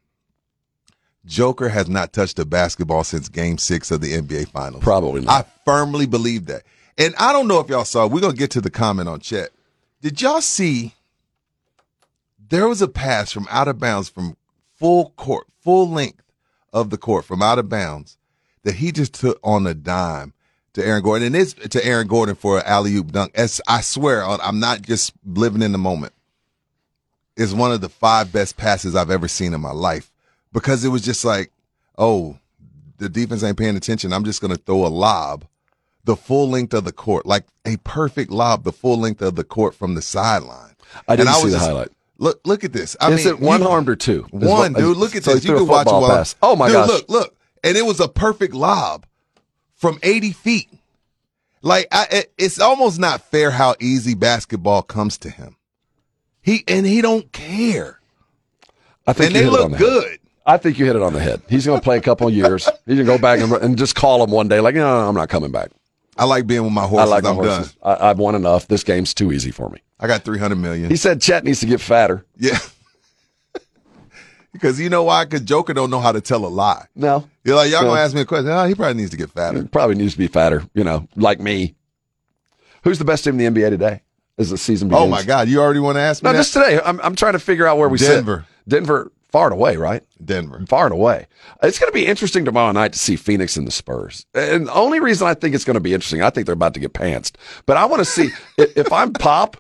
[1.26, 4.84] Joker has not touched a basketball since Game Six of the NBA Finals.
[4.84, 5.46] Probably not.
[5.46, 6.64] I firmly believe that.
[6.98, 8.08] And I don't know if y'all saw.
[8.08, 9.52] We're gonna get to the comment on Chet.
[10.02, 10.96] Did y'all see?
[12.50, 14.36] There was a pass from out of bounds from
[14.76, 16.22] full court, full length
[16.74, 18.18] of the court from out of bounds
[18.64, 20.34] that he just took on a dime
[20.74, 23.32] to Aaron Gordon, and it's to Aaron Gordon for an alley oop dunk.
[23.36, 26.14] As I swear, I'm not just living in the moment.
[27.36, 30.12] It's one of the five best passes I've ever seen in my life
[30.54, 31.52] because it was just like,
[31.98, 32.38] oh,
[32.98, 34.14] the defense ain't paying attention.
[34.14, 35.46] I'm just going to throw a lob
[36.04, 39.44] the full length of the court, like a perfect lob, the full length of the
[39.44, 40.76] court from the sideline.
[41.08, 41.90] I didn't And see the just- highlight.
[42.22, 42.96] Look, look at this.
[43.02, 44.28] I Is mean, it one you- armed or two?
[44.30, 44.96] One, what- dude.
[44.96, 45.44] Uh, look at so this.
[45.44, 46.36] You can watch it while pass.
[46.44, 46.88] Oh my dude, gosh!
[46.90, 49.08] Look, look, and it was a perfect lob
[49.76, 50.70] from 80 feet.
[51.64, 55.56] Like I, it- it's almost not fair how easy basketball comes to him.
[56.44, 58.00] He and he don't care.
[59.08, 59.84] I think and they look the head.
[59.84, 60.20] good.
[60.46, 61.42] I think you hit it on the head.
[61.50, 62.66] He's going to play a couple of years.
[62.86, 65.08] He's going to go back and, and just call him one day, like, no, no,
[65.08, 65.70] I'm not coming back.
[66.18, 67.10] I like being with my I horses.
[67.10, 67.74] like my I'm horses.
[67.74, 67.98] done.
[68.00, 68.68] I, I've won enough.
[68.68, 69.80] This game's too easy for me.
[70.00, 70.90] I got 300 million.
[70.90, 72.26] He said Chet needs to get fatter.
[72.38, 72.58] Yeah.
[74.54, 75.26] because you know why?
[75.26, 76.86] Because Joker don't know how to tell a lie.
[76.96, 77.28] No.
[77.44, 77.90] You're like, y'all No.
[77.90, 78.50] gonna ask me a question.
[78.50, 79.64] Oh, he probably needs to get fatter.
[79.66, 81.76] Probably needs to be fatter, you know, like me.
[82.84, 84.02] Who's the best team in the NBA today
[84.38, 85.08] as the season oh begins?
[85.08, 86.40] Oh my God, you already want to ask me No, that?
[86.40, 86.80] just today.
[86.84, 88.46] I'm, I'm trying to figure out where we Denver.
[88.66, 88.70] sit.
[88.70, 90.04] Denver, far and away, right?
[90.24, 90.64] Denver.
[90.68, 91.28] Far and away.
[91.64, 94.26] It's going to be interesting tomorrow night to see Phoenix and the Spurs.
[94.34, 96.74] And the only reason I think it's going to be interesting, I think they're about
[96.76, 97.36] to get pantsed.
[97.66, 99.58] But I want to see if, if I'm Pop.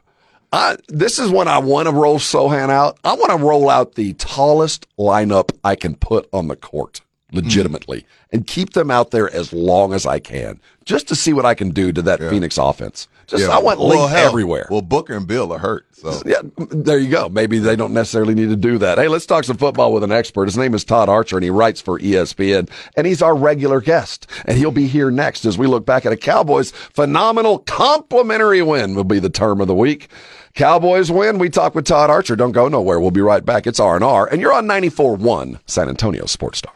[0.53, 3.00] I, this is when I want to roll Sochan out.
[3.06, 7.00] I want to roll out the tallest lineup I can put on the court.
[7.33, 11.45] Legitimately, and keep them out there as long as I can, just to see what
[11.45, 13.07] I can do to that Phoenix offense.
[13.27, 14.67] Just I want well, hell, everywhere.
[14.69, 15.85] Well, Booker and Beal are hurt.
[15.93, 17.29] So Yeah, there you go.
[17.29, 18.97] Maybe they don't necessarily need to do that.
[18.97, 20.45] Hey, let's talk some football with an expert.
[20.45, 24.27] His name is Todd Archer, and he writes for ESPN, and he's our regular guest.
[24.45, 28.93] And he'll be here next as we look back at a Cowboys phenomenal complimentary win
[28.93, 30.09] will be the term of the week.
[30.53, 31.37] Cowboys win.
[31.37, 32.35] We talk with Todd Archer.
[32.35, 32.99] Don't go nowhere.
[32.99, 33.65] We'll be right back.
[33.65, 36.73] It's R&R, and you're on 94.1 San Antonio Sports Star.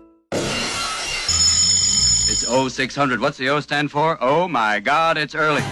[2.48, 3.20] It's 0600.
[3.20, 4.20] What's the O stand for?
[4.22, 5.64] Oh my God, it's early.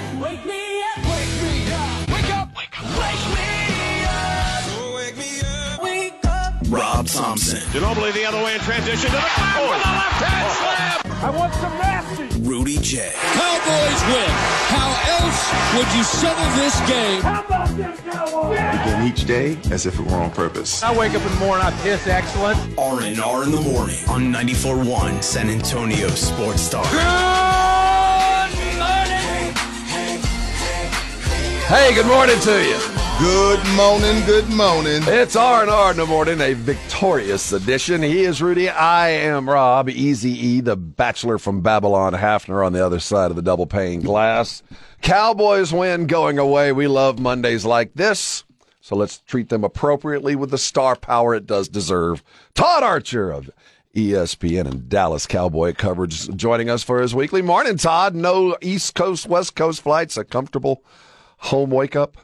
[6.73, 10.47] Rob Thompson, Ginobili the other way in transition to the back with a left hand
[10.49, 11.03] oh.
[11.03, 11.23] slam.
[11.23, 12.41] I want some nasty.
[12.41, 14.31] Rudy J, Cowboys win.
[14.73, 14.89] How
[15.21, 17.21] else would you settle this game?
[17.21, 18.57] How about this Cowboys?
[18.57, 20.81] Begin each day as if it were on purpose.
[20.81, 22.57] I wake up in the morning, I piss excellent.
[22.79, 26.83] R&R in the morning on 94.1 San Antonio Sports Star.
[31.67, 32.77] Hey, good morning to you.
[33.19, 35.01] good morning, good morning.
[35.05, 38.01] It's R&R in the morning, a victorious edition.
[38.03, 38.69] He is Rudy.
[38.69, 43.35] I am Rob, Easy E, the bachelor from Babylon Hafner on the other side of
[43.35, 44.61] the double pane glass.
[45.01, 46.71] Cowboys win going away.
[46.73, 48.43] We love Mondays like this.
[48.81, 52.23] So let's treat them appropriately with the star power it does deserve.
[52.53, 53.49] Todd Archer of
[53.95, 57.77] ESPN and Dallas Cowboy coverage joining us for his weekly morning.
[57.77, 60.83] Todd, no East Coast, West Coast flights, a comfortable
[61.43, 62.15] home wake up.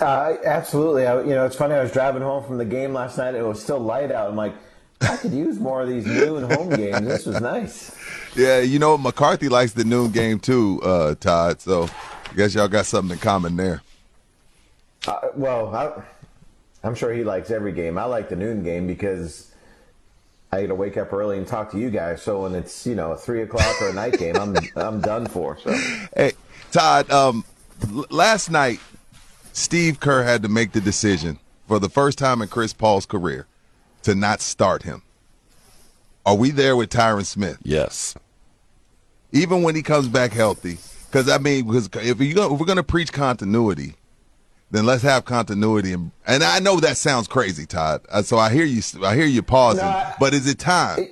[0.00, 1.06] Uh, absolutely.
[1.06, 1.74] I, you know, it's funny.
[1.74, 3.34] I was driving home from the game last night.
[3.34, 4.28] It was still light out.
[4.28, 4.54] I'm like,
[5.00, 7.06] I could use more of these noon home games.
[7.06, 7.94] This was nice.
[8.34, 11.60] Yeah, you know McCarthy likes the noon game too, uh, Todd.
[11.60, 13.82] So I guess y'all got something in common there.
[15.06, 16.02] Uh, well, I,
[16.82, 17.96] I'm sure he likes every game.
[17.98, 19.52] I like the noon game because
[20.50, 22.22] I got to wake up early and talk to you guys.
[22.22, 25.26] So when it's you know a three o'clock or a night game, I'm I'm done
[25.26, 25.58] for.
[25.58, 25.72] So
[26.16, 26.32] Hey,
[26.72, 27.10] Todd.
[27.10, 27.55] Um, l-
[28.10, 28.80] last night,
[29.52, 31.38] Steve Kerr had to make the decision
[31.68, 33.46] for the first time in Chris Paul's career
[34.02, 35.02] to not start him.
[36.24, 37.58] Are we there with Tyron Smith?
[37.62, 38.14] Yes.
[39.32, 42.76] Even when he comes back healthy, because I mean, because if you if we're going
[42.76, 43.94] to preach continuity,
[44.70, 45.92] then let's have continuity.
[45.92, 48.02] And, and I know that sounds crazy, Todd.
[48.10, 48.82] Uh, So I hear you.
[49.04, 49.84] I hear you pausing.
[49.84, 51.06] No, I- but is it time?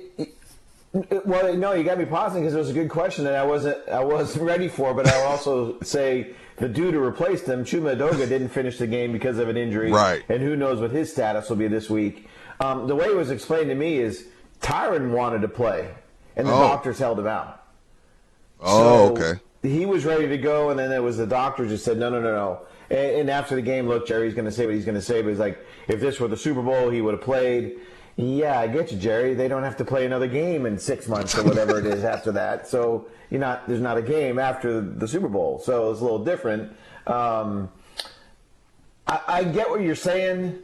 [1.25, 3.77] Well, no, you got me pausing because it was a good question that I wasn't
[3.89, 4.93] I wasn't ready for.
[4.93, 9.11] But I'll also say the dude who replaced him, Chuma Edoga, didn't finish the game
[9.11, 9.91] because of an injury.
[9.91, 10.23] Right.
[10.29, 12.27] And who knows what his status will be this week.
[12.59, 14.27] Um, the way it was explained to me is
[14.61, 15.89] Tyron wanted to play,
[16.35, 16.59] and the Oh.
[16.59, 17.63] doctors held him out.
[18.61, 19.39] oh, So okay.
[19.61, 22.21] He was ready to go, and then it was the doctors who said, no, no,
[22.21, 22.59] no, no.
[22.91, 25.21] And, and after the game, look, Jerry's going to say what he's going to say,
[25.23, 27.77] but he's like, if this were the Super Bowl, he would have played.
[28.17, 29.33] Yeah, I get you, Jerry.
[29.33, 32.31] They don't have to play another game in six months or whatever it is after
[32.33, 32.67] that.
[32.67, 35.59] So you're not there's not a game after the Super Bowl.
[35.59, 36.71] So it's a little different.
[37.07, 37.69] Um,
[39.05, 40.59] I, I get what you're saying,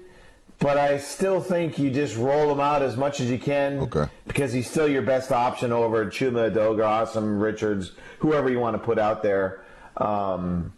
[0.59, 3.79] but I still think you just roll him out as much as you can.
[3.79, 4.05] Okay.
[4.27, 8.79] Because he's still your best option over Chuma Edoga, Asim Richards, whoever you want to
[8.83, 9.63] put out there.
[9.97, 10.71] Um,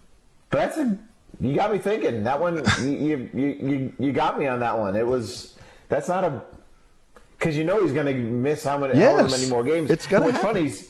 [0.49, 0.97] but that's a
[1.39, 2.23] you got me thinking.
[2.23, 4.95] That one you you you, you got me on that one.
[4.95, 5.55] It was
[5.89, 6.41] that's not a
[7.43, 9.29] because you know he's going to miss how many, Yes.
[9.29, 9.91] many more games.
[9.91, 10.41] It's What's happen.
[10.41, 10.89] funny is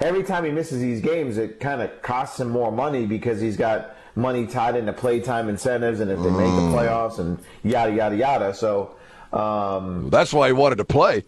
[0.00, 3.58] every time he misses these games, it kind of costs him more money because he's
[3.58, 6.70] got money tied into playtime incentives, and if they make Mm.
[6.72, 8.54] the playoffs, and yada yada yada.
[8.54, 8.92] So
[9.34, 11.22] um, That's why he wanted to play.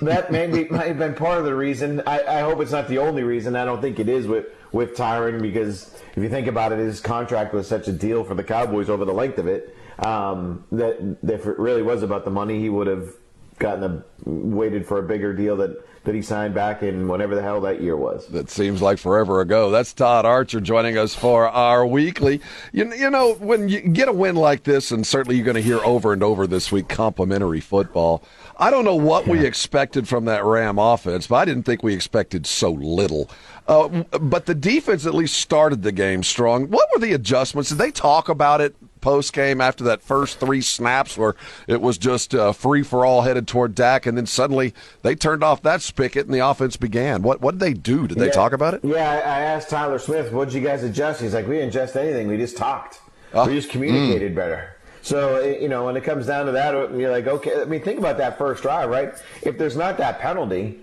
[0.00, 2.02] that maybe might have been part of the reason.
[2.06, 3.56] I, I hope it's not the only reason.
[3.56, 7.00] I don't think it is with with Tyron because if you think about it, his
[7.00, 10.96] contract was such a deal for the Cowboys over the length of it um, that
[11.28, 13.12] if it really was about the money, he would have
[13.58, 17.42] gotten a waited for a bigger deal that that he signed back in whenever the
[17.42, 18.26] hell that year was.
[18.28, 19.70] That seems like forever ago.
[19.70, 22.40] That's Todd Archer joining us for our weekly.
[22.72, 25.62] You, you know, when you get a win like this, and certainly you're going to
[25.62, 28.24] hear over and over this week, complimentary football.
[28.62, 31.94] I don't know what we expected from that Ram offense, but I didn't think we
[31.94, 33.28] expected so little.
[33.66, 36.68] Uh, but the defense at least started the game strong.
[36.70, 37.70] What were the adjustments?
[37.70, 41.34] Did they talk about it post game after that first three snaps where
[41.66, 45.42] it was just uh, free for all headed toward Dak, and then suddenly they turned
[45.42, 47.22] off that spigot and the offense began?
[47.22, 48.06] What what did they do?
[48.06, 48.30] Did they Yeah.
[48.32, 48.80] talk about it?
[48.84, 51.70] Yeah, I I asked Tyler Smith, "What did you guys adjust?" He's like, "We didn't
[51.70, 52.28] adjust anything.
[52.28, 53.00] We just talked.
[53.34, 53.44] Ah.
[53.46, 57.26] we just communicated better." So you know, when it comes down to that, you're like,
[57.26, 57.60] okay.
[57.60, 59.14] I mean, think about that first drive, right?
[59.42, 60.80] If there's not that penalty,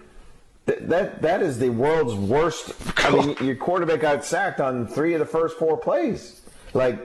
[0.68, 2.74] th- that that is the world's worst.
[2.98, 6.42] I mean, your quarterback got sacked on three of the first four plays.
[6.74, 7.00] Like,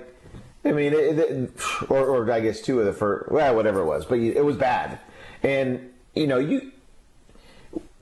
[0.64, 1.50] I mean, it, it,
[1.88, 4.56] or, or I guess two of the first, well, whatever it was, but it was
[4.56, 4.98] bad.
[5.42, 6.72] And you know, you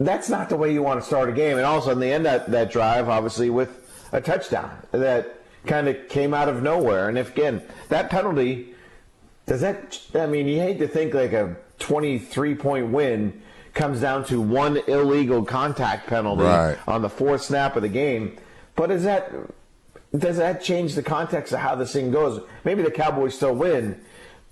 [0.04, 1.56] that's not the way you want to start a game.
[1.56, 3.78] And all of a sudden, they end that, that drive, obviously, with
[4.12, 7.08] a touchdown that kind of came out of nowhere.
[7.08, 8.74] And if, again, that penalty,
[9.46, 13.42] does that, I mean, you hate to think like a 23 point win
[13.74, 16.76] comes down to one illegal contact penalty Right.
[16.86, 18.36] on the fourth snap of the game.
[18.76, 19.32] But is that,
[20.16, 22.42] does that change the context of how this thing goes?
[22.64, 23.98] Maybe the Cowboys still win,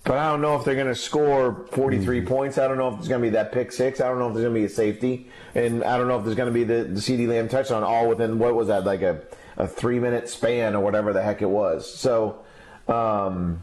[0.03, 2.57] but I don't know if they're going to score 43 points.
[2.57, 4.01] I don't know if there's going to be that pick six.
[4.01, 6.25] I don't know if there's going to be a safety, and I don't know if
[6.25, 9.03] there's going to be the, the CeeDee Lamb touchdown all within what was that like
[9.03, 9.21] a,
[9.57, 11.91] a three minute span or whatever the heck it was.
[11.93, 12.39] So
[12.87, 13.61] um,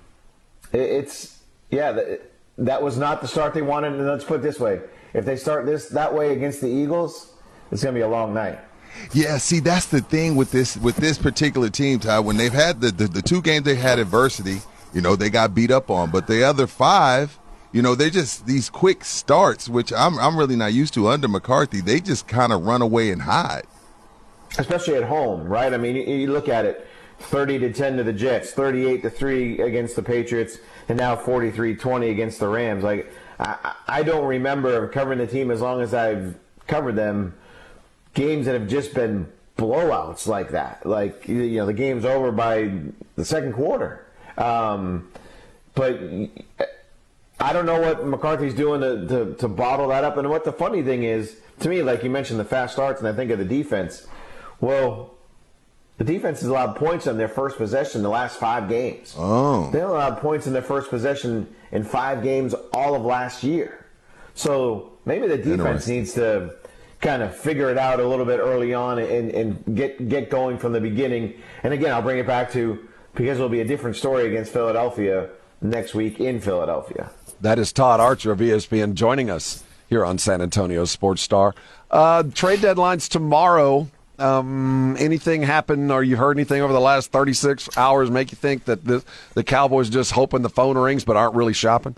[0.73, 1.39] it's
[1.71, 2.17] yeah,
[2.59, 3.93] that, was not the start they wanted.
[3.95, 4.81] And let's put it this way:
[5.15, 7.33] if they start this that way against the Eagles,
[7.71, 8.59] it's going to be a long night.
[9.13, 12.21] Yeah, see, that's the thing with this with this particular team, Ty.
[12.21, 14.59] When they've had the, the the two games they had adversity,
[14.95, 16.11] you know, they got beat up on.
[16.11, 17.39] But the other five,
[17.73, 21.29] you know, they're just these quick starts, which I'm I'm really not used to under
[21.29, 21.81] McCarthy.
[21.81, 23.65] They just kind of run away and hide.
[24.59, 25.73] especially at home, right?
[25.73, 26.87] I mean, you, you look at it:
[27.19, 32.11] thirty to ten to the Jets, thirty-eight to three against the Patriots, and now 43-20
[32.11, 32.85] against the Rams.
[32.85, 37.35] Like, I, I I don't remember covering the team as long as I've covered them.
[38.15, 42.73] Games that have just been blowouts like that, like you know, the game's over by
[43.17, 44.07] the second quarter.
[44.37, 45.11] Um,
[45.75, 46.01] but
[47.41, 50.17] I don't know what McCarthy's doing to, to, to bottle that up.
[50.17, 53.09] And what the funny thing is, to me, like you mentioned, the fast starts, and
[53.09, 54.07] I think of the defense.
[54.61, 55.15] Well,
[55.99, 59.15] the defense has allowed points on their first possession the last five games.
[59.19, 59.71] Oh.
[59.73, 63.85] They allowed points in their first possession in five games all of last year.
[64.35, 66.55] So maybe the defense needs to
[67.01, 70.59] kind of figure it out a little bit early on and, and get get going
[70.59, 71.35] from the beginning.
[71.65, 75.31] And again, I'll bring it back to because it'll be a different story against Philadelphia
[75.61, 77.11] next week in Philadelphia.
[77.41, 81.55] That is Todd Archer of ESPN joining us here on San Antonio Sports Star.
[81.91, 83.89] Uh, trade deadlines tomorrow.
[84.19, 88.65] Um, anything happen or you heard anything over the last 36 hours make you think
[88.65, 91.97] that the, the Cowboys just hoping the phone rings but aren't really shopping?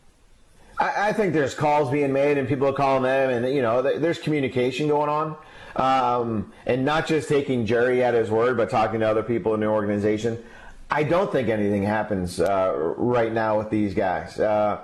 [0.79, 3.83] I, I think there's calls being made and people are calling them, and you know,
[3.83, 5.37] th- there's communication going on,
[5.77, 9.61] um, and not just taking Jerry at his word, but talking to other people in
[9.61, 10.43] the organization.
[10.91, 14.41] I don't think anything happens uh, right now with these guys.
[14.41, 14.81] Uh,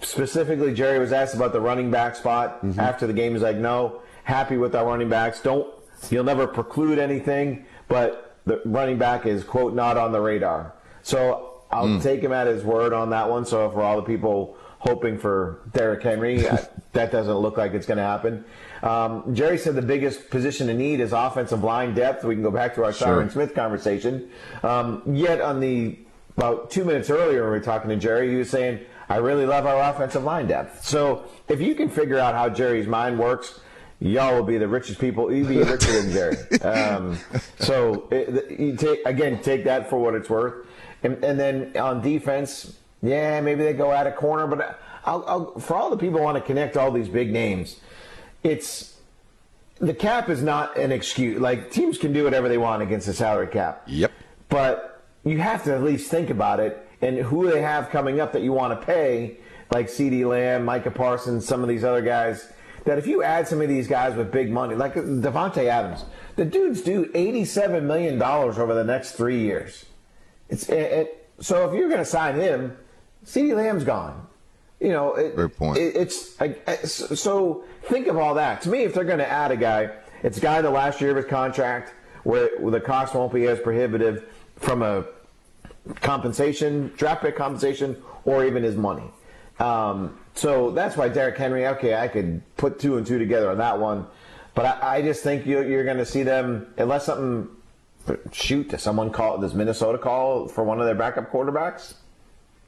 [0.00, 3.32] specifically, Jerry was asked about the running back spot after the game.
[3.32, 5.40] He's like, "No, happy with our running backs.
[5.40, 5.68] Don't
[6.10, 10.72] you'll never preclude anything, but the running back is quote not on the radar."
[11.02, 12.02] So I'll Mm.
[12.02, 13.44] take him at his word on that one.
[13.46, 16.38] So for all the people hoping for Derrick Henry,
[16.92, 18.44] that doesn't look like it's going to happen.
[18.82, 22.24] Um, Jerry said the biggest position to need is offensive line depth.
[22.24, 23.08] We can go back to our Sure.
[23.08, 24.28] Tyron Smith conversation.
[24.62, 25.98] Um, yet on the
[26.36, 29.46] about two minutes earlier, when we were talking to Jerry, he was saying, "I really
[29.46, 33.60] love our offensive line depth." So if you can figure out how Jerry's mind works.
[34.02, 35.32] Y'all will be the richest people.
[35.32, 36.36] You'll be richer than Jerry.
[36.60, 37.18] Um,
[37.60, 40.66] so it, you take again, take that for what it's worth.
[41.04, 45.58] And, and then on defense, yeah, maybe they go out of corner, but I'll, I'll,
[45.60, 47.80] for all the people who want to connect all these big names,
[48.42, 48.96] it's
[49.78, 51.40] the cap is not an excuse.
[51.40, 53.82] Like teams can do whatever they want against the salary cap.
[53.86, 54.12] Yep.
[54.48, 58.32] But you have to at least think about it and who they have coming up
[58.32, 59.38] that you want to pay,
[59.72, 62.51] like CeeDee Lamb, Micah Parsons, some of these other guys.
[62.84, 66.04] That if you add some of these guys with big money, like Davante Adams,
[66.36, 69.84] the dude's due eighty-seven million dollars over the next three years.
[70.48, 72.76] It's it, it, so if you're going to sign him,
[73.24, 74.26] CeeDee Lamb's gone.
[74.80, 75.78] You know, it, Great point.
[75.78, 78.62] it- it's so think of all that.
[78.62, 79.90] To me, if they're going to add a guy,
[80.24, 81.94] it's a guy the last year of his contract
[82.24, 84.24] where, where the cost won't be as prohibitive
[84.56, 85.04] from a
[86.00, 89.08] compensation, draft pick compensation, or even his money.
[89.58, 91.66] Um, so that's why Derrick Henry.
[91.66, 94.06] Okay, I could put two and two together on that one,
[94.54, 97.48] but I, I just think you're, you're going to see them unless something.
[98.32, 99.38] Shoot, does someone call?
[99.38, 101.94] Does Minnesota call for one of their backup quarterbacks?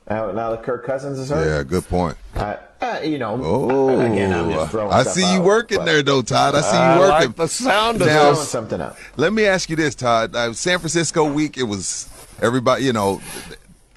[0.09, 1.45] Now, now that Kirk Cousins is hurt.
[1.47, 2.17] Yeah, good point.
[2.37, 5.79] Uh, uh, you know, Oh, again, I'm just throwing I stuff see you out, working
[5.79, 6.55] but- there, though, Todd.
[6.55, 7.29] I see you I working.
[7.29, 8.97] like the sound of Now, something out.
[9.17, 10.37] Let me ask you this, Todd.
[10.37, 12.09] Uh, San Francisco week, it was
[12.43, 12.85] everybody.
[12.85, 13.21] You know,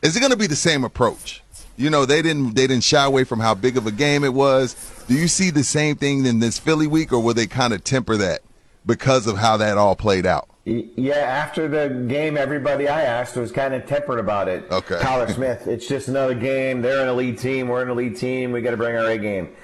[0.02, 1.44] is it going to be the same approach?
[1.78, 4.34] You know, they didn't they didn't shy away from how big of a game it
[4.34, 4.76] was.
[5.08, 7.84] Do you see the same thing in this Philly week, or will they kind of
[7.84, 8.42] temper that
[8.86, 10.50] because of how that all played out?
[10.66, 14.70] Yeah, after the game, everybody I asked was kind of tempered about it.
[14.70, 15.00] Okay.
[15.00, 16.82] Tyler Smith, it's just another game.
[16.82, 17.70] They're an elite team.
[17.70, 18.52] We're an elite team.
[18.52, 19.56] We got to bring our A game.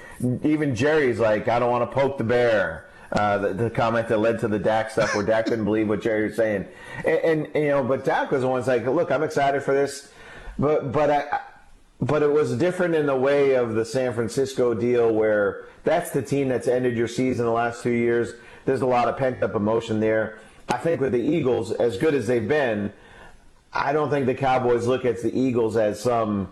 [0.42, 2.88] Even Jerry's like, I don't want to poke the bear.
[3.12, 6.00] Uh, the, the comment that led to the Dak stuff where Dak didn't believe what
[6.00, 6.66] Jerry was saying.
[7.04, 9.74] And, and, you know, but Dak was the one that's like, look, I'm excited for
[9.74, 10.10] this,
[10.58, 11.40] but but I,
[12.00, 16.22] but it was different in the way of the San Francisco deal where that's the
[16.22, 18.32] team that's ended your season the last two years.
[18.64, 20.38] There's a lot of pent up emotion there.
[20.68, 22.92] I think with the Eagles, as good as they've been,
[23.72, 26.50] I don't think the Cowboys look at the Eagles as some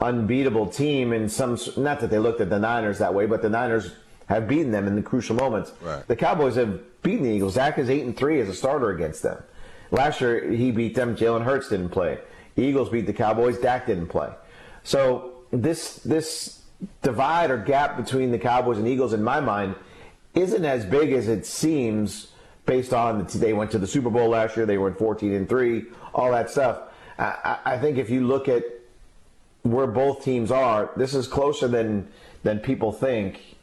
[0.00, 3.50] unbeatable team and some not that they looked at the Niners that way, but the
[3.50, 3.92] Niners
[4.26, 5.72] have beaten them in the crucial moments.
[5.80, 6.06] Right.
[6.06, 7.54] The Cowboys have beaten the Eagles.
[7.54, 9.42] Dak is eight and three as a starter against them.
[9.90, 11.16] Last year he beat them.
[11.16, 12.18] Jalen Hurts didn't play.
[12.56, 13.58] Eagles beat the Cowboys.
[13.58, 14.30] Dak didn't play.
[14.84, 16.62] So this this
[17.02, 19.76] divide or gap between the Cowboys and Eagles, in my mind,
[20.34, 22.32] isn't as big as it seems
[22.66, 24.66] based on the, they went to the Super Bowl last year.
[24.66, 26.80] They were in 14 and three, all that stuff.
[27.18, 28.64] I, I think if you look at
[29.62, 32.08] where both teams are, this is closer than
[32.42, 33.56] than people think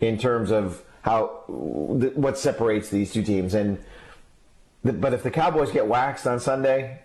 [0.00, 3.54] in terms of how what separates these two teams.
[3.54, 3.82] And
[4.84, 7.00] but if the Cowboys get waxed on Sunday,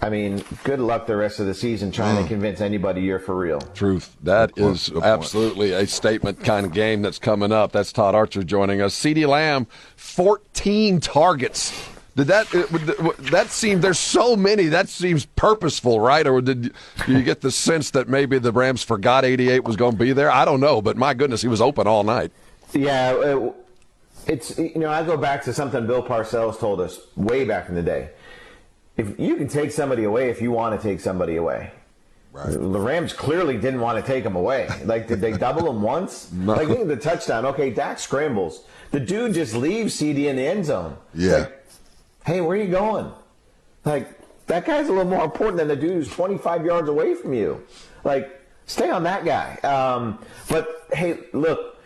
[0.00, 2.22] I mean, good luck the rest of the season trying Mm.
[2.22, 3.60] to convince anybody you're for real.
[3.74, 4.16] Truth.
[4.22, 7.72] That Good is Good absolutely a statement kind of game that's coming up.
[7.72, 8.94] That's Todd Archer joining us.
[8.94, 11.72] CeeDee Lamb, 14 targets.
[12.16, 16.26] Did that it- that seem there's so many that seems purposeful, right?
[16.26, 16.72] Or did
[17.06, 20.30] you get the sense that maybe the Rams forgot 88 was going to be there?
[20.30, 22.32] I don't know, but my goodness, he was open all night.
[22.72, 23.52] Yeah, it,
[24.26, 27.76] it's you know I go back to something Bill Parcells told us way back in
[27.76, 28.10] the day.
[28.98, 31.70] If you can take somebody away if you want to take somebody away.
[32.32, 32.50] Right.
[32.50, 34.68] The Rams clearly didn't want to take him away.
[34.84, 36.30] Like, did they double him once?
[36.32, 36.54] No.
[36.54, 37.46] Like, the touchdown.
[37.46, 38.64] Okay, Dak scrambles.
[38.90, 40.96] The dude just leaves CeeDee in the end zone.
[41.14, 41.48] Yeah.
[42.26, 43.10] Hey, where are you going?
[43.84, 44.08] Like,
[44.46, 47.64] that guy's a little more important than the dude who's 25 yards away from you.
[48.04, 49.54] Like, stay on that guy.
[49.56, 50.18] Um,
[50.48, 51.78] but hey, look,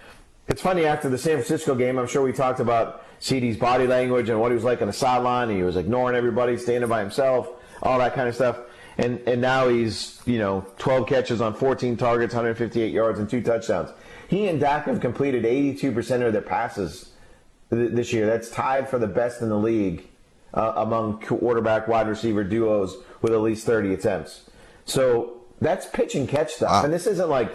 [0.48, 4.28] it's funny after the San Francisco game, I'm sure we talked about CeeDee's body language
[4.28, 5.48] and what he was like on the sideline.
[5.48, 7.48] He was ignoring everybody, standing by himself,
[7.80, 8.58] all that kind of stuff.
[8.98, 13.40] And and now he's, you know, 12 catches on 14 targets, 158 yards, and two
[13.40, 13.90] touchdowns.
[14.28, 17.12] He and Dak have completed 82% of their passes
[17.70, 18.26] th- this year.
[18.26, 20.08] That's tied for the best in the league
[20.52, 24.50] uh, among quarterback wide receiver duos with at least 30 attempts.
[24.84, 26.84] So that's pitch and catch stuff.
[26.84, 27.54] And this isn't like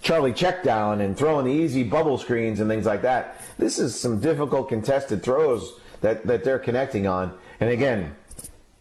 [0.00, 3.40] Charlie check down and throwing the easy bubble screens and things like that.
[3.58, 7.36] This is some difficult contested throws that, that they're connecting on.
[7.60, 8.14] And again,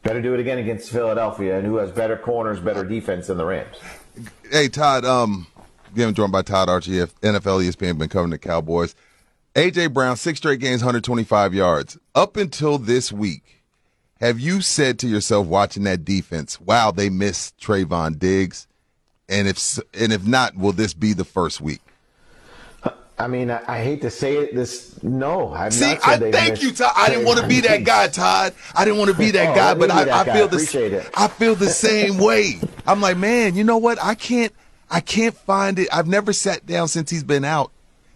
[0.04, 3.46] better do it again against Philadelphia and who has better corners, better defense than the
[3.46, 3.78] Rams.
[4.50, 5.48] Hey Todd, um,
[5.94, 8.96] again joined by Todd Archer, NFL ESPN, been covering the Cowboys.
[9.56, 11.98] AJ Brown, six straight games, 125 yards.
[12.14, 13.64] Up until this week,
[14.20, 18.67] have you said to yourself watching that defense, "Wow, they missed Trevon Diggs,"
[19.30, 21.82] and if and if not, will this be the first week?
[23.20, 24.54] I mean, I, I hate to say it.
[24.54, 26.94] This no, I've See, not said I thank you, Todd.
[26.96, 28.54] I didn't want to be that guy, Todd.
[28.76, 30.34] I didn't want to be that Oh, guy, but I, that I guy.
[30.36, 31.12] feel the.
[31.16, 32.60] I feel the same way.
[32.86, 33.98] I'm like, man, you know what?
[34.02, 34.54] I can't
[34.90, 35.88] I can't find it.
[35.92, 37.72] I've never sat down since he's been out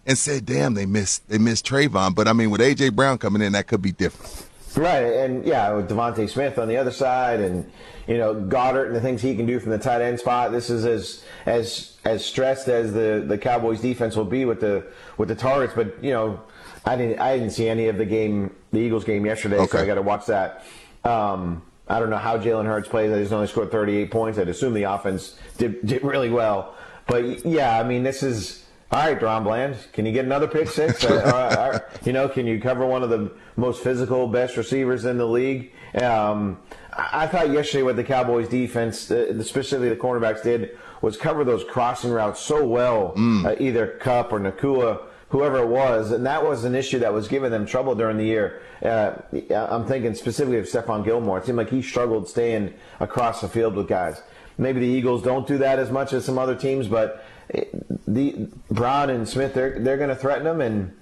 [0.06, 3.42] and said, "Damn, they missed they missed Trevon." But I mean, with AJ Brown coming
[3.42, 4.46] in, that could be different.
[4.76, 7.70] Right, and yeah, with DeVonta Smith on the other side, and
[8.06, 10.50] you know Goedert and the things he can do from the tight end spot.
[10.50, 14.86] This is as as as stressed as the the Cowboys defense will be with the
[15.18, 15.74] with the targets.
[15.74, 16.40] But you know,
[16.86, 19.84] I didn't I didn't see any of the game, the Eagles game yesterday, so I
[19.86, 20.64] got to watch that.
[21.04, 23.12] Um, I don't know how Jalen Hurts plays.
[23.12, 24.38] I just only scored 38 points.
[24.38, 26.74] I'd assume the offense did did really well.
[27.06, 28.61] But yeah, I mean, this is.
[28.92, 31.02] All right, DaRon Bland, can you get another pick six?
[31.12, 35.06] Uh, uh, uh, you know, can you cover one of the most physical, best receivers
[35.06, 35.72] in the league?
[35.94, 36.58] Um,
[36.92, 41.42] I I thought yesterday what the Cowboys defense, uh, specifically the cornerbacks, did was cover
[41.42, 46.44] those crossing routes so well, uh, either Kupp or Nacua, whoever it was, and that
[46.44, 48.60] was an issue that was giving them trouble during the year.
[48.82, 49.12] Uh,
[49.54, 51.38] I'm thinking specifically of Stephon Gilmore.
[51.38, 54.20] It seemed like he struggled staying across the field with guys.
[54.58, 57.24] Maybe the Eagles don't do that as much as some other teams, but
[58.06, 60.92] the Brown and Smith they're they're going to threaten them, and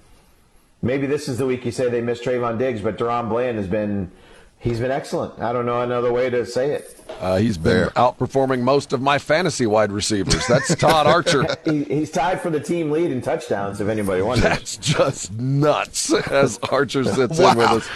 [0.83, 3.67] maybe this is the week you say they missed Trevon Diggs, but DaRon Bland has
[3.67, 4.11] been
[4.59, 5.39] he's been excellent.
[5.41, 6.97] I don't know another way to say it.
[7.20, 10.47] Uh, he's been outperforming most of my fantasy wide receivers.
[10.47, 11.45] That's Todd Archer.
[11.65, 13.81] he, he's tied for the team lead in touchdowns.
[13.81, 16.12] If anybody wonders, That's just nuts.
[16.31, 17.89] As Archer sits in with us.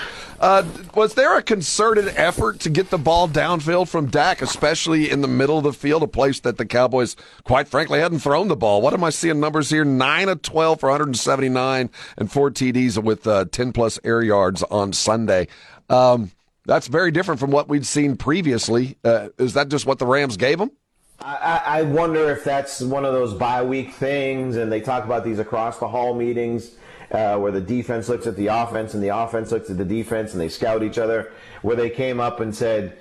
[0.44, 0.62] Uh,
[0.94, 5.26] was there a concerted effort to get the ball downfield from Dak, especially in the
[5.26, 8.82] middle of the field, a place that the Cowboys, quite frankly, hadn't thrown the ball?
[8.82, 9.86] What am I seeing numbers here?
[9.86, 14.92] Nine of twelve for 179 and four TDs with uh, 10 plus air yards on
[14.92, 15.48] Sunday.
[15.88, 16.30] Um,
[16.66, 18.98] that's very different from what we'd seen previously.
[19.02, 20.72] Uh, is that just what the Rams gave them?
[21.20, 25.06] I, I I wonder if that's one of those bye week things, and they talk
[25.06, 26.72] about these across the hall meetings
[27.10, 30.32] uh, where the defense looks at the offense and the offense looks at the defense,
[30.32, 31.32] and they scout each other.
[31.62, 32.96] Where they came up and said,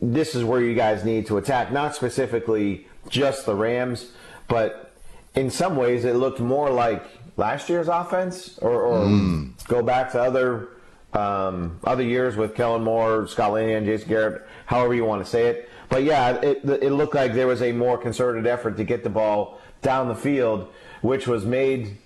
[0.00, 4.12] this is where you guys need to attack, not specifically just the Rams,
[4.48, 4.92] but
[5.34, 7.04] in some ways it looked more like
[7.36, 9.66] last year's offense, or, or Mm.
[9.66, 10.68] go back to other
[11.14, 15.48] um, other years with Kellen Moore, Scott Linehan, Jason Garrett, however you want to say
[15.48, 15.68] it.
[15.90, 19.10] But yeah, it, it looked like there was a more concerted effort to get the
[19.10, 21.98] ball down the field, which was made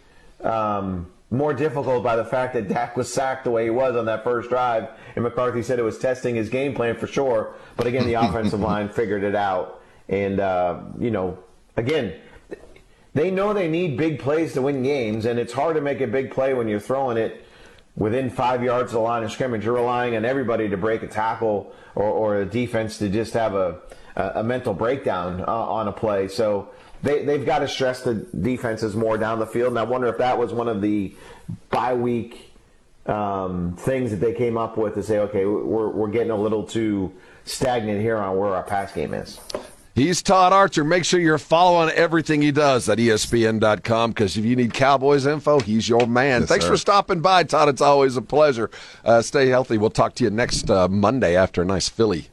[0.46, 4.06] um, more difficult by the fact that Dak was sacked the way he was on
[4.06, 4.88] that first drive.
[5.14, 7.54] And McCarthy said it was testing his game plan for sure.
[7.76, 9.82] But again, the offensive line figured it out.
[10.08, 11.38] And, uh, you know,
[11.76, 12.14] again,
[13.14, 16.06] they know they need big plays to win games, and it's hard to make a
[16.06, 17.46] big play when you're throwing it
[17.96, 19.64] within five yards of the line of scrimmage.
[19.64, 23.54] You're relying on everybody to break a tackle or, or a defense to just have
[23.54, 23.80] a,
[24.16, 26.28] a, mental breakdown uh, on a play.
[26.28, 26.68] So
[27.02, 29.68] they, they've got to stress the defenses more down the field.
[29.68, 31.14] And I wonder if that was one of the
[31.70, 32.52] bye week
[33.06, 36.64] um, things that they came up with to say, okay, we're, we're getting a little
[36.64, 37.12] too
[37.44, 39.40] stagnant here on where our pass game is.
[39.94, 40.84] He's Todd Archer.
[40.84, 45.58] Make sure you're following everything he does at ESPN.com because if you need Cowboys info,
[45.58, 46.42] he's your man.
[46.42, 46.72] Yes, Thanks sir.
[46.72, 47.70] for stopping by, Todd.
[47.70, 48.70] It's always a pleasure.
[49.02, 49.78] Uh, stay healthy.
[49.78, 52.28] We'll talk to you next uh, Monday after a nice Philly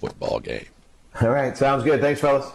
[0.00, 0.64] football game.
[1.20, 2.00] All right, sounds good.
[2.00, 2.50] Thanks, fellas.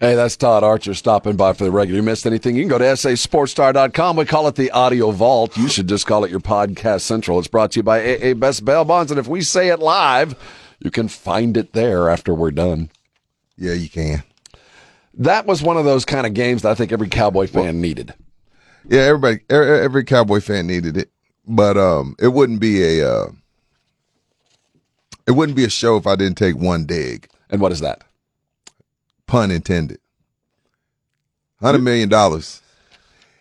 [0.00, 1.98] Hey, that's Todd Archer stopping by for the regular.
[1.98, 2.56] You missed anything?
[2.56, 4.16] You can go to sasportstar.com.
[4.16, 5.58] We call it the Audio Vault.
[5.58, 7.38] You should just call it your podcast central.
[7.38, 9.12] It's brought to you by AA Best Bail Bonds.
[9.12, 10.34] And if we say it live,
[10.78, 12.88] you can find it there after we're done.
[13.58, 14.22] Yeah, you can.
[15.12, 18.14] That was one of those kind of games that I think every Cowboy fan needed.
[18.88, 21.10] Yeah, everybody, e- every Cowboy fan needed it,
[21.46, 23.26] but um, it wouldn't be a uh,
[25.26, 27.28] it wouldn't be a show if I didn't take one dig.
[27.50, 28.02] And what is that?
[29.30, 30.00] Pun intended.
[31.60, 32.60] Hundred million dollars.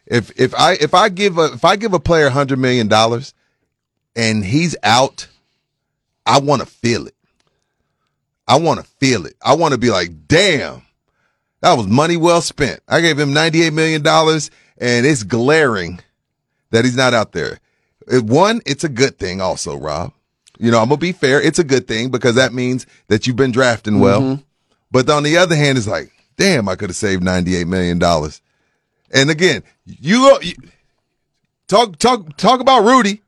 [0.06, 3.34] If if I if I give a if I give a player hundred million dollars
[4.16, 5.28] and he's out,
[6.28, 7.16] I want to feel it.
[8.48, 9.36] I want to feel it.
[9.42, 10.84] I want to be like, damn,
[11.62, 12.82] that was money well spent.
[12.88, 16.02] I gave him $98 million and it's glaring
[16.72, 17.60] that he's not out there.
[18.08, 20.14] It- one, it's a good thing also, Rob.
[20.60, 21.42] You know, I'm to be fair.
[21.42, 24.22] It's a good thing because that means that you've been drafting well.
[24.22, 24.44] Mhm.
[24.92, 28.02] But on the other hand, it's like, damn, I could have saved $98 million.
[29.12, 30.54] And again, you, you
[31.68, 33.22] talk, talk, talk about Rudy.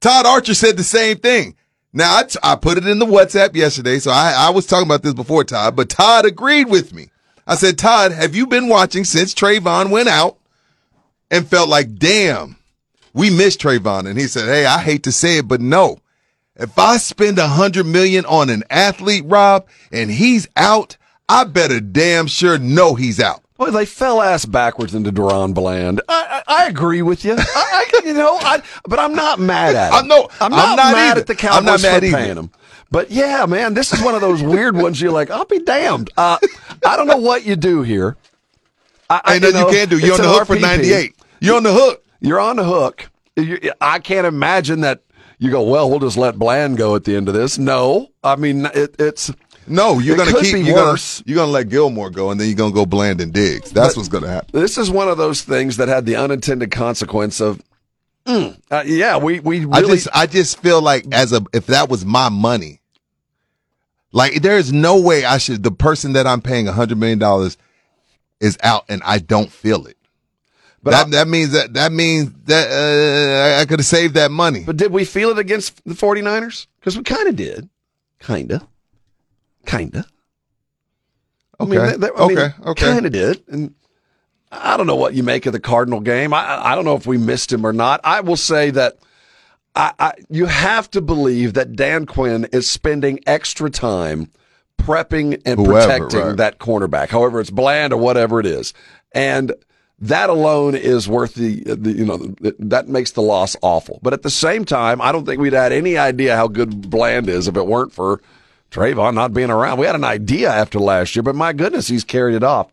[0.00, 1.56] Todd Archer said the same thing.
[1.92, 4.86] Now I, t- I put it in the WhatsApp yesterday, so I, I was talking
[4.86, 7.08] about this before Todd, but Todd agreed with me.
[7.46, 10.36] I said, Todd, have you been watching since Trevon went out
[11.30, 12.58] and felt like, damn,
[13.14, 14.06] we missed Trevon?
[14.06, 15.98] And he said, Hey, I hate to say it, but no.
[16.56, 20.97] If I spend a hundred million on an athlete, Rob, and he's out,
[21.28, 23.42] I better damn sure know he's out.
[23.58, 26.00] Well, they fell ass backwards into DaRon Bland.
[26.08, 27.34] I, I, I agree with you.
[27.36, 27.44] I,
[27.94, 29.98] I, you know, I, but I'm not mad at him.
[29.98, 31.20] I'm no- I'm I'm not, not mad either.
[31.22, 32.16] at the I'm Cowboys not mad for either.
[32.16, 32.50] paying him.
[32.90, 35.00] But yeah, man, this is one of those weird ones.
[35.00, 36.10] You're like, I'll be damned.
[36.16, 36.38] Uh,
[36.86, 38.16] I don't know what you do here.
[39.10, 39.98] I, I- Ain't nothing you can't do.
[39.98, 41.14] You're on the hook for 98.
[41.40, 42.04] You're on the hook.
[42.20, 43.10] You're on the hook.
[43.36, 45.02] You- I can't imagine that
[45.40, 47.58] you go, well, we'll just let Bland go at the end of this.
[47.58, 49.30] No, I mean, it, it's.
[49.70, 51.22] No, you're gonna keep you're gonna, worse.
[51.26, 53.70] you're gonna let Gilmore go, and then you're gonna go Bland and Diggs.
[53.70, 54.60] That's But- what's gonna happen.
[54.60, 57.60] This is one of those things that had the unintended consequence of,
[58.26, 61.66] mm, uh, yeah, we we really I just I just feel like as a if
[61.66, 62.80] that was my money,
[64.12, 67.18] like there is no way I should the person that I'm paying a hundred million
[67.18, 67.56] dollars
[68.40, 69.96] is out and I don't feel it.
[70.82, 74.62] But that that means that that means that uh, I could have saved that money.
[74.64, 76.66] But did we feel it against the 49ers?
[76.80, 77.68] Because we kind of did.
[78.20, 78.66] Kind of.
[79.68, 80.10] Kind of.
[81.60, 81.76] Okay.
[81.76, 82.54] Okay.
[82.64, 82.86] Okay.
[82.86, 83.42] Kind of did.
[83.48, 83.74] And
[84.50, 86.32] I don't know what you make of the Cardinal game.
[86.32, 88.00] I, I don't know if we missed him or not.
[88.02, 88.98] I will say that
[89.74, 94.30] I, I, you have to believe that Dan Quinn is spending extra time
[94.80, 96.36] prepping and Whoever, protecting right.
[96.38, 98.72] that cornerback, however it's bland or whatever it is.
[99.12, 99.52] And
[99.98, 102.16] that alone is worth the, the you know,
[102.58, 103.98] that makes the loss awful.
[104.02, 107.28] But at the same time, I don't think we'd had any idea how good Bland
[107.28, 108.22] is if it weren't for
[108.70, 109.78] Trevon not being around.
[109.78, 112.70] We had an idea after last year, but my goodness, he's carried it off.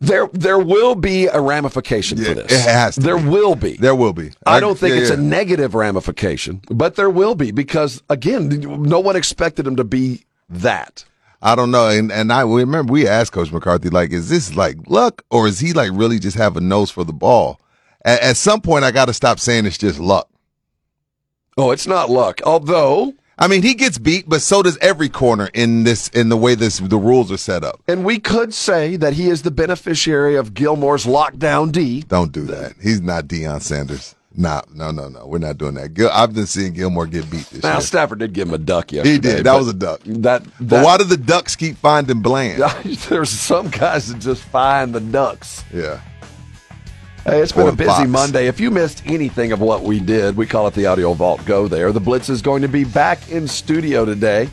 [0.00, 2.52] There, there will be a ramification for this.
[2.52, 3.28] it has to There be.
[3.28, 3.72] will be.
[3.78, 4.30] There will be.
[4.46, 5.16] I don't think yeah, it's yeah.
[5.16, 8.48] a negative ramification, but there will be because again,
[8.82, 11.04] no one expected him to be that.
[11.42, 11.88] I don't know.
[11.88, 15.58] And and I remember we asked Coach McCarthy, like, is this like luck or is
[15.58, 17.60] he like really just have a nose for the ball?
[18.04, 20.28] At, at some point, I got to stop saying it's just luck.
[21.56, 22.40] Oh, it's not luck.
[22.46, 26.36] Although, I mean, he gets beat, but so does every corner in this in the
[26.36, 27.80] way this the rules are set up.
[27.86, 32.02] and we could say that he is the beneficiary of Gilmore's lockdown D.
[32.02, 32.72] Don't do that.
[32.82, 34.16] He's not Deion Sanders.
[34.34, 35.26] Nah, no, no, no.
[35.26, 35.94] We're not doing that.
[35.94, 37.74] Gil, I've been seeing Gilmore get beat this Now year.
[37.76, 39.12] Now Stafford did give him a duck yesterday.
[39.12, 39.44] He did.
[39.44, 40.00] That was a duck.
[40.04, 42.62] That, But that why do the Ducks keep finding Bland?
[43.08, 45.64] there's some guys that just find the ducks.
[45.74, 46.00] Yeah.
[47.28, 48.08] Hey, it's been a busy Fox.
[48.08, 48.46] Monday.
[48.46, 51.44] If you missed anything of what we did, we call it the Audio Vault.
[51.44, 51.92] Go there.
[51.92, 54.48] The Blitz is going to be back in studio today.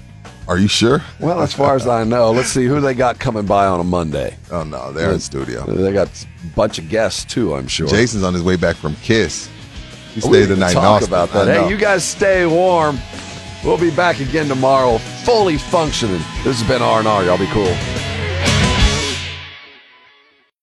[0.48, 1.02] Are you sure?
[1.20, 3.84] Well, as far as I know, let's see who they got coming by on a
[3.84, 4.36] Monday.
[4.52, 5.64] Oh no, they're in studio.
[5.66, 7.56] They got a bunch of guests too.
[7.56, 7.88] I'm sure.
[7.88, 9.50] Jason's on his way back from Kiss.
[10.14, 11.10] He We stayed need the night talk Austin.
[11.10, 11.48] about that.
[11.48, 13.00] Hey, you guys stay warm.
[13.64, 16.22] We'll be back again tomorrow, fully functioning.
[16.44, 17.24] This has been R and R.
[17.24, 17.74] Y'all be cool.